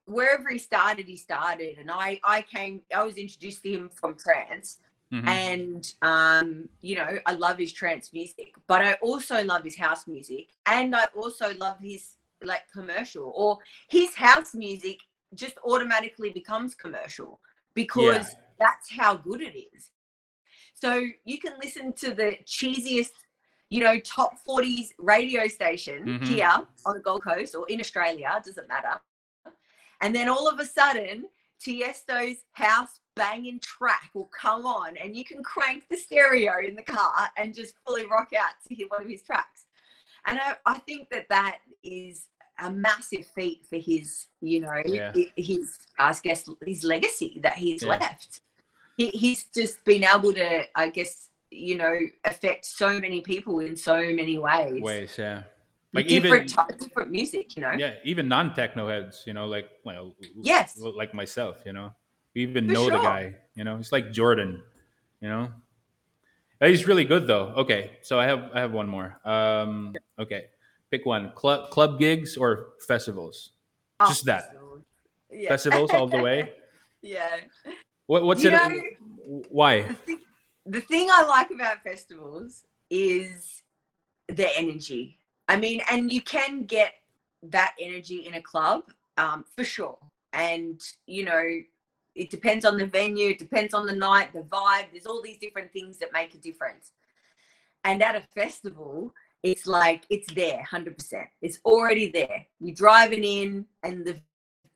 wherever 0.05 0.49
he 0.49 0.57
started, 0.57 1.07
he 1.07 1.17
started, 1.17 1.77
and 1.77 1.91
I 1.91 2.19
I 2.23 2.41
came. 2.41 2.81
I 2.95 3.03
was 3.03 3.15
introduced 3.17 3.63
to 3.63 3.69
him 3.69 3.89
from 3.89 4.15
trance, 4.15 4.77
Mhm. 5.11 5.27
and 5.27 5.93
um, 6.01 6.69
you 6.81 6.95
know, 6.95 7.17
I 7.25 7.33
love 7.33 7.57
his 7.57 7.71
trance 7.73 8.11
music, 8.13 8.55
but 8.67 8.81
I 8.81 8.93
also 8.95 9.43
love 9.43 9.63
his 9.63 9.77
house 9.77 10.05
music, 10.07 10.49
and 10.65 10.95
I 10.95 11.05
also 11.15 11.53
love 11.55 11.77
his 11.81 12.15
like 12.43 12.63
commercial 12.71 13.31
or 13.35 13.57
his 13.89 14.13
house 14.15 14.53
music 14.53 14.97
just 15.33 15.57
automatically 15.65 16.29
becomes 16.29 16.75
commercial 16.75 17.39
because 17.73 18.35
that's 18.59 18.91
how 18.91 19.15
good 19.15 19.41
it 19.41 19.55
is. 19.75 19.89
So 20.73 21.03
you 21.25 21.39
can 21.39 21.53
listen 21.63 21.93
to 21.93 22.13
the 22.13 22.37
cheesiest, 22.45 23.11
you 23.69 23.83
know, 23.83 23.99
top 23.99 24.33
40s 24.45 24.93
radio 24.99 25.47
station 25.47 26.05
Mhm. 26.05 26.27
here 26.27 26.59
on 26.85 26.93
the 26.95 27.01
Gold 27.01 27.23
Coast 27.23 27.55
or 27.55 27.67
in 27.69 27.79
Australia, 27.79 28.39
doesn't 28.45 28.67
matter. 28.67 29.01
And 30.01 30.15
then 30.15 30.29
all 30.29 30.47
of 30.47 30.59
a 30.59 30.65
sudden, 30.65 31.27
Tiesto's 31.63 32.37
house 32.53 32.99
banging 33.15 33.59
track 33.59 34.09
will 34.13 34.29
come 34.39 34.65
on 34.65 34.95
and 34.97 35.15
you 35.15 35.25
can 35.25 35.43
crank 35.43 35.83
the 35.89 35.97
stereo 35.97 36.53
in 36.65 36.75
the 36.75 36.83
car 36.83 37.29
and 37.37 37.53
just 37.55 37.73
fully 37.85 38.05
rock 38.05 38.29
out 38.37 38.51
to 38.67 38.75
hear 38.75 38.87
one 38.89 39.01
of 39.03 39.09
his 39.09 39.23
tracks. 39.23 39.65
And 40.25 40.39
I, 40.39 40.55
I 40.65 40.77
think 40.79 41.09
that 41.09 41.27
that 41.29 41.59
is 41.83 42.25
a 42.59 42.69
massive 42.69 43.25
feat 43.35 43.65
for 43.69 43.77
his, 43.77 44.27
you 44.41 44.59
know, 44.61 44.81
Yeah. 44.85 45.13
his, 45.35 45.77
I 45.97 46.15
guess, 46.21 46.47
his 46.65 46.83
legacy 46.83 47.39
that 47.43 47.53
he's 47.57 47.83
Yeah. 47.83 47.89
left. 47.97 48.41
He, 48.97 49.09
he's 49.09 49.45
just 49.45 49.83
been 49.85 50.03
able 50.03 50.33
to, 50.33 50.63
I 50.75 50.89
guess, 50.89 51.29
you 51.51 51.77
know, 51.77 51.97
affect 52.25 52.65
so 52.65 52.99
many 52.99 53.21
people 53.21 53.59
in 53.59 53.75
so 53.75 53.95
many 54.11 54.37
ways. 54.37 54.81
ways, 54.81 55.15
yeah. 55.17 55.43
Like 55.97 56.05
even 56.07 56.45
different, 56.45 56.79
different 56.79 57.11
music, 57.11 57.55
you 57.55 57.61
know. 57.63 57.71
yeah, 57.71 57.95
even 58.03 58.27
non-techno 58.27 58.87
heads, 58.87 59.23
you 59.25 59.33
know, 59.33 59.47
like 59.47 59.69
well, 59.83 60.13
Yes. 60.41 60.77
like 60.77 61.13
myself, 61.13 61.57
you 61.65 61.73
know, 61.73 61.91
we 62.35 62.43
even 62.43 62.67
For 62.67 62.73
know 62.73 62.85
the 62.89 62.99
guy, 62.99 63.35
you 63.55 63.63
know, 63.63 63.77
it's 63.77 63.91
like 63.91 64.11
Jordan, 64.11 64.61
you 65.21 65.27
know. 65.29 65.49
He's 66.61 66.87
really 66.87 67.05
good 67.05 67.25
though. 67.27 67.53
Okay, 67.57 67.97
so 68.01 68.19
I 68.19 68.25
have 68.25 68.49
I 68.53 68.59
have 68.59 68.71
one 68.73 68.87
more. 68.87 69.19
Um, 69.25 69.95
okay, 70.19 70.45
pick 70.91 71.05
one: 71.05 71.31
club 71.33 71.69
club 71.71 71.99
gigs 71.99 72.37
or 72.37 72.73
festivals. 72.87 73.51
Oh, 73.99 74.07
just 74.09 74.25
that. 74.25 74.53
festivals. 74.53 74.83
Yeah. 75.31 75.49
Festivals 75.49 75.91
all 75.91 76.07
the 76.07 76.17
way. 76.21 76.53
yeah. 77.01 77.41
What 78.07 78.23
what's 78.23 78.43
You 78.43 78.49
it? 78.49 78.53
know- 78.53 79.41
why? 79.49 79.81
the 79.81 79.93
thing, 79.93 80.19
the 80.65 80.81
thing 80.81 81.09
I 81.11 81.23
like 81.23 81.51
about 81.51 81.83
festivals 81.83 82.63
is 82.89 83.61
the 84.27 84.47
energy. 84.57 85.16
I 85.47 85.57
mean, 85.57 85.81
and 85.89 86.11
you 86.11 86.21
can 86.21 86.63
get 86.63 86.93
that 87.43 87.75
energy 87.79 88.25
in 88.25 88.35
a 88.35 88.41
club 88.41 88.83
um, 89.17 89.45
for 89.55 89.63
sure. 89.63 89.97
And, 90.33 90.81
you 91.05 91.25
know, 91.25 91.43
it 92.15 92.29
depends 92.29 92.65
on 92.65 92.77
the 92.77 92.85
venue, 92.85 93.29
it 93.29 93.39
depends 93.39 93.73
on 93.73 93.85
the 93.85 93.93
night, 93.93 94.33
the 94.33 94.41
vibe. 94.41 94.87
There's 94.91 95.05
all 95.05 95.21
these 95.21 95.37
different 95.37 95.71
things 95.71 95.99
that 95.99 96.11
make 96.11 96.33
a 96.33 96.37
difference. 96.37 96.91
And 97.83 98.03
at 98.03 98.15
a 98.15 98.23
festival, 98.35 99.13
it's 99.43 99.67
like 99.67 100.05
it's 100.09 100.31
there 100.33 100.67
100%. 100.69 101.25
It's 101.41 101.59
already 101.63 102.09
there. 102.09 102.45
You're 102.59 102.75
driving 102.75 103.23
in, 103.23 103.65
and 103.83 104.05
the 104.05 104.19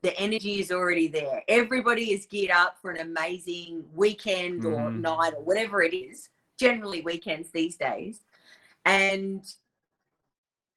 the 0.03 0.18
energy 0.19 0.60
is 0.60 0.72
already 0.72 1.07
there. 1.07 1.43
Everybody 1.48 2.11
is 2.11 2.26
geared 2.26 2.49
up 2.49 2.77
for 2.81 2.89
an 2.89 3.02
amazing 3.02 3.85
weekend 3.93 4.65
or 4.65 4.89
Mhm. 4.89 4.99
night 4.99 5.34
or 5.35 5.43
whatever 5.43 5.84
it 5.84 5.93
is. 5.93 6.30
Generally 6.57 7.02
weekends 7.02 7.52
these 7.52 7.77
days. 7.77 8.22
And 8.84 9.43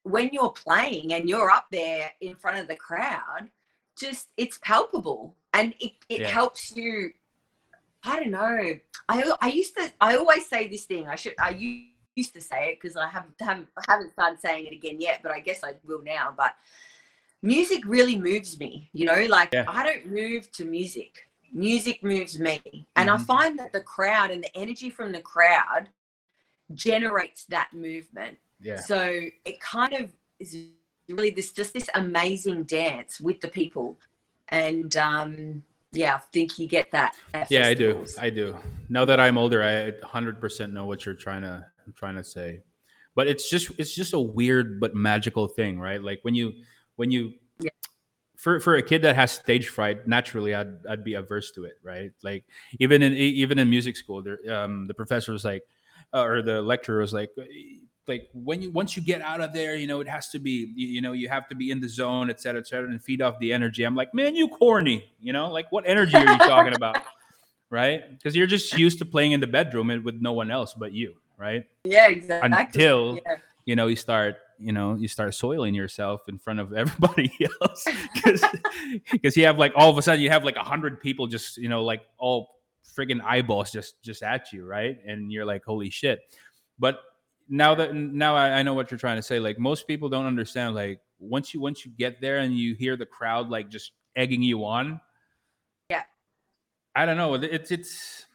when 0.05 0.29
you're 0.31 0.51
playing 0.51 1.13
and 1.13 1.27
you're 1.27 1.49
up 1.49 1.65
there 1.71 2.11
in 2.21 2.35
front 2.35 2.59
of 2.59 2.67
the 2.67 2.75
crowd, 2.75 3.49
just 3.99 4.27
it's 4.37 4.59
palpable 4.61 5.35
and 5.53 5.73
it, 5.79 5.93
it 6.09 6.21
Yeah. 6.21 6.27
helps 6.29 6.75
you. 6.75 7.11
I 8.03 8.19
don't 8.19 8.29
know. 8.29 8.77
I 9.09 9.31
I 9.41 9.47
used 9.47 9.75
to 9.77 9.91
I 9.99 10.15
always 10.15 10.47
say 10.47 10.67
this 10.67 10.85
thing. 10.85 11.07
I 11.07 11.15
should 11.15 11.33
I 11.39 11.49
used 12.15 12.33
to 12.35 12.41
say 12.41 12.69
it 12.69 12.79
because 12.79 12.95
I 12.95 13.07
haven't 13.09 13.33
haven't 13.39 13.67
I 13.77 13.83
haven't 13.91 14.11
started 14.13 14.39
saying 14.39 14.67
it 14.67 14.73
again 14.73 15.01
yet, 15.01 15.21
but 15.23 15.31
I 15.31 15.39
guess 15.39 15.63
I 15.63 15.73
will 15.83 16.03
now. 16.03 16.31
But 16.37 16.53
music 17.41 17.81
really 17.85 18.15
moves 18.17 18.59
me. 18.59 18.89
You 18.93 19.05
know, 19.05 19.25
like 19.27 19.49
Yeah. 19.53 19.65
I 19.67 19.83
don't 19.83 20.05
move 20.05 20.51
to 20.51 20.65
music. 20.65 21.27
Music 21.51 22.03
moves 22.03 22.37
me, 22.37 22.61
and 22.95 23.09
I 23.09 23.15
Mhm. 23.17 23.25
find 23.25 23.57
that 23.59 23.71
the 23.71 23.81
crowd 23.81 24.29
and 24.29 24.43
the 24.43 24.55
energy 24.55 24.89
from 24.91 25.11
the 25.13 25.21
crowd 25.21 25.89
generates 26.73 27.45
that 27.45 27.73
movement. 27.73 28.37
Yeah. 28.59 28.79
So 28.79 29.21
it 29.45 29.59
kind 29.59 29.93
of 29.93 30.11
is 30.39 30.57
really 31.09 31.29
this 31.29 31.51
just 31.51 31.73
this 31.73 31.89
amazing 31.95 32.63
dance 32.63 33.19
with 33.19 33.41
the 33.41 33.47
people, 33.47 33.97
and 34.49 34.95
um, 34.97 35.63
yeah, 35.91 36.15
I 36.15 36.19
think 36.31 36.59
you 36.59 36.67
get 36.67 36.91
that. 36.91 37.15
at 37.33 37.49
Yeah, 37.51 37.67
I 37.67 37.73
do. 37.73 38.05
I 38.19 38.29
do. 38.29 38.57
Now 38.89 39.05
that 39.05 39.19
I'm 39.19 39.37
older, 39.37 39.63
I 39.63 39.91
100% 40.05 40.71
know 40.71 40.85
what 40.85 41.05
you're 41.05 41.15
trying 41.15 41.41
to 41.43 41.65
I'm 41.85 41.93
trying 41.93 42.15
to 42.15 42.23
say. 42.23 42.61
But 43.15 43.27
it's 43.27 43.49
just 43.49 43.71
it's 43.77 43.95
just 43.95 44.13
a 44.13 44.19
weird 44.19 44.79
but 44.79 44.95
magical 44.95 45.47
thing, 45.47 45.79
right? 45.79 46.01
Like 46.01 46.19
when 46.23 46.35
you 46.35 46.53
when 46.97 47.11
you 47.11 47.33
Yeah. 47.59 47.69
for 48.35 48.59
for 48.59 48.75
a 48.75 48.83
kid 48.83 49.01
that 49.03 49.15
has 49.15 49.31
stage 49.31 49.69
fright, 49.69 50.07
naturally 50.07 50.53
I'd 50.53 50.85
I'd 50.87 51.03
be 51.03 51.13
averse 51.13 51.51
to 51.51 51.63
it, 51.63 51.75
right? 51.81 52.11
Like 52.23 52.43
even 52.79 53.01
in 53.01 53.13
even 53.13 53.57
in 53.59 53.69
music 53.69 53.95
school, 53.95 54.21
there 54.21 54.39
um 54.49 54.85
the 54.87 54.93
professor 54.93 55.31
was 55.31 55.45
like 55.45 55.63
uh, 56.13 56.23
or 56.23 56.41
the 56.41 56.61
lecturer 56.61 56.99
was 56.99 57.13
like 57.13 57.29
like 58.07 58.29
when 58.33 58.61
you 58.61 58.71
once 58.71 58.95
you 58.95 59.01
get 59.01 59.21
out 59.21 59.41
of 59.41 59.53
there, 59.53 59.75
you 59.75 59.87
know, 59.87 59.99
it 59.99 60.07
has 60.07 60.29
to 60.29 60.39
be 60.39 60.71
you, 60.75 60.87
you 60.87 61.01
know, 61.01 61.13
you 61.13 61.27
have 61.29 61.47
to 61.49 61.55
be 61.55 61.71
in 61.71 61.79
the 61.79 61.89
zone, 61.89 62.29
et 62.29 62.39
cetera, 62.39 62.61
et 62.61 62.67
cetera, 62.67 62.89
and 62.89 63.03
feed 63.03 63.21
off 63.21 63.39
the 63.39 63.51
energy. 63.51 63.83
I'm 63.83 63.95
like, 63.95 64.13
man, 64.13 64.35
you 64.35 64.47
corny, 64.47 65.11
you 65.19 65.33
know, 65.33 65.51
like 65.51 65.71
what 65.71 65.83
energy 65.87 66.15
are 66.15 66.25
you 66.25 66.37
talking 66.37 66.73
about? 66.75 66.97
Right? 67.69 68.09
Because 68.11 68.35
you're 68.35 68.47
just 68.47 68.77
used 68.77 68.99
to 68.99 69.05
playing 69.05 69.31
in 69.31 69.39
the 69.39 69.47
bedroom 69.47 69.89
and 69.89 70.03
with 70.03 70.21
no 70.21 70.33
one 70.33 70.51
else 70.51 70.73
but 70.73 70.91
you, 70.93 71.15
right? 71.37 71.65
Yeah, 71.83 72.09
exactly. 72.09 72.51
Until 72.51 73.19
yeah. 73.25 73.35
you 73.65 73.75
know 73.75 73.87
you 73.87 73.95
start 73.95 74.37
you 74.59 74.71
know 74.71 74.95
you 74.95 75.07
start 75.07 75.33
soiling 75.33 75.73
yourself 75.73 76.21
in 76.29 76.37
front 76.37 76.59
of 76.59 76.73
everybody 76.73 77.31
else 77.61 77.85
because 79.11 79.35
you 79.37 79.45
have 79.45 79.57
like 79.57 79.73
all 79.75 79.89
of 79.89 79.97
a 79.97 80.01
sudden 80.01 80.21
you 80.21 80.29
have 80.29 80.43
like 80.43 80.55
a 80.55 80.63
hundred 80.63 81.01
people 81.01 81.27
just 81.27 81.57
you 81.57 81.69
know 81.69 81.83
like 81.83 82.03
all 82.17 82.51
friggin' 82.95 83.21
eyeballs 83.23 83.71
just 83.71 84.01
just 84.01 84.23
at 84.23 84.53
you 84.53 84.65
right 84.65 84.99
and 85.05 85.31
you're 85.31 85.45
like 85.45 85.63
holy 85.65 85.89
shit 85.89 86.21
but 86.79 86.99
now 87.47 87.75
that 87.75 87.93
now 87.93 88.35
I, 88.35 88.59
I 88.59 88.63
know 88.63 88.73
what 88.73 88.89
you're 88.91 88.97
trying 88.97 89.17
to 89.17 89.21
say 89.21 89.39
like 89.39 89.59
most 89.59 89.87
people 89.87 90.09
don't 90.09 90.25
understand 90.25 90.75
like 90.75 90.99
once 91.19 91.53
you 91.53 91.59
once 91.61 91.85
you 91.85 91.91
get 91.97 92.19
there 92.21 92.39
and 92.39 92.57
you 92.57 92.73
hear 92.75 92.95
the 92.97 93.05
crowd 93.05 93.49
like 93.49 93.69
just 93.69 93.91
egging 94.15 94.41
you 94.41 94.65
on 94.65 94.99
Yeah. 95.89 96.03
i 96.95 97.05
don't 97.05 97.17
know 97.17 97.35
it's 97.35 97.71
it's 97.71 98.25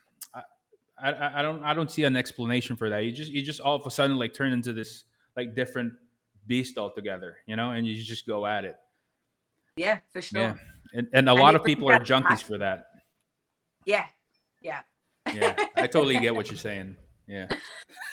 I, 1.03 1.13
I 1.13 1.39
I 1.39 1.43
don't 1.43 1.65
I 1.65 1.75
don't 1.75 1.91
see 1.91 2.05
an 2.05 2.15
explanation 2.15 2.77
for 2.77 2.91
that. 2.91 3.05
You 3.05 3.11
just 3.13 3.31
you 3.33 3.43
just 3.43 3.59
all 3.61 3.75
of 3.75 3.87
a 3.87 3.91
sudden 3.91 4.19
like 4.19 4.35
turn 4.35 4.53
into 4.53 4.75
this 4.75 5.05
like 5.35 5.55
different 5.55 5.95
beast 6.47 6.77
altogether, 6.77 7.39
you 7.47 7.57
know, 7.57 7.71
and 7.71 7.87
you 7.87 8.03
just 8.03 8.27
go 8.27 8.45
at 8.45 8.67
it. 8.67 8.77
yeah, 9.77 10.01
for 10.13 10.21
sure. 10.21 10.41
Yeah. 10.41 10.55
And 10.93 11.09
and 11.15 11.29
a 11.29 11.33
And 11.33 11.41
lot 11.41 11.55
of 11.55 11.65
people 11.65 11.91
are 11.91 11.99
junkies 12.01 12.43
for 12.43 12.59
that. 12.59 12.85
Yeah, 13.87 14.05
yeah. 14.61 14.81
Yeah. 15.33 15.57
I 15.77 15.87
totally 15.87 16.19
get 16.19 16.35
what 16.35 16.49
you're 16.51 16.59
saying. 16.59 16.97
Yeah. 17.31 17.47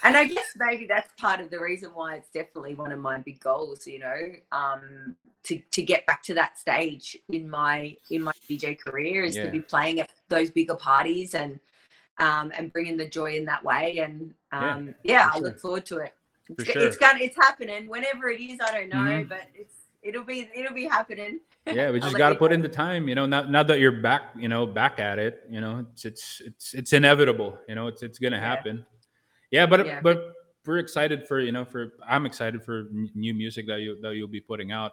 and 0.03 0.15
I 0.15 0.25
guess 0.25 0.45
maybe 0.57 0.85
that's 0.85 1.09
part 1.19 1.39
of 1.39 1.49
the 1.49 1.59
reason 1.59 1.89
why 1.93 2.15
it's 2.15 2.29
definitely 2.29 2.75
one 2.75 2.91
of 2.91 2.99
my 2.99 3.17
big 3.17 3.39
goals. 3.39 3.87
You 3.87 3.99
know, 3.99 4.19
um, 4.51 5.15
to 5.45 5.59
to 5.71 5.81
get 5.81 6.05
back 6.05 6.21
to 6.23 6.33
that 6.35 6.57
stage 6.59 7.17
in 7.29 7.49
my 7.49 7.95
in 8.11 8.21
my 8.21 8.31
DJ 8.49 8.77
career 8.79 9.23
is 9.23 9.35
Yeah. 9.35 9.45
to 9.45 9.51
be 9.51 9.59
playing 9.61 9.99
at 10.01 10.11
those 10.29 10.51
bigger 10.51 10.75
parties 10.75 11.33
and 11.33 11.59
um, 12.19 12.51
and 12.55 12.71
bringing 12.71 12.97
the 12.97 13.07
joy 13.07 13.35
in 13.37 13.45
that 13.45 13.63
way. 13.63 13.97
And 13.99 14.33
Yeah, 14.53 14.73
um, 14.75 14.95
yeah, 15.03 15.29
for 15.31 15.37
I 15.37 15.39
look 15.39 15.59
forward 15.59 15.85
to 15.87 15.97
it. 15.97 16.13
It's, 16.49 16.63
sure. 16.63 16.81
it's 16.83 16.97
gonna 16.97 17.19
it's 17.21 17.35
happening 17.35 17.87
whenever 17.87 18.29
it 18.29 18.39
is. 18.39 18.59
I 18.61 18.71
don't 18.71 18.89
know, 18.89 18.97
Mhm. 19.23 19.29
but 19.29 19.41
it's 19.55 19.73
it'll 20.03 20.23
be 20.23 20.49
it'll 20.55 20.73
be 20.73 20.85
happening. 20.85 21.39
Yeah, 21.65 21.91
we 21.91 21.99
just 22.05 22.17
got 22.17 22.29
to 22.29 22.35
put 22.35 22.51
in 22.53 22.61
the 22.61 22.69
time, 22.69 23.09
you 23.09 23.15
know. 23.15 23.25
Now, 23.25 23.41
now 23.41 23.63
that 23.63 23.79
you're 23.79 23.91
back, 23.91 24.29
you 24.37 24.47
know, 24.47 24.65
back 24.65 24.99
at 24.99 25.19
it, 25.19 25.43
you 25.49 25.59
know, 25.59 25.85
it's 25.91 26.05
it's 26.05 26.41
it's 26.45 26.73
it's 26.73 26.93
inevitable, 26.93 27.57
you 27.67 27.75
know. 27.75 27.87
It's 27.87 28.01
it's 28.03 28.19
gonna 28.19 28.37
Yeah. 28.37 28.41
happen. 28.53 28.77
Yeah, 28.77 28.96
but 29.51 29.85
Yeah. 29.85 30.01
but 30.01 30.33
we're 30.65 30.79
excited 30.79 31.27
for 31.27 31.39
you 31.39 31.51
know 31.51 31.65
for 31.65 31.93
I'm 32.05 32.25
excited 32.25 32.63
for 32.63 32.87
n- 32.91 33.09
new 33.15 33.33
music 33.33 33.67
that 33.67 33.79
you 33.81 33.99
that 34.01 34.15
you'll 34.15 34.27
be 34.27 34.41
putting 34.41 34.71
out. 34.71 34.91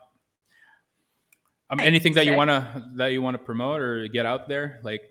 Um, 1.70 1.80
anything 1.80 2.12
that 2.14 2.26
you 2.26 2.34
wanna 2.34 2.90
that 2.96 3.08
you 3.08 3.22
wanna 3.22 3.38
promote 3.38 3.80
or 3.80 4.06
get 4.08 4.26
out 4.26 4.48
there, 4.48 4.80
like 4.84 5.10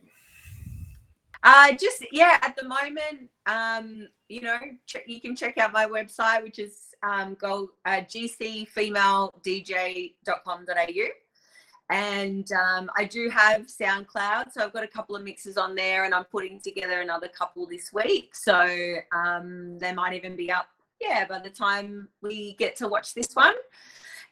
Uh, 1.44 1.74
just 1.74 2.06
yeah, 2.14 2.38
at 2.42 2.56
the 2.56 2.64
moment, 2.64 3.30
um, 3.48 4.08
you 4.30 4.40
know, 4.40 4.58
ch- 4.88 5.04
you 5.06 5.20
can 5.20 5.36
check 5.36 5.58
out 5.58 5.74
my 5.74 5.86
website, 5.86 6.42
which 6.42 6.58
is 6.58 6.88
um, 7.04 7.36
go 7.36 7.70
uh, 7.84 8.00
gcfemaledj.com.au. 8.08 11.08
And 11.94 12.52
um, 12.54 12.90
I 12.98 13.06
do 13.06 13.30
have 13.30 13.68
SoundCloud, 13.68 14.52
so 14.52 14.64
I've 14.64 14.74
got 14.74 14.84
a 14.84 14.88
couple 14.88 15.16
of 15.16 15.24
mixes 15.24 15.58
on 15.58 15.76
there, 15.76 16.06
and 16.06 16.16
I'm 16.16 16.24
putting 16.24 16.60
together 16.60 17.02
another 17.02 17.28
couple 17.28 17.68
this 17.68 17.94
week. 17.94 18.36
So 18.36 18.96
um, 19.12 19.78
they 19.78 19.94
might 19.94 20.16
even 20.16 20.36
be 20.36 20.52
up, 20.52 20.70
yeah, 21.00 21.28
by 21.28 21.38
the 21.38 21.52
time 21.52 22.08
we 22.24 22.56
get 22.56 22.76
to 22.78 22.88
watch 22.88 23.14
this 23.14 23.36
one. 23.36 23.54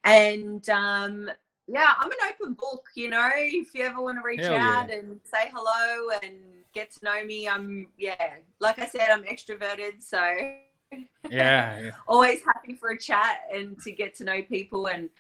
And 0.04 0.68
um, 0.72 1.30
yeah, 1.68 1.94
I'm 2.00 2.10
an 2.10 2.18
open 2.34 2.56
book. 2.56 2.84
You 2.96 3.12
know, 3.12 3.30
if 3.36 3.76
you 3.76 3.86
ever 3.86 4.02
want 4.02 4.18
to 4.18 4.24
reach 4.26 4.40
Hell 4.40 4.54
yeah. 4.54 4.80
out 4.80 4.90
and 4.90 5.20
say 5.24 5.52
hello 5.54 6.18
and 6.24 6.38
get 6.74 6.92
to 6.94 7.06
know 7.06 7.24
me, 7.24 7.48
I'm 7.48 7.90
yeah. 7.96 8.38
Like 8.60 8.80
I 8.80 8.88
said, 8.88 9.10
I'm 9.12 9.24
extroverted, 9.24 10.02
so 10.02 10.18
Yeah, 10.92 11.00
yeah. 11.30 11.92
always 12.08 12.42
happy 12.44 12.74
for 12.74 12.90
a 12.90 12.98
chat 12.98 13.42
and 13.54 13.80
to 13.84 13.92
get 13.92 14.18
to 14.18 14.24
know 14.24 14.42
people 14.42 14.88
and 14.88 15.12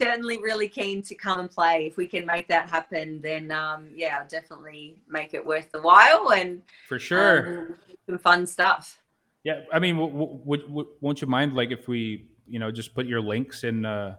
certainly 0.00 0.38
really 0.38 0.68
keen 0.68 1.02
to 1.02 1.14
come 1.14 1.40
and 1.40 1.50
play 1.50 1.86
if 1.86 1.96
we 1.96 2.06
can 2.06 2.24
make 2.26 2.46
that 2.48 2.68
happen 2.70 3.20
then 3.22 3.50
um 3.50 3.88
yeah 3.94 4.18
I'll 4.20 4.28
definitely 4.28 4.96
make 5.08 5.34
it 5.34 5.44
worth 5.44 5.70
the 5.72 5.80
while 5.82 6.32
and 6.32 6.62
for 6.88 6.98
sure. 6.98 7.60
um, 7.60 7.74
some 8.08 8.18
fun 8.18 8.46
stuff 8.46 8.98
Yeah, 9.44 9.60
I 9.72 9.78
mean, 9.78 9.96
w- 9.96 10.12
w- 10.12 10.40
would, 10.44 10.62
would 10.74 10.86
won't 11.00 11.20
you 11.22 11.28
mind 11.28 11.54
like 11.54 11.70
if 11.70 11.88
we, 11.88 12.26
you 12.46 12.58
know, 12.58 12.70
just 12.70 12.94
put 12.94 13.06
your 13.06 13.20
links 13.20 13.62
in, 13.64 13.84
uh, 13.84 14.16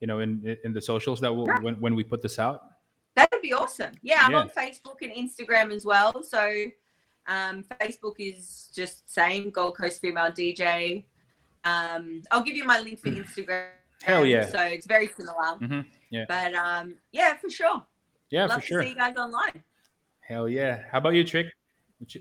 you 0.00 0.06
know, 0.06 0.18
in 0.20 0.30
in 0.64 0.72
the 0.72 0.80
socials 0.80 1.18
that 1.20 1.32
will, 1.34 1.46
Sure. 1.46 1.60
when 1.60 1.74
when 1.84 1.94
we 1.94 2.04
put 2.04 2.20
this 2.22 2.38
out. 2.38 2.58
that 3.18 3.28
would 3.32 3.42
be 3.42 3.52
awesome 3.62 3.92
yeah 4.10 4.20
i'm 4.24 4.32
Yeah. 4.32 4.42
on 4.42 4.48
facebook 4.62 4.98
and 5.06 5.12
instagram 5.24 5.66
as 5.76 5.84
well 5.92 6.12
so 6.34 6.42
um 7.34 7.56
facebook 7.82 8.16
is 8.30 8.70
just 8.78 8.94
same 9.20 9.44
gold 9.56 9.74
coast 9.80 9.96
female 10.04 10.30
dj 10.38 11.04
um 11.72 12.04
i'll 12.30 12.46
give 12.48 12.56
you 12.60 12.64
my 12.74 12.78
link 12.86 12.98
for 13.02 13.10
instagram 13.22 13.68
Hell 14.02 14.26
yeah. 14.26 14.46
so 14.46 14.58
it's 14.60 14.86
very 14.86 15.08
similar 15.08 15.58
Mhm, 15.60 15.84
yeah. 16.10 16.24
but 16.28 16.54
um 16.54 16.96
yeah 17.12 17.36
for 17.36 17.50
sure 17.50 17.82
Yeah, 18.30 18.46
love 18.46 18.60
for 18.60 18.66
sure. 18.66 18.82
see 18.82 18.90
you 18.90 18.94
guys 18.96 19.16
online 19.16 19.62
Hell 20.22 20.48
yeah. 20.48 20.84
How 20.90 20.98
about 20.98 21.14
you, 21.14 21.24
Trick? 21.24 21.46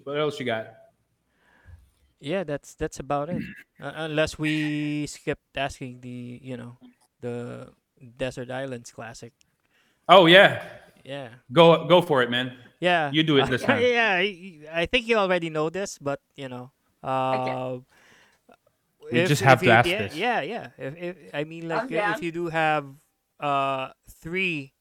What 0.03 0.17
else 0.17 0.39
you 0.39 0.45
got? 0.45 0.73
Yeah, 2.19 2.43
that's 2.43 2.73
that's 2.75 2.99
about 2.99 3.29
it. 3.29 3.41
Uh, 3.81 3.93
unless 3.95 4.37
we 4.37 5.07
skipped 5.07 5.57
asking 5.57 6.01
the 6.01 6.39
you 6.41 6.57
know 6.57 6.77
the 7.21 7.69
Desert 8.17 8.51
Islands 8.51 8.91
Classic. 8.91 9.33
Oh 10.09 10.25
yeah, 10.25 10.61
Yeah, 11.05 11.29
go 11.53 11.85
go 11.87 12.01
for 12.01 12.21
it, 12.21 12.29
man. 12.29 12.57
yeah. 12.79 13.09
You 13.11 13.23
do 13.23 13.37
it 13.37 13.49
this 13.49 13.63
time. 13.63 13.81
yeah, 13.81 14.17
I, 14.17 14.83
I 14.83 14.85
think 14.85 15.07
you 15.07 15.17
already 15.17 15.49
know 15.49 15.69
this, 15.69 15.97
but 15.97 16.19
you 16.35 16.49
know, 16.49 16.71
uh, 17.03 17.79
We 19.11 19.25
just 19.25 19.41
have 19.41 19.59
to 19.59 19.65
you- 19.65 19.71
ask 19.71 19.89
yeah, 19.89 19.97
this. 20.07 20.15
Yeah, 20.15 20.41
yeah. 20.41 20.67
If, 20.77 20.95
if 20.97 21.15
I 21.33 21.43
mean, 21.43 21.67
like, 21.67 21.91
I'm 21.91 22.13
if 22.15 22.23
you 22.23 22.31
do 22.31 22.47
have 22.47 22.85
uh 23.39 23.89
three 24.21 24.73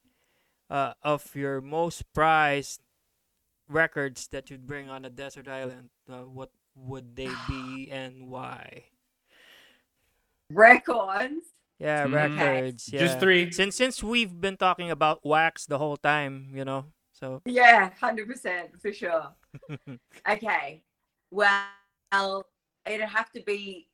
uh 0.69 0.93
of 1.01 1.35
your 1.35 1.59
most 1.61 2.03
prized 2.13 2.81
records 3.67 4.27
that 4.31 4.49
you'd 4.49 4.67
bring 4.67 4.89
on 4.89 5.03
a 5.05 5.09
desert 5.09 5.47
island, 5.47 5.89
uh, 6.09 6.23
what 6.23 6.51
would 6.75 7.15
they 7.15 7.31
be 7.49 7.89
and 7.91 8.27
why? 8.29 8.85
records 10.49 11.55
Yeah, 11.79 12.05
Mhm. 12.05 12.13
records. 12.13 12.89
Yeah. 12.93 12.99
Just 12.99 13.19
three. 13.19 13.51
Since 13.51 13.75
since 13.75 14.03
we've 14.03 14.39
been 14.39 14.57
talking 14.57 14.91
about 14.91 15.25
wax 15.25 15.65
the 15.65 15.77
whole 15.79 15.97
time, 15.97 16.51
you 16.53 16.63
know. 16.63 16.85
So 17.11 17.41
Yeah, 17.45 17.89
hundred 17.99 18.27
percent 18.29 18.79
for 18.81 18.93
sure. 18.93 19.33
okay, 20.29 20.83
well, 21.31 22.45
it'd 22.85 23.01
have 23.01 23.31
to 23.33 23.41
be 23.41 23.87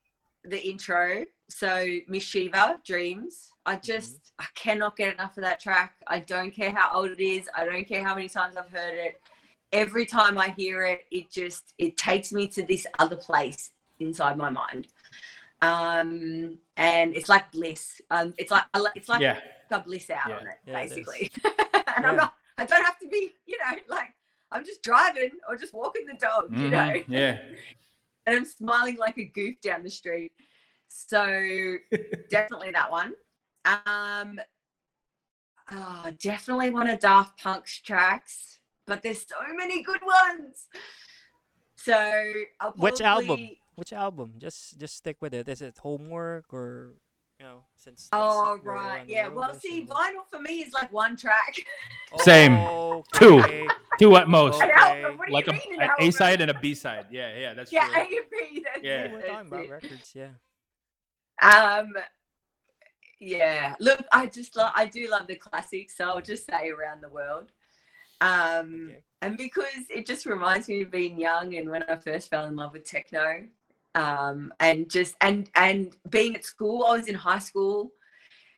the 0.49 0.67
intro. 0.67 1.23
So 1.49 1.85
Miss 2.07 2.23
Shiva, 2.23 2.79
Dreams. 2.85 3.49
I 3.65 3.75
just 3.75 4.31
I 4.39 4.45
cannot 4.55 4.95
get 4.95 5.13
enough 5.13 5.37
of 5.37 5.43
that 5.43 5.59
track. 5.59 5.93
I 6.07 6.19
don't 6.19 6.51
care 6.51 6.71
how 6.71 6.91
old 6.93 7.11
it 7.11 7.21
is. 7.21 7.49
I 7.55 7.65
don't 7.65 7.87
care 7.87 8.03
how 8.03 8.15
many 8.15 8.29
times 8.29 8.55
I've 8.55 8.69
heard 8.71 8.93
it. 8.95 9.21
Every 9.73 10.05
time 10.05 10.37
I 10.37 10.53
hear 10.57 10.85
it, 10.85 11.01
it 11.11 11.29
just 11.29 11.73
it 11.77 11.97
takes 11.97 12.31
me 12.31 12.47
to 12.49 12.63
this 12.63 12.87
other 12.99 13.17
place 13.17 13.71
inside 13.99 14.37
my 14.37 14.49
mind. 14.49 14.87
Um, 15.61 16.59
and 16.77 17.15
it's 17.15 17.29
like 17.29 17.51
bliss. 17.51 17.99
Um, 18.11 18.33
it's 18.37 18.51
like 18.51 18.63
it's 18.95 19.09
like 19.09 19.21
Yeah, 19.21 19.39
a 19.71 19.79
bliss 19.79 20.09
out 20.09 20.29
Yeah. 20.29 20.35
on 20.37 20.47
it, 20.47 20.57
Yeah, 20.65 20.79
it 20.79 20.89
basically. 20.89 21.31
and 21.97 22.05
I'm 22.05 22.15
not, 22.15 22.33
I 22.57 22.65
don't 22.65 22.85
have 22.85 22.99
to 22.99 23.07
be, 23.07 23.33
you 23.45 23.57
know, 23.57 23.77
like 23.89 24.13
I'm 24.51 24.63
just 24.63 24.81
driving 24.83 25.31
or 25.49 25.57
just 25.57 25.73
walking 25.73 26.05
the 26.05 26.13
dog, 26.13 26.57
you 26.57 26.69
know, 26.69 26.93
yeah. 27.07 27.37
and 28.27 28.35
I'm 28.35 28.45
smiling 28.45 28.97
like 28.97 29.17
a 29.17 29.23
goof 29.23 29.55
down 29.61 29.81
the 29.83 29.89
street. 29.89 30.31
So 30.89 31.25
definitely 32.29 32.71
that 32.71 32.91
one. 32.91 33.13
Um, 33.65 34.39
oh, 35.71 36.11
definitely 36.21 36.69
one 36.69 36.89
of 36.89 36.99
Daft 36.99 37.41
Punk's 37.41 37.79
tracks, 37.81 38.59
but 38.85 39.01
there's 39.01 39.25
so 39.27 39.35
many 39.55 39.81
good 39.81 40.01
ones. 40.05 40.67
So 41.77 42.33
I'll 42.59 42.73
Which 42.73 43.01
album? 43.01 43.49
which 43.75 43.93
album? 43.93 44.33
Just 44.37 44.77
just 44.79 44.97
stick 44.97 45.17
with 45.21 45.33
it. 45.33 45.47
Is 45.47 45.61
it 45.61 45.77
homework 45.77 46.53
or 46.53 46.95
you 47.39 47.45
know 47.45 47.63
since? 47.77 48.09
Oh 48.11 48.57
that's- 48.57 48.65
right, 48.65 49.03
yeah. 49.07 49.27
Well, 49.27 49.53
see, 49.53 49.81
shit, 49.81 49.89
vinyl 49.89 50.25
for 50.29 50.39
me 50.39 50.61
is 50.61 50.73
like 50.73 50.91
one 50.91 51.15
track. 51.15 51.55
Same. 52.17 52.55
Two. 53.13 53.39
Okay. 53.39 53.67
Two 53.99 54.15
at 54.15 54.27
most. 54.27 54.61
Okay. 54.61 54.71
album. 54.75 55.19
Like 55.29 55.47
a, 55.47 55.51
an 55.51 55.59
an? 55.81 55.89
A 55.99 56.11
side 56.11 56.41
and 56.41 56.51
a 56.51 56.53
B 56.59 56.75
side. 56.75 57.05
Yeah, 57.09 57.35
yeah, 57.37 57.53
that's 57.55 57.71
Yeah, 57.71 57.87
true. 57.87 57.95
A 57.97 58.01
and 58.01 58.09
B. 58.31 58.63
That's 58.63 58.83
Yeah. 58.83 59.03
it, 59.03 59.11
We're 59.11 59.17
that's 59.21 59.31
talking 59.31 59.47
about 59.47 59.69
records. 59.69 60.13
Yeah. 60.15 60.27
Um, 61.41 61.93
yeah. 63.19 63.75
Look, 63.79 64.03
I 64.11 64.27
just 64.27 64.55
love. 64.55 64.71
I 64.75 64.85
do 64.85 65.09
love 65.09 65.27
the 65.27 65.35
classics, 65.35 65.97
so 65.97 66.05
I'll 66.05 66.21
just 66.21 66.45
say 66.45 66.69
around 66.69 67.01
the 67.01 67.09
world. 67.09 67.51
Um, 68.21 68.87
Okay. 68.89 68.99
and 69.21 69.37
because 69.37 69.85
it 69.89 70.05
just 70.07 70.25
reminds 70.25 70.67
me 70.67 70.81
of 70.81 70.91
being 70.91 71.19
young 71.19 71.55
and 71.55 71.69
when 71.69 71.83
I 71.83 71.95
first 71.97 72.29
fell 72.29 72.45
in 72.45 72.55
love 72.55 72.73
with 72.73 72.83
techno, 72.83 73.43
um, 73.97 74.53
and 74.59 74.89
just 74.89 75.15
and 75.21 75.49
and 75.55 75.93
being 76.09 76.35
at 76.35 76.45
school. 76.45 76.85
I 76.85 76.97
was 76.97 77.07
in 77.07 77.15
high 77.15 77.39
school 77.39 77.91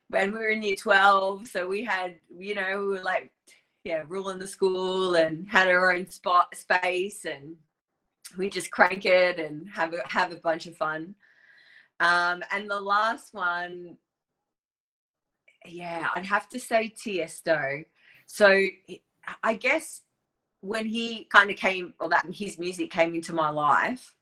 when 0.10 0.34
we 0.34 0.40
were 0.40 0.49
in 0.49 0.61
year 0.61 0.76
twelve, 0.76 1.48
so 1.48 1.68
we 1.68 1.84
had 1.84 2.16
you 2.38 2.56
know 2.56 2.80
we 2.82 2.88
were 2.88 3.03
like 3.03 3.32
yeah 3.86 4.03
ruling 4.07 4.38
the 4.38 4.48
school 4.48 5.16
and 5.16 5.49
had 5.49 5.70
our 5.70 5.94
own 5.94 6.10
spot 6.10 6.53
space 6.56 7.24
and 7.24 7.56
we 8.38 8.49
just 8.49 8.70
crank 8.70 9.06
it 9.06 9.40
and 9.40 9.70
have 9.70 9.94
a 9.94 10.02
have 10.07 10.34
a 10.34 10.36
bunch 10.36 10.68
of 10.68 10.76
fun. 10.76 11.16
Um, 12.02 12.44
and 12.52 12.70
the 12.70 12.80
last 12.80 13.34
one, 13.34 13.98
yeah, 15.66 16.10
I'd 16.16 16.26
have 16.26 16.49
to 16.49 16.60
say 16.60 16.94
Tiesto. 16.95 17.86
So 18.26 18.66
I 19.44 19.53
guess 19.53 20.02
when 20.61 20.86
he 20.86 21.26
kind 21.26 21.49
of 21.49 21.56
came, 21.56 21.94
or 21.99 22.10
that 22.10 22.26
his 22.32 22.60
music 22.60 22.91
came 22.91 23.16
into 23.16 23.34
my 23.34 23.49
life, 23.49 24.14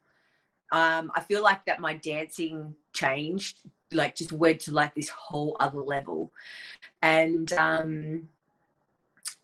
um, 0.72 1.12
I 1.16 1.22
feel 1.22 1.44
like 1.44 1.66
that 1.66 1.80
my 1.80 1.96
dancing 1.96 2.76
changed, 2.94 3.60
like 3.92 4.16
just 4.16 4.32
went 4.32 4.62
to 4.62 4.72
like 4.72 4.94
this 4.96 5.10
whole 5.10 5.56
other 5.60 5.82
level. 5.82 6.32
And 7.02 7.52
um, 7.54 8.30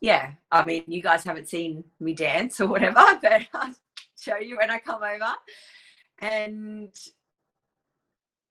yeah, 0.02 0.32
I 0.52 0.66
mean, 0.66 0.84
you 0.88 1.02
guys 1.02 1.24
haven't 1.24 1.48
seen 1.48 1.84
me 2.00 2.14
dance 2.14 2.60
or 2.60 2.68
whatever, 2.68 3.20
but 3.22 3.48
I'll 3.54 3.74
show 4.20 4.38
you 4.38 4.58
when 4.58 4.70
I 4.70 4.80
come 4.80 5.02
over. 5.02 5.34
And 6.20 6.94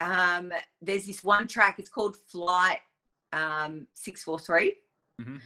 um, 0.00 0.52
there's 0.80 1.06
this 1.06 1.22
one 1.22 1.46
track, 1.46 1.78
it's 1.78 1.90
called 1.90 2.16
Flight 2.16 2.80
um, 3.32 3.86
643. 3.94 4.76
Mhm. 5.20 5.40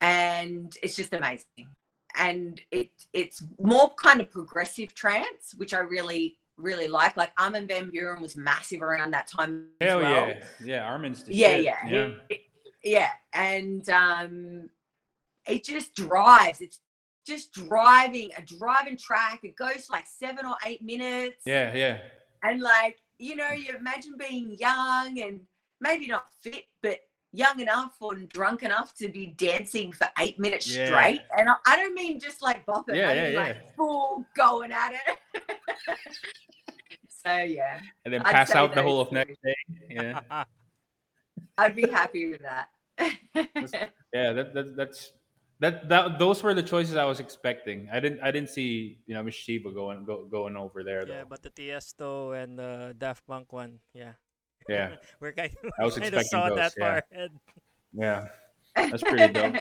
And 0.00 0.76
it's 0.82 0.96
just 0.96 1.12
amazing. 1.12 1.68
And 2.16 2.60
it 2.70 2.90
it's 3.12 3.42
more 3.58 3.94
kind 3.94 4.20
of 4.20 4.30
progressive 4.30 4.94
trance, 4.94 5.54
which 5.56 5.72
I 5.72 5.78
really, 5.78 6.36
really 6.62 6.88
like. 6.88 7.16
Like 7.16 7.32
Armin 7.38 7.66
Van 7.66 7.90
Buuren 7.90 8.20
was 8.20 8.36
massive 8.36 8.82
around 8.82 9.10
that 9.12 9.26
time. 9.26 9.66
as 9.80 9.88
Hell 9.88 9.98
well. 10.00 10.28
yeah. 10.28 10.44
Yeah, 10.64 10.84
Armin's 10.84 11.24
Yeah, 11.26 11.48
shit. 11.48 11.64
yeah. 11.64 11.88
yeah. 11.88 12.08
Yeah. 12.84 13.08
And 13.32 13.88
um 13.90 14.70
it 15.46 15.64
just 15.64 15.94
drives. 15.94 16.60
It's 16.60 16.78
just 17.26 17.52
driving, 17.52 18.30
a 18.36 18.42
driving 18.42 18.96
track. 18.96 19.40
It 19.42 19.56
goes 19.56 19.88
like 19.90 20.04
seven 20.06 20.46
or 20.46 20.56
eight 20.64 20.82
minutes. 20.82 21.36
Yeah, 21.46 21.74
yeah. 21.74 21.98
And 22.42 22.60
like, 22.60 22.96
you 23.18 23.36
know, 23.36 23.50
you 23.50 23.74
imagine 23.76 24.14
being 24.18 24.56
young 24.58 25.20
and 25.20 25.40
maybe 25.80 26.06
not 26.06 26.26
fit, 26.42 26.64
but 26.82 26.98
young 27.32 27.60
enough 27.60 27.92
or 28.00 28.14
drunk 28.14 28.62
enough 28.62 28.94
to 28.94 29.08
be 29.08 29.26
dancing 29.38 29.92
for 29.92 30.06
eight 30.18 30.38
minutes 30.38 30.68
Yeah. 30.74 30.86
straight. 30.86 31.20
And 31.36 31.48
I, 31.48 31.54
I 31.66 31.76
don't 31.76 31.94
mean 31.94 32.20
just 32.20 32.42
like 32.42 32.64
bopping, 32.66 32.96
Yeah, 32.96 33.08
I 33.10 33.14
mean 33.22 33.32
yeah. 33.32 33.40
like 33.40 33.76
full 33.76 34.24
going 34.36 34.70
at 34.72 34.92
it. 34.92 35.18
so 37.08 37.38
yeah, 37.38 37.80
And 38.04 38.12
then 38.12 38.22
I'd 38.22 38.32
pass 38.32 38.54
out 38.54 38.70
the 38.70 38.76
those 38.76 38.84
whole 38.84 39.00
of 39.00 39.12
next 39.12 39.38
day. 39.42 39.54
Yeah. 39.88 40.20
I'd 41.58 41.76
be 41.76 41.88
happy 41.88 42.30
with 42.30 42.42
that. 42.42 42.68
Yeah, 44.14 44.34
that, 44.34 44.52
that 44.52 44.76
that's 44.76 45.12
that 45.60 45.88
that 45.88 46.18
those 46.18 46.42
were 46.42 46.52
the 46.52 46.62
choices 46.62 46.96
I 46.96 47.06
was 47.06 47.18
expecting. 47.18 47.88
I 47.90 47.98
didn't 47.98 48.20
I 48.20 48.30
didn't 48.30 48.50
see, 48.50 48.98
you 49.06 49.14
know, 49.14 49.22
Miss 49.22 49.34
Shiva 49.34 49.70
going 49.72 50.04
go, 50.04 50.26
going 50.26 50.54
over 50.54 50.84
there 50.84 51.06
though. 51.06 51.14
Yeah, 51.14 51.24
but 51.26 51.40
the 51.40 51.48
Tiesto 51.48 52.36
and 52.36 52.58
the 52.58 52.94
Daft 52.98 53.26
Punk 53.26 53.54
one, 53.54 53.78
yeah. 53.94 54.12
Yeah. 54.68 54.90
We're 55.20 55.32
kind 55.32 55.50
of, 55.64 55.70
I 55.78 55.84
was 55.84 55.94
kind 55.98 56.14
of 56.14 56.20
expecting 56.20 56.30
saw 56.30 56.48
those, 56.48 56.58
that 56.58 56.74
yeah. 56.76 56.84
far 56.84 57.04
ahead. 57.12 57.30
Yeah. 57.92 58.26
That's 58.76 59.02
pretty 59.02 59.32
dope. 59.32 59.56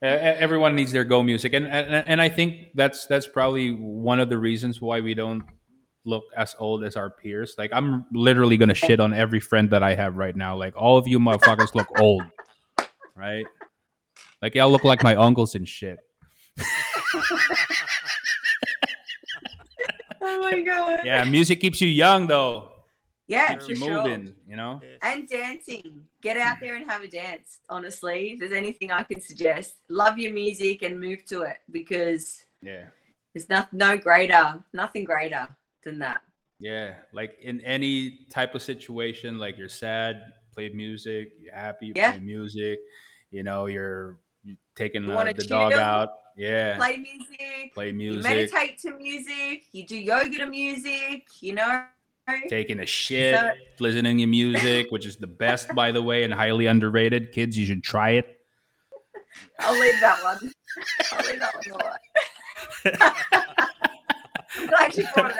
Everyone 0.00 0.76
needs 0.76 0.92
their 0.92 1.02
go 1.02 1.24
music, 1.24 1.54
and, 1.54 1.66
and 1.66 2.04
and 2.06 2.22
I 2.22 2.28
think 2.28 2.68
that's 2.74 3.06
that's 3.06 3.26
probably 3.26 3.72
one 3.72 4.20
of 4.20 4.28
the 4.28 4.38
reasons 4.38 4.80
why 4.80 5.00
we 5.00 5.12
don't 5.12 5.42
look 6.04 6.22
as 6.36 6.54
old 6.60 6.84
as 6.84 6.94
our 6.94 7.10
peers. 7.10 7.56
Like 7.58 7.72
I'm 7.74 8.06
literally 8.12 8.56
gonna 8.56 8.74
shit 8.74 9.00
on 9.00 9.12
every 9.12 9.40
friend 9.40 9.68
that 9.70 9.82
I 9.82 9.96
have 9.96 10.16
right 10.16 10.36
now. 10.36 10.56
Like 10.56 10.76
all 10.76 10.98
of 10.98 11.08
you 11.08 11.18
motherfuckers 11.18 11.74
look 11.74 11.88
old. 11.98 12.22
right? 13.16 13.44
Like 14.40 14.54
y'all 14.54 14.70
look 14.70 14.84
like 14.84 15.02
my 15.02 15.16
uncles 15.16 15.56
and 15.56 15.68
shit. 15.68 15.98
Oh 20.20 20.40
my 20.40 20.60
god. 20.60 21.00
Yeah, 21.04 21.24
music 21.24 21.60
keeps 21.60 21.80
you 21.80 21.88
young 21.88 22.26
though. 22.26 22.70
Yeah, 23.28 23.52
Keeps 23.52 23.66
for 23.66 23.70
you 23.72 23.76
sure. 23.76 24.02
moving, 24.02 24.34
you 24.48 24.56
know? 24.56 24.80
And 25.02 25.28
dancing. 25.28 26.02
Get 26.22 26.38
out 26.38 26.56
mm. 26.56 26.60
there 26.60 26.76
and 26.76 26.90
have 26.90 27.02
a 27.02 27.08
dance. 27.08 27.58
Honestly, 27.68 28.32
if 28.32 28.40
there's 28.40 28.52
anything 28.52 28.90
I 28.90 29.02
can 29.02 29.20
suggest, 29.20 29.74
love 29.90 30.18
your 30.18 30.32
music 30.32 30.82
and 30.82 30.98
move 30.98 31.26
to 31.26 31.42
it 31.42 31.58
because 31.70 32.42
Yeah. 32.62 32.86
there's 33.34 33.48
no, 33.50 33.66
no 33.70 33.98
greater, 33.98 34.64
nothing 34.72 35.04
greater 35.04 35.46
than 35.84 35.98
that. 35.98 36.22
Yeah. 36.58 36.94
Like 37.12 37.38
in 37.42 37.60
any 37.60 38.26
type 38.30 38.54
of 38.54 38.62
situation, 38.62 39.38
like 39.38 39.58
you're 39.58 39.68
sad, 39.68 40.32
play 40.54 40.70
music, 40.70 41.32
you're 41.38 41.54
happy, 41.54 41.92
Yeah. 41.94 42.12
play 42.12 42.20
music, 42.20 42.78
you 43.30 43.42
know, 43.42 43.66
you're 43.66 44.18
taking 44.74 45.04
You 45.04 45.10
wanna 45.10 45.34
the 45.34 45.44
dog 45.44 45.72
chill, 45.72 45.80
out. 45.80 46.14
Yeah. 46.34 46.78
Play 46.78 46.96
music. 46.96 47.74
play 47.74 47.92
music. 47.92 48.24
You 48.24 48.32
music. 48.32 48.52
meditate 48.52 48.78
to 48.78 48.96
music. 48.96 49.66
You 49.72 49.86
do 49.86 49.98
yoga 49.98 50.38
to 50.38 50.46
music. 50.46 51.26
You 51.42 51.54
know. 51.56 51.84
Taking 52.48 52.80
a 52.80 52.86
shit, 52.86 53.34
So- 53.34 53.50
listening 53.78 54.18
to 54.18 54.26
music, 54.26 54.90
which 54.90 55.06
is 55.06 55.16
the 55.16 55.26
best, 55.26 55.74
by 55.74 55.92
the 55.92 56.02
way, 56.02 56.24
and 56.24 56.32
highly 56.32 56.66
underrated. 56.66 57.32
Kids, 57.32 57.56
you 57.58 57.66
should 57.66 57.82
try 57.82 58.10
it. 58.10 58.40
I'll 59.60 59.78
leave 59.78 60.00
that 60.00 60.22
one. 60.22 60.52
I'll 61.12 61.26
leave 61.26 61.40
that 61.40 61.54
one 61.54 61.80
alone. 61.80 61.98
I'm 64.56 64.66
glad 64.66 64.96
you 64.96 65.06
brought 65.14 65.34
it 65.36 65.38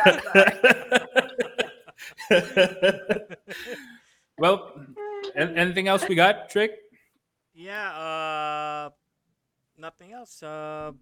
up. 2.31 3.39
well, 4.39 4.73
an- 5.35 5.56
anything 5.59 5.89
else 5.89 6.06
we 6.09 6.15
got, 6.15 6.51
Trick? 6.51 6.73
Yeah, 7.55 7.90
uh, 7.90 8.90
nothing 9.77 10.12
else. 10.12 10.43
Uh, 10.43 10.93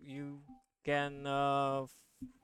you 0.00 0.40
can, 0.84 1.26
uh, 1.26 1.82
f- 1.84 1.90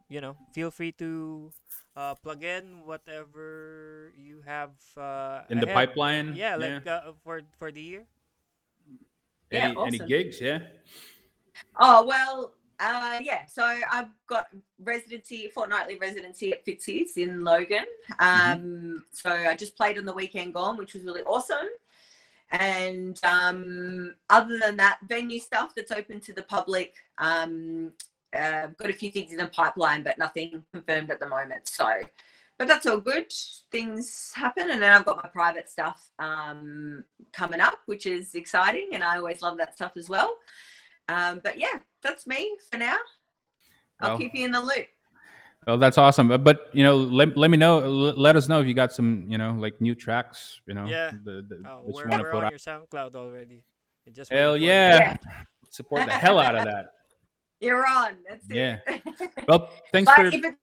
you 0.09 0.21
know, 0.21 0.37
feel 0.53 0.71
free 0.71 0.93
to 0.93 1.51
uh, 1.97 2.15
plug 2.17 2.43
in 2.45 2.85
whatever 2.85 4.13
you 4.17 4.41
have 4.47 4.71
uh, 4.97 5.43
In 5.51 5.59
the 5.61 5.67
ahead. 5.67 5.75
pipeline? 5.75 6.35
Yeah, 6.35 6.57
like 6.57 6.87
Uh, 6.87 7.13
for 7.25 7.43
for 7.59 7.71
the 7.73 7.81
year. 7.83 8.05
Yeah, 9.51 9.75
Any, 9.77 9.87
any 9.87 9.99
gigs? 9.99 10.41
Yeah. 10.41 10.61
Oh 11.79 12.05
well, 12.07 12.55
uh, 12.81 13.19
yeah. 13.21 13.45
So 13.47 13.63
I've 13.63 14.09
got 14.27 14.47
residency, 14.81 15.49
fortnightly 15.53 15.99
residency 15.99 16.53
at 16.53 16.65
Fitzy's 16.65 17.17
in 17.19 17.45
Logan. 17.45 17.85
Um, 18.19 19.05
So 19.13 19.31
I 19.31 19.55
just 19.55 19.77
played 19.77 19.99
on 19.99 20.05
the 20.07 20.15
weekend 20.15 20.55
gone, 20.55 20.77
which 20.79 20.95
was 20.95 21.05
really 21.05 21.23
awesome. 21.23 21.69
And 22.51 23.19
um, 23.25 24.15
other 24.29 24.59
than 24.59 24.77
that, 24.77 24.99
venue 25.09 25.41
stuff 25.41 25.75
that's 25.75 25.93
open 25.93 26.21
to 26.21 26.33
the 26.33 26.43
public. 26.43 26.97
Um, 27.19 27.93
uh, 28.35 28.69
got 28.79 28.91
a 28.91 28.93
few 28.93 29.11
things 29.11 29.31
in 29.33 29.39
the 29.39 29.47
pipeline, 29.49 30.03
but 30.03 30.19
nothing 30.19 30.63
confirmed 30.73 31.11
at 31.11 31.21
the 31.21 31.29
moment. 31.29 31.69
So, 31.69 31.87
but 32.59 32.69
that's 32.69 32.87
all 32.87 32.99
good. 33.01 33.33
Things 33.71 34.33
happen, 34.35 34.71
and 34.71 34.81
then 34.83 34.93
I've 34.93 35.05
got 35.05 35.17
my 35.23 35.29
private 35.29 35.69
stuff 35.69 36.11
um, 36.19 37.05
coming 37.33 37.61
up, 37.61 37.79
which 37.87 38.07
is 38.07 38.35
exciting, 38.35 38.91
and 38.93 39.03
I 39.03 39.17
always 39.17 39.43
love 39.43 39.59
that 39.59 39.75
stuff 39.75 39.93
as 39.97 40.09
well. 40.09 40.37
Um, 41.09 41.41
but 41.43 41.59
yeah, 41.59 41.79
that's 42.03 42.27
me 42.27 42.57
for 42.71 42.79
now. 42.79 42.97
I'll 44.01 44.11
Well- 44.11 44.19
keep 44.19 44.35
you 44.35 44.45
in 44.45 44.53
the 44.53 44.61
loop. 44.61 44.87
Oh, 45.69 45.77
that's 45.77 45.97
awesome. 45.97 46.27
But, 46.27 46.43
but 46.43 46.71
you 46.73 46.83
know, 46.83 46.97
let, 46.97 47.37
let 47.37 47.49
me 47.49 47.57
know. 47.57 47.79
Let 47.79 48.35
us 48.35 48.49
know 48.49 48.61
if 48.61 48.67
you 48.67 48.75
got 48.75 48.93
some, 48.93 49.25
you 49.29 49.39
know, 49.39 49.53
like 49.53 49.81
new 49.81 49.95
tracks. 49.95 50.61
You 50.67 50.75
know, 50.75 50.87
Yeah. 50.87 51.13
the, 51.23 51.47
the, 51.49 51.63
Uh, 51.65 51.77
that 51.77 51.85
we're 51.85 52.03
you 52.03 52.09
want 52.09 52.11
to 52.11 52.19
we're 52.25 52.31
put 52.33 52.39
on 52.39 52.45
out. 52.47 52.51
your 52.51 52.59
SoundCloud 52.59 53.15
already. 53.15 53.63
We're 54.05 54.13
just 54.13 54.33
Hell 54.33 54.55
waiting 54.55 54.67
for 54.67 54.73
you. 54.73 54.73
yeah. 54.73 55.17
Support 55.71 56.07
the 56.07 56.13
hell 56.15 56.41
out 56.41 56.57
of 56.57 56.65
that. 56.65 56.87
You're 57.63 57.87
on. 57.87 58.17
That's 58.29 58.45
it. 58.51 58.57
Yeah. 58.57 58.79
Well, 59.49 59.71
thanks 59.93 60.11
but 60.15 60.17
for. 60.17 60.27
if 60.27 60.45
it 60.45 60.55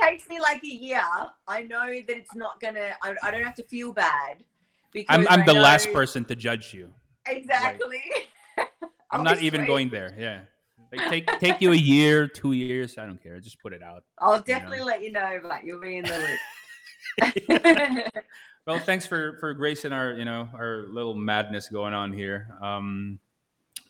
takes 0.00 0.28
me 0.28 0.40
like 0.40 0.62
a 0.62 0.66
year, 0.66 1.02
I 1.48 1.62
know 1.62 1.86
that 1.86 2.16
it's 2.16 2.34
not 2.34 2.60
gonna. 2.60 2.90
I, 3.02 3.14
I 3.22 3.30
don't 3.30 3.42
have 3.42 3.56
to 3.56 3.64
feel 3.64 3.92
bad. 3.92 4.44
Because 4.92 5.06
I'm, 5.08 5.26
I'm 5.28 5.46
the 5.46 5.54
last 5.54 5.92
person 5.92 6.24
to 6.26 6.36
judge 6.36 6.72
you. 6.72 6.90
Exactly. 7.26 8.02
I'm 9.10 9.24
not 9.24 9.42
even 9.42 9.66
going 9.66 9.88
there. 9.88 10.14
Yeah. 10.18 10.40
Like 10.92 11.10
take 11.10 11.40
take 11.40 11.60
you 11.60 11.72
a 11.72 11.76
year, 11.76 12.28
two 12.28 12.52
years. 12.52 12.98
I 12.98 13.06
don't 13.06 13.22
care. 13.22 13.40
Just 13.40 13.60
put 13.60 13.72
it 13.72 13.82
out. 13.82 14.04
I'll 14.18 14.40
definitely 14.40 14.82
let 14.82 15.02
you 15.02 15.12
know, 15.12 15.40
but 15.42 15.64
you'll 15.64 15.80
be 15.80 15.98
in 15.98 16.04
the 16.04 16.38
loop. 17.20 18.12
Well, 18.66 18.78
thanks 18.78 19.06
for 19.06 19.36
for 19.40 19.54
gracing 19.54 19.92
our 19.92 20.12
you 20.12 20.24
know 20.24 20.48
our 20.54 20.84
little 20.90 21.14
madness 21.14 21.68
going 21.68 21.94
on 21.94 22.12
here. 22.12 22.46
Um, 22.60 23.18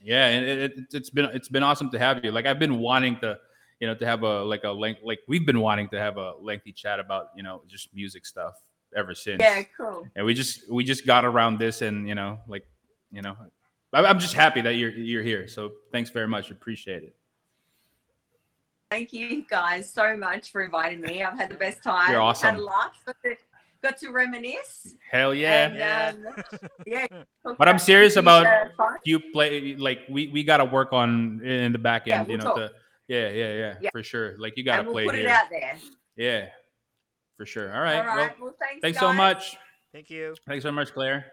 yeah, 0.02 0.26
and 0.26 0.44
it, 0.46 0.58
it, 0.58 0.84
it's 0.92 1.10
been 1.10 1.26
it's 1.26 1.48
been 1.48 1.62
awesome 1.62 1.90
to 1.90 1.98
have 1.98 2.24
you. 2.24 2.30
Like 2.32 2.46
I've 2.46 2.58
been 2.58 2.78
wanting 2.78 3.18
to 3.20 3.38
you 3.80 3.86
know 3.86 3.94
to 3.94 4.06
have 4.06 4.22
a 4.22 4.42
like 4.42 4.64
a 4.64 4.70
length 4.70 5.00
like 5.04 5.20
we've 5.28 5.46
been 5.46 5.60
wanting 5.60 5.88
to 5.90 5.98
have 5.98 6.16
a 6.16 6.34
lengthy 6.40 6.72
chat 6.72 7.00
about 7.00 7.28
you 7.36 7.42
know 7.42 7.62
just 7.66 7.94
music 7.94 8.26
stuff 8.26 8.54
ever 8.96 9.14
since. 9.14 9.40
yeah, 9.40 9.62
cool. 9.76 10.06
And 10.16 10.26
we 10.26 10.34
just 10.34 10.70
we 10.70 10.84
just 10.84 11.06
got 11.06 11.24
around 11.24 11.58
this 11.58 11.82
and 11.82 12.08
you 12.08 12.14
know 12.14 12.38
like 12.48 12.66
you 13.12 13.22
know 13.22 13.36
I- 13.92 14.04
I'm 14.04 14.18
just 14.18 14.34
happy 14.34 14.60
that 14.62 14.74
you're 14.74 14.90
you're 14.90 15.22
here. 15.22 15.48
So 15.48 15.72
thanks 15.92 16.10
very 16.10 16.28
much. 16.28 16.50
Appreciate 16.50 17.02
it. 17.02 17.14
Thank 18.90 19.12
you 19.12 19.44
guys 19.48 19.92
so 19.92 20.16
much 20.16 20.50
for 20.50 20.62
inviting 20.64 21.00
me. 21.00 21.22
I've 21.22 21.38
had 21.38 21.50
the 21.50 21.56
best 21.56 21.82
time. 21.82 22.10
You're 22.10 22.20
awesome. 22.20 22.50
Had 22.50 22.58
a 22.58 22.64
laugh. 22.64 22.92
Got 23.82 23.96
to, 23.98 24.10
reminisce. 24.10 24.94
Hell 25.10 25.34
yeah. 25.34 25.68
And, 25.68 25.76
Yeah. 25.76 26.12
um, 26.36 26.68
yeah. 26.86 27.06
But 27.58 27.68
I'm 27.68 27.78
serious 27.78 28.16
about 28.16 28.46
fun. 28.76 28.96
you 29.04 29.18
play 29.32 29.74
like 29.76 30.00
we 30.10 30.28
we 30.28 30.44
got 30.44 30.58
to 30.58 30.66
work 30.66 30.92
on 30.92 31.40
in 31.44 31.72
the 31.72 31.78
back 31.78 32.06
Yeah, 32.06 32.20
end 32.20 32.28
you 32.28 32.36
we'll 32.36 32.44
know 32.46 32.54
talk. 32.54 32.70
to 32.70 32.70
yeah 33.08 33.28
yeah 33.30 33.52
yeah 33.54 33.74
Yeah. 33.80 33.90
for 33.90 34.02
sure 34.02 34.36
like 34.38 34.54
you 34.56 34.64
got 34.64 34.74
to 34.76 34.78
and 34.80 34.86
we'll 34.88 34.94
play 34.96 35.06
put 35.06 35.14
here 35.16 35.24
it 35.24 35.30
out 35.30 35.48
there. 35.50 35.76
yeah 36.16 36.46
for 37.36 37.46
sure 37.46 37.74
all 37.74 37.80
right, 37.82 37.96
All 37.98 38.04
right. 38.16 38.38
well 38.38 38.48
Well, 38.52 38.56
thanks. 38.60 38.82
thanks 38.82 38.98
so 39.00 39.12
much 39.12 39.56
Thank 39.92 40.10
you. 40.10 40.34
thanks 40.46 40.62
so 40.62 40.70
much 40.70 40.92
claire 40.92 41.26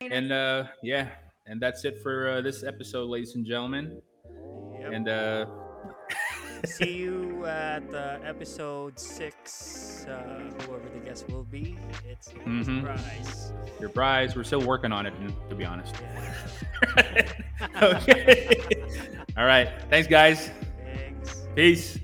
and 0.00 0.32
uh 0.32 0.64
yeah 0.82 1.08
and 1.46 1.60
that's 1.60 1.84
it 1.84 2.00
for 2.02 2.28
uh, 2.30 2.40
this 2.40 2.64
episode 2.64 3.08
ladies 3.10 3.34
and 3.36 3.44
gentlemen 3.46 4.00
Yep. 4.80 4.92
and 4.92 5.08
uh 5.08 5.46
See 6.64 6.92
you 6.94 7.44
at 7.44 7.82
uh, 7.92 8.18
episode 8.24 8.96
six. 8.98 10.06
Uh, 10.06 10.38
whoever 10.62 10.88
the 10.94 11.00
will 11.28 11.44
be, 11.44 11.76
it's 12.08 12.28
a 12.28 12.34
Mhm. 12.34 12.64
surprise. 12.80 13.52
your 13.80 13.88
prize 13.90 14.34
we're 14.36 14.44
still 14.44 14.60
working 14.62 14.92
on 14.92 15.06
it 15.06 15.12
to 15.48 15.54
be 15.54 15.64
honest 15.64 15.94
Yeah. 16.00 17.22
okay 17.82 18.56
all 19.36 19.44
right 19.44 19.68
thanks 19.90 20.06
guys 20.08 20.50
Thanks. 20.84 21.42
peace 21.54 21.98